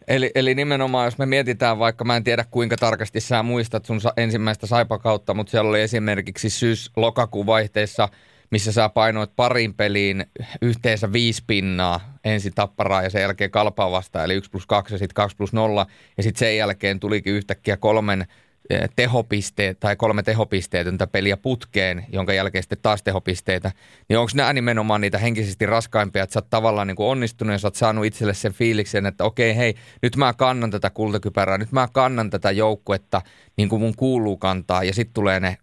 Eli, 0.08 0.30
eli 0.34 0.54
nimenomaan, 0.54 1.04
jos 1.04 1.18
me 1.18 1.26
mietitään 1.26 1.78
vaikka, 1.78 2.04
mä 2.04 2.16
en 2.16 2.24
tiedä 2.24 2.44
kuinka 2.50 2.76
tarkasti 2.76 3.20
sä 3.20 3.42
muistat 3.42 3.84
sun 3.84 4.00
ensimmäistä 4.16 4.66
saipakautta, 4.66 5.34
mutta 5.34 5.50
siellä 5.50 5.70
oli 5.70 5.80
esimerkiksi 5.80 6.50
syys-lokakuun 6.50 7.46
vaihteessa 7.46 8.08
missä 8.52 8.72
sä 8.72 8.88
painoit 8.88 9.36
parin 9.36 9.74
peliin 9.74 10.26
yhteensä 10.62 11.12
viisi 11.12 11.44
pinnaa, 11.46 12.18
ensin 12.24 12.52
tapparaa 12.54 13.02
ja 13.02 13.10
sen 13.10 13.22
jälkeen 13.22 13.50
kalpaa 13.50 13.90
vastaan, 13.90 14.24
eli 14.24 14.34
1 14.34 14.50
plus 14.50 14.66
2 14.66 14.94
ja 14.94 14.98
sitten 14.98 15.14
2 15.14 15.36
plus 15.36 15.52
0, 15.52 15.86
ja 16.16 16.22
sitten 16.22 16.38
sen 16.38 16.56
jälkeen 16.56 17.00
tulikin 17.00 17.34
yhtäkkiä 17.34 17.76
kolmen 17.76 18.26
Eh, 18.70 18.88
tehopisteet 18.96 19.80
tai 19.80 19.96
kolme 19.96 20.22
tehopisteetöntä 20.22 21.06
peliä 21.06 21.36
putkeen, 21.36 22.06
jonka 22.08 22.32
jälkeen 22.32 22.62
sitten 22.62 22.78
taas 22.82 23.02
tehopisteitä, 23.02 23.70
niin 24.08 24.18
onko 24.18 24.32
nämä 24.34 24.52
nimenomaan 24.52 25.00
niitä 25.00 25.18
henkisesti 25.18 25.66
raskaimpia, 25.66 26.22
että 26.22 26.32
sä 26.32 26.38
oot 26.38 26.50
tavallaan 26.50 26.86
niin 26.86 26.96
kuin 26.96 27.06
onnistunut 27.06 27.52
ja 27.52 27.58
sä 27.58 27.66
oot 27.66 27.74
saanut 27.74 28.04
itselle 28.04 28.34
sen 28.34 28.52
fiiliksen, 28.52 29.06
että 29.06 29.24
okei 29.24 29.56
hei, 29.56 29.74
nyt 30.02 30.16
mä 30.16 30.32
kannan 30.32 30.70
tätä 30.70 30.90
kultakypärää, 30.90 31.58
nyt 31.58 31.72
mä 31.72 31.88
kannan 31.92 32.30
tätä 32.30 32.50
joukkuetta 32.50 33.22
niin 33.56 33.68
kuin 33.68 33.82
mun 33.82 33.96
kuuluu 33.96 34.36
kantaa. 34.36 34.84
Ja 34.84 34.94
sitten 34.94 35.14
tulee 35.14 35.40
ne 35.40 35.56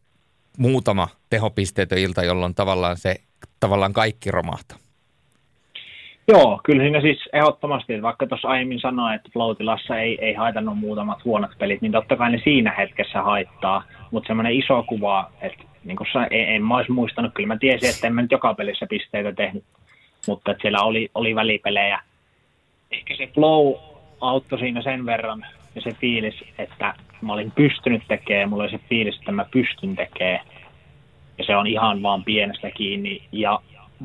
muutama 0.60 1.08
tehopisteetön 1.30 1.98
ilta, 1.98 2.24
jolloin 2.24 2.56
tavallaan 2.56 2.98
se 2.98 3.16
tavallaan 3.60 3.94
kaikki 3.94 4.32
romahtaa. 4.32 4.78
Joo, 6.28 6.60
kyllä 6.64 6.84
siinä 6.84 7.02
siis 7.02 7.30
ehdottomasti, 7.34 8.02
vaikka 8.02 8.28
tuossa 8.28 8.48
aiemmin 8.48 8.80
sanoin, 8.80 9.16
että 9.16 9.30
Floatilassa 9.34 10.00
ei, 10.00 10.18
ei 10.22 10.34
haitannut 10.34 10.78
muutamat 10.78 11.26
huonot 11.26 11.52
pelit, 11.60 11.82
niin 11.82 11.92
totta 11.92 12.16
kai 12.16 12.32
ne 12.32 12.42
siinä 12.44 12.76
hetkessä 12.78 13.22
haittaa, 13.22 13.84
mutta 14.12 14.28
semmoinen 14.28 14.54
iso 14.54 14.84
kuva, 14.84 15.32
että 15.42 15.64
niin 15.84 15.98
kuin 15.98 16.08
en, 16.32 16.50
en 16.50 16.64
mä 16.64 16.76
olisi 16.76 16.92
muistanut, 16.92 17.34
kyllä 17.34 17.48
mä 17.48 17.58
tiesin, 17.58 17.90
että 17.90 18.08
en 18.08 18.16
mä 18.16 18.22
nyt 18.22 18.32
joka 18.32 18.54
pelissä 18.54 18.86
pisteitä 18.90 19.32
tehnyt, 19.32 19.64
mutta 20.28 20.52
että 20.52 20.62
siellä 20.62 20.82
oli, 20.82 21.10
oli 21.16 21.36
välipelejä. 21.36 22.00
Ehkä 22.92 23.16
se 23.16 23.28
flow 23.28 23.74
auttoi 24.22 24.60
siinä 24.60 24.82
sen 24.82 25.06
verran 25.06 25.46
ja 25.76 25.82
se 25.82 25.92
fiilis, 25.92 26.44
että 26.58 26.94
mä 27.22 27.34
olin 27.34 27.52
pystynyt 27.52 28.04
tekemään, 28.08 28.50
mulla 28.50 28.64
oli 28.64 28.72
se 28.72 28.80
fiilis, 28.90 29.20
että 29.20 29.32
mä 29.32 29.46
pystyn 29.52 29.96
tekemään. 29.96 30.46
Ja 31.38 31.44
se 31.44 31.56
on 31.56 31.68
ihan 31.68 32.02
vaan 32.02 32.24
pienestä 32.24 32.72
kiinni. 32.72 33.22
Ja 33.32 33.60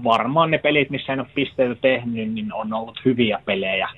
varmaan 0.04 0.50
ne 0.50 0.58
pelit, 0.58 0.90
missä 0.90 1.12
en 1.12 1.20
ole 1.20 1.28
pisteitä 1.34 1.74
tehnyt, 1.74 2.32
niin 2.32 2.52
on 2.52 2.72
ollut 2.72 3.00
hyviä 3.04 3.38
pelejä. 3.44 3.88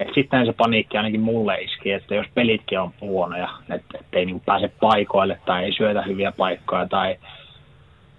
Et 0.00 0.08
sitten 0.14 0.46
se 0.46 0.52
paniikki 0.52 0.96
ainakin 0.96 1.20
mulle 1.20 1.54
iski, 1.54 1.92
että 1.92 2.14
jos 2.14 2.26
pelitkin 2.34 2.80
on 2.80 2.92
huonoja, 3.00 3.48
että 3.74 3.98
et 3.98 4.06
ei 4.12 4.26
niin 4.26 4.40
pääse 4.40 4.70
paikoille 4.80 5.38
tai 5.46 5.64
ei 5.64 5.72
syötä 5.72 6.02
hyviä 6.02 6.32
paikkoja 6.32 6.88
tai 6.88 7.16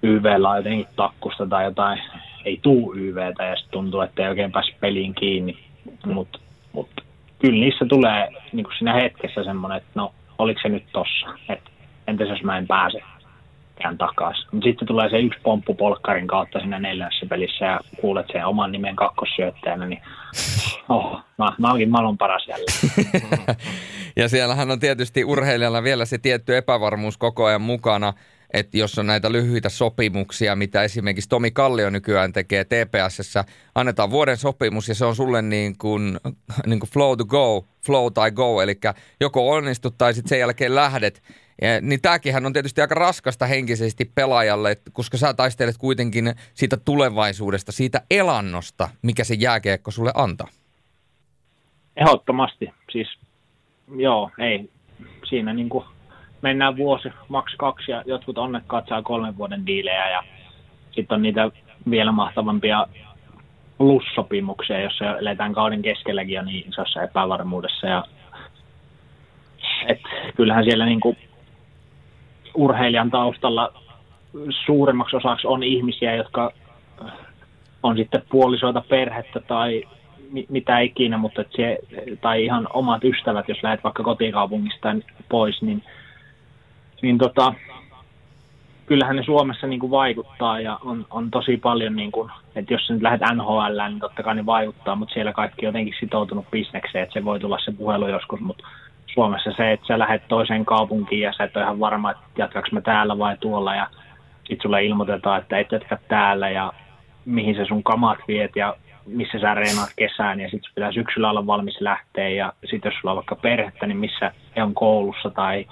YVllä 0.04 0.50
on 0.50 0.58
jotenkin 0.58 0.88
takkusta 0.96 1.48
tai 1.48 1.64
jotain, 1.64 2.02
ei 2.46 2.60
tuu 2.62 2.94
YVtä 2.96 3.44
ja 3.44 3.56
sitten 3.56 3.72
tuntuu, 3.72 4.02
että 4.02 4.24
ei 4.24 4.30
oikein 4.30 4.52
pääse 4.52 4.72
peliin 4.80 5.16
kiinni. 5.16 5.58
Mutta 6.06 6.40
mut, 6.74 6.90
kyllä 7.40 7.60
niissä 7.60 7.86
tulee 7.86 8.30
niin 8.54 8.66
siinä 8.78 8.94
hetkessä 8.94 9.44
semmoinen, 9.44 9.78
että 9.78 9.90
no 9.96 10.14
oliko 10.38 10.60
se 10.64 10.70
nyt 10.70 10.84
tossa, 10.92 11.28
että 11.50 11.70
entäs 12.08 12.30
jos 12.30 12.44
mä 12.44 12.58
en 12.58 12.68
pääse 12.68 13.02
kään 13.82 13.98
takaisin. 13.98 14.46
Mutta 14.52 14.66
sitten 14.66 14.88
tulee 14.88 15.10
se 15.10 15.20
yksi 15.20 15.40
pomppu 15.44 15.74
polkkarin 15.74 16.28
kautta 16.28 16.60
siinä 16.60 16.80
neljännessä 16.80 17.26
pelissä 17.30 17.66
ja 17.66 17.80
kuulet 18.02 18.26
sen 18.32 18.46
oman 18.46 18.72
nimen 18.72 18.96
kakkossyöttäjänä, 18.96 19.86
niin 19.86 20.02
oh, 20.90 21.20
mä, 21.38 21.52
mä 21.58 21.70
oonkin 21.70 21.90
maailman 21.90 22.18
paras 22.18 22.48
jälleen. 22.48 23.58
ja 24.20 24.30
siellähän 24.30 24.72
on 24.72 24.80
tietysti 24.80 25.24
urheilijalla 25.24 25.84
vielä 25.84 26.06
se 26.06 26.18
tietty 26.18 26.58
epävarmuus 26.58 27.18
koko 27.18 27.46
ajan 27.46 27.62
mukana, 27.62 28.14
että 28.56 28.78
jos 28.78 29.00
on 29.00 29.08
näitä 29.08 29.32
lyhyitä 29.32 29.70
sopimuksia, 29.70 30.56
mitä 30.56 30.84
esimerkiksi 30.84 31.30
Tomi 31.30 31.52
Kallio 31.52 31.90
nykyään 31.90 32.34
tekee 32.34 32.66
TPSssä, 32.66 33.44
annetaan 33.76 34.12
vuoden 34.12 34.38
sopimus 34.38 34.90
ja 34.90 34.96
se 34.96 35.06
on 35.06 35.16
sulle 35.16 35.42
niin 35.42 35.78
kuin, 35.78 36.20
niin 36.66 36.80
kuin 36.80 36.90
flow 36.90 37.18
to 37.18 37.26
go, 37.26 37.66
flow 37.86 38.14
tai 38.14 38.32
go, 38.32 38.62
eli 38.62 38.80
joko 39.20 39.50
onnistut 39.50 39.98
tai 39.98 40.14
sitten 40.14 40.30
sen 40.30 40.40
jälkeen 40.40 40.76
lähdet. 40.76 41.24
Ja, 41.62 41.82
niin 41.82 42.02
tämäkin 42.02 42.46
on 42.46 42.54
tietysti 42.54 42.82
aika 42.82 42.96
raskasta 42.96 43.46
henkisesti 43.46 44.12
pelaajalle, 44.16 44.78
koska 44.94 45.18
sä 45.18 45.34
taistelet 45.34 45.78
kuitenkin 45.78 46.36
siitä 46.54 46.78
tulevaisuudesta, 46.78 47.72
siitä 47.72 48.02
elannosta, 48.12 48.90
mikä 49.02 49.24
se 49.24 49.34
jääkiekko 49.34 49.92
sulle 49.92 50.12
antaa. 50.16 50.48
Ehdottomasti. 51.96 52.70
Siis 52.92 53.08
joo, 53.98 54.32
ei. 54.40 54.70
Siinä 55.30 55.54
niin 55.54 55.70
kuin 55.70 55.86
mennään 56.46 56.78
vuosi, 56.78 57.10
maks 57.28 57.56
kaksi 57.58 57.92
ja 57.92 58.04
jotkut 58.06 58.38
onnekkaat 58.38 58.88
saa 58.88 59.02
kolmen 59.02 59.38
vuoden 59.38 59.66
diilejä 59.66 60.10
ja 60.10 60.24
sitten 60.92 61.16
on 61.16 61.22
niitä 61.22 61.52
vielä 61.90 62.12
mahtavampia 62.12 62.88
plussopimuksia, 63.78 64.80
jossa 64.82 65.18
eletään 65.18 65.54
kauden 65.54 65.82
keskelläkin 65.82 66.34
ja 66.34 66.42
niin 66.42 66.70
isossa 66.70 67.04
epävarmuudessa. 67.04 67.88
Ja, 67.88 68.06
et 69.88 70.02
kyllähän 70.36 70.64
siellä 70.64 70.86
niin 70.86 71.00
kuin 71.00 71.18
urheilijan 72.54 73.12
taustalla 73.12 73.74
suurimmaksi 74.66 75.16
osaksi 75.16 75.48
on 75.48 75.64
ihmisiä, 75.64 76.16
jotka 76.16 76.52
on 77.84 77.98
sitten 77.98 78.24
puolisoita, 78.30 78.84
perhettä 78.90 79.40
tai 79.40 79.84
mitä 80.50 80.80
ikinä, 80.80 81.18
mutta 81.18 81.44
se, 81.50 81.80
tai 82.22 82.46
ihan 82.46 82.68
omat 82.74 83.04
ystävät, 83.04 83.50
jos 83.50 83.64
lähdet 83.64 83.84
vaikka 83.84 84.04
kotikaupungista 84.04 84.96
pois, 85.30 85.62
niin, 85.62 85.84
niin 87.06 87.18
tota, 87.18 87.54
kyllähän 88.86 89.16
ne 89.16 89.24
Suomessa 89.24 89.68
niin 89.68 89.80
kuin 89.80 89.92
vaikuttaa 89.92 90.60
ja 90.60 90.80
on, 90.86 91.06
on 91.10 91.32
tosi 91.32 91.58
paljon, 91.58 91.96
niin 91.96 92.12
kuin, 92.12 92.32
että 92.56 92.74
jos 92.74 92.88
sä 92.88 92.94
nyt 92.94 93.02
lähdet 93.02 93.22
NHL, 93.36 93.88
niin 93.88 94.00
totta 94.00 94.24
kai 94.24 94.36
ne 94.36 94.46
vaikuttaa, 94.46 94.96
mutta 94.96 95.14
siellä 95.14 95.34
kaikki 95.34 95.66
on 95.66 95.68
jotenkin 95.68 95.94
sitoutunut 96.00 96.52
bisnekseen, 96.52 97.04
että 97.04 97.14
se 97.14 97.26
voi 97.26 97.40
tulla 97.40 97.58
se 97.66 97.72
puhelu 97.72 98.08
joskus, 98.08 98.40
mutta 98.40 98.68
Suomessa 99.14 99.52
se, 99.58 99.72
että 99.72 99.88
sä 99.88 100.00
lähdet 100.00 100.28
toiseen 100.28 100.66
kaupunkiin 100.66 101.22
ja 101.22 101.34
sä 101.34 101.44
et 101.44 101.56
ole 101.56 101.64
ihan 101.64 101.80
varma, 101.80 102.12
että 102.12 102.24
jatkaks 102.38 102.72
mä 102.72 102.82
täällä 102.82 103.18
vai 103.18 103.38
tuolla 103.38 103.76
ja 103.76 103.88
sit 104.48 104.62
sulle 104.62 104.86
ilmoitetaan, 104.86 105.42
että 105.42 105.60
et 105.60 105.72
jatka 105.72 105.98
täällä 106.08 106.50
ja 106.50 106.74
mihin 107.26 107.56
se 107.56 107.66
sun 107.66 107.84
kamat 107.84 108.20
viet 108.28 108.56
ja 108.56 108.76
missä 109.06 109.40
sä 109.40 109.54
reenaat 109.54 109.90
kesään 109.96 110.40
ja 110.40 110.50
sitten 110.50 110.72
pitää 110.76 110.92
syksyllä 110.92 111.30
olla 111.30 111.48
valmis 111.48 111.82
lähteä 111.82 112.30
ja 112.30 112.54
sitten 112.70 112.92
jos 112.92 113.00
sulla 113.02 113.12
on 113.12 113.16
vaikka 113.16 113.36
perhettä, 113.36 113.88
niin 113.88 113.98
missä 113.98 114.32
he 114.56 114.64
on 114.64 114.74
koulussa 114.74 115.30
tai 115.30 115.66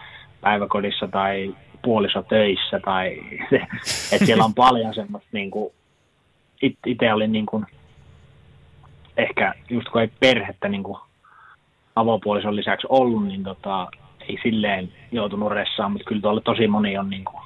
päiväkodissa 0.43 1.07
tai 1.07 1.55
puoliso 1.81 2.23
töissä 2.23 2.79
tai 2.79 3.17
että 4.11 4.25
siellä 4.25 4.45
on 4.45 4.53
paljon 4.53 4.93
semmoista 4.93 5.29
niin 5.31 5.51
kuin, 5.51 5.73
itse 6.85 7.13
olin 7.13 7.31
niin 7.31 7.45
kuin, 7.45 7.65
ehkä 9.17 9.53
just 9.69 9.89
kun 9.89 10.01
ei 10.01 10.09
perhettä 10.19 10.69
niin 10.69 10.83
kuin 10.83 10.97
avopuolison 11.95 12.55
lisäksi 12.55 12.87
ollut, 12.89 13.27
niin 13.27 13.43
tota, 13.43 13.87
ei 14.29 14.37
silleen 14.43 14.91
joutunut 15.11 15.51
ressaan, 15.51 15.91
mutta 15.91 16.07
kyllä 16.07 16.21
tuolla 16.21 16.41
tosi 16.41 16.67
moni 16.67 16.97
on 16.97 17.09
niin 17.09 17.25
kuin 17.25 17.43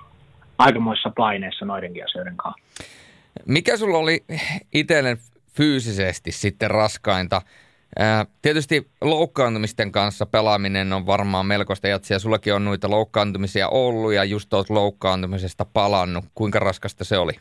aikamoissa 0.57 1.11
paineissa 1.17 1.65
noidenkin 1.65 2.05
asioiden 2.05 2.37
kanssa. 2.37 2.83
Mikä 3.45 3.77
sulla 3.77 3.97
oli 3.97 4.23
itselle 4.73 5.17
fyysisesti 5.53 6.31
sitten 6.31 6.71
raskainta? 6.71 7.41
Tietysti 8.41 8.87
loukkaantumisten 9.01 9.91
kanssa 9.91 10.25
pelaaminen 10.25 10.93
on 10.93 11.05
varmaan 11.05 11.45
melkoista 11.45 11.87
jatsia. 11.87 12.19
Sullakin 12.19 12.53
on 12.53 12.65
noita 12.65 12.89
loukkaantumisia 12.89 13.69
ollut 13.69 14.13
ja 14.13 14.23
just 14.23 14.49
tuot 14.49 14.69
loukkaantumisesta 14.69 15.65
palannut. 15.73 16.25
Kuinka 16.35 16.59
raskasta 16.59 17.03
se 17.03 17.17
oli? 17.17 17.33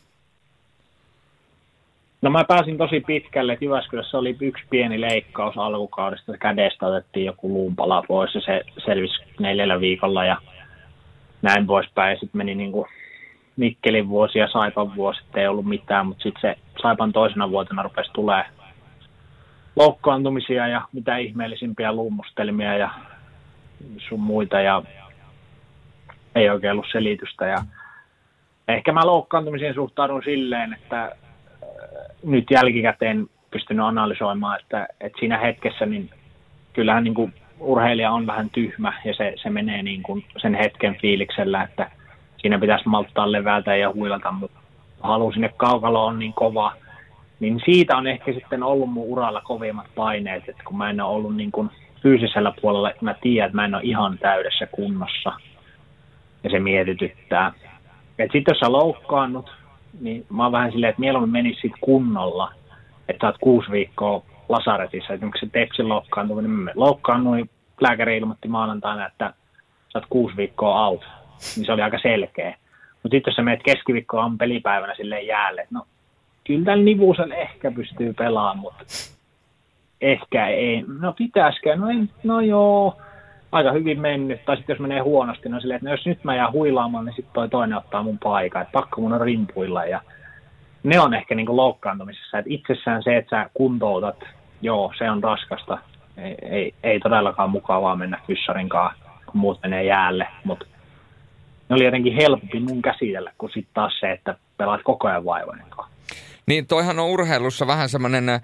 No 2.22 2.30
mä 2.30 2.44
pääsin 2.44 2.78
tosi 2.78 3.00
pitkälle, 3.00 3.58
Jyväskylässä 3.60 4.18
oli 4.18 4.36
yksi 4.40 4.64
pieni 4.70 5.00
leikkaus 5.00 5.58
alkukaudesta, 5.58 6.38
kädestä 6.38 6.86
otettiin 6.86 7.26
joku 7.26 7.48
luunpala 7.48 8.02
pois 8.08 8.34
ja 8.34 8.40
se 8.40 8.62
selvisi 8.84 9.14
neljällä 9.40 9.80
viikolla 9.80 10.24
ja 10.24 10.36
näin 11.42 11.66
poispäin. 11.66 12.16
Sitten 12.20 12.38
meni 12.38 12.54
niin 12.54 12.72
kuin 12.72 12.86
Mikkelin 13.56 14.08
vuosi 14.08 14.38
ja 14.38 14.48
Saipan 14.52 14.96
vuosi, 14.96 15.20
ei 15.34 15.46
ollut 15.46 15.66
mitään, 15.66 16.06
mutta 16.06 16.22
sitten 16.22 16.40
se 16.40 16.58
Saipan 16.82 17.12
toisena 17.12 17.50
vuotena 17.50 17.82
rupesi 17.82 18.10
tulee 18.12 18.44
loukkaantumisia 19.76 20.68
ja 20.68 20.82
mitä 20.92 21.16
ihmeellisimpiä 21.16 21.92
luumustelmia 21.92 22.76
ja 22.76 22.90
sun 24.08 24.20
muita 24.20 24.60
ja 24.60 24.82
ei 26.34 26.50
oikein 26.50 26.72
ollut 26.72 26.86
selitystä. 26.92 27.46
Ja 27.46 27.62
ehkä 28.68 28.92
mä 28.92 29.06
loukkaantumisiin 29.06 29.74
suhtaudun 29.74 30.22
silleen, 30.24 30.72
että 30.72 31.16
nyt 32.24 32.50
jälkikäteen 32.50 33.26
pystynyt 33.50 33.84
analysoimaan, 33.84 34.60
että, 34.60 34.88
että 35.00 35.18
siinä 35.18 35.38
hetkessä 35.38 35.86
niin 35.86 36.10
kyllähän 36.72 37.04
niin 37.04 37.14
kuin 37.14 37.34
urheilija 37.60 38.10
on 38.10 38.26
vähän 38.26 38.50
tyhmä 38.50 38.92
ja 39.04 39.14
se, 39.14 39.34
se 39.42 39.50
menee 39.50 39.82
niin 39.82 40.02
kuin 40.02 40.24
sen 40.36 40.54
hetken 40.54 40.96
fiiliksellä, 41.00 41.62
että 41.62 41.90
siinä 42.36 42.58
pitäisi 42.58 42.88
malttaa 42.88 43.32
leväältä 43.32 43.76
ja 43.76 43.92
huilata, 43.92 44.32
mutta 44.32 44.58
halu 45.00 45.32
sinne 45.32 45.50
kaukalo 45.56 46.06
on 46.06 46.18
niin 46.18 46.32
kova, 46.32 46.72
niin 47.40 47.60
siitä 47.64 47.96
on 47.96 48.06
ehkä 48.06 48.32
sitten 48.32 48.62
ollut 48.62 48.90
mun 48.90 49.06
uralla 49.06 49.40
kovimmat 49.40 49.86
paineet, 49.94 50.48
että 50.48 50.62
kun 50.64 50.78
mä 50.78 50.90
en 50.90 51.00
ole 51.00 51.14
ollut 51.14 51.36
niin 51.36 51.52
kuin 51.52 51.70
fyysisellä 52.02 52.52
puolella, 52.60 52.92
mä 53.00 53.14
tiedän, 53.14 53.46
että 53.46 53.56
mä 53.56 53.64
en 53.64 53.74
ole 53.74 53.82
ihan 53.82 54.18
täydessä 54.18 54.66
kunnossa 54.66 55.32
ja 56.44 56.50
se 56.50 56.58
mietityttää. 56.58 57.52
Sitten 58.18 58.44
jos 58.48 58.58
sä 58.58 58.72
loukkaannut, 58.72 59.52
niin 60.00 60.26
mä 60.30 60.42
oon 60.42 60.52
vähän 60.52 60.72
silleen, 60.72 60.90
että 60.90 61.00
mieluummin 61.00 61.32
menisi 61.32 61.60
sit 61.60 61.72
kunnolla, 61.80 62.52
että 63.08 63.26
sä 63.26 63.26
oot 63.26 63.38
kuusi 63.40 63.70
viikkoa 63.70 64.22
lasaretissa. 64.48 65.12
Esimerkiksi 65.12 65.46
se 65.46 65.52
Tepsin 65.52 65.88
loukkaantuminen, 65.88 66.50
mä 66.50 66.70
loukkaannuin, 66.74 67.50
lääkäri 67.80 68.16
ilmoitti 68.16 68.48
maanantaina, 68.48 69.06
että 69.06 69.34
sä 69.92 69.98
oot 69.98 70.06
kuusi 70.10 70.36
viikkoa 70.36 70.86
out, 70.86 71.04
niin 71.56 71.66
se 71.66 71.72
oli 71.72 71.82
aika 71.82 71.98
selkeä. 71.98 72.56
Mutta 73.02 73.16
sitten 73.16 73.30
jos 73.30 73.36
sä 73.36 73.42
menet 73.42 73.62
keskiviikkoon 73.62 74.38
pelipäivänä 74.38 74.94
silleen 74.94 75.26
jäälle, 75.26 75.60
että 75.60 75.74
no 75.74 75.86
kyllä 76.46 76.64
tällä 76.64 76.84
nivuusella 76.84 77.34
ehkä 77.34 77.70
pystyy 77.70 78.12
pelaamaan, 78.12 78.58
mutta 78.58 78.84
ehkä 80.00 80.46
ei. 80.46 80.84
No 81.00 81.12
pitäisikö? 81.12 81.76
No, 81.76 81.88
ei, 81.88 82.08
no 82.24 82.40
joo, 82.40 82.96
aika 83.52 83.72
hyvin 83.72 84.00
mennyt. 84.00 84.44
Tai 84.44 84.56
sitten 84.56 84.74
jos 84.74 84.80
menee 84.80 85.00
huonosti, 85.00 85.48
no 85.48 85.60
silleen, 85.60 85.76
että 85.76 85.88
no 85.88 85.94
jos 85.94 86.06
nyt 86.06 86.24
mä 86.24 86.36
jään 86.36 86.52
huilaamaan, 86.52 87.04
niin 87.04 87.16
sitten 87.16 87.34
toi 87.34 87.48
toinen 87.48 87.78
ottaa 87.78 88.02
mun 88.02 88.18
paikan. 88.18 88.62
Että 88.62 88.72
pakko 88.72 89.00
mun 89.00 89.12
on 89.12 89.20
rimpuilla. 89.20 89.84
Ja 89.84 90.00
ne 90.82 91.00
on 91.00 91.14
ehkä 91.14 91.34
niin 91.34 91.56
loukkaantumisessa. 91.56 92.38
Että 92.38 92.50
itsessään 92.54 93.02
se, 93.02 93.16
että 93.16 93.36
sä 93.36 93.50
kuntoutat, 93.54 94.24
joo, 94.62 94.92
se 94.98 95.10
on 95.10 95.22
raskasta. 95.22 95.78
Ei, 96.16 96.34
ei, 96.42 96.74
ei 96.82 97.00
todellakaan 97.00 97.50
mukavaa 97.50 97.96
mennä 97.96 98.20
fyssarinkaan, 98.26 98.94
kun 99.26 99.40
muut 99.40 99.58
menee 99.62 99.84
jäälle. 99.84 100.26
Mutta 100.44 100.66
ne 101.68 101.74
oli 101.74 101.84
jotenkin 101.84 102.14
helpompi 102.14 102.60
mun 102.60 102.82
käsitellä 102.82 103.32
kuin 103.38 103.52
sitten 103.52 103.74
taas 103.74 104.00
se, 104.00 104.10
että 104.10 104.34
pelaat 104.56 104.80
koko 104.84 105.08
ajan 105.08 105.24
vaivoinen 105.24 105.66
Niin 106.46 106.66
toihan 106.66 106.98
on 106.98 107.08
urheilussa 107.08 107.66
vähän 107.66 107.88
semmoinen 107.88 108.28
äh, 108.28 108.40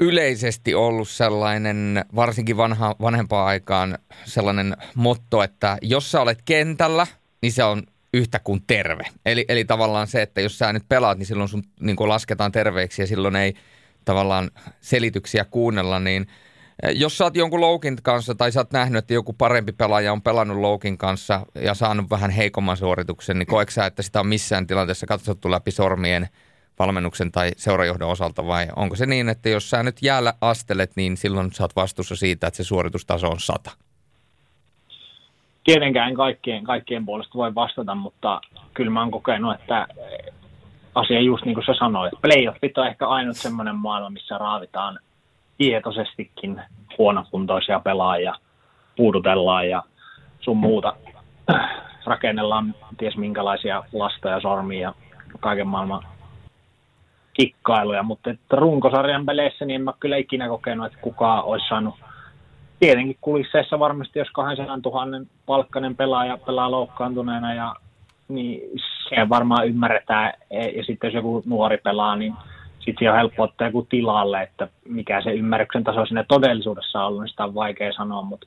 yleisesti 0.00 0.74
ollut 0.74 1.08
sellainen, 1.08 2.04
varsinkin 2.14 2.56
vanha, 2.56 2.96
vanhempaan 3.00 3.46
aikaan, 3.46 3.98
sellainen 4.24 4.76
motto, 4.94 5.42
että 5.42 5.78
jos 5.82 6.10
sä 6.10 6.20
olet 6.20 6.42
kentällä, 6.44 7.06
niin 7.42 7.52
se 7.52 7.64
on 7.64 7.82
yhtä 8.14 8.38
kuin 8.38 8.62
terve. 8.66 9.04
Eli, 9.26 9.44
eli 9.48 9.64
tavallaan 9.64 10.06
se, 10.06 10.22
että 10.22 10.40
jos 10.40 10.58
sä 10.58 10.72
nyt 10.72 10.88
pelaat, 10.88 11.18
niin 11.18 11.26
silloin 11.26 11.48
sun 11.48 11.62
niin 11.80 11.96
lasketaan 11.98 12.52
terveeksi 12.52 13.02
ja 13.02 13.06
silloin 13.06 13.36
ei 13.36 13.54
tavallaan 14.04 14.50
selityksiä 14.80 15.44
kuunnella, 15.44 15.98
niin– 15.98 16.26
jos 16.94 17.18
sä 17.18 17.24
oot 17.24 17.36
jonkun 17.36 17.60
loukin 17.60 17.96
kanssa 18.02 18.34
tai 18.34 18.52
sä 18.52 18.60
oot 18.60 18.72
nähnyt, 18.72 18.98
että 18.98 19.14
joku 19.14 19.32
parempi 19.32 19.72
pelaaja 19.72 20.12
on 20.12 20.22
pelannut 20.22 20.58
loukin 20.58 20.98
kanssa 20.98 21.46
ja 21.54 21.74
saanut 21.74 22.10
vähän 22.10 22.30
heikomman 22.30 22.76
suorituksen, 22.76 23.38
niin 23.38 23.46
koetko 23.46 23.70
sä, 23.70 23.86
että 23.86 24.02
sitä 24.02 24.20
on 24.20 24.26
missään 24.26 24.66
tilanteessa 24.66 25.06
katsottu 25.06 25.50
läpi 25.50 25.70
sormien 25.70 26.28
valmennuksen 26.78 27.32
tai 27.32 27.50
seurajohdon 27.56 28.10
osalta 28.10 28.46
vai 28.46 28.66
onko 28.76 28.96
se 28.96 29.06
niin, 29.06 29.28
että 29.28 29.48
jos 29.48 29.70
sä 29.70 29.82
nyt 29.82 29.96
jäällä 30.02 30.34
astelet, 30.40 30.90
niin 30.96 31.16
silloin 31.16 31.52
sä 31.52 31.64
oot 31.64 31.76
vastuussa 31.76 32.16
siitä, 32.16 32.46
että 32.46 32.56
se 32.56 32.64
suoritustaso 32.64 33.28
on 33.28 33.40
sata? 33.40 33.70
Tietenkään 35.64 36.14
kaikkien, 36.14 36.64
kaikkien 36.64 37.06
puolesta 37.06 37.38
voi 37.38 37.54
vastata, 37.54 37.94
mutta 37.94 38.40
kyllä 38.74 38.90
mä 38.90 39.00
oon 39.00 39.10
kokenut, 39.10 39.54
että 39.54 39.86
asia 40.94 41.20
just 41.20 41.44
niin 41.44 41.54
kuin 41.54 41.66
sä 41.66 41.74
sanoit, 41.78 42.12
playoffit 42.22 42.78
on 42.78 42.86
ehkä 42.86 43.08
ainut 43.08 43.36
semmoinen 43.36 43.76
maailma, 43.76 44.10
missä 44.10 44.38
raavitaan– 44.38 44.98
tietoisestikin 45.58 46.62
huonokuntoisia 46.98 47.80
pelaajia 47.80 48.34
puudutellaan 48.96 49.70
ja 49.70 49.82
sun 50.40 50.56
muuta 50.56 50.96
rakennellaan 52.06 52.74
ties 52.98 53.16
minkälaisia 53.16 53.84
lastoja, 53.92 54.40
sormia 54.40 54.80
ja 54.80 54.94
kaiken 55.40 55.66
maailman 55.66 56.02
kikkailuja, 57.34 58.02
mutta 58.02 58.30
että 58.30 58.56
runkosarjan 58.56 59.26
peleissä 59.26 59.64
niin 59.64 59.74
en 59.74 59.82
mä 59.82 59.92
kyllä 60.00 60.16
ikinä 60.16 60.48
kokenut, 60.48 60.86
että 60.86 60.98
kukaan 61.00 61.44
olisi 61.44 61.68
saanut 61.68 61.94
tietenkin 62.80 63.16
kulisseissa 63.20 63.78
varmasti, 63.78 64.18
jos 64.18 64.30
200 64.30 64.76
000 64.76 65.26
palkkainen 65.46 65.96
pelaaja 65.96 66.38
pelaa 66.38 66.70
loukkaantuneena 66.70 67.54
ja 67.54 67.74
niin 68.28 68.60
se 69.08 69.28
varmaan 69.28 69.68
ymmärretään. 69.68 70.32
Ja 70.76 70.84
sitten 70.84 71.08
jos 71.08 71.14
joku 71.14 71.42
nuori 71.46 71.78
pelaa, 71.78 72.16
niin 72.16 72.34
sitten 72.78 73.10
on 73.10 73.16
helppo 73.16 73.42
ottaa 73.42 73.68
joku 73.68 73.86
tilalle, 73.90 74.42
että 74.42 74.68
mikä 74.88 75.22
se 75.22 75.30
ymmärryksen 75.30 75.84
taso 75.84 76.06
sinne 76.06 76.24
todellisuudessa 76.28 77.00
on 77.00 77.06
ollut, 77.06 77.22
niin 77.22 77.28
sitä 77.28 77.44
on 77.44 77.54
vaikea 77.54 77.92
sanoa, 77.92 78.22
mutta 78.22 78.46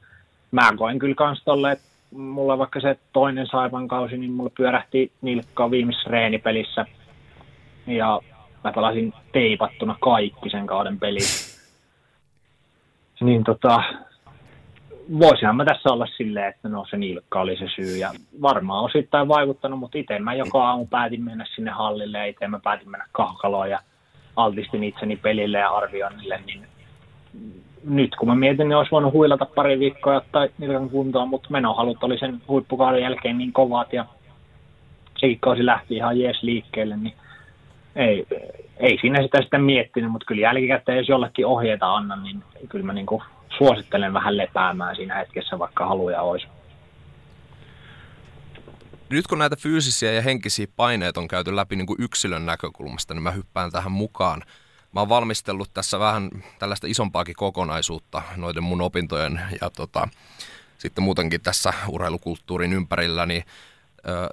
mä 0.52 0.72
koen 0.78 0.99
kyllä 0.99 1.16
kans 1.16 1.41
tolle, 1.45 1.72
että 1.72 1.86
mulla 2.12 2.57
vaikka 2.57 2.80
se 2.80 2.98
toinen 3.14 3.48
Saipan 3.48 3.88
kausi, 3.88 4.18
niin 4.18 4.32
mulla 4.32 4.52
pyörähti 4.57 5.12
nilkkaa 5.22 5.72
viimeisessä 5.72 6.10
reenipelissä. 6.10 6.86
Ja 7.88 8.20
mä 8.66 8.72
pelasin 8.72 9.14
teipattuna 9.32 9.96
kaikki 10.02 10.50
sen 10.50 10.68
kauden 10.68 11.00
peli. 11.00 11.20
Niin 13.22 13.44
tota, 13.44 13.84
voisinhan 15.20 15.56
mä 15.56 15.66
tässä 15.66 15.90
olla 15.90 16.08
silleen, 16.18 16.50
että 16.50 16.70
no 16.70 16.86
se 16.90 16.98
nilkka 16.98 17.42
oli 17.42 17.58
se 17.58 17.68
syy 17.76 17.98
ja 17.98 18.12
varmaan 18.42 18.84
osittain 18.84 19.28
vaikuttanut, 19.28 19.80
mutta 19.80 19.98
itse 19.98 20.20
mä 20.20 20.34
joka 20.34 20.70
aamu 20.70 20.86
päätin 20.86 21.24
mennä 21.24 21.46
sinne 21.56 21.72
hallille 21.72 22.18
ja 22.18 22.26
itse 22.26 22.48
mä 22.48 22.60
päätin 22.60 22.90
mennä 22.90 23.06
kahkaloon 23.12 23.70
ja 23.70 23.80
altistin 24.36 24.84
itseni 24.84 25.16
pelille 25.16 25.58
ja 25.58 25.70
arvioinnille, 25.70 26.40
niin 26.46 26.68
nyt 27.84 28.16
kun 28.16 28.28
mä 28.28 28.36
mietin, 28.36 28.70
niin 28.70 28.78
olisi 28.78 28.92
voinut 28.92 29.14
huilata 29.14 29.46
pari 29.46 29.80
viikkoa 29.80 30.16
ottaa 30.16 30.48
nilkan 30.58 30.90
kuntoon, 30.90 31.30
mutta 31.30 31.50
menohalut 31.52 32.04
oli 32.04 32.18
sen 32.18 32.42
huippukauden 32.48 33.02
jälkeen 33.02 33.38
niin 33.38 33.54
kovat 33.54 33.94
ja 33.94 34.06
sekin 35.18 35.40
kausi 35.40 35.66
lähti 35.66 35.96
ihan 35.96 36.20
jees 36.20 36.44
liikkeelle, 36.44 36.98
niin 36.98 37.14
ei, 37.96 38.26
ei 38.78 38.98
siinä 39.02 39.22
sitä 39.22 39.42
sitten 39.42 39.64
miettinyt, 39.64 40.12
mutta 40.12 40.26
kyllä 40.26 40.42
jälkikäteen, 40.42 40.98
jos 40.98 41.10
jollekin 41.10 41.46
ohjeita 41.46 41.96
annan, 41.96 42.24
niin 42.24 42.44
kyllä 42.70 42.86
mä 42.86 42.94
niin 42.94 43.06
kuin 43.06 43.24
suosittelen 43.58 44.14
vähän 44.14 44.38
lepäämään 44.38 44.96
siinä 44.96 45.16
hetkessä, 45.16 45.60
vaikka 45.60 45.86
haluja 45.86 46.22
olisi 46.22 46.48
nyt 49.10 49.28
kun 49.28 49.40
näitä 49.40 49.56
fyysisiä 49.56 50.12
ja 50.12 50.22
henkisiä 50.22 50.68
paineita 50.76 51.20
on 51.20 51.28
käyty 51.28 51.56
läpi 51.56 51.76
niin 51.76 51.88
kuin 51.88 52.02
yksilön 52.02 52.46
näkökulmasta, 52.46 53.14
niin 53.14 53.24
mä 53.24 53.32
hyppään 53.32 53.72
tähän 53.72 53.92
mukaan. 53.92 54.42
Mä 54.92 55.00
oon 55.00 55.10
valmistellut 55.10 55.70
tässä 55.74 56.00
vähän 56.00 56.30
tällaista 56.60 56.88
isompaakin 56.88 57.36
kokonaisuutta 57.36 58.22
noiden 58.36 58.64
mun 58.64 58.82
opintojen 58.82 59.42
ja 59.62 59.70
tota, 59.70 60.08
sitten 60.78 61.04
muutenkin 61.04 61.42
tässä 61.42 61.74
urheilukulttuurin 61.88 62.74
ympärillä, 62.74 63.26
niin 63.26 63.44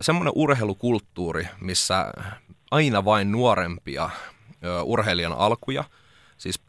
semmoinen 0.00 0.32
urheilukulttuuri, 0.36 1.48
missä 1.60 2.12
aina 2.72 3.04
vain 3.04 3.32
nuorempia 3.32 4.10
ö, 4.64 4.82
urheilijan 4.82 5.32
alkuja, 5.32 5.84
siis 6.38 6.60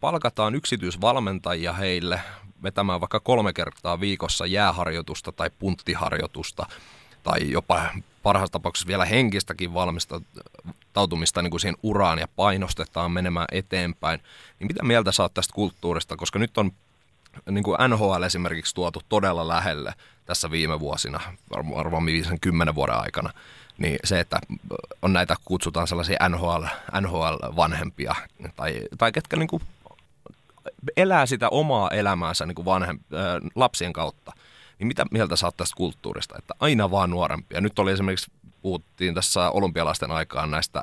palkataan 0.00 0.54
yksityisvalmentajia 0.54 1.72
heille 1.72 2.20
vetämään 2.62 3.00
vaikka 3.00 3.20
kolme 3.20 3.52
kertaa 3.52 4.00
viikossa 4.00 4.46
jääharjoitusta 4.46 5.32
tai 5.32 5.50
punttiharjoitusta– 5.58 6.66
tai 7.22 7.50
jopa 7.50 7.90
parhaassa 8.22 8.52
tapauksessa 8.52 8.88
vielä 8.88 9.04
henkistäkin 9.04 9.74
valmistautumista 9.74 11.42
niin 11.42 11.50
kuin 11.50 11.60
siihen 11.60 11.76
uraan 11.82 12.18
ja 12.18 12.28
painostetaan 12.36 13.12
menemään 13.12 13.46
eteenpäin. 13.52 14.20
Niin 14.58 14.66
mitä 14.66 14.84
mieltä 14.84 15.12
saat 15.12 15.34
tästä 15.34 15.54
kulttuurista, 15.54 16.16
koska 16.16 16.38
nyt 16.38 16.58
on 16.58 16.72
niin 17.50 17.64
kuin 17.64 17.78
NHL 17.88 18.22
esimerkiksi 18.22 18.74
tuotu 18.74 19.02
todella 19.08 19.48
lähelle 19.48 19.94
tässä 20.24 20.50
viime 20.50 20.80
vuosina, 20.80 21.20
varmaan 21.74 22.06
viisen 22.06 22.40
kymmenen 22.40 22.74
vuoden 22.74 23.00
aikana, 23.00 23.30
niin 23.78 23.98
se, 24.04 24.20
että 24.20 24.40
on 25.02 25.12
näitä, 25.12 25.36
kutsutaan 25.44 25.88
sellaisia 25.88 26.28
NHL, 26.28 26.64
NHL-vanhempia, 27.00 28.14
tai, 28.56 28.82
tai 28.98 29.12
ketkä 29.12 29.36
niin 29.36 29.48
kuin 29.48 29.62
elää 30.96 31.26
sitä 31.26 31.48
omaa 31.48 31.90
elämäänsä 31.90 32.46
niin 32.46 32.54
kuin 32.54 32.64
vanhem, 32.64 32.98
äh, 33.14 33.50
lapsien 33.54 33.92
kautta, 33.92 34.32
niin 34.78 34.86
mitä 34.86 35.06
mieltä 35.10 35.36
saat 35.36 35.56
tästä 35.56 35.76
kulttuurista, 35.76 36.34
että 36.38 36.54
aina 36.60 36.90
vaan 36.90 37.10
nuorempia? 37.10 37.60
Nyt 37.60 37.78
oli 37.78 37.92
esimerkiksi, 37.92 38.30
puhuttiin 38.62 39.14
tässä 39.14 39.50
olympialaisten 39.50 40.10
aikaan 40.10 40.50
näistä 40.50 40.82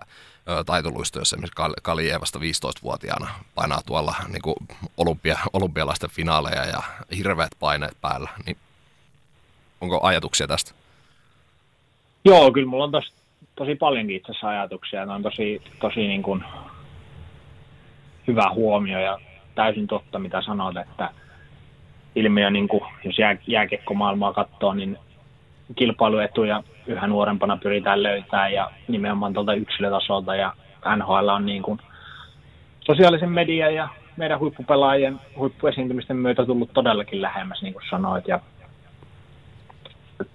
ö, 0.50 0.64
taitoluistoissa, 0.64 1.36
esimerkiksi 1.36 1.82
Kalievasta 1.84 2.40
15-vuotiaana 2.40 3.28
painaa 3.56 3.82
tuolla 3.86 4.16
niin 4.28 4.42
kuin 4.42 4.56
olympia, 4.98 5.40
olympialaisten 5.54 6.10
finaaleja 6.10 6.66
ja 6.66 6.84
hirveät 7.18 7.52
paineet 7.60 7.98
päällä, 8.02 8.30
niin 8.46 8.58
onko 9.82 10.00
ajatuksia 10.04 10.48
tästä? 10.48 10.72
Joo, 12.26 12.52
kyllä 12.52 12.68
mulla 12.68 12.84
on 12.84 12.92
tos, 12.92 13.14
tosi 13.56 13.76
paljonkin 13.76 14.16
itse 14.16 14.32
asiassa 14.32 14.48
ajatuksia. 14.48 15.06
Ne 15.06 15.14
on 15.14 15.24
tosi, 15.24 15.62
tosi 15.80 16.00
niin 16.00 16.24
kuin 16.24 16.44
hyvä 18.28 18.50
huomio 18.54 19.00
ja 19.00 19.20
täysin 19.56 19.88
totta, 19.88 20.20
mitä 20.20 20.42
sanoit, 20.42 20.78
että– 20.78 21.10
ilmiö, 22.16 22.50
niin 22.50 22.68
kuin, 22.68 22.82
jos 23.04 23.20
jää, 23.20 23.38
jääkiekkomaailmaa 23.48 24.34
katsoo, 24.34 24.74
niin 24.74 24.98
kilpailuetuja 25.76 26.64
yhä 26.88 27.08
nuorempana 27.08 27.58
pyritään 27.58 28.04
löytämään 28.04 28.54
ja 28.54 28.72
nimenomaan 28.88 29.34
tuolta 29.34 29.54
yksilötasolta 29.54 30.36
ja 30.36 30.54
NHL 30.98 31.30
on 31.30 31.46
niin 31.46 31.62
kuin 31.62 31.80
sosiaalisen 32.80 33.30
median 33.30 33.76
ja 33.76 33.88
meidän 34.18 34.40
huippupelaajien 34.40 35.20
huippuesiintymisten 35.38 36.18
myötä 36.18 36.46
tullut 36.46 36.70
todellakin 36.74 37.22
lähemmäs, 37.22 37.62
niin 37.62 37.74
kuin 37.74 37.84
sanoit. 37.90 38.28
Ja 38.28 38.40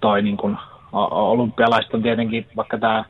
toi 0.01 0.21
niin 0.21 0.37
kuin, 0.37 0.57
olympialaiset 0.91 1.93
on 1.93 2.01
tietenkin, 2.01 2.47
vaikka 2.55 2.77
tämä 2.77 3.05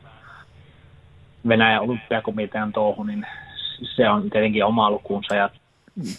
Venäjän 1.48 1.82
olympiakomitean 1.82 2.72
touhu, 2.72 3.02
niin 3.02 3.26
se 3.96 4.10
on 4.10 4.30
tietenkin 4.30 4.64
oma 4.64 4.90
lukuunsa 4.90 5.34
ja 5.34 5.50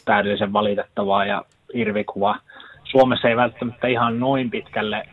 täydellisen 0.06 0.54
valitettavaa 0.54 1.26
ja 1.26 1.44
irvikuva. 1.74 2.36
Suomessa 2.84 3.28
ei 3.28 3.36
välttämättä 3.36 3.88
ihan 3.88 4.20
noin 4.20 4.52
pitkälle 4.52 5.08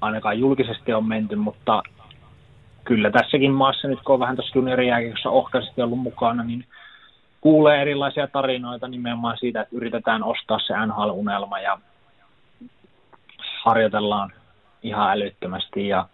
ainakaan 0.00 0.38
julkisesti 0.38 0.92
on 0.92 1.08
menty, 1.08 1.36
mutta 1.36 1.82
kyllä 2.84 3.10
tässäkin 3.10 3.52
maassa 3.52 3.88
nyt 3.88 3.98
kun 4.04 4.14
on 4.14 4.20
vähän 4.20 4.36
tuossa 4.36 4.58
juniorijääkiekossa 4.58 5.30
ohkaisesti 5.30 5.82
ollut 5.82 5.98
mukana, 5.98 6.44
niin 6.44 6.64
kuulee 7.40 7.82
erilaisia 7.82 8.26
tarinoita 8.26 8.88
nimenomaan 8.88 9.38
siitä, 9.38 9.60
että 9.60 9.76
yritetään 9.76 10.24
ostaa 10.24 10.58
se 10.58 10.74
NHL-unelma 10.86 11.60
ja 11.60 11.78
harjoitellaan 13.64 14.32
ihan 14.82 15.10
älyttömästi 15.10 15.88
ja 15.88 16.08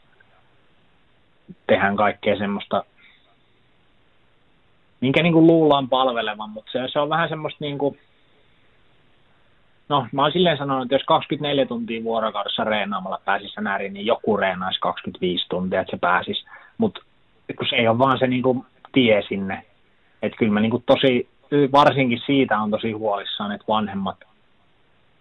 tehdään 1.66 1.96
kaikkea 1.96 2.38
semmoista, 2.38 2.84
minkä 5.00 5.22
niin 5.22 5.32
kuin 5.32 5.46
luullaan 5.46 5.88
palvelevan, 5.88 6.50
mutta 6.50 6.72
se, 6.72 6.78
se 6.92 6.98
on 6.98 7.08
vähän 7.08 7.28
semmoista 7.28 7.64
niin 7.64 7.78
kuin, 7.78 7.98
No, 9.88 10.06
mä 10.12 10.22
oon 10.22 10.32
silleen 10.32 10.58
sanonut, 10.58 10.82
että 10.82 10.94
jos 10.94 11.04
24 11.06 11.66
tuntia 11.66 12.04
vuorokaudessa 12.04 12.64
reenaamalla 12.64 13.20
pääsisi 13.24 13.60
näriin, 13.60 13.94
niin 13.94 14.06
joku 14.06 14.36
reenaisi 14.36 14.80
25 14.80 15.46
tuntia, 15.48 15.80
että 15.80 15.90
se 15.90 15.96
pääsisi. 15.96 16.44
Mutta 16.78 17.00
kun 17.56 17.66
se 17.70 17.76
ei 17.76 17.88
ole 17.88 17.98
vaan 17.98 18.18
se 18.18 18.26
niinku 18.26 18.66
tie 18.92 19.22
sinne. 19.28 19.64
Että 20.22 20.38
kyllä 20.38 20.52
mä 20.52 20.60
niinku 20.60 20.82
tosi, 20.86 21.28
varsinkin 21.72 22.20
siitä 22.26 22.58
on 22.58 22.70
tosi 22.70 22.92
huolissaan, 22.92 23.52
että 23.52 23.64
vanhemmat, 23.68 24.16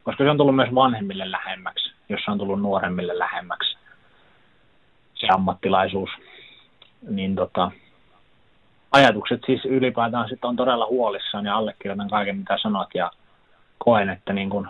koska 0.03 0.23
se 0.23 0.29
on 0.29 0.37
tullut 0.37 0.55
myös 0.55 0.75
vanhemmille 0.75 1.31
lähemmäksi, 1.31 1.92
jos 2.13 2.25
se 2.25 2.31
on 2.31 2.37
tullut 2.37 2.61
nuoremmille 2.61 3.19
lähemmäksi, 3.19 3.77
se 5.15 5.27
ammattilaisuus, 5.33 6.09
niin 7.09 7.35
tota, 7.35 7.71
ajatukset 8.91 9.41
siis 9.45 9.65
ylipäätään 9.65 10.29
sitten 10.29 10.47
on 10.47 10.55
todella 10.55 10.85
huolissaan 10.85 11.45
ja 11.45 11.55
allekirjoitan 11.55 12.09
kaiken 12.09 12.37
mitä 12.37 12.57
sanot 12.61 12.87
ja 12.93 13.11
koen, 13.77 14.09
että 14.09 14.33
niin 14.33 14.49
kuin 14.49 14.67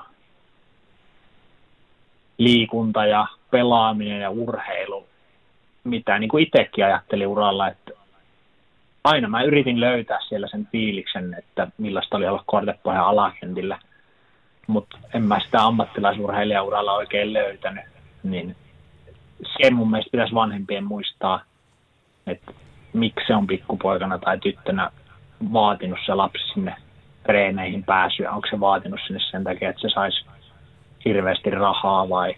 liikunta 2.37 3.05
ja 3.05 3.27
pelaaminen 3.51 4.21
ja 4.21 4.29
urheilu, 4.29 5.07
mitä 5.83 6.19
niin 6.19 6.29
kuin 6.29 6.43
itsekin 6.43 6.85
ajattelin 6.85 7.27
uralla, 7.27 7.67
että 7.67 7.91
aina 9.03 9.27
mä 9.27 9.43
yritin 9.43 9.79
löytää 9.79 10.19
siellä 10.29 10.47
sen 10.47 10.67
fiiliksen, 10.71 11.35
että 11.37 11.67
millaista 11.77 12.17
oli 12.17 12.27
olla 12.27 12.43
kortepohjan 12.45 13.05
alakentillä, 13.05 13.79
mutta 14.67 14.97
en 15.13 15.23
mä 15.23 15.39
sitä 15.39 15.65
ammattilaisurheilijauralla 15.65 16.93
oikein 16.93 17.33
löytänyt, 17.33 17.85
niin 18.23 18.55
se 19.61 19.71
mun 19.71 19.91
mielestä 19.91 20.11
pitäisi 20.11 20.33
vanhempien 20.35 20.83
muistaa, 20.83 21.43
että 22.27 22.51
miksi 22.93 23.27
se 23.27 23.35
on 23.35 23.47
pikkupoikana 23.47 24.19
tai 24.19 24.39
tyttönä 24.39 24.91
vaatinut 25.53 25.99
se 26.05 26.13
lapsi 26.13 26.43
sinne 26.53 26.75
treeneihin 27.23 27.83
pääsyä? 27.83 28.31
Onko 28.31 28.47
se 28.49 28.59
vaatinut 28.59 28.99
sinne 29.07 29.19
sen 29.31 29.43
takia, 29.43 29.69
että 29.69 29.81
se 29.81 29.89
saisi 29.89 30.25
hirveästi 31.05 31.49
rahaa 31.49 32.09
vai 32.09 32.35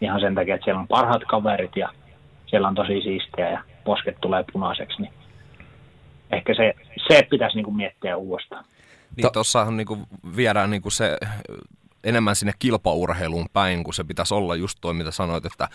ihan 0.00 0.20
sen 0.20 0.34
takia, 0.34 0.54
että 0.54 0.64
siellä 0.64 0.80
on 0.80 0.88
parhaat 0.88 1.22
kaverit 1.28 1.76
ja 1.76 1.88
siellä 2.46 2.68
on 2.68 2.74
tosi 2.74 3.00
siistiä 3.02 3.50
ja 3.50 3.62
posket 3.84 4.16
tulee 4.20 4.44
punaiseksi, 4.52 5.02
niin 5.02 5.12
ehkä 6.32 6.54
se, 6.54 6.74
se 7.08 7.22
pitäisi 7.30 7.56
niin 7.56 7.64
kuin 7.64 7.76
miettiä 7.76 8.16
uudestaan. 8.16 8.64
Niin 9.16 9.32
tuossahan 9.32 9.76
niin 9.76 10.06
viedään 10.36 10.70
niin 10.70 10.82
kuin 10.82 10.92
se 10.92 11.18
enemmän 12.04 12.36
sinne 12.36 12.52
kilpaurheiluun 12.58 13.48
päin, 13.52 13.84
kun 13.84 13.94
se 13.94 14.04
pitäisi 14.04 14.34
olla 14.34 14.56
just 14.56 14.78
toi, 14.80 14.94
mitä 14.94 15.10
sanoit, 15.10 15.46
että 15.46 15.68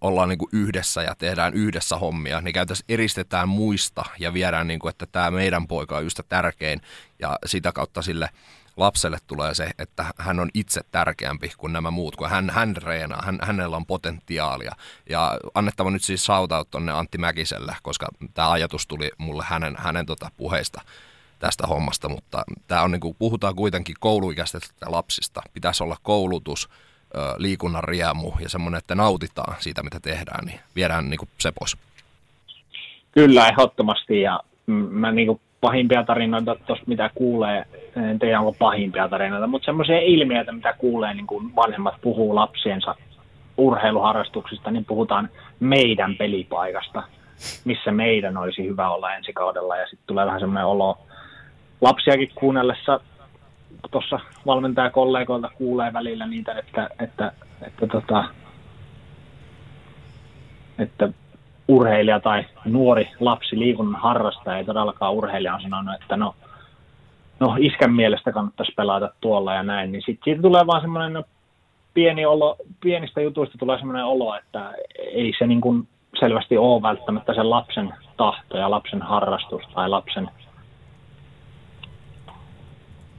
ollaan 0.00 0.28
niin 0.28 0.38
kuin 0.38 0.48
yhdessä 0.52 1.02
ja 1.02 1.14
tehdään 1.14 1.54
yhdessä 1.54 1.96
hommia, 1.96 2.40
niin 2.40 2.54
käytäisiin 2.54 2.84
eristetään 2.88 3.48
muista 3.48 4.04
ja 4.18 4.34
viedään, 4.34 4.66
niin 4.66 4.78
kuin, 4.78 4.90
että 4.90 5.06
tämä 5.06 5.30
meidän 5.30 5.66
poika 5.66 5.96
on 5.96 6.04
just 6.04 6.20
tärkein. 6.28 6.80
Ja 7.18 7.38
sitä 7.46 7.72
kautta 7.72 8.02
sille 8.02 8.28
lapselle 8.76 9.18
tulee 9.26 9.54
se, 9.54 9.70
että 9.78 10.04
hän 10.18 10.40
on 10.40 10.50
itse 10.54 10.80
tärkeämpi 10.90 11.52
kuin 11.56 11.72
nämä 11.72 11.90
muut, 11.90 12.16
kun 12.16 12.30
hän, 12.30 12.50
hän 12.50 12.76
reenaa, 12.76 13.22
hän, 13.22 13.38
hänellä 13.42 13.76
on 13.76 13.86
potentiaalia. 13.86 14.72
Ja 15.10 15.38
annettava 15.54 15.90
nyt 15.90 16.02
siis 16.02 16.24
shoutout 16.24 16.70
tonne 16.70 16.92
Antti 16.92 17.18
Mäkiselle, 17.18 17.76
koska 17.82 18.08
tämä 18.34 18.50
ajatus 18.50 18.86
tuli 18.86 19.10
mulle 19.18 19.44
hänen, 19.46 19.74
hänen 19.78 20.06
tota 20.06 20.30
puheista 20.36 20.80
tästä 21.44 21.66
hommasta, 21.66 22.08
mutta 22.08 22.44
tämä 22.68 22.82
on 22.82 22.90
niin 22.90 23.00
kuin, 23.00 23.16
puhutaan 23.18 23.54
kuitenkin 23.54 23.96
kouluikäisistä 24.00 24.86
lapsista. 24.88 25.40
Pitäisi 25.54 25.82
olla 25.82 25.96
koulutus, 26.02 26.68
liikunnan 27.36 27.84
riemu 27.84 28.32
ja 28.40 28.48
semmoinen, 28.48 28.78
että 28.78 28.94
nautitaan 28.94 29.54
siitä, 29.58 29.82
mitä 29.82 30.00
tehdään, 30.00 30.46
niin 30.46 30.60
viedään 30.76 31.10
niin 31.10 31.18
kuin 31.18 31.28
se 31.38 31.52
pois. 31.52 31.76
Kyllä, 33.12 33.48
ehdottomasti. 33.48 34.20
Ja 34.20 34.40
mä 34.90 35.12
niin 35.12 35.26
kuin 35.26 35.40
pahimpia 35.60 36.04
tarinoita 36.04 36.56
tuosta, 36.66 36.84
mitä 36.86 37.10
kuulee, 37.14 37.66
en 38.10 38.18
tiedä 38.18 38.40
onko 38.40 38.56
pahimpia 38.58 39.08
tarinoita, 39.08 39.46
mutta 39.46 39.66
semmoisia 39.66 40.00
ilmiöitä, 40.00 40.52
mitä 40.52 40.72
kuulee, 40.72 41.14
niin 41.14 41.26
kuin 41.26 41.56
vanhemmat 41.56 41.94
puhuu 42.02 42.34
lapsiensa 42.34 42.94
urheiluharrastuksista, 43.56 44.70
niin 44.70 44.84
puhutaan 44.84 45.28
meidän 45.60 46.16
pelipaikasta, 46.16 47.02
missä 47.64 47.92
meidän 47.92 48.36
olisi 48.36 48.64
hyvä 48.64 48.90
olla 48.90 49.14
ensi 49.14 49.32
kaudella. 49.32 49.76
Ja 49.76 49.86
sitten 49.86 50.06
tulee 50.06 50.26
vähän 50.26 50.40
semmoinen 50.40 50.66
olo, 50.66 50.98
lapsiakin 51.80 52.30
kuunnellessa 52.34 53.00
tuossa 53.90 54.20
valmentajakollegoilta 54.46 55.50
kuulee 55.54 55.92
välillä 55.92 56.26
niitä, 56.26 56.52
että, 56.52 56.90
että, 56.98 57.32
että, 57.66 57.86
tota, 57.86 58.24
että 60.78 61.08
urheilija 61.68 62.20
tai 62.20 62.44
nuori 62.64 63.10
lapsi 63.20 63.58
liikunnan 63.58 64.00
harrastaja, 64.00 64.58
ei 64.58 64.64
todellakaan 64.64 65.14
urheilija 65.14 65.54
on 65.54 65.62
sanonut, 65.62 65.94
että 66.02 66.16
no, 66.16 66.34
no 67.40 67.56
iskän 67.58 67.92
mielestä 67.92 68.32
kannattaisi 68.32 68.72
pelata 68.76 69.10
tuolla 69.20 69.54
ja 69.54 69.62
näin, 69.62 69.92
niin 69.92 70.02
sitten 70.02 70.24
siitä 70.24 70.42
tulee 70.42 70.66
vaan 70.66 70.80
semmoinen 70.80 71.12
no, 71.12 71.24
pieni 71.94 72.26
olo, 72.26 72.56
pienistä 72.80 73.20
jutuista 73.20 73.58
tulee 73.58 73.78
semmoinen 73.78 74.04
olo, 74.04 74.34
että 74.34 74.72
ei 74.98 75.32
se 75.38 75.46
niin 75.46 75.60
kuin 75.60 75.88
selvästi 76.20 76.56
ole 76.56 76.82
välttämättä 76.82 77.34
sen 77.34 77.50
lapsen 77.50 77.94
tahto 78.16 78.56
ja 78.56 78.70
lapsen 78.70 79.02
harrastus 79.02 79.62
tai 79.74 79.88
lapsen 79.88 80.30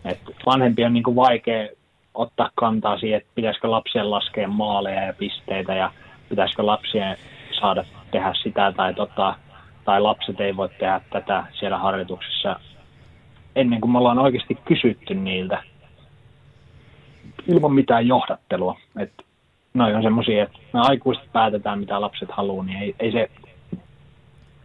et 0.06 0.20
vanhempi 0.46 0.86
on 0.86 0.94
niin 0.94 1.04
kuin 1.04 1.16
vaikea 1.16 1.68
ottaa 2.14 2.50
kantaa 2.56 3.00
siihen, 3.00 3.18
että 3.18 3.32
pitäisikö 3.36 3.72
lapsien 3.72 4.12
laskea 4.12 4.48
maaleja 4.48 5.04
ja 5.04 5.14
pisteitä 5.14 5.74
ja 5.76 5.92
pitäisikö 6.30 6.66
lapsien 6.66 7.18
saada 7.60 7.86
tehdä 8.12 8.34
sitä 8.44 8.74
tai, 8.76 8.94
tota, 8.94 9.36
tai 9.86 10.02
lapset 10.02 10.40
ei 10.40 10.58
voi 10.58 10.70
tehdä 10.70 11.02
tätä 11.10 11.44
siellä 11.60 11.78
harjoituksessa 11.78 12.60
ennen 13.56 13.82
kuin 13.82 13.92
me 13.92 13.98
ollaan 13.98 14.20
oikeasti 14.20 14.58
kysytty 14.66 15.14
niiltä 15.14 15.64
ilman 17.48 17.74
mitään 17.74 18.08
johdattelua. 18.08 18.78
että 19.00 19.24
noi 19.74 19.94
on 19.94 20.04
semmoisia, 20.04 20.44
että 20.44 20.60
me 20.74 20.80
aikuiset 20.80 21.34
päätetään, 21.34 21.80
mitä 21.80 22.02
lapset 22.02 22.32
haluaa, 22.32 22.66
niin 22.66 22.78
ei, 22.78 22.96
ei 23.00 23.12
se... 23.12 23.30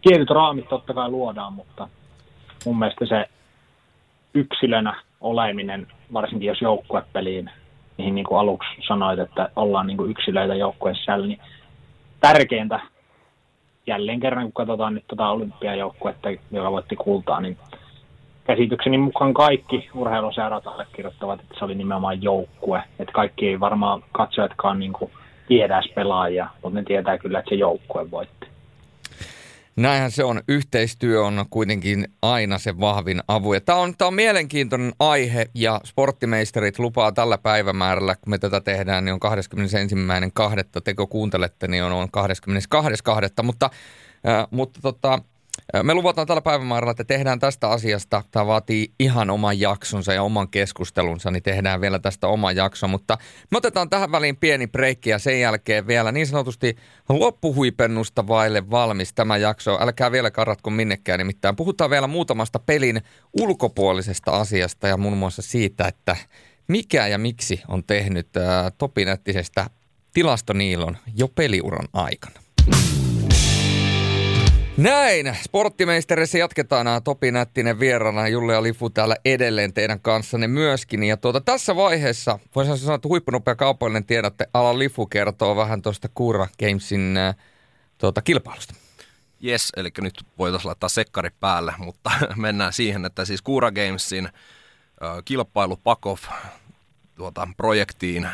Tietyt 0.01 0.29
raamit 0.29 0.69
totta 0.69 0.93
kai 0.93 1.09
luodaan, 1.09 1.53
mutta 1.53 1.87
mun 2.65 2.79
mielestä 2.79 3.05
se 3.05 3.25
yksilönä 4.33 5.01
oleminen, 5.21 5.87
varsinkin 6.13 6.47
jos 6.47 6.61
joukkuepeliin, 6.61 7.49
mihin 7.97 8.15
niin 8.15 8.25
kuin 8.25 8.39
aluksi 8.39 8.69
sanoit, 8.87 9.19
että 9.19 9.49
ollaan 9.55 9.87
niin 9.87 9.97
kuin 9.97 10.11
yksilöitä 10.11 10.55
joukkueen 10.55 10.95
sisällä, 10.95 11.27
niin 11.27 11.39
tärkeintä 12.19 12.79
jälleen 13.87 14.19
kerran, 14.19 14.43
kun 14.43 14.53
katsotaan 14.53 14.93
nyt 14.93 15.07
tuota 15.07 15.29
olympiajoukkuetta, 15.29 16.29
joka 16.51 16.71
voitti 16.71 16.95
kultaa, 16.95 17.41
niin 17.41 17.57
käsitykseni 18.43 18.97
mukaan 18.97 19.33
kaikki 19.33 19.89
urheiluseurat 19.93 20.67
allekirjoittavat, 20.67 21.39
että 21.39 21.55
se 21.59 21.65
oli 21.65 21.75
nimenomaan 21.75 22.23
joukkue. 22.23 22.83
Että 22.99 23.13
kaikki 23.13 23.47
ei 23.47 23.59
varmaan 23.59 24.03
katsojatkaan 24.11 24.79
niin 24.79 24.93
kuin 24.93 25.11
tiedä 25.47 25.81
pelaajia, 25.95 26.47
mutta 26.63 26.79
ne 26.79 26.83
tietää 26.83 27.17
kyllä, 27.17 27.39
että 27.39 27.49
se 27.49 27.55
joukkue 27.55 28.11
voitti. 28.11 28.50
Näinhän 29.75 30.11
se 30.11 30.23
on. 30.23 30.41
Yhteistyö 30.47 31.25
on 31.25 31.45
kuitenkin 31.49 32.07
aina 32.21 32.57
se 32.57 32.79
vahvin 32.79 33.21
avu. 33.27 33.53
Ja 33.53 33.61
tämä 33.61 33.79
on, 33.79 33.97
tämä 33.97 34.07
on 34.07 34.13
mielenkiintoinen 34.13 34.93
aihe 34.99 35.45
ja 35.55 35.81
sporttimeisterit 35.85 36.79
lupaa 36.79 37.11
tällä 37.11 37.37
päivämäärällä, 37.37 38.15
kun 38.15 38.31
me 38.31 38.37
tätä 38.37 38.61
tehdään, 38.61 39.05
niin 39.05 39.13
on 39.13 39.19
21.2. 40.75 40.81
Te 40.83 40.93
kun 40.93 41.07
kuuntelette, 41.07 41.67
niin 41.67 41.83
on, 41.83 41.91
on 41.91 42.07
22.2. 42.07 43.43
Mutta, 43.43 43.69
äh, 44.27 44.47
mutta 44.51 44.79
tota, 44.81 45.19
me 45.83 45.93
luvataan 45.93 46.27
tällä 46.27 46.41
päivämäärällä, 46.41 46.91
että 46.91 47.03
tehdään 47.03 47.39
tästä 47.39 47.69
asiasta, 47.69 48.23
tämä 48.31 48.47
vaatii 48.47 48.93
ihan 48.99 49.29
oman 49.29 49.59
jaksonsa 49.59 50.13
ja 50.13 50.23
oman 50.23 50.49
keskustelunsa, 50.49 51.31
niin 51.31 51.43
tehdään 51.43 51.81
vielä 51.81 51.99
tästä 51.99 52.27
oma 52.27 52.51
jakso, 52.51 52.87
mutta 52.87 53.17
me 53.51 53.57
otetaan 53.57 53.89
tähän 53.89 54.11
väliin 54.11 54.37
pieni 54.37 54.67
breikki 54.67 55.09
ja 55.09 55.19
sen 55.19 55.39
jälkeen 55.39 55.87
vielä 55.87 56.11
niin 56.11 56.27
sanotusti 56.27 56.77
loppuhuipennusta 57.09 58.27
vaille 58.27 58.69
valmis 58.69 59.13
tämä 59.13 59.37
jakso. 59.37 59.77
Älkää 59.81 60.11
vielä 60.11 60.31
karatko 60.31 60.69
minnekään, 60.69 61.17
nimittäin 61.17 61.55
puhutaan 61.55 61.89
vielä 61.89 62.07
muutamasta 62.07 62.59
pelin 62.59 63.01
ulkopuolisesta 63.39 64.31
asiasta 64.31 64.87
ja 64.87 64.97
muun 64.97 65.17
muassa 65.17 65.41
siitä, 65.41 65.87
että 65.87 66.15
mikä 66.67 67.07
ja 67.07 67.17
miksi 67.17 67.61
on 67.67 67.83
tehnyt 67.83 68.27
Topinettisestä 68.77 69.69
tilastoniilon 70.13 70.97
jo 71.17 71.27
peliuran 71.27 71.87
aikana. 71.93 72.35
Näin, 74.81 75.37
sporttimeisterissä 75.43 76.37
jatketaan. 76.37 77.03
Topi 77.03 77.31
Nättinen 77.31 77.79
vieraana, 77.79 78.27
Julle 78.27 78.53
ja 78.53 78.63
Lifu 78.63 78.89
täällä 78.89 79.15
edelleen 79.25 79.73
teidän 79.73 79.99
kanssanne 79.99 80.47
myöskin. 80.47 81.03
Ja 81.03 81.17
tuota, 81.17 81.41
tässä 81.41 81.75
vaiheessa, 81.75 82.39
voisin 82.55 82.77
sanoa, 82.77 82.95
että 82.95 83.07
huippunopea 83.07 83.55
kaupallinen 83.55 84.05
tiedotte, 84.05 84.47
Ala 84.53 84.79
Lifu 84.79 85.05
kertoo 85.05 85.55
vähän 85.55 85.81
tuosta 85.81 86.09
Kura 86.13 86.47
Gamesin 86.59 87.17
äh, 87.17 87.35
tuota, 87.97 88.21
kilpailusta. 88.21 88.73
Yes, 89.45 89.71
eli 89.77 89.89
nyt 90.01 90.25
voitaisiin 90.37 90.67
laittaa 90.67 90.89
sekkari 90.89 91.29
päälle, 91.39 91.73
mutta 91.77 92.11
mennään 92.35 92.73
siihen, 92.73 93.05
että 93.05 93.25
siis 93.25 93.41
Kura 93.41 93.71
Gamesin 93.71 94.25
äh, 94.25 94.31
kilpailu 95.25 95.77
Pakov 95.77 96.17
tuota, 97.15 97.47
projektiin 97.57 98.27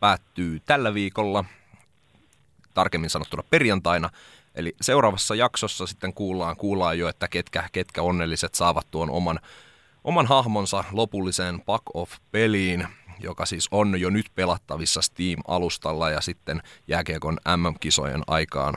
päättyy 0.00 0.60
tällä 0.66 0.94
viikolla, 0.94 1.44
tarkemmin 2.74 3.10
sanottuna 3.10 3.42
perjantaina– 3.50 4.10
Eli 4.60 4.74
seuraavassa 4.80 5.34
jaksossa 5.34 5.86
sitten 5.86 6.14
kuullaan, 6.14 6.56
kuullaan 6.56 6.98
jo, 6.98 7.08
että 7.08 7.28
ketkä, 7.28 7.68
ketkä 7.72 8.02
onnelliset 8.02 8.54
saavat 8.54 8.86
tuon 8.90 9.10
oman, 9.10 9.40
oman 10.04 10.26
hahmonsa 10.26 10.84
lopulliseen 10.92 11.60
Pack 11.60 11.82
of-peliin, 11.94 12.88
joka 13.20 13.46
siis 13.46 13.68
on 13.70 14.00
jo 14.00 14.10
nyt 14.10 14.26
pelattavissa 14.34 15.02
Steam-alustalla 15.02 16.10
ja 16.10 16.20
sitten 16.20 16.62
jääkiekon 16.88 17.38
MM-kisojen 17.56 18.22
aikaan 18.26 18.74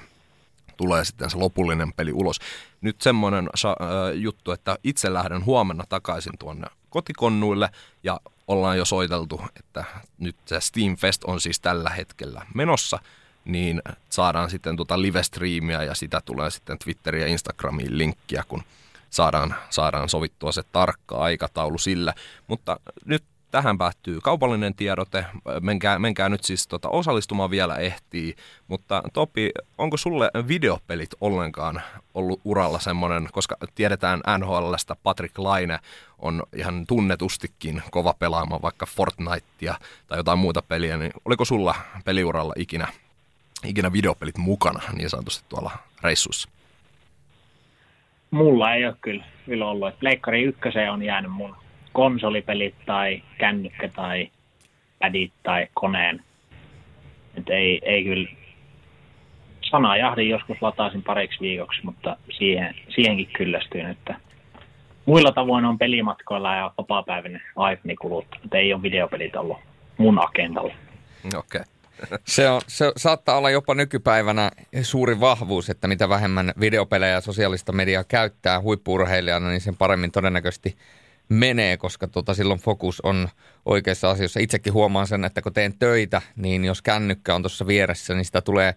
tulee 0.78 1.06
sitten 1.06 1.30
se 1.30 1.38
lopullinen 1.38 1.94
peli 1.94 2.14
ulos. 2.14 2.40
Nyt 2.82 3.02
semmoinen 3.02 3.50
äh, 3.66 3.74
juttu, 4.14 4.52
että 4.52 4.78
itse 4.84 5.14
lähden 5.14 5.46
huomenna 5.46 5.84
takaisin 5.90 6.38
tuonne 6.40 6.68
kotikonnuille 6.90 7.70
ja 8.04 8.20
ollaan 8.48 8.78
jo 8.78 8.86
soiteltu, 8.86 9.42
että 9.60 9.84
nyt 10.18 10.36
se 10.46 10.60
Steam 10.60 10.96
Fest 10.96 11.24
on 11.24 11.42
siis 11.42 11.60
tällä 11.60 11.90
hetkellä 11.90 12.46
menossa, 12.54 13.00
niin 13.46 13.82
saadaan 14.10 14.50
sitten 14.50 14.76
tuota 14.76 15.02
live-striimiä 15.02 15.84
ja 15.84 15.96
sitä 15.96 16.22
tulee 16.26 16.52
sitten 16.52 16.80
Twitteriin 16.80 17.22
ja 17.22 17.28
Instagramiin 17.28 17.98
linkkiä, 17.98 18.44
kun 18.48 18.64
saadaan, 19.10 19.56
saadaan 19.70 20.10
sovittua 20.10 20.52
se 20.52 20.62
tarkka 20.72 21.18
aikataulu 21.18 21.78
sillä. 21.78 22.14
Mutta 22.48 22.80
nyt 23.06 23.24
Tähän 23.54 23.78
päättyy 23.78 24.22
kaupallinen 24.22 24.76
tiedote. 24.76 25.26
Menkää, 25.62 26.00
menkää 26.00 26.30
nyt 26.30 26.44
siis 26.44 26.68
tota, 26.68 26.90
osallistumaan 26.90 27.50
vielä 27.50 27.76
ehtii. 27.76 28.36
Mutta 28.68 29.04
Topi, 29.14 29.52
onko 29.78 29.98
sulle 29.98 30.32
videopelit 30.48 31.10
ollenkaan 31.22 31.82
ollut 32.14 32.42
uralla 32.44 32.80
semmoinen, 32.80 33.30
koska 33.32 33.58
tiedetään 33.76 34.22
NHLstä 34.38 34.96
Patrick 35.04 35.38
Laine 35.38 35.80
on 36.20 36.44
ihan 36.56 36.88
tunnetustikin 36.88 37.84
kova 37.92 38.14
pelaamaan 38.20 38.62
vaikka 38.62 38.86
Fortnitea 38.86 39.76
tai 40.08 40.20
jotain 40.20 40.40
muuta 40.40 40.62
peliä, 40.62 40.98
niin 40.98 41.12
oliko 41.26 41.46
sulla 41.46 41.76
peliuralla 42.06 42.54
ikinä, 42.58 42.88
ikinä 43.66 43.94
videopelit 43.94 44.38
mukana 44.38 44.82
niin 44.94 45.10
sanotusti 45.10 45.46
tuolla 45.50 45.72
reissuissa? 46.04 46.50
Mulla 48.32 48.74
ei 48.74 48.86
ole 48.86 48.96
kyllä, 49.02 49.24
kyllä 49.46 49.70
ollut. 49.70 50.00
Pleikkari 50.00 50.44
ykköseen 50.44 50.92
on 50.92 51.04
jäänyt 51.04 51.32
mun 51.32 51.56
konsolipelit 51.94 52.76
tai 52.86 53.22
kännykkä 53.38 53.88
tai 53.88 54.32
pädit 55.00 55.34
tai 55.44 55.68
koneen. 55.74 56.24
Et 57.38 57.50
ei, 57.50 57.80
ei 57.84 58.04
kyllä 58.04 58.30
sanajahdin 59.62 60.30
joskus 60.30 60.62
lataisin 60.62 61.04
pariksi 61.04 61.40
viikoksi, 61.42 61.80
mutta 61.84 62.18
siihen, 62.38 62.76
siihenkin 62.90 63.28
kyllästyin, 63.38 63.90
että 63.90 64.16
muilla 65.06 65.32
tavoin 65.32 65.66
on 65.66 65.78
pelimatkoilla 65.78 66.56
ja 66.56 66.72
vapaa-päivinen 66.78 67.42
aikani 67.56 67.96
kuluttanut. 67.96 68.54
Ei 68.54 68.74
ole 68.74 68.82
videopelit 68.82 69.36
ollut 69.36 69.58
mun 69.98 70.24
agendalla. 70.24 70.74
Okei. 71.26 71.40
Okay. 71.40 71.73
Se, 72.28 72.50
on, 72.50 72.62
se 72.68 72.92
saattaa 72.98 73.38
olla 73.38 73.50
jopa 73.50 73.76
nykypäivänä 73.76 74.52
suuri 74.82 75.20
vahvuus, 75.20 75.70
että 75.70 75.88
mitä 75.88 76.10
vähemmän 76.10 76.54
videopelejä 76.60 77.14
ja 77.14 77.22
sosiaalista 77.22 77.72
mediaa 77.72 78.04
käyttää 78.04 78.62
huippurheilijana, 78.62 79.50
niin 79.50 79.62
sen 79.62 79.78
paremmin 79.78 80.12
todennäköisesti 80.12 80.78
menee, 81.30 81.78
koska 81.78 82.08
tota, 82.08 82.34
silloin 82.34 82.60
fokus 82.60 83.02
on 83.02 83.30
oikeassa 83.66 84.10
asioissa. 84.10 84.40
Itsekin 84.40 84.74
huomaan 84.74 85.08
sen, 85.08 85.26
että 85.26 85.42
kun 85.42 85.54
teen 85.54 85.74
töitä, 85.80 86.22
niin 86.36 86.66
jos 86.66 86.82
kännykkä 86.82 87.36
on 87.36 87.42
tuossa 87.42 87.68
vieressä, 87.68 88.14
niin 88.14 88.26
sitä 88.26 88.42
tulee 88.42 88.76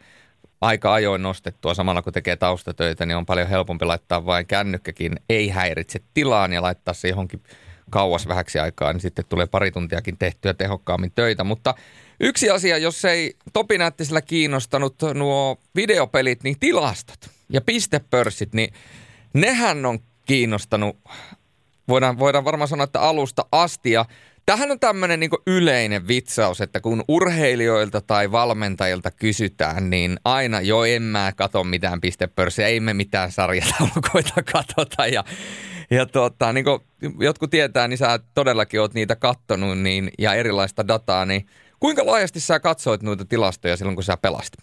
aika 0.61 0.95
ajoin 0.95 1.23
nostettua 1.23 1.75
samalla 1.75 2.03
kun 2.03 2.13
tekee 2.13 2.37
taustatöitä, 2.37 3.07
niin 3.07 3.17
on 3.17 3.27
paljon 3.27 3.49
helpompi 3.49 3.85
laittaa 3.85 4.27
vain 4.27 4.47
kännykkäkin 4.47 5.13
ei 5.29 5.49
häiritse 5.49 6.01
tilaan 6.15 6.53
ja 6.53 6.63
laittaa 6.63 6.95
se 6.95 7.09
johonkin 7.09 7.43
kauas 7.91 8.29
vähäksi 8.29 8.59
aikaa, 8.59 8.93
niin 8.93 9.01
sitten 9.01 9.25
tulee 9.29 9.47
pari 9.47 9.71
tuntiakin 9.71 10.19
tehtyä 10.19 10.55
tehokkaammin 10.55 11.13
töitä. 11.15 11.45
Mutta 11.45 11.75
yksi 12.21 12.51
asia, 12.51 12.79
jos 12.79 13.05
ei 13.05 13.35
Topi 13.53 13.79
sillä 14.03 14.23
kiinnostanut 14.23 14.95
nuo 15.15 15.59
videopelit, 15.75 16.43
niin 16.43 16.57
tilastot 16.61 17.31
ja 17.49 17.61
pistepörssit, 17.61 18.55
niin 18.55 18.73
nehän 19.33 19.87
on 19.87 19.99
kiinnostanut 20.27 20.97
voidaan, 21.89 22.19
voidaan 22.19 22.45
varmaan 22.45 22.69
sanoa, 22.69 22.85
että 22.85 23.01
alusta 23.01 23.47
asti. 23.53 23.91
Ja 23.91 24.05
tähän 24.47 24.71
on 24.71 24.81
tämmöinen 24.81 25.21
niin 25.21 25.31
yleinen 25.47 26.09
vitsaus, 26.09 26.61
että 26.61 26.81
kun 26.81 27.05
urheilijoilta 27.09 28.01
tai 28.01 28.33
valmentajilta 28.33 29.11
kysytään, 29.11 29.91
niin 29.91 30.21
aina 30.25 30.61
jo 30.61 30.85
en 30.85 31.03
mä 31.03 31.33
kato 31.37 31.65
mitään 31.65 32.01
pistepörssiä, 32.01 32.67
ei 32.67 32.81
me 32.81 32.95
mitään 32.95 33.33
sarjataulukoita 33.33 34.43
katota. 34.53 35.07
Ja, 35.07 35.25
ja 35.91 36.07
tota, 36.07 36.53
niin 36.53 36.65
kuin 36.65 36.81
jotkut 37.21 37.51
tietää, 37.51 37.89
niin 37.89 37.99
sä 37.99 38.19
todellakin 38.35 38.81
oot 38.81 38.95
niitä 38.95 39.17
kattonut 39.17 39.79
niin, 39.79 40.11
ja 40.19 40.35
erilaista 40.35 40.89
dataa, 40.89 41.25
niin 41.25 41.47
kuinka 41.87 42.07
laajasti 42.07 42.41
sä 42.41 42.61
katsoit 42.61 43.03
noita 43.03 43.25
tilastoja 43.25 43.77
silloin, 43.77 43.97
kun 43.97 44.05
sä 44.05 44.17
pelasit? 44.23 44.57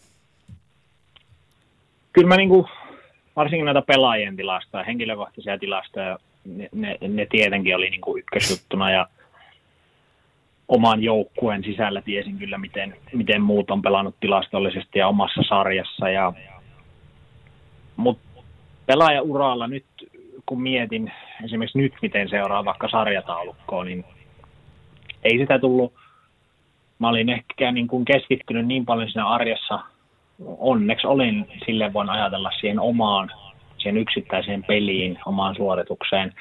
Kyllä 2.13 2.27
mä 2.27 2.37
niin 2.37 2.49
kuin, 2.49 2.65
varsinkin 3.35 3.65
näitä 3.65 3.81
pelaajien 3.81 4.35
tilastoja, 4.35 4.83
henkilökohtaisia 4.83 5.57
tilastoja 5.57 6.19
ne, 6.45 6.69
ne, 6.71 6.97
ne 7.07 7.25
tietenkin 7.25 7.75
oli 7.75 7.89
niin 7.89 8.01
kuin 8.01 8.19
ykkösjuttuna 8.19 8.91
ja 8.91 9.07
oman 10.67 11.03
joukkueen 11.03 11.63
sisällä 11.63 12.01
tiesin 12.01 12.37
kyllä, 12.37 12.57
miten, 12.57 12.95
miten 13.13 13.41
muut 13.41 13.71
on 13.71 13.81
pelannut 13.81 14.15
tilastollisesti 14.19 14.99
ja 14.99 15.07
omassa 15.07 15.41
sarjassa. 15.49 16.09
Ja, 16.09 16.33
mutta 17.95 18.41
pelaajauralla 18.85 19.67
nyt, 19.67 19.85
kun 20.45 20.61
mietin 20.61 21.11
esimerkiksi 21.45 21.77
nyt, 21.77 21.93
miten 22.01 22.29
seuraa 22.29 22.65
vaikka 22.65 22.89
sarjataulukkoa, 22.89 23.83
niin 23.83 24.05
ei 25.23 25.37
sitä 25.37 25.59
tullut, 25.59 26.02
mä 26.99 27.09
olin 27.09 27.29
ehkä 27.29 27.71
niin 27.71 27.87
kuin 27.87 28.05
keskittynyt 28.05 28.67
niin 28.67 28.85
paljon 28.85 29.09
siinä 29.09 29.27
arjessa, 29.27 29.79
onneksi 30.57 31.07
olin, 31.07 31.47
sille 31.65 31.93
voin 31.93 32.09
ajatella 32.09 32.51
siihen 32.59 32.79
omaan 32.79 33.31
siihen 33.83 33.97
yksittäiseen 33.97 34.63
peliin, 34.63 35.19
omaan 35.25 35.55
suoritukseen. 35.55 36.33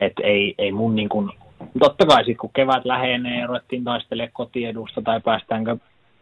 Että 0.00 0.22
ei, 0.24 0.54
ei 0.58 0.72
mun 0.72 0.94
niin 0.94 1.08
kuin, 1.08 1.30
totta 1.78 2.06
kai 2.06 2.16
sitten 2.16 2.36
kun 2.36 2.50
kevät 2.52 2.84
lähenee 2.84 3.40
ja 3.40 3.46
ruvettiin 3.46 3.84
taistelemaan 3.84 4.32
kotiedusta 4.32 5.02
tai 5.02 5.20
päästäänkö 5.20 5.76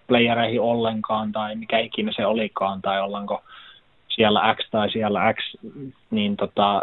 playereihin 0.07 0.61
ollenkaan 0.61 1.32
tai 1.32 1.57
mikä 1.57 1.78
ikinä 1.78 2.12
se 2.16 2.27
olikaan 2.27 2.82
tai 2.82 3.03
ollaanko 3.03 3.43
siellä 4.09 4.55
X 4.55 4.70
tai 4.70 4.90
siellä 4.90 5.35
X, 5.35 5.55
niin 6.11 6.36
tota, 6.36 6.82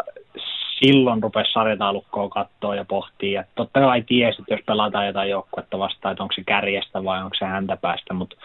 silloin 0.86 1.22
rupesi 1.22 1.52
sarjataulukkoa 1.52 2.28
katsoa 2.28 2.74
ja 2.74 2.84
pohtia. 2.84 3.40
Ja 3.40 3.44
totta 3.54 3.80
kai 3.80 4.02
tiesi, 4.02 4.42
että 4.42 4.54
jos 4.54 4.60
pelataan 4.66 5.06
jotain 5.06 5.30
joukkuetta 5.30 5.78
vastaan, 5.78 6.12
että 6.12 6.22
onko 6.22 6.34
se 6.34 6.44
kärjestä 6.44 7.04
vai 7.04 7.22
onko 7.22 7.36
se 7.38 7.44
häntä 7.44 7.76
päästä, 7.76 8.14
mutta 8.14 8.36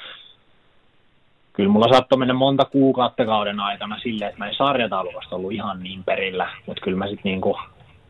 kyllä 1.53 1.70
mulla 1.70 1.94
saattoi 1.94 2.20
mennä 2.20 2.34
monta 2.34 2.66
kuukautta 2.66 3.26
kauden 3.26 3.60
aikana 3.60 3.99
silleen, 3.99 4.30
että 4.30 4.40
mä 4.40 4.48
en 4.48 4.56
sarjataulukasta 4.56 5.36
ollut 5.36 5.52
ihan 5.52 5.84
niin 5.84 6.03
perillä, 6.03 6.49
mutta 6.66 6.82
kyllä 6.82 6.98
mä 6.98 7.07
sitten 7.07 7.32
niinku 7.32 7.57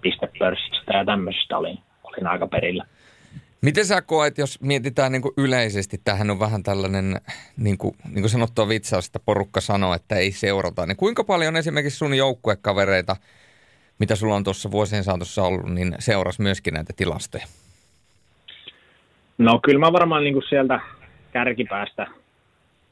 pistepörssistä 0.02 0.94
ja 0.94 1.06
tämmöisistä 1.06 1.58
olin, 1.58 1.80
olin 2.04 2.28
aika 2.28 2.48
perillä. 2.48 2.86
Miten 3.62 3.86
sä 3.86 4.02
koet, 4.02 4.38
jos 4.38 4.62
mietitään 4.62 5.12
niin 5.12 5.22
yleisesti, 5.38 5.98
tähän 6.04 6.30
on 6.30 6.40
vähän 6.40 6.64
tällainen, 6.64 7.22
niin 7.58 7.78
kuin, 7.78 7.96
niin 8.06 8.22
kuin 8.22 8.30
sanottua 8.30 8.68
vitsaus, 8.68 9.06
että 9.06 9.20
porukka 9.26 9.62
sanoo, 9.62 9.94
että 9.94 10.16
ei 10.16 10.32
seurata, 10.32 10.86
niin 10.86 10.98
kuinka 10.98 11.24
paljon 11.24 11.56
esimerkiksi 11.56 11.98
sun 11.98 12.14
joukkuekavereita, 12.14 13.16
mitä 14.00 14.16
sulla 14.16 14.36
on 14.36 14.44
tuossa 14.44 14.72
vuosien 14.72 15.04
saatossa 15.04 15.44
ollut, 15.44 15.74
niin 15.74 15.96
seuras 16.00 16.40
myöskin 16.40 16.74
näitä 16.74 16.94
tilastoja? 16.96 17.46
No 19.38 19.60
kyllä 19.64 19.80
mä 19.80 19.94
varmaan 19.94 20.24
niin 20.24 20.34
kuin 20.34 20.46
sieltä 20.50 20.80
kärkipäästä 21.32 22.08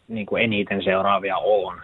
niin 0.07 0.25
kuin 0.25 0.43
eniten 0.43 0.83
seuraavia 0.83 1.37
on. 1.37 1.81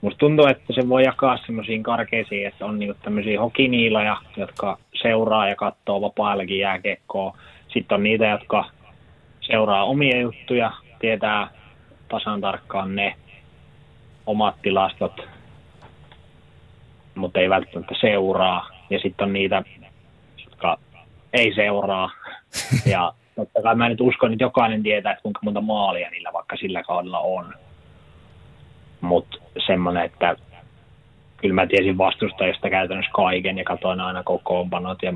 Musta 0.00 0.18
tuntuu, 0.18 0.46
että 0.46 0.72
se 0.74 0.88
voi 0.88 1.04
jakaa 1.04 1.38
semmoisiin 1.46 1.82
karkeisiin, 1.82 2.46
että 2.46 2.64
on 2.64 2.78
niin 2.78 2.94
tämmöisiä 3.02 3.40
hokiniiloja, 3.40 4.16
jotka 4.36 4.78
seuraa 5.02 5.48
ja 5.48 5.56
katsoo 5.56 6.00
vapaa-ajallakin 6.00 6.58
jääkekkoa. 6.58 7.38
Sitten 7.68 7.94
on 7.94 8.02
niitä, 8.02 8.26
jotka 8.26 8.64
seuraa 9.40 9.84
omia 9.84 10.20
juttuja, 10.20 10.72
tietää 11.00 11.48
tasan 12.08 12.40
tarkkaan 12.40 12.96
ne 12.96 13.16
omat 14.26 14.54
tilastot, 14.62 15.20
mutta 17.14 17.40
ei 17.40 17.50
välttämättä 17.50 17.94
seuraa. 18.00 18.68
Ja 18.90 18.98
sitten 18.98 19.26
on 19.26 19.32
niitä, 19.32 19.62
jotka 20.44 20.78
ei 21.32 21.54
seuraa 21.54 22.10
ja 22.92 23.12
totta 23.36 23.62
kai 23.62 23.74
mä 23.74 23.88
nyt 23.88 24.00
uskon, 24.00 24.32
että 24.32 24.44
jokainen 24.44 24.82
tietää, 24.82 25.12
että 25.12 25.22
kuinka 25.22 25.40
monta 25.42 25.60
maalia 25.60 26.10
niillä 26.10 26.32
vaikka 26.32 26.56
sillä 26.56 26.82
kaudella 26.82 27.18
on. 27.18 27.54
Mutta 29.00 29.36
semmoinen, 29.66 30.04
että 30.04 30.36
kyllä 31.36 31.54
mä 31.54 31.66
tiesin 31.66 31.98
vastustajista 31.98 32.70
käytännössä 32.70 33.12
kaiken 33.14 33.58
ja 33.58 33.64
katsoin 33.64 34.00
aina 34.00 34.22
kokoonpanot 34.22 35.02
ja 35.02 35.12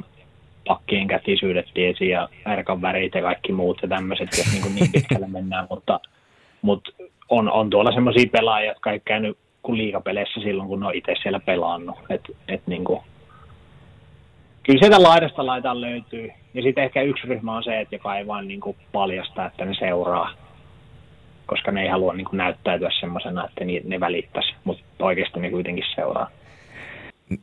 pakkien 0.67 1.09
kätisyydet 1.09 1.67
tiesi 1.75 2.09
ja 2.09 2.29
ärkan 2.47 2.83
värit 2.83 3.15
ja 3.15 3.23
kaikki 3.23 3.53
muut 3.53 3.79
ja 3.83 3.89
tämmöiset, 3.89 4.29
jos 4.39 4.53
niin, 4.53 4.75
niin 4.75 4.93
pitkälle 4.93 5.27
mennään, 5.39 5.67
mutta, 5.71 6.01
mutta 6.63 6.91
on, 7.29 7.53
on 7.53 7.71
tuolla 7.71 7.93
semmoisia 7.93 8.29
pelaajia, 8.33 8.71
jotka 8.71 8.93
ei 8.93 9.01
käynyt 9.01 9.39
kuin 9.69 9.79
liikapeleissä 9.79 10.41
silloin, 10.41 10.69
kun 10.69 10.81
ne 10.81 10.87
on 10.87 10.95
itse 10.95 11.15
siellä 11.23 11.41
pelannut. 11.41 11.97
Et, 12.11 12.21
et 12.49 12.63
niin 12.67 12.85
kuin, 12.85 13.01
kyllä 14.63 14.79
sieltä 14.81 15.03
laidasta 15.03 15.47
laitaan 15.47 15.81
löytyy. 15.81 16.31
Ja 16.55 16.63
sitten 16.63 16.85
ehkä 16.85 17.03
yksi 17.03 17.27
ryhmä 17.27 17.57
on 17.57 17.63
se, 17.63 17.81
että 17.81 17.95
joka 17.95 18.17
ei 18.17 18.27
vain 18.27 18.49
niin 18.49 18.61
paljasta, 18.93 19.47
että 19.47 19.65
ne 19.65 19.75
seuraa. 19.75 20.31
koska 21.47 21.73
ne 21.73 21.83
ei 21.83 21.89
halua 21.89 22.13
niin 22.13 22.25
kuin 22.25 22.37
näyttäytyä 22.37 22.91
semmoisena, 23.01 23.45
että 23.45 23.65
ne 23.85 24.01
välittäisi, 24.01 24.55
mutta 24.65 24.85
oikeasti 24.99 25.41
ne 25.41 25.51
kuitenkin 25.51 25.85
seuraa. 25.95 26.31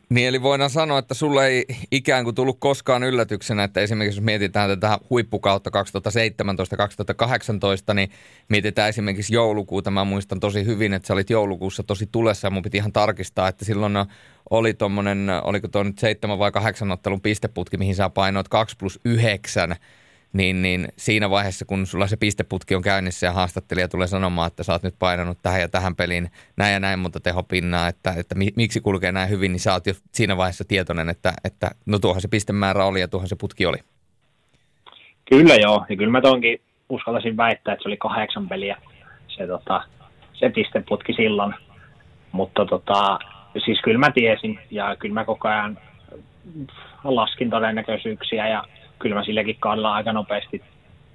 Niin 0.09 0.27
eli 0.27 0.41
voidaan 0.41 0.69
sanoa, 0.69 0.99
että 0.99 1.13
sulle 1.13 1.47
ei 1.47 1.65
ikään 1.91 2.23
kuin 2.23 2.35
tullut 2.35 2.57
koskaan 2.59 3.03
yllätyksenä, 3.03 3.63
että 3.63 3.81
esimerkiksi 3.81 4.17
jos 4.17 4.25
mietitään 4.25 4.69
tätä 4.69 4.99
huippukautta 5.09 5.71
2017-2018, 7.91 7.93
niin 7.93 8.09
mietitään 8.49 8.89
esimerkiksi 8.89 9.33
joulukuuta. 9.33 9.91
Mä 9.91 10.03
muistan 10.03 10.39
tosi 10.39 10.65
hyvin, 10.65 10.93
että 10.93 11.07
sä 11.07 11.13
olit 11.13 11.29
joulukuussa 11.29 11.83
tosi 11.83 12.09
tulessa 12.11 12.47
ja 12.47 12.51
mun 12.51 12.63
piti 12.63 12.77
ihan 12.77 12.93
tarkistaa, 12.93 13.47
että 13.47 13.65
silloin 13.65 13.93
oli 14.49 14.73
tuommoinen, 14.73 15.27
oliko 15.43 15.67
tuo 15.67 15.83
nyt 15.83 15.99
seitsemän 15.99 16.39
vai 16.39 16.51
kahdeksan 16.51 16.91
ottelun 16.91 17.21
pisteputki, 17.21 17.77
mihin 17.77 17.95
sä 17.95 18.09
painoit 18.09 18.47
2 18.47 18.75
plus 18.79 18.99
9 19.05 19.75
niin, 20.35 20.61
niin 20.61 20.87
siinä 20.97 21.29
vaiheessa, 21.29 21.65
kun 21.65 21.85
sulla 21.85 22.07
se 22.07 22.17
pisteputki 22.17 22.75
on 22.75 22.81
käynnissä 22.81 23.27
ja 23.27 23.33
haastattelija 23.33 23.87
tulee 23.87 24.07
sanomaan, 24.07 24.47
että 24.47 24.63
sä 24.63 24.71
oot 24.71 24.83
nyt 24.83 24.95
painanut 24.99 25.37
tähän 25.41 25.61
ja 25.61 25.69
tähän 25.69 25.95
peliin 25.95 26.27
näin 26.57 26.73
ja 26.73 26.79
näin 26.79 26.99
monta 26.99 27.19
tehopinnaa, 27.19 27.87
että, 27.87 28.13
että 28.17 28.35
miksi 28.55 28.81
kulkee 28.81 29.11
näin 29.11 29.29
hyvin, 29.29 29.51
niin 29.51 29.59
sä 29.59 29.73
oot 29.73 29.87
jo 29.87 29.93
siinä 30.11 30.37
vaiheessa 30.37 30.63
tietoinen, 30.67 31.09
että, 31.09 31.33
että 31.43 31.71
no 31.85 31.99
tuohon 31.99 32.21
se 32.21 32.27
pistemäärä 32.27 32.85
oli 32.85 32.99
ja 32.99 33.07
tuohon 33.07 33.27
se 33.27 33.35
putki 33.41 33.65
oli. 33.65 33.77
Kyllä 35.29 35.55
joo, 35.55 35.85
ja 35.89 35.95
kyllä 35.95 36.11
mä 36.11 36.21
tonkin 36.21 36.61
uskaltaisin 36.89 37.37
väittää, 37.37 37.73
että 37.73 37.83
se 37.83 37.89
oli 37.89 37.97
kahdeksan 37.97 38.49
peliä 38.49 38.77
se, 39.27 39.47
tota, 39.47 39.83
se 40.33 40.49
pisteputki 40.49 41.13
silloin, 41.13 41.53
mutta 42.31 42.65
tota, 42.65 43.19
siis 43.65 43.81
kyllä 43.83 43.99
mä 43.99 44.11
tiesin 44.11 44.59
ja 44.71 44.95
kyllä 44.95 45.13
mä 45.13 45.25
koko 45.25 45.47
ajan 45.47 45.77
laskin 47.03 47.49
todennäköisyyksiä 47.49 48.47
ja 48.47 48.63
kyllä 49.05 49.15
mä 49.15 49.23
silläkin 49.23 49.55
kaudella 49.59 49.93
aika 49.93 50.13
nopeasti 50.13 50.61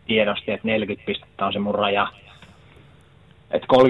tiedostin, 0.07 0.55
että 0.55 0.69
40 0.69 1.07
pistettä 1.07 1.47
on 1.47 1.53
se 1.53 1.59
mun 1.59 1.75
raja. 1.75 2.07
Että 3.51 3.67
35-45 3.77 3.81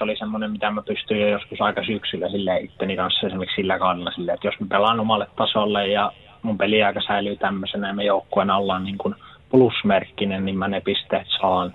oli 0.00 0.16
semmoinen, 0.16 0.50
mitä 0.50 0.70
mä 0.70 0.82
pystyin 0.82 1.20
jo 1.20 1.28
joskus 1.28 1.60
aika 1.60 1.84
syksyllä 1.84 2.28
sille 2.28 2.60
itteni 2.60 2.96
kanssa 2.96 3.26
esimerkiksi 3.26 3.56
sillä 3.56 3.78
kaudella 3.78 4.10
sille, 4.10 4.32
että 4.32 4.46
jos 4.46 4.60
mä 4.60 4.66
pelaan 4.70 5.00
omalle 5.00 5.26
tasolle 5.36 5.86
ja 5.88 6.12
mun 6.42 6.58
peliaika 6.58 7.00
säilyy 7.06 7.36
tämmöisenä 7.36 7.88
ja 7.88 7.94
me 7.94 8.04
joukkueena 8.04 8.56
ollaan 8.56 8.84
niin 8.84 8.98
kuin 8.98 9.14
plusmerkkinen, 9.50 10.44
niin 10.44 10.58
mä 10.58 10.68
ne 10.68 10.80
pisteet 10.80 11.26
saan. 11.40 11.74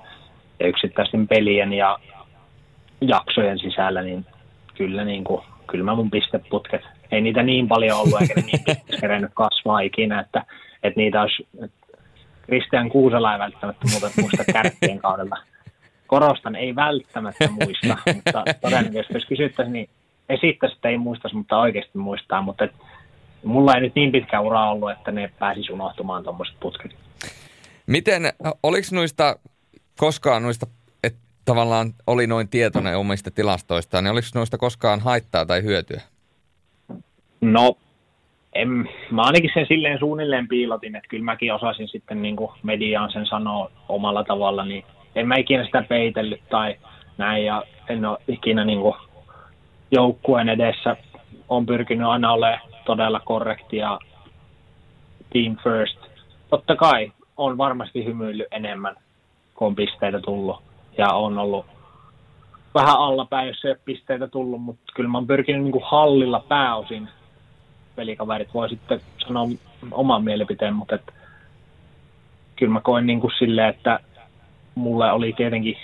Ja 0.59 0.67
yksittäisten 0.67 1.27
pelien 1.27 1.73
ja 1.73 1.99
jaksojen 3.01 3.59
sisällä, 3.59 4.01
niin 4.01 4.25
kyllä, 4.77 5.05
niin 5.05 5.23
kuin, 5.23 5.41
kyllä 5.67 5.83
mä 5.83 5.95
mun 5.95 6.11
pisteputket 6.11 6.81
ei 7.11 7.21
niitä 7.21 7.43
niin 7.43 7.67
paljon 7.67 7.99
ollut 7.99 8.21
eikä 8.21 8.33
niin 8.41 8.77
kerennyt 9.01 9.31
kasvaa 9.33 9.79
ikinä, 9.79 10.19
että, 10.19 10.45
että 10.83 10.99
niitä 10.99 11.21
olisi, 11.21 11.47
Kristian 12.41 12.89
Kuusela 12.89 13.33
ei 13.33 13.39
välttämättä 13.39 13.87
muuta 13.91 14.09
muista 14.21 14.43
kärkkien 14.53 14.99
kaudella. 14.99 15.37
Korostan, 16.07 16.55
ei 16.55 16.75
välttämättä 16.75 17.49
muista, 17.51 17.97
mutta 18.15 18.43
todennäköisesti 18.61 19.13
jos 19.13 19.25
kysyttäisiin, 19.25 19.73
niin 19.73 19.89
esittäisi, 20.29 20.75
että 20.75 20.89
ei 20.89 20.97
muistaisi, 20.97 21.37
mutta 21.37 21.59
oikeasti 21.59 21.97
muistaa, 21.97 22.41
mutta 22.41 22.63
et, 22.63 22.73
mulla 23.43 23.75
ei 23.75 23.81
nyt 23.81 23.95
niin 23.95 24.11
pitkä 24.11 24.39
ura 24.39 24.69
ollut, 24.71 24.91
että 24.91 25.11
ne 25.11 25.31
pääsisi 25.39 25.71
unohtumaan 25.71 26.23
tuommoiset 26.23 26.55
putket. 26.59 26.95
Miten, 27.87 28.33
oliko 28.63 28.87
noista 28.91 29.39
koskaan 29.97 30.43
noista, 30.43 30.67
tavallaan 31.45 31.93
oli 32.07 32.27
noin 32.27 32.47
tietoinen 32.47 32.97
omista 32.97 33.31
tilastoistaan, 33.31 34.03
niin 34.03 34.11
oliko 34.11 34.27
noista 34.35 34.57
koskaan 34.57 34.99
haittaa 34.99 35.45
tai 35.45 35.63
hyötyä? 35.63 36.01
No, 37.41 37.77
en, 38.53 38.69
mä 39.11 39.21
ainakin 39.21 39.51
sen 39.53 39.65
silleen 39.67 39.99
suunnilleen 39.99 40.47
piilotin, 40.47 40.95
että 40.95 41.09
kyllä 41.09 41.23
mäkin 41.23 41.53
osasin 41.53 41.87
sitten 41.87 42.21
niin 42.21 42.35
kuin 42.35 42.51
mediaan 42.63 43.11
sen 43.11 43.25
sanoa 43.25 43.71
omalla 43.89 44.23
tavalla, 44.23 44.65
niin 44.65 44.83
en 45.15 45.27
mä 45.27 45.35
ikinä 45.35 45.65
sitä 45.65 45.83
peitellyt 45.89 46.41
tai 46.49 46.75
näin, 47.17 47.45
ja 47.45 47.63
en 47.89 48.05
ole 48.05 48.17
ikinä 48.27 48.65
niin 48.65 48.81
kuin 48.81 48.95
joukkueen 49.91 50.49
edessä 50.49 50.97
on 51.49 51.65
pyrkinyt 51.65 52.07
aina 52.07 52.33
olemaan 52.33 52.59
todella 52.85 53.19
korrekti 53.19 53.77
ja 53.77 53.99
team 55.33 55.57
first. 55.63 55.99
Totta 56.49 56.75
kai 56.75 57.11
on 57.37 57.57
varmasti 57.57 58.05
hymyillyt 58.05 58.47
enemmän, 58.51 58.95
kun 59.55 59.67
on 59.67 59.75
pisteitä 59.75 60.19
tullut, 60.19 60.61
ja 60.97 61.13
on 61.13 61.37
ollut 61.37 61.65
vähän 62.73 62.97
allapäin, 62.97 63.47
jos 63.47 63.65
ei 63.65 63.71
ole 63.71 63.79
pisteitä 63.85 64.27
tullut, 64.27 64.61
mutta 64.61 64.93
kyllä 64.95 65.09
mä 65.09 65.17
oon 65.17 65.27
pyrkinyt 65.27 65.61
niin 65.61 65.71
kuin 65.71 65.83
hallilla 65.87 66.45
pääosin 66.47 67.09
pelikaverit 67.95 68.53
voi 68.53 68.69
sitten 68.69 68.99
sanoa 69.27 69.47
oman 69.91 70.23
mielipiteen, 70.23 70.75
mutta 70.75 70.95
et, 70.95 71.13
kyllä 72.55 72.73
mä 72.73 72.81
koen 72.81 73.07
niin 73.07 73.21
kuin 73.21 73.33
silleen, 73.39 73.69
että 73.69 73.99
mulle 74.75 75.11
oli 75.11 75.33
tietenkin 75.33 75.77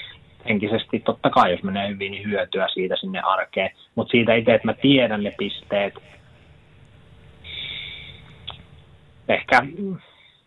henkisesti, 0.49 0.99
totta 0.99 1.29
kai 1.29 1.51
jos 1.51 1.63
menee 1.63 1.89
hyvin, 1.89 2.11
niin 2.11 2.27
hyötyä 2.27 2.67
siitä 2.73 2.95
sinne 2.95 3.19
arkeen, 3.19 3.69
mutta 3.95 4.11
siitä 4.11 4.35
itse, 4.35 4.53
että 4.53 4.67
mä 4.67 4.73
tiedän 4.73 5.23
ne 5.23 5.33
pisteet, 5.37 5.93
ehkä 9.27 9.61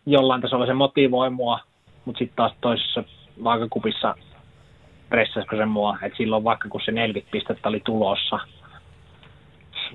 jollain 0.05 0.41
tasolla 0.41 0.65
se 0.65 0.73
motivoi 0.73 1.29
mua, 1.29 1.59
mutta 2.05 2.19
sitten 2.19 2.35
taas 2.35 2.53
toisessa 2.61 3.03
vaakakupissa 3.43 4.15
pressasiko 5.09 5.55
se 5.55 5.65
mua, 5.65 5.97
että 6.01 6.17
silloin 6.17 6.43
vaikka 6.43 6.69
kun 6.69 6.81
se 6.85 6.91
40 6.91 7.31
pistettä 7.31 7.69
oli 7.69 7.81
tulossa, 7.85 8.39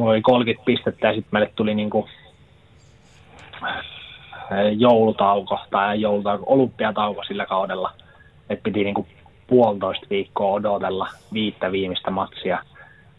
mulla 0.00 0.12
oli 0.12 0.22
30 0.22 0.64
pistettä 0.64 1.06
ja 1.06 1.14
sitten 1.14 1.28
meille 1.32 1.52
tuli 1.56 1.74
niinku 1.74 2.08
joulutauko 4.76 5.58
tai 5.70 6.00
joulutauko, 6.00 6.44
olympiatauko 6.46 7.24
sillä 7.24 7.46
kaudella. 7.46 7.92
Että 8.50 8.62
piti 8.62 8.84
niinku 8.84 9.06
puolitoista 9.46 10.06
viikkoa 10.10 10.52
odotella 10.52 11.08
viittä 11.32 11.72
viimeistä 11.72 12.10
matsia. 12.10 12.58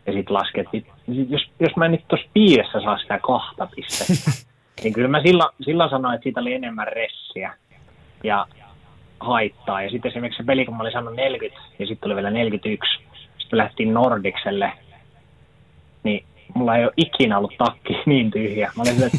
Ja 0.06 0.14
sitten 0.14 0.34
laskettiin, 0.34 0.86
jos, 1.30 1.42
jos 1.60 1.76
mä 1.76 1.88
nyt 1.88 2.08
tuossa 2.08 2.28
piirissä 2.34 2.82
saa 2.82 2.98
sitä 2.98 3.20
kahta 3.20 3.68
pistettä, 3.76 4.32
niin 4.84 4.94
kyllä 4.94 5.08
mä 5.08 5.22
silloin, 5.22 5.50
silloin 5.62 5.90
sanoin, 5.90 6.16
että 6.16 6.24
siitä 6.24 6.42
oli 6.42 6.54
enemmän 6.54 6.88
ressiä 6.88 7.54
ja 8.24 8.48
haittaa. 9.20 9.84
Ja 9.84 9.90
sitten 9.90 10.10
esimerkiksi 10.10 10.38
se 10.38 10.44
peli, 10.44 10.66
kun 10.66 10.78
mä 10.78 10.84
olin 10.84 10.92
saanut 10.92 11.16
40 11.16 11.62
ja 11.80 11.88
sitten 11.88 12.04
tuli 12.04 12.16
vielä 12.16 12.32
41, 12.32 13.00
sitten 13.38 13.58
lähtiin 13.58 13.94
Nordikselle, 13.94 14.72
niin 16.04 16.26
mulla 16.54 16.78
ei 16.78 16.84
ole 16.84 16.94
ikinä 16.98 17.38
ollut 17.38 17.58
takki 17.58 17.98
niin 18.06 18.32
tyhjä. 18.32 18.72
Mä 18.78 18.84
olin 18.84 18.94
sille, 18.96 19.12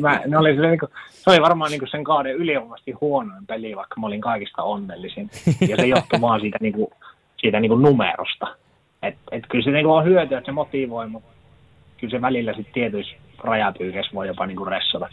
mä, 0.00 0.20
ne 0.26 0.38
oli 0.38 0.56
niin 0.56 0.78
kuin, 0.78 0.90
se 1.10 1.30
oli 1.30 1.40
varmaan 1.40 1.70
niin 1.70 1.78
kuin 1.78 1.90
sen 1.90 2.04
kauden 2.04 2.34
ylivoimaisesti 2.34 2.92
huonoin 2.92 3.46
peli, 3.46 3.76
vaikka 3.76 4.00
mä 4.00 4.06
olin 4.06 4.20
kaikista 4.20 4.62
onnellisin. 4.62 5.30
Ja 5.68 5.76
se 5.76 5.86
johtui 5.86 6.20
vaan 6.20 6.40
siitä, 6.40 6.58
niin 6.60 6.74
kuin, 6.74 6.90
siitä 7.36 7.60
niin 7.60 7.68
kuin 7.68 7.82
numerosta. 7.82 8.46
Et, 9.02 9.16
et 9.32 9.44
kyllä 9.48 9.64
se 9.64 9.70
niin 9.70 9.84
kuin 9.84 9.94
on 9.94 10.04
hyötyä, 10.04 10.38
että 10.38 10.48
se 10.48 10.52
motivoi, 10.52 11.08
mutta 11.08 11.28
kyllä 12.00 12.10
se 12.10 12.20
välillä 12.20 12.52
sitten 12.52 12.74
tietyissä 12.74 13.16
rajapyykeessä 13.38 14.14
voi 14.14 14.26
jopa 14.26 14.46
niin 14.46 14.56
kuin 14.56 14.68
ressata. 14.68 15.08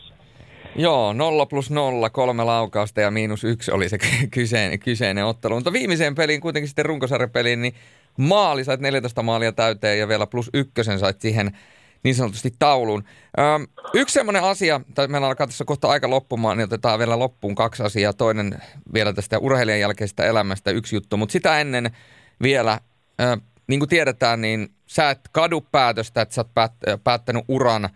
Joo, 0.75 1.13
nolla 1.13 1.45
plus 1.45 1.71
nolla, 1.71 2.09
kolme 2.09 2.43
laukausta 2.43 3.01
ja 3.01 3.11
miinus 3.11 3.43
yksi 3.43 3.71
oli 3.71 3.89
se 3.89 3.97
kyseinen, 4.31 4.79
kyseinen 4.79 5.25
ottelu. 5.25 5.55
Mutta 5.55 5.73
viimeiseen 5.73 6.15
peliin, 6.15 6.41
kuitenkin 6.41 6.67
sitten 6.67 6.85
runkosarjapeliin, 6.85 7.61
niin 7.61 7.73
maali, 8.17 8.63
sait 8.63 8.79
14 8.79 9.23
maalia 9.23 9.51
täyteen 9.51 9.99
ja 9.99 10.07
vielä 10.07 10.27
plus 10.27 10.49
ykkösen 10.53 10.99
sait 10.99 11.21
siihen 11.21 11.57
niin 12.03 12.15
sanotusti 12.15 12.53
tauluun. 12.59 13.03
Öm, 13.39 13.67
yksi 13.93 14.13
semmoinen 14.13 14.43
asia, 14.43 14.81
tai 14.95 15.07
meillä 15.07 15.27
alkaa 15.27 15.47
tässä 15.47 15.65
kohta 15.65 15.87
aika 15.87 16.09
loppumaan, 16.09 16.57
niin 16.57 16.65
otetaan 16.65 16.99
vielä 16.99 17.19
loppuun 17.19 17.55
kaksi 17.55 17.83
asiaa. 17.83 18.13
Toinen 18.13 18.61
vielä 18.93 19.13
tästä 19.13 19.39
urheilijan 19.39 19.79
jälkeisestä 19.79 20.25
elämästä 20.25 20.71
yksi 20.71 20.95
juttu, 20.95 21.17
mutta 21.17 21.33
sitä 21.33 21.59
ennen 21.61 21.91
vielä, 22.41 22.79
ö, 23.21 23.37
niin 23.67 23.79
kuin 23.79 23.89
tiedetään, 23.89 24.41
niin 24.41 24.69
sä 24.87 25.09
et 25.09 25.19
kadu 25.31 25.61
päätöstä, 25.61 26.21
että 26.21 26.35
sä 26.35 26.41
oot 26.41 26.53
päät, 26.53 26.71
päättänyt 27.03 27.45
uran 27.47 27.89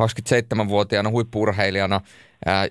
27-vuotiaana 0.00 1.10
huippuurheilijana 1.10 2.00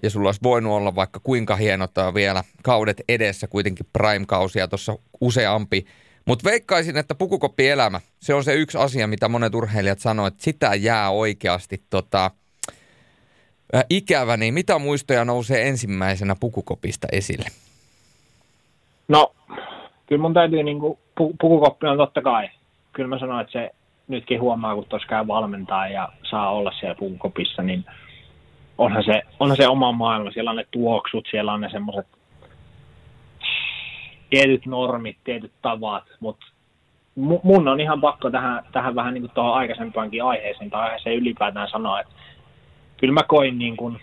ja 0.03 0.09
sulla 0.09 0.27
olisi 0.27 0.41
voinut 0.43 0.73
olla 0.73 0.95
vaikka 0.95 1.19
kuinka 1.23 1.55
hienot 1.55 1.91
vielä 2.13 2.43
kaudet 2.63 3.01
edessä, 3.09 3.47
kuitenkin 3.47 3.85
prime-kausia 3.93 4.67
tuossa 4.67 4.95
useampi 5.21 5.85
mutta 6.25 6.49
veikkaisin, 6.49 6.97
että 6.97 7.15
pukukoppielämä, 7.15 8.01
se 8.19 8.33
on 8.33 8.43
se 8.43 8.53
yksi 8.53 8.77
asia, 8.77 9.07
mitä 9.07 9.29
monet 9.29 9.55
urheilijat 9.55 9.99
sanoo, 9.99 10.27
että 10.27 10.43
sitä 10.43 10.75
jää 10.75 11.09
oikeasti 11.09 11.83
tota, 11.89 12.31
ikävä. 13.89 14.37
Niin 14.37 14.53
mitä 14.53 14.79
muistoja 14.79 15.25
nousee 15.25 15.67
ensimmäisenä 15.67 16.35
pukukopista 16.39 17.07
esille? 17.11 17.45
No, 19.07 19.35
kyllä 20.05 20.21
mun 20.21 20.33
täytyy, 20.33 20.63
niin 20.63 20.79
kuin, 20.79 20.99
pukukoppi 21.15 21.87
on 21.87 21.97
totta 21.97 22.21
kai. 22.21 22.49
Kyllä 22.93 23.09
mä 23.09 23.19
sanoin, 23.19 23.41
että 23.41 23.51
se 23.51 23.71
nytkin 24.11 24.41
huomaa, 24.41 24.75
kun 24.75 24.85
tuossa 24.89 25.07
käy 25.07 25.27
valmentaa 25.27 25.87
ja 25.87 26.09
saa 26.23 26.51
olla 26.51 26.71
siellä 26.71 26.95
pukukopissa, 26.95 27.63
niin 27.63 27.85
onhan 28.77 29.03
se, 29.03 29.21
onhan 29.39 29.57
se 29.57 29.67
oma 29.67 29.91
maailma. 29.91 30.31
Siellä 30.31 30.49
on 30.49 30.57
ne 30.57 30.65
tuoksut, 30.71 31.27
siellä 31.31 31.53
on 31.53 31.61
ne 31.61 31.69
semmoiset 31.69 32.07
tietyt 34.29 34.65
normit, 34.65 35.17
tietyt 35.23 35.51
tavat, 35.61 36.03
mutta 36.19 36.45
mun 37.43 37.67
on 37.67 37.79
ihan 37.79 38.01
pakko 38.01 38.29
tähän, 38.29 38.63
tähän 38.71 38.95
vähän 38.95 39.13
niin 39.13 39.21
kuin 39.21 39.31
tuohon 39.31 39.53
aikaisempaankin 39.53 40.23
aiheeseen 40.23 40.69
tai 40.69 40.83
aiheeseen 40.83 41.15
ylipäätään 41.15 41.69
sanoa, 41.69 41.99
että 41.99 42.13
kyllä 42.97 43.13
mä 43.13 43.23
koin 43.27 43.57
niin 43.57 43.77
kuin 43.77 43.99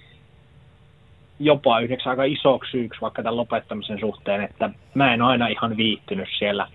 jopa 1.40 1.80
yhdeksi 1.80 2.08
aika 2.08 2.24
isoksi 2.24 2.70
syyksi 2.70 3.00
vaikka 3.00 3.22
tämän 3.22 3.36
lopettamisen 3.36 4.00
suhteen, 4.00 4.40
että 4.40 4.70
mä 4.94 5.14
en 5.14 5.22
aina 5.22 5.48
ihan 5.48 5.76
viittynyt 5.76 6.28
siellä 6.38 6.68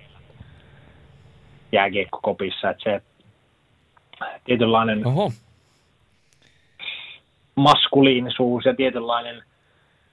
jääkiekkokopissa, 1.71 2.69
että 2.69 2.83
se 2.83 3.01
tietynlainen 4.43 5.07
Oho. 5.07 5.31
maskuliinisuus 7.55 8.65
ja 8.65 8.75
tietynlainen 8.75 9.43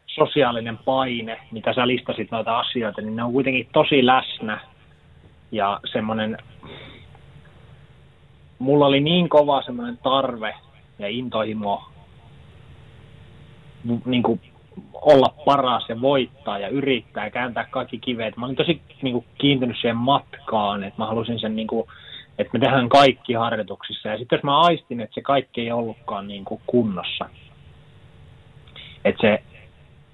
sosiaalinen 0.07 0.79
paine, 0.79 1.41
mitä 1.51 1.73
sä 1.73 1.87
listasit 1.87 2.31
noita 2.31 2.59
asioita, 2.59 3.01
niin 3.01 3.17
ne 3.17 3.23
on 3.23 3.33
kuitenkin 3.33 3.69
tosi 3.73 4.07
läsnä 4.07 4.61
ja 5.53 5.81
semmoinen, 5.93 6.39
mulla 8.59 8.87
oli 8.87 9.01
niin 9.01 9.29
kova 9.29 9.63
semmoinen 9.63 9.99
tarve 10.03 10.55
ja 10.99 11.09
intohimo 11.09 11.83
niin 14.05 14.23
kuin 14.23 14.41
olla 14.93 15.35
paras 15.45 15.89
ja 15.89 16.01
voittaa 16.01 16.59
ja 16.59 16.69
yrittää 16.69 17.25
ja 17.25 17.31
kääntää 17.31 17.67
kaikki 17.71 17.99
kiveet. 17.99 18.37
Mä 18.37 18.47
olin 18.47 18.57
tosi 18.57 18.81
niin 19.03 19.13
kuin, 19.13 19.25
kiintynyt 19.39 19.77
siihen 19.81 19.97
matkaan, 19.97 20.85
että 20.85 21.03
mä 21.03 21.07
halusin 21.07 21.41
sen, 21.41 21.57
niin 21.57 21.67
kuin, 21.67 21.87
että 22.39 22.51
me 22.53 22.59
tehdään 22.59 22.89
kaikki 22.89 23.33
harjoituksissa. 23.33 24.09
Ja 24.09 24.19
sitten 24.19 24.37
jos 24.37 24.43
mä 24.43 24.61
aistin, 24.61 25.01
että 25.01 25.15
se 25.15 25.21
kaikki 25.21 25.61
ei 25.61 25.73
ollutkaan 25.73 26.29
niin 26.29 26.45
kuin, 26.45 26.61
kunnossa, 26.67 27.29
että 29.05 29.21
se, 29.21 29.43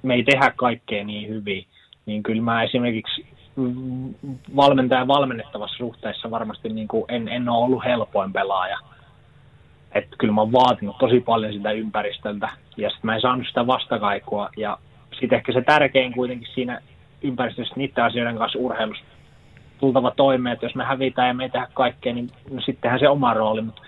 me 0.03 0.15
ei 0.15 0.23
tehdä 0.23 0.53
kaikkea 0.57 1.05
niin 1.05 1.29
hyvin, 1.29 1.67
niin 2.07 2.23
kyllä 2.23 2.43
mä 2.43 2.63
esimerkiksi 2.63 3.27
valmentajan 4.57 5.09
valmennettavassa 5.09 5.77
suhteessa 5.77 6.31
varmasti 6.31 6.69
niin 6.69 6.89
kuin 6.89 7.05
en, 7.09 7.29
en 7.29 7.49
ole 7.49 7.65
ollut 7.65 7.85
helpoin 7.85 8.33
pelaaja– 8.33 8.79
että 9.97 10.17
kyllä 10.19 10.33
mä 10.33 10.41
oon 10.41 10.53
vaatinut 10.53 10.99
tosi 10.99 11.21
paljon 11.21 11.53
sitä 11.53 11.73
ympäristöltä 11.73 12.49
ja 12.77 12.91
sitten 12.91 13.09
mä 13.09 13.15
en 13.15 13.21
saanut 13.21 13.47
sitä 13.47 13.67
vastakaikua 13.67 14.51
ja 14.57 14.79
sitten 15.21 15.37
ehkä 15.37 15.53
se 15.53 15.63
tärkein 15.63 16.13
kuitenkin 16.13 16.49
siinä 16.55 16.81
ympäristössä 17.23 17.75
niiden 17.77 18.05
asioiden 18.05 18.37
kanssa 18.37 18.59
urheilussa 18.59 19.05
tultava 19.79 20.11
toimeen, 20.11 20.53
että 20.53 20.67
jos 20.67 20.75
me 20.75 20.85
hävitään 20.85 21.29
ja 21.29 21.35
me 21.35 21.45
ei 21.45 21.51
tehdä 21.51 21.69
kaikkea, 21.75 22.15
niin 22.15 22.31
no 22.51 22.61
sittenhän 22.61 23.01
se 23.01 23.09
oma 23.09 23.35
rooli, 23.35 23.63
mutta 23.63 23.83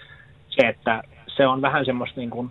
se, 0.48 0.66
että 0.66 1.02
se 1.26 1.46
on 1.46 1.62
vähän 1.62 1.84
semmoista 1.84 2.20
niin 2.20 2.30
kuin, 2.30 2.50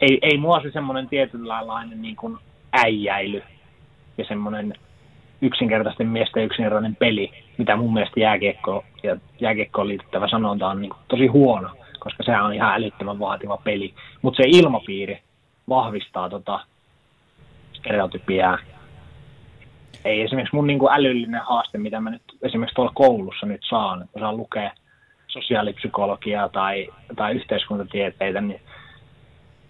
ei, 0.00 0.18
ei 0.22 0.38
mua 0.38 0.62
se 0.62 0.70
semmoinen 0.70 1.08
tietynlainen 1.08 2.02
niin 2.02 2.16
kuin 2.16 2.38
äijäily 2.72 3.42
ja 4.18 4.24
semmoinen 4.24 4.74
yksinkertaisten 5.42 6.08
miesten 6.08 6.44
yksinkertainen 6.44 6.96
peli, 6.96 7.30
mitä 7.58 7.76
mun 7.76 7.92
mielestä 7.92 8.20
jääkiekko 8.20 8.84
ja 9.02 9.16
jääkiekkoon 9.40 9.88
liittyvä 9.88 10.28
sanonta 10.28 10.68
on 10.68 10.80
niin 10.80 10.92
tosi 11.08 11.26
huono, 11.26 11.70
koska 11.98 12.22
se 12.22 12.40
on 12.40 12.54
ihan 12.54 12.74
älyttömän 12.74 13.18
vaativa 13.18 13.56
peli. 13.64 13.94
Mutta 14.22 14.36
se 14.36 14.42
ilmapiiri 14.46 15.22
vahvistaa 15.68 16.30
tota 16.30 16.60
stereotypiaa. 17.72 18.58
Ei 20.04 20.22
esimerkiksi 20.22 20.56
mun 20.56 20.66
niin 20.66 20.78
kuin 20.78 20.92
älyllinen 20.92 21.40
haaste, 21.44 21.78
mitä 21.78 22.00
mä 22.00 22.10
nyt 22.10 22.22
esimerkiksi 22.42 22.74
tuolla 22.74 22.92
koulussa 22.94 23.46
nyt 23.46 23.60
saan, 23.68 24.02
että 24.02 24.20
saan 24.20 24.36
lukea 24.36 24.72
sosiaalipsykologiaa 25.28 26.48
tai, 26.48 26.88
tai 27.16 27.34
yhteiskuntatieteitä, 27.34 28.40
niin 28.40 28.60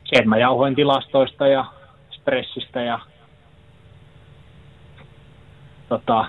se, 0.04 0.16
että 0.16 0.28
mä 0.28 0.38
jauhoin 0.38 0.74
tilastoista 0.74 1.46
ja 1.46 1.64
stressistä 2.10 2.82
ja 2.82 3.00
tota, 5.88 6.24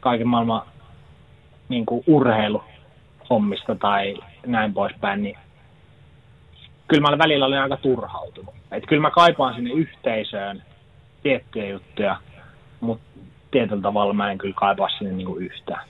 kaiken 0.00 0.28
maailman 0.28 0.62
niin 1.68 1.86
kuin 1.86 2.04
urheiluhommista 2.06 3.74
tai 3.74 4.14
näin 4.46 4.74
poispäin, 4.74 5.22
niin 5.22 5.38
kyllä 6.88 7.10
mä 7.10 7.18
välillä 7.18 7.46
olin 7.46 7.58
aika 7.58 7.76
turhautunut. 7.76 8.54
Et 8.72 8.86
kyllä 8.86 9.02
mä 9.02 9.10
kaipaan 9.10 9.54
sinne 9.54 9.70
yhteisöön 9.70 10.62
tiettyjä 11.22 11.68
juttuja, 11.68 12.16
mutta 12.80 13.04
tietyllä 13.50 13.82
tavalla 13.82 14.14
mä 14.14 14.30
en 14.30 14.38
kyllä 14.38 14.54
kaipaa 14.54 14.88
sinne 14.88 15.12
niin 15.12 15.26
kuin 15.26 15.44
yhtään. 15.44 15.80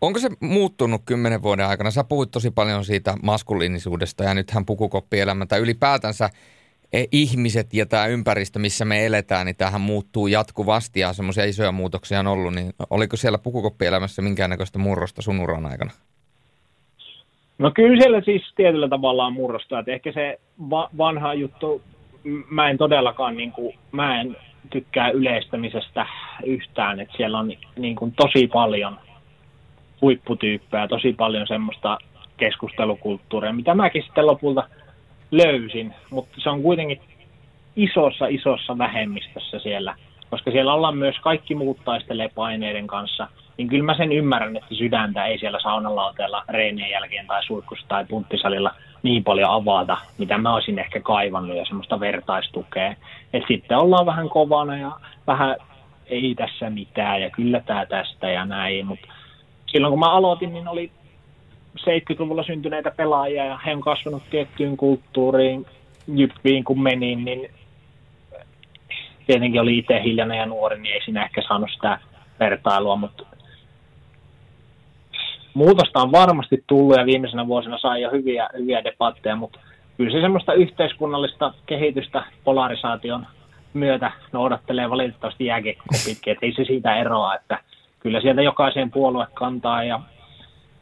Onko 0.00 0.18
se 0.18 0.28
muuttunut 0.40 1.02
kymmenen 1.06 1.42
vuoden 1.42 1.66
aikana? 1.66 1.90
Sä 1.90 2.04
puhuit 2.04 2.30
tosi 2.30 2.50
paljon 2.50 2.84
siitä 2.84 3.14
maskuliinisuudesta 3.22 4.24
ja 4.24 4.34
nythän 4.34 4.66
pukukoppielämä 4.66 5.46
tai 5.46 5.60
ylipäätänsä 5.60 6.30
E, 6.94 7.04
ihmiset 7.12 7.74
ja 7.74 7.86
tämä 7.86 8.06
ympäristö, 8.06 8.58
missä 8.58 8.84
me 8.84 9.06
eletään, 9.06 9.46
niin 9.46 9.56
tähän 9.56 9.80
muuttuu 9.80 10.26
jatkuvasti 10.26 11.00
ja 11.00 11.12
semmoisia 11.12 11.44
isoja 11.44 11.72
muutoksia 11.72 12.20
on 12.20 12.26
ollut. 12.26 12.54
Niin 12.54 12.72
oliko 12.90 13.16
siellä 13.16 13.38
pukukoppielämässä 13.38 14.22
minkäännäköistä 14.22 14.78
murrosta 14.78 15.22
sun 15.22 15.40
uran 15.40 15.66
aikana? 15.66 15.90
No 17.58 17.70
kyllä 17.70 18.02
siellä 18.02 18.20
siis 18.20 18.42
tietyllä 18.56 18.88
tavalla 18.88 19.26
on 19.26 19.32
murrosta. 19.32 19.78
Että 19.78 19.92
ehkä 19.92 20.12
se 20.12 20.40
va- 20.70 20.90
vanha 20.98 21.34
juttu, 21.34 21.82
mä 22.50 22.70
en 22.70 22.78
todellakaan, 22.78 23.36
niin 23.36 23.52
kuin, 23.52 23.78
mä 23.92 24.20
en 24.20 24.36
tykkää 24.70 25.10
yleistämisestä 25.10 26.06
yhtään. 26.46 27.00
Että 27.00 27.16
siellä 27.16 27.38
on 27.38 27.52
niin 27.76 27.96
kuin, 27.96 28.12
tosi 28.12 28.46
paljon 28.46 28.98
huipputyyppejä, 30.02 30.88
tosi 30.88 31.12
paljon 31.12 31.46
semmoista 31.46 31.98
keskustelukulttuuria, 32.36 33.52
mitä 33.52 33.74
mäkin 33.74 34.02
sitten 34.02 34.26
lopulta– 34.26 34.68
löysin, 35.36 35.94
mutta 36.10 36.40
se 36.40 36.50
on 36.50 36.62
kuitenkin 36.62 37.00
isossa, 37.76 38.26
isossa 38.26 38.78
vähemmistössä 38.78 39.58
siellä, 39.58 39.94
koska 40.30 40.50
siellä 40.50 40.74
ollaan 40.74 40.96
myös 40.96 41.16
kaikki 41.22 41.54
muut 41.54 41.78
taistelee 41.84 42.30
paineiden 42.34 42.86
kanssa, 42.86 43.28
niin 43.56 43.68
kyllä 43.68 43.84
mä 43.84 43.96
sen 43.96 44.12
ymmärrän, 44.12 44.56
että 44.56 44.74
sydäntä 44.74 45.26
ei 45.26 45.38
siellä 45.38 45.60
saunalauteella 45.62 46.44
reinien 46.48 46.90
jälkeen 46.90 47.26
tai 47.26 47.44
suihkussa 47.44 47.86
tai 47.88 48.04
punttisalilla 48.04 48.74
niin 49.04 49.24
paljon 49.24 49.50
avata, 49.50 49.96
mitä 50.18 50.38
mä 50.38 50.54
olisin 50.54 50.78
ehkä 50.78 51.00
kaivannut 51.00 51.56
ja 51.56 51.64
semmoista 51.64 52.00
vertaistukea. 52.00 52.94
Että 53.32 53.48
sitten 53.48 53.78
ollaan 53.78 54.06
vähän 54.06 54.28
kovana 54.28 54.76
ja 54.76 54.92
vähän 55.26 55.56
ei 56.06 56.34
tässä 56.34 56.70
mitään 56.70 57.22
ja 57.22 57.30
kyllä 57.30 57.60
tämä 57.60 57.86
tästä 57.86 58.30
ja 58.30 58.44
näin, 58.44 58.86
mutta 58.86 59.06
silloin 59.66 59.90
kun 59.92 60.00
mä 60.00 60.12
aloitin, 60.12 60.52
niin 60.52 60.68
oli 60.68 60.90
70-luvulla 61.80 62.42
syntyneitä 62.42 62.90
pelaajia 62.90 63.44
ja 63.44 63.58
he 63.66 63.74
on 63.74 63.80
kasvanut 63.80 64.22
tiettyyn 64.30 64.76
kulttuuriin, 64.76 65.66
jyppiin 66.14 66.64
kun 66.64 66.82
menin, 66.82 67.24
niin 67.24 67.50
tietenkin 69.26 69.60
oli 69.60 69.78
itse 69.78 70.02
hiljainen 70.02 70.38
ja 70.38 70.46
nuori, 70.46 70.80
niin 70.80 70.94
ei 70.94 71.02
siinä 71.04 71.24
ehkä 71.24 71.42
saanut 71.48 71.70
sitä 71.74 71.98
vertailua, 72.40 72.96
mutta 72.96 73.26
muutosta 75.54 76.02
on 76.02 76.12
varmasti 76.12 76.64
tullut 76.66 76.96
ja 76.96 77.06
viimeisenä 77.06 77.46
vuosina 77.46 77.78
sai 77.78 78.02
jo 78.02 78.10
hyviä, 78.10 78.48
hyviä 78.58 78.84
debatteja, 78.84 79.36
mutta 79.36 79.60
kyllä 79.96 80.10
se 80.10 80.20
semmoista 80.20 80.52
yhteiskunnallista 80.52 81.54
kehitystä 81.66 82.24
polarisaation 82.44 83.26
myötä 83.74 84.12
noudattelee 84.32 84.90
valitettavasti 84.90 85.46
jääkiekko 85.46 85.84
pitkin, 86.04 86.32
että 86.32 86.46
ei 86.46 86.52
se 86.52 86.64
siitä 86.64 86.96
eroa, 86.96 87.34
että 87.34 87.58
kyllä 88.00 88.20
sieltä 88.20 88.42
jokaiseen 88.42 88.90
puolue 88.90 89.26
kantaa 89.34 89.84
ja 89.84 90.00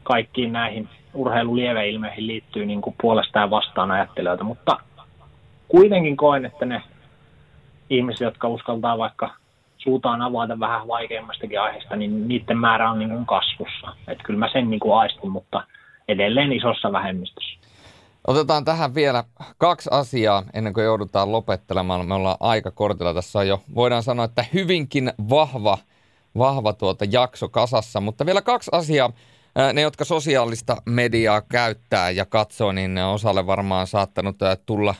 kaikkiin 0.03 0.53
näihin 0.53 0.89
urheilulieveilmeihin 1.13 2.27
liittyy 2.27 2.65
niin 2.65 2.81
kuin 2.81 2.95
puolesta 3.01 3.39
ja 3.39 3.49
vastaan 3.49 3.91
ajattelijoita, 3.91 4.43
mutta 4.43 4.77
kuitenkin 5.67 6.17
koen, 6.17 6.45
että 6.45 6.65
ne 6.65 6.81
ihmiset, 7.89 8.21
jotka 8.21 8.47
uskaltaa 8.47 8.97
vaikka 8.97 9.42
suutaan 9.83 10.21
avata 10.21 10.59
vähän 10.59 10.87
vaikeimmastakin 10.87 11.61
aiheesta, 11.61 11.95
niin 11.95 12.27
niiden 12.27 12.57
määrä 12.57 12.91
on 12.91 12.99
niin 12.99 13.09
kuin 13.09 13.25
kasvussa. 13.25 13.95
Että 14.07 14.23
kyllä 14.23 14.39
mä 14.39 14.49
sen 14.53 14.69
niin 14.69 14.79
kuin 14.79 14.97
aistin, 14.97 15.31
mutta 15.31 15.63
edelleen 16.07 16.53
isossa 16.53 16.91
vähemmistössä. 16.91 17.59
Otetaan 18.27 18.65
tähän 18.65 18.95
vielä 18.95 19.23
kaksi 19.57 19.89
asiaa 19.93 20.43
ennen 20.53 20.73
kuin 20.73 20.83
joudutaan 20.83 21.31
lopettelemaan. 21.31 22.07
Me 22.07 22.13
ollaan 22.13 22.37
aika 22.39 22.71
kortilla. 22.71 23.13
Tässä 23.13 23.39
on 23.39 23.47
jo, 23.47 23.61
voidaan 23.75 24.03
sanoa, 24.03 24.25
että 24.25 24.45
hyvinkin 24.53 25.11
vahva, 25.29 25.77
vahva 26.37 26.73
tuota 26.73 27.05
jakso 27.11 27.49
kasassa. 27.49 28.01
Mutta 28.01 28.25
vielä 28.25 28.41
kaksi 28.41 28.71
asiaa 28.73 29.11
ne, 29.73 29.81
jotka 29.81 30.05
sosiaalista 30.05 30.77
mediaa 30.85 31.41
käyttää 31.41 32.09
ja 32.09 32.25
katsoo, 32.25 32.71
niin 32.71 32.97
osalle 32.97 33.47
varmaan 33.47 33.87
saattanut 33.87 34.35
tulla 34.65 34.95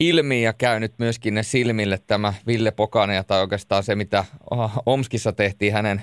ilmi 0.00 0.42
ja 0.42 0.52
käynyt 0.52 0.92
myöskin 0.98 1.34
ne 1.34 1.42
silmille 1.42 1.98
tämä 2.06 2.34
Ville 2.46 2.70
Pokanen 2.70 3.24
tai 3.26 3.40
oikeastaan 3.40 3.82
se, 3.82 3.94
mitä 3.94 4.24
Omskissa 4.86 5.32
tehtiin 5.32 5.72
hänen 5.72 6.02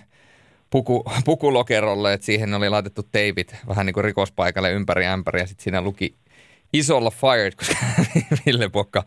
puku, 0.70 1.06
pukulokerolle, 1.26 2.14
että 2.14 2.26
siihen 2.26 2.54
oli 2.54 2.70
laitettu 2.70 3.04
teipit 3.04 3.56
vähän 3.68 3.86
niin 3.86 3.94
kuin 3.94 4.04
rikospaikalle 4.04 4.72
ympäri 4.72 5.06
ämpäri 5.06 5.40
ja 5.40 5.48
sitten 5.48 5.64
siinä 5.64 5.82
luki 5.82 6.16
isolla 6.74 7.12
fired, 7.12 7.54
koska 7.56 7.76
Ville 8.46 8.70
Pokka 8.70 9.04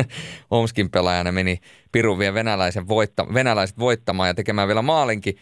Omskin 0.50 0.90
pelaajana 0.90 1.32
meni 1.32 1.60
pirun 1.92 2.18
vielä 2.18 2.34
venäläisen 2.34 2.88
voitta, 2.88 3.26
venäläiset 3.34 3.78
voittamaan 3.78 4.28
ja 4.28 4.34
tekemään 4.34 4.68
vielä 4.68 4.82
maalinkin. 4.82 5.36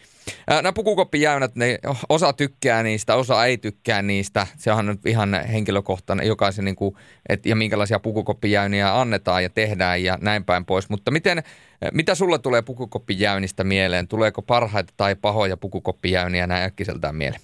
Nämä 0.49 0.73
pukukoppijäynät, 0.73 1.55
ne 1.55 1.77
osa 2.09 2.33
tykkää 2.33 2.83
niistä, 2.83 3.15
osa 3.15 3.45
ei 3.45 3.57
tykkää 3.57 4.01
niistä. 4.01 4.47
Se 4.57 4.71
on 4.71 4.85
nyt 4.85 5.05
ihan 5.05 5.33
henkilökohtainen 5.51 6.27
jokaisen, 6.27 6.65
niin 6.65 6.75
kuin, 6.75 6.95
et, 7.29 7.45
ja 7.45 7.55
minkälaisia 7.55 7.99
pukukoppijäyniä 7.99 8.99
annetaan 8.99 9.43
ja 9.43 9.49
tehdään 9.49 10.03
ja 10.03 10.17
näin 10.21 10.45
päin 10.45 10.65
pois. 10.65 10.89
Mutta 10.89 11.11
miten, 11.11 11.43
mitä 11.93 12.15
sulle 12.15 12.39
tulee 12.39 12.61
pukukoppijäynistä 12.61 13.63
mieleen? 13.63 14.07
Tuleeko 14.07 14.41
parhaita 14.41 14.93
tai 14.97 15.15
pahoja 15.15 15.57
pukukoppijäyniä 15.57 16.47
näin 16.47 16.63
äkkiseltään 16.63 17.15
mieleen? 17.15 17.41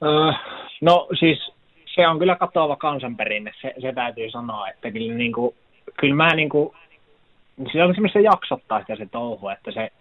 Uh, 0.00 0.34
no 0.80 1.08
siis 1.18 1.53
se 1.94 2.08
on 2.08 2.18
kyllä 2.18 2.36
katoava 2.36 2.76
kansanperinne, 2.76 3.52
se, 3.60 3.74
se 3.80 3.92
täytyy 3.92 4.30
sanoa, 4.30 4.68
että 4.68 4.90
kyllä, 4.90 5.14
niin 5.14 5.32
kuin, 5.32 5.54
kyllä 6.00 6.14
mä 6.14 6.34
niin 6.34 6.48
kuin, 6.48 6.76
se 7.72 7.84
on 7.84 7.94
semmoista 7.94 8.20
jaksottaa 8.20 8.80
sitä 8.80 8.96
se 8.96 9.06
touhu, 9.06 9.48
että 9.48 9.72
se 9.72 9.92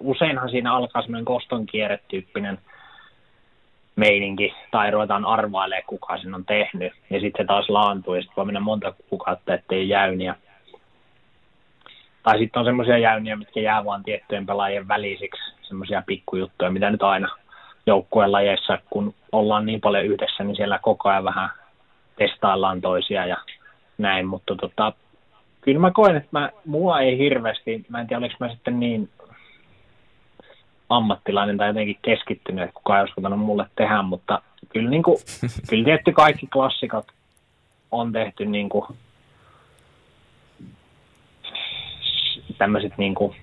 useinhan 0.00 0.50
siinä 0.50 0.74
alkaa 0.74 1.02
semmoinen 1.02 1.24
koston 1.24 1.66
kierretyyppinen 1.66 2.58
meininki, 3.96 4.54
tai 4.70 4.90
ruvetaan 4.90 5.24
arvailemaan, 5.24 5.84
kuka 5.86 6.18
sen 6.18 6.34
on 6.34 6.44
tehnyt, 6.44 6.92
ja 7.10 7.20
sitten 7.20 7.44
se 7.44 7.46
taas 7.46 7.68
laantuu, 7.68 8.14
ja 8.14 8.20
sitten 8.20 8.36
voi 8.36 8.44
mennä 8.44 8.60
monta 8.60 8.94
kuukautta, 9.08 9.54
ettei 9.54 9.88
jäyniä. 9.88 10.34
Tai 12.22 12.38
sitten 12.38 12.60
on 12.60 12.66
semmoisia 12.66 12.98
jäyniä, 12.98 13.36
mitkä 13.36 13.60
jää 13.60 13.84
vaan 13.84 14.02
tiettyjen 14.02 14.46
pelaajien 14.46 14.88
välisiksi, 14.88 15.54
semmoisia 15.62 16.02
pikkujuttuja, 16.06 16.70
mitä 16.70 16.90
nyt 16.90 17.02
aina 17.02 17.41
joukkueen 17.86 18.32
lajeissa, 18.32 18.78
kun 18.90 19.14
ollaan 19.32 19.66
niin 19.66 19.80
paljon 19.80 20.04
yhdessä, 20.04 20.44
niin 20.44 20.56
siellä 20.56 20.78
koko 20.82 21.08
ajan 21.08 21.24
vähän 21.24 21.50
testaillaan 22.16 22.80
toisia 22.80 23.26
ja 23.26 23.36
näin, 23.98 24.26
mutta 24.26 24.56
tota, 24.56 24.92
kyllä 25.60 25.78
mä 25.78 25.90
koen, 25.90 26.16
että 26.16 26.28
mä, 26.32 26.50
mua 26.64 27.00
ei 27.00 27.18
hirveästi, 27.18 27.84
mä 27.88 28.00
en 28.00 28.06
tiedä 28.06 28.18
oliko 28.18 28.34
mä 28.40 28.48
sitten 28.48 28.80
niin 28.80 29.10
ammattilainen 30.88 31.56
tai 31.56 31.68
jotenkin 31.68 31.98
keskittynyt, 32.02 32.64
että 32.64 32.74
kukaan 32.74 32.98
ei 32.98 33.04
uskaltanut 33.04 33.38
mulle 33.38 33.66
tehdä, 33.76 34.02
mutta 34.02 34.42
kyllä, 34.68 34.90
niin 34.90 35.02
kuin, 35.02 35.18
kyllä 35.70 35.84
tietty 35.84 36.12
kaikki 36.12 36.46
klassikot 36.46 37.06
on 37.90 38.12
tehty 38.12 38.46
niin 38.46 38.68
kuin, 38.68 38.84
tämmöiset 42.58 42.98
niin 42.98 43.14
kuin, 43.14 43.36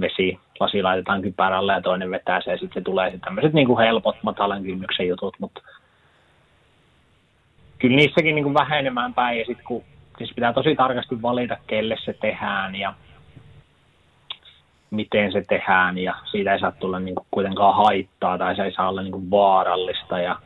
vesi, 0.00 0.38
lasi 0.60 0.82
laitetaan 0.82 1.22
kypärälle 1.22 1.72
ja 1.72 1.82
toinen 1.82 2.10
vetää 2.10 2.40
se 2.40 2.50
ja 2.50 2.58
sitten 2.58 2.82
se 2.82 2.84
tulee 2.84 3.10
sitten 3.10 3.24
tämmöiset 3.24 3.52
niin 3.52 3.66
kuin 3.66 3.78
helpot 3.78 4.16
matalan 4.22 4.62
kynnyksen 4.62 5.08
jutut, 5.08 5.36
mutta 5.38 5.60
kyllä 7.78 7.96
niissäkin 7.96 8.34
niin 8.34 8.44
kuin 8.44 8.54
vähenemään 8.54 9.14
päin 9.14 9.38
ja 9.38 9.44
sitten 9.44 9.64
kun 9.64 9.84
siis 10.18 10.32
pitää 10.34 10.52
tosi 10.52 10.76
tarkasti 10.76 11.22
valita, 11.22 11.56
kelle 11.66 11.96
se 12.04 12.12
tehdään 12.12 12.74
ja 12.74 12.94
miten 14.90 15.32
se 15.32 15.44
tehdään 15.48 15.98
ja 15.98 16.14
siitä 16.30 16.52
ei 16.52 16.60
saa 16.60 16.72
tulla 16.72 16.98
niin 16.98 17.14
kuin 17.14 17.26
kuitenkaan 17.30 17.76
haittaa 17.76 18.38
tai 18.38 18.56
se 18.56 18.62
ei 18.62 18.72
saa 18.72 18.88
olla 18.88 19.02
niin 19.02 19.12
kuin 19.12 19.30
vaarallista 19.30 20.18
ja 20.18 20.36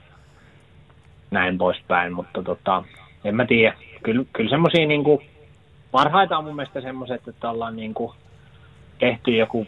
näin 1.31 1.59
poispäin, 1.59 2.13
mutta 2.13 2.43
tota, 2.43 2.85
en 3.25 3.37
mä 3.37 3.45
tiedä. 3.45 3.75
Kyllä, 4.03 4.25
kyllä 4.33 4.51
semmoisia 4.51 4.87
niin 4.87 5.05
kuin, 5.05 5.27
parhaita 5.91 6.39
on 6.39 6.45
mun 6.45 6.57
mielestä 6.57 6.81
semmoiset, 6.81 7.29
että 7.29 7.51
ollaan 7.51 7.77
niin 7.77 7.95
kuin 7.95 8.13
tehty 8.99 9.37
joku 9.37 9.67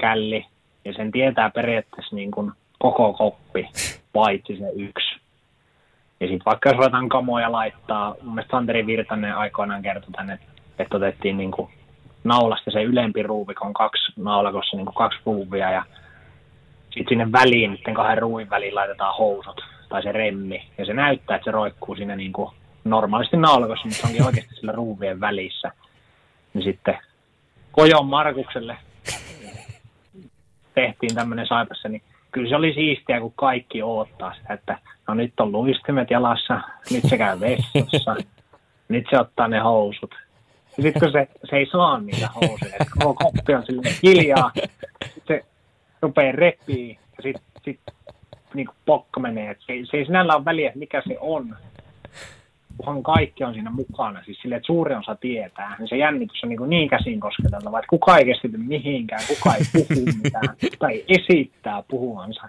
källi 0.00 0.46
ja 0.84 0.92
sen 0.92 1.12
tietää 1.12 1.50
periaatteessa 1.50 2.16
niin 2.16 2.30
kuin 2.30 2.52
koko 2.78 3.12
koppi, 3.12 3.68
paitsi 4.12 4.56
se 4.56 4.70
yksi. 4.76 5.20
Ja 6.20 6.26
sitten 6.26 6.44
vaikka 6.46 6.68
jos 6.68 6.76
ruvetaan 6.76 7.08
kamoja 7.08 7.52
laittaa, 7.52 8.14
mun 8.22 8.34
mielestä 8.34 8.56
Santeri 8.56 8.86
Virtanen 8.86 9.36
aikoinaan 9.36 9.82
kertoi 9.82 10.10
tänne, 10.12 10.38
että 10.78 10.96
otettiin 10.96 11.36
niin 11.36 11.50
kuin 11.50 11.70
naulasta 12.24 12.70
se 12.70 12.82
ylempi 12.82 13.22
ruuvik 13.22 13.62
on 13.62 13.72
kaksi 13.72 14.12
naulakossa 14.16 14.76
niin 14.76 14.86
kuin 14.86 14.94
kaksi 14.94 15.18
ruuvia 15.26 15.70
ja 15.70 15.84
sitten 16.84 17.08
sinne 17.08 17.32
väliin, 17.32 17.70
niiden 17.72 17.94
kahden 17.94 18.18
ruuvin 18.18 18.50
väliin 18.50 18.74
laitetaan 18.74 19.14
housut 19.18 19.60
tai 19.88 20.02
se 20.02 20.12
remmi 20.12 20.66
ja 20.78 20.86
se 20.86 20.94
näyttää, 20.94 21.36
että 21.36 21.44
se 21.44 21.50
roikkuu 21.50 21.94
siinä 21.94 22.16
niin 22.16 22.32
kuin 22.32 22.50
normaalisti 22.84 23.36
naulakossa, 23.36 23.88
mutta 23.88 24.00
se 24.00 24.06
onkin 24.06 24.26
oikeasti 24.26 24.54
sillä 24.54 24.72
ruuvien 24.72 25.20
välissä. 25.20 25.72
Niin 26.54 26.64
sitten 26.64 26.98
Kojon 27.72 28.06
Markukselle 28.06 28.76
tehtiin 30.74 31.14
tämmöinen 31.14 31.46
saipassa, 31.46 31.88
niin 31.88 32.02
kyllä 32.32 32.48
se 32.48 32.56
oli 32.56 32.74
siistiä, 32.74 33.20
kun 33.20 33.32
kaikki 33.36 33.82
odottaa 33.82 34.34
sitä, 34.34 34.54
että 34.54 34.78
no 35.08 35.14
nyt 35.14 35.40
on 35.40 35.52
luistimet 35.52 36.10
jalassa, 36.10 36.60
nyt 36.90 37.04
se 37.08 37.18
käy 37.18 37.40
vessassa, 37.40 38.16
nyt 38.88 39.04
se 39.10 39.20
ottaa 39.20 39.48
ne 39.48 39.58
housut. 39.58 40.14
Ja 40.76 40.82
sitten 40.82 41.00
kun 41.02 41.12
se, 41.12 41.28
se 41.50 41.56
ei 41.56 41.66
saa 41.72 42.00
niitä 42.00 42.28
housuja, 42.34 42.72
että 42.80 42.94
koko 42.98 43.14
koppi 43.14 43.54
on 43.54 43.66
silleen 43.66 43.94
hiljaa, 44.02 44.50
se 45.28 45.44
rupeaa 46.02 46.32
repii 46.32 46.98
ja 47.16 47.22
sitten 47.22 47.44
sit, 47.64 47.80
niin 48.54 48.68
pokka 48.84 49.20
menee. 49.20 49.50
Et 49.50 49.58
se, 49.60 49.72
se 49.90 49.96
ei 49.96 50.06
sinällä 50.06 50.36
ole 50.36 50.44
väliä, 50.44 50.72
mikä 50.74 51.02
se 51.08 51.16
on, 51.20 51.56
kunhan 52.78 53.02
kaikki 53.02 53.44
on 53.44 53.54
siinä 53.54 53.70
mukana, 53.70 54.24
siis 54.24 54.38
sille, 54.42 54.56
että 54.56 54.66
suuri 54.66 54.94
osa 54.94 55.14
tietää, 55.14 55.76
niin 55.78 55.88
se 55.88 55.96
jännitys 55.96 56.44
on 56.44 56.48
niin, 56.48 56.68
niin 56.68 56.88
käsin 56.88 57.20
kosketeltava, 57.20 57.78
että 57.78 57.88
kuka 57.88 58.18
ei 58.18 58.24
keskity 58.24 58.56
mihinkään, 58.56 59.22
kuka 59.28 59.54
ei 59.54 59.62
puhu 59.72 60.00
mitään, 60.22 60.56
tai 60.78 61.04
esittää 61.08 61.82
puhuansa. 61.88 62.48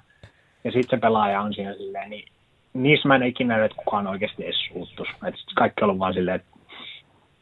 Ja 0.64 0.72
sitten 0.72 0.98
se 0.98 1.02
pelaaja 1.02 1.42
on 1.42 1.54
siinä 1.54 1.74
silleen, 1.74 2.10
niin 2.10 2.26
niissä 2.74 3.08
mä 3.08 3.16
en 3.16 3.24
ikinä 3.24 3.56
näe, 3.56 3.66
että 3.66 3.78
kukaan 3.86 4.08
oikeasti 4.08 4.44
edes 4.44 4.66
suuttuisi. 4.74 5.12
Että 5.12 5.42
kaikki 5.56 5.82
on 5.82 5.90
ollut 5.90 6.00
vaan 6.00 6.14
silleen, 6.14 6.36
että 6.36 6.58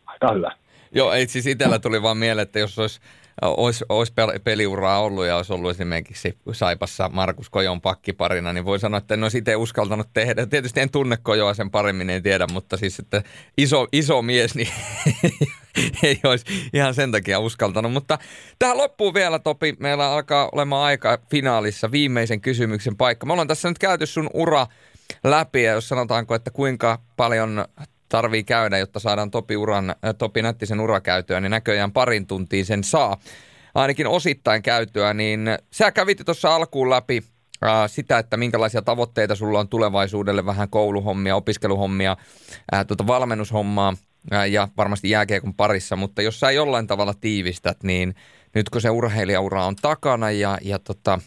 aika 0.05 0.33
hyvä. 0.33 0.51
Joo, 0.91 1.13
ei 1.13 1.27
siis 1.27 1.47
itsellä 1.47 1.79
tuli 1.79 2.01
vaan 2.01 2.17
mieleen, 2.17 2.43
että 2.43 2.59
jos 2.59 2.79
olisi 2.79 2.99
olisi, 3.41 3.85
olisi 3.89 4.13
peliuraa 4.43 5.01
ollut 5.01 5.25
ja 5.25 5.37
olisi 5.37 5.53
ollut 5.53 5.71
esimerkiksi 5.71 6.37
Saipassa 6.51 7.09
Markus 7.09 7.49
Kojon 7.49 7.81
pakkiparina, 7.81 8.53
niin 8.53 8.65
voi 8.65 8.79
sanoa, 8.79 8.97
että 8.97 9.13
en 9.13 9.23
olisi 9.23 9.37
itse 9.37 9.55
uskaltanut 9.55 10.07
tehdä. 10.13 10.45
Tietysti 10.45 10.79
en 10.79 10.89
tunne 10.89 11.17
Kojoa 11.17 11.53
sen 11.53 11.71
paremmin, 11.71 12.09
en 12.09 12.23
tiedä, 12.23 12.47
mutta 12.51 12.77
siis 12.77 12.99
että 12.99 13.23
iso, 13.57 13.87
iso 13.91 14.21
mies, 14.21 14.55
niin 14.55 14.69
ei 16.03 16.19
olisi 16.23 16.45
ihan 16.73 16.93
sen 16.93 17.11
takia 17.11 17.39
uskaltanut. 17.39 17.93
Mutta 17.93 18.17
tähän 18.59 18.77
loppuu 18.77 19.13
vielä, 19.13 19.39
Topi. 19.39 19.75
Meillä 19.79 20.11
alkaa 20.11 20.49
olemaan 20.51 20.85
aika 20.85 21.19
finaalissa 21.29 21.91
viimeisen 21.91 22.41
kysymyksen 22.41 22.97
paikka. 22.97 23.25
Me 23.25 23.33
ollaan 23.33 23.47
tässä 23.47 23.69
nyt 23.69 23.79
käyty 23.79 24.05
sun 24.05 24.29
ura 24.33 24.67
läpi 25.23 25.63
ja 25.63 25.71
jos 25.71 25.89
sanotaanko, 25.89 26.35
että 26.35 26.51
kuinka 26.51 26.99
paljon 27.17 27.65
tarvii 28.11 28.43
käydä, 28.43 28.77
jotta 28.77 28.99
saadaan 28.99 29.31
Topi, 29.31 29.57
uran, 29.57 29.89
äh, 29.89 29.95
Topi 30.17 30.41
Nättisen 30.41 30.79
ura 30.79 31.01
käytyä, 31.01 31.39
niin 31.39 31.51
näköjään 31.51 31.91
parin 31.91 32.27
tuntiin 32.27 32.65
sen 32.65 32.83
saa. 32.83 33.17
Ainakin 33.75 34.07
osittain 34.07 34.61
käytyä, 34.61 35.13
niin 35.13 35.49
sä 35.71 35.91
kävit 35.91 36.21
tuossa 36.25 36.55
alkuun 36.55 36.89
läpi 36.89 37.23
äh, 37.65 37.71
sitä, 37.87 38.19
että 38.19 38.37
minkälaisia 38.37 38.81
tavoitteita 38.81 39.35
sulla 39.35 39.59
on 39.59 39.67
tulevaisuudelle, 39.67 40.45
vähän 40.45 40.69
kouluhommia, 40.69 41.35
opiskeluhommia, 41.35 42.17
äh, 42.73 42.85
tuota 42.85 43.07
valmennushommaa 43.07 43.93
äh, 44.33 44.49
ja 44.49 44.67
varmasti 44.77 45.09
jääkiekon 45.09 45.53
parissa, 45.53 45.95
mutta 45.95 46.21
jos 46.21 46.39
sä 46.39 46.51
jollain 46.51 46.87
tavalla 46.87 47.13
tiivistät, 47.21 47.83
niin 47.83 48.15
nyt 48.55 48.69
kun 48.69 48.81
se 48.81 48.89
urheilijaura 48.89 49.65
on 49.65 49.75
takana 49.75 50.31
ja, 50.31 50.57
ja 50.61 50.79
tota, 50.79 51.19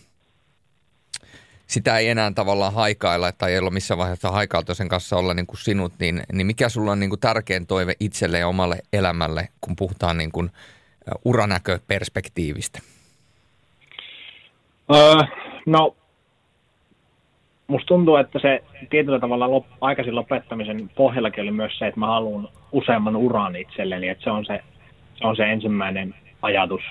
sitä 1.67 1.99
ei 1.99 2.09
enää 2.09 2.33
tavallaan 2.35 2.75
haikailla 2.75 3.33
tai 3.33 3.53
ei 3.53 3.59
ole 3.59 3.71
missään 3.71 3.99
vaiheessa 3.99 4.31
haikailtu 4.31 4.75
sen 4.75 4.89
kanssa 4.89 5.17
olla 5.17 5.35
niin 5.35 5.47
kuin 5.47 5.59
sinut, 5.59 5.93
niin, 5.99 6.23
niin 6.33 6.47
mikä 6.47 6.69
sulla 6.69 6.93
on 6.93 7.01
niin 7.01 7.11
kuin 7.11 7.21
tärkein 7.21 7.67
toive 7.67 7.95
itselle 8.01 8.39
ja 8.39 8.49
omalle 8.49 8.79
elämälle, 8.93 9.49
kun 9.61 9.77
puhutaan 9.77 10.19
niin 10.19 10.33
kuin 10.33 10.51
uranäköperspektiivistä? 11.25 12.79
Öö, 14.95 15.21
no, 15.67 15.97
musta 17.67 17.87
tuntuu, 17.87 18.17
että 18.17 18.39
se 18.39 18.65
tietyllä 18.91 19.21
tavalla 19.21 19.51
lop, 19.51 19.67
aikaisin 19.81 20.15
lopettamisen 20.15 20.91
pohjallakin 20.97 21.43
oli 21.43 21.51
myös 21.51 21.79
se, 21.79 21.87
että 21.87 22.01
mä 22.01 22.07
haluan 22.07 22.49
useamman 22.73 23.17
uran 23.17 23.57
itselleni, 23.57 24.09
että 24.09 24.25
se 24.25 24.31
on 24.31 24.45
se, 24.45 24.61
se, 25.15 25.27
on 25.27 25.37
se 25.37 25.53
ensimmäinen 25.53 26.15
ajatus 26.43 26.83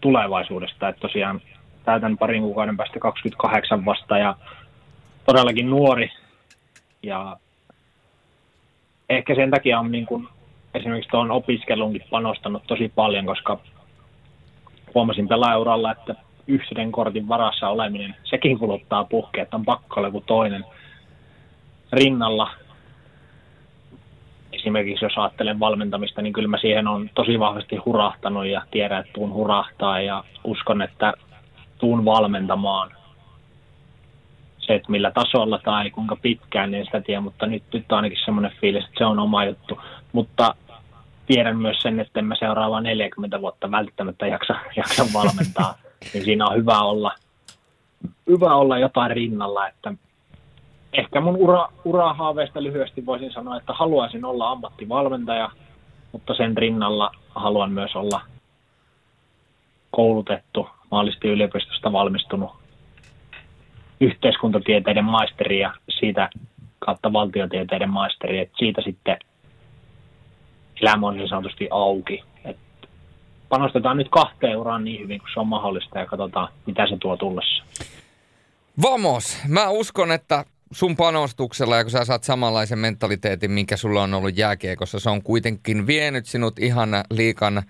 tulevaisuudesta, 0.00 0.88
että 0.88 1.00
tosiaan 1.00 1.40
täytän 1.88 2.18
parin 2.18 2.42
kuukauden 2.42 2.76
päästä 2.76 2.98
28 2.98 3.84
vasta 3.84 4.18
ja 4.18 4.34
todellakin 5.26 5.70
nuori. 5.70 6.10
Ja 7.02 7.36
ehkä 9.08 9.34
sen 9.34 9.50
takia 9.50 9.78
on 9.78 9.92
niin 9.92 10.06
kuin 10.06 10.28
esimerkiksi 10.74 11.10
tuon 11.10 11.30
opiskelunkin 11.30 12.02
panostanut 12.10 12.62
tosi 12.66 12.92
paljon, 12.94 13.26
koska 13.26 13.58
huomasin 14.94 15.28
pelaajauralla, 15.28 15.92
että 15.92 16.14
yhden 16.46 16.92
kortin 16.92 17.28
varassa 17.28 17.68
oleminen, 17.68 18.16
sekin 18.24 18.58
kuluttaa 18.58 19.04
puhkea, 19.04 19.42
että 19.42 19.56
on 19.56 19.64
pakko 19.64 20.00
olla 20.00 20.20
toinen 20.26 20.64
rinnalla. 21.92 22.50
Esimerkiksi 24.52 25.04
jos 25.04 25.18
ajattelen 25.18 25.60
valmentamista, 25.60 26.22
niin 26.22 26.32
kyllä 26.32 26.48
mä 26.48 26.58
siihen 26.58 26.88
on 26.88 27.10
tosi 27.14 27.38
vahvasti 27.38 27.76
hurahtanut 27.76 28.46
ja 28.46 28.62
tiedän, 28.70 29.00
että 29.00 29.12
tuun 29.12 29.32
hurahtaa 29.32 30.00
ja 30.00 30.24
uskon, 30.44 30.82
että 30.82 31.12
tuun 31.78 32.04
valmentamaan. 32.04 32.90
Se, 34.58 34.74
että 34.74 34.90
millä 34.90 35.10
tasolla 35.10 35.60
tai 35.64 35.90
kuinka 35.90 36.16
pitkään, 36.16 36.70
niin 36.70 36.84
sitä 36.84 37.00
tiedä, 37.00 37.20
mutta 37.20 37.46
nyt, 37.46 37.62
nyt 37.72 37.92
on 37.92 37.96
ainakin 37.96 38.18
semmoinen 38.24 38.52
fiilis, 38.60 38.84
että 38.84 38.98
se 38.98 39.04
on 39.04 39.18
oma 39.18 39.44
juttu. 39.44 39.80
Mutta 40.12 40.54
tiedän 41.26 41.58
myös 41.58 41.76
sen, 41.82 42.00
että 42.00 42.18
en 42.18 42.24
mä 42.24 42.34
seuraavaa 42.38 42.80
40 42.80 43.40
vuotta 43.40 43.70
välttämättä 43.70 44.26
jaksa, 44.26 44.54
jaksa 44.76 45.04
valmentaa. 45.14 45.74
niin 46.14 46.24
siinä 46.24 46.46
on 46.46 46.56
hyvä 46.56 46.80
olla, 46.80 47.12
hyvä 48.28 48.54
olla 48.54 48.78
jotain 48.78 49.10
rinnalla, 49.10 49.68
että 49.68 49.94
ehkä 50.92 51.20
mun 51.20 51.36
ura, 51.36 51.68
urahaaveista 51.84 52.62
lyhyesti 52.62 53.06
voisin 53.06 53.32
sanoa, 53.32 53.56
että 53.56 53.72
haluaisin 53.72 54.24
olla 54.24 54.50
ammattivalmentaja, 54.50 55.50
mutta 56.12 56.34
sen 56.34 56.56
rinnalla 56.56 57.10
haluan 57.34 57.72
myös 57.72 57.96
olla 57.96 58.20
koulutettu 59.90 60.68
maalisti 60.90 61.28
yliopistosta 61.28 61.92
valmistunut 61.92 62.50
yhteiskuntatieteiden 64.00 65.04
maisteri 65.04 65.58
ja 65.58 65.74
siitä 65.98 66.30
kautta 66.78 67.12
valtiotieteiden 67.12 67.90
maisteri, 67.90 68.38
että 68.38 68.58
siitä 68.58 68.82
sitten 68.82 69.18
elämä 70.80 71.06
on 71.06 71.16
niin 71.16 71.28
sanotusti 71.28 71.68
auki. 71.70 72.22
Et 72.44 72.56
panostetaan 73.48 73.96
nyt 73.96 74.08
kahteen 74.10 74.58
uraan 74.58 74.84
niin 74.84 75.00
hyvin 75.00 75.18
kuin 75.18 75.30
se 75.34 75.40
on 75.40 75.48
mahdollista 75.48 75.98
ja 75.98 76.06
katsotaan, 76.06 76.48
mitä 76.66 76.86
se 76.86 76.96
tuo 76.96 77.16
tullessa. 77.16 77.64
Vamos! 78.82 79.38
Mä 79.48 79.68
uskon, 79.68 80.12
että 80.12 80.44
sun 80.72 80.96
panostuksella 80.96 81.76
ja 81.76 81.84
kun 81.84 81.90
sä 81.90 82.04
saat 82.04 82.24
samanlaisen 82.24 82.78
mentaliteetin, 82.78 83.50
minkä 83.50 83.76
sulla 83.76 84.02
on 84.02 84.14
ollut 84.14 84.36
jääkiekossa, 84.36 85.00
se 85.00 85.10
on 85.10 85.22
kuitenkin 85.22 85.86
vienyt 85.86 86.26
sinut 86.26 86.58
ihan 86.58 86.88
liikan 87.10 87.62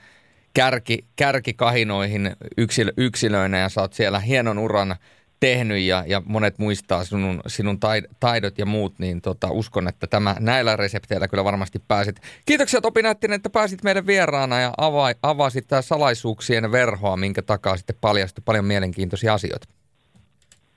kärki, 0.55 1.05
kärkikahinoihin 1.17 2.37
yksilö, 2.57 2.93
yksilöinä 2.97 3.59
ja 3.59 3.69
sä 3.69 3.81
oot 3.81 3.93
siellä 3.93 4.21
hienon 4.21 4.59
uran 4.59 4.97
tehnyt 5.41 5.83
ja, 5.83 6.05
ja 6.07 6.23
monet 6.27 6.59
muistaa 6.59 7.05
sinun, 7.05 7.41
sinun 7.47 7.79
taidot 8.21 8.59
ja 8.59 8.67
muut, 8.67 8.99
niin 8.99 9.21
tota, 9.21 9.51
uskon, 9.51 9.89
että 9.89 10.07
tämä 10.07 10.37
näillä 10.41 10.77
resepteillä 10.77 11.29
kyllä 11.29 11.45
varmasti 11.45 11.79
pääsit. 11.89 12.17
Kiitoksia 12.47 12.81
Topi 12.81 13.03
Nättinen, 13.03 13.37
että 13.37 13.51
pääsit 13.51 13.83
meidän 13.83 14.07
vieraana 14.07 14.61
ja 14.61 14.73
ava, 14.79 15.07
avasit 15.23 15.67
tämä 15.69 15.83
salaisuuksien 15.83 16.73
verhoa, 16.73 17.17
minkä 17.17 17.43
takaa 17.43 17.77
sitten 17.77 17.97
paljastui 18.01 18.43
paljon 18.45 18.65
mielenkiintoisia 18.65 19.35
asioita. 19.35 19.69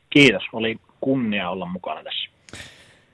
Kiitos, 0.09 0.43
oli 0.53 0.77
kunnia 1.01 1.49
olla 1.49 1.65
mukana 1.65 2.03
tässä. 2.03 2.31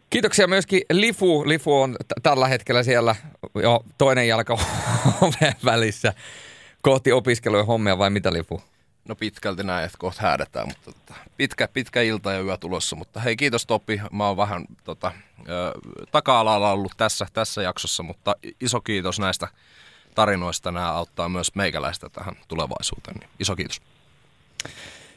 Kiitoksia 0.09 0.47
myöskin 0.47 0.81
Lifu. 0.91 1.49
Lifu 1.49 1.81
on 1.81 1.95
t- 2.07 2.23
tällä 2.23 2.47
hetkellä 2.47 2.83
siellä 2.83 3.15
jo 3.55 3.83
toinen 3.97 4.27
jalka 4.27 4.57
välissä 5.65 6.13
kohti 6.87 7.11
opiskelujen 7.11 7.65
hommia 7.65 7.97
vai 7.97 8.09
mitä 8.09 8.33
Lifu? 8.33 8.61
No 9.07 9.15
pitkälti 9.15 9.63
näin, 9.63 9.85
että 9.85 9.97
kohta 9.97 10.21
häädetään, 10.21 10.67
mutta 10.67 10.91
tota, 10.91 11.13
pitkä, 11.37 11.67
pitkä 11.67 12.01
ilta 12.01 12.33
ja 12.33 12.39
yö 12.39 12.57
tulossa. 12.57 12.95
Mutta 12.95 13.19
hei, 13.19 13.35
kiitos 13.35 13.65
Topi. 13.65 14.01
Mä 14.11 14.27
oon 14.27 14.37
vähän 14.37 14.65
tota, 14.83 15.11
taka-alalla 16.11 16.71
ollut 16.71 16.91
tässä, 16.97 17.27
tässä 17.33 17.61
jaksossa, 17.61 18.03
mutta 18.03 18.35
iso 18.61 18.81
kiitos 18.81 19.19
näistä 19.19 19.47
tarinoista. 20.15 20.71
Nämä 20.71 20.91
auttaa 20.91 21.29
myös 21.29 21.55
meikäläistä 21.55 22.09
tähän 22.09 22.35
tulevaisuuteen. 22.47 23.17
Niin 23.19 23.29
iso 23.39 23.55
kiitos. 23.55 23.81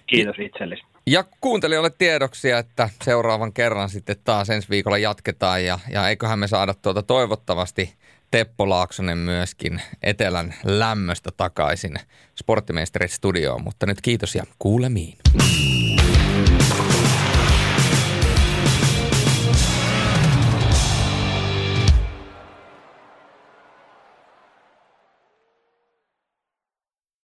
Kiitos 0.07 0.37
itsellesi. 0.39 0.83
Ja 1.07 1.25
kuuntelijoille 1.41 1.91
tiedoksia, 1.91 2.59
että 2.59 2.91
seuraavan 3.03 3.53
kerran 3.53 3.89
sitten 3.89 4.17
taas 4.25 4.51
ensi 4.51 4.69
viikolla 4.71 4.99
jatketaan 4.99 5.65
ja, 5.65 5.79
ja 5.91 6.09
eiköhän 6.09 6.39
me 6.39 6.49
saada 6.49 6.75
tuota 6.75 7.03
toivottavasti 7.03 7.95
Teppo 8.31 8.69
Laaksonen 8.69 9.19
myöskin 9.19 9.83
Etelän 10.03 10.55
lämmöstä 10.65 11.31
takaisin 11.37 11.95
Sporttimeisterit 12.41 13.13
studioon. 13.13 13.63
Mutta 13.65 13.87
nyt 13.87 14.01
kiitos 14.01 14.35
ja 14.35 14.45
kuulemiin. 14.59 15.19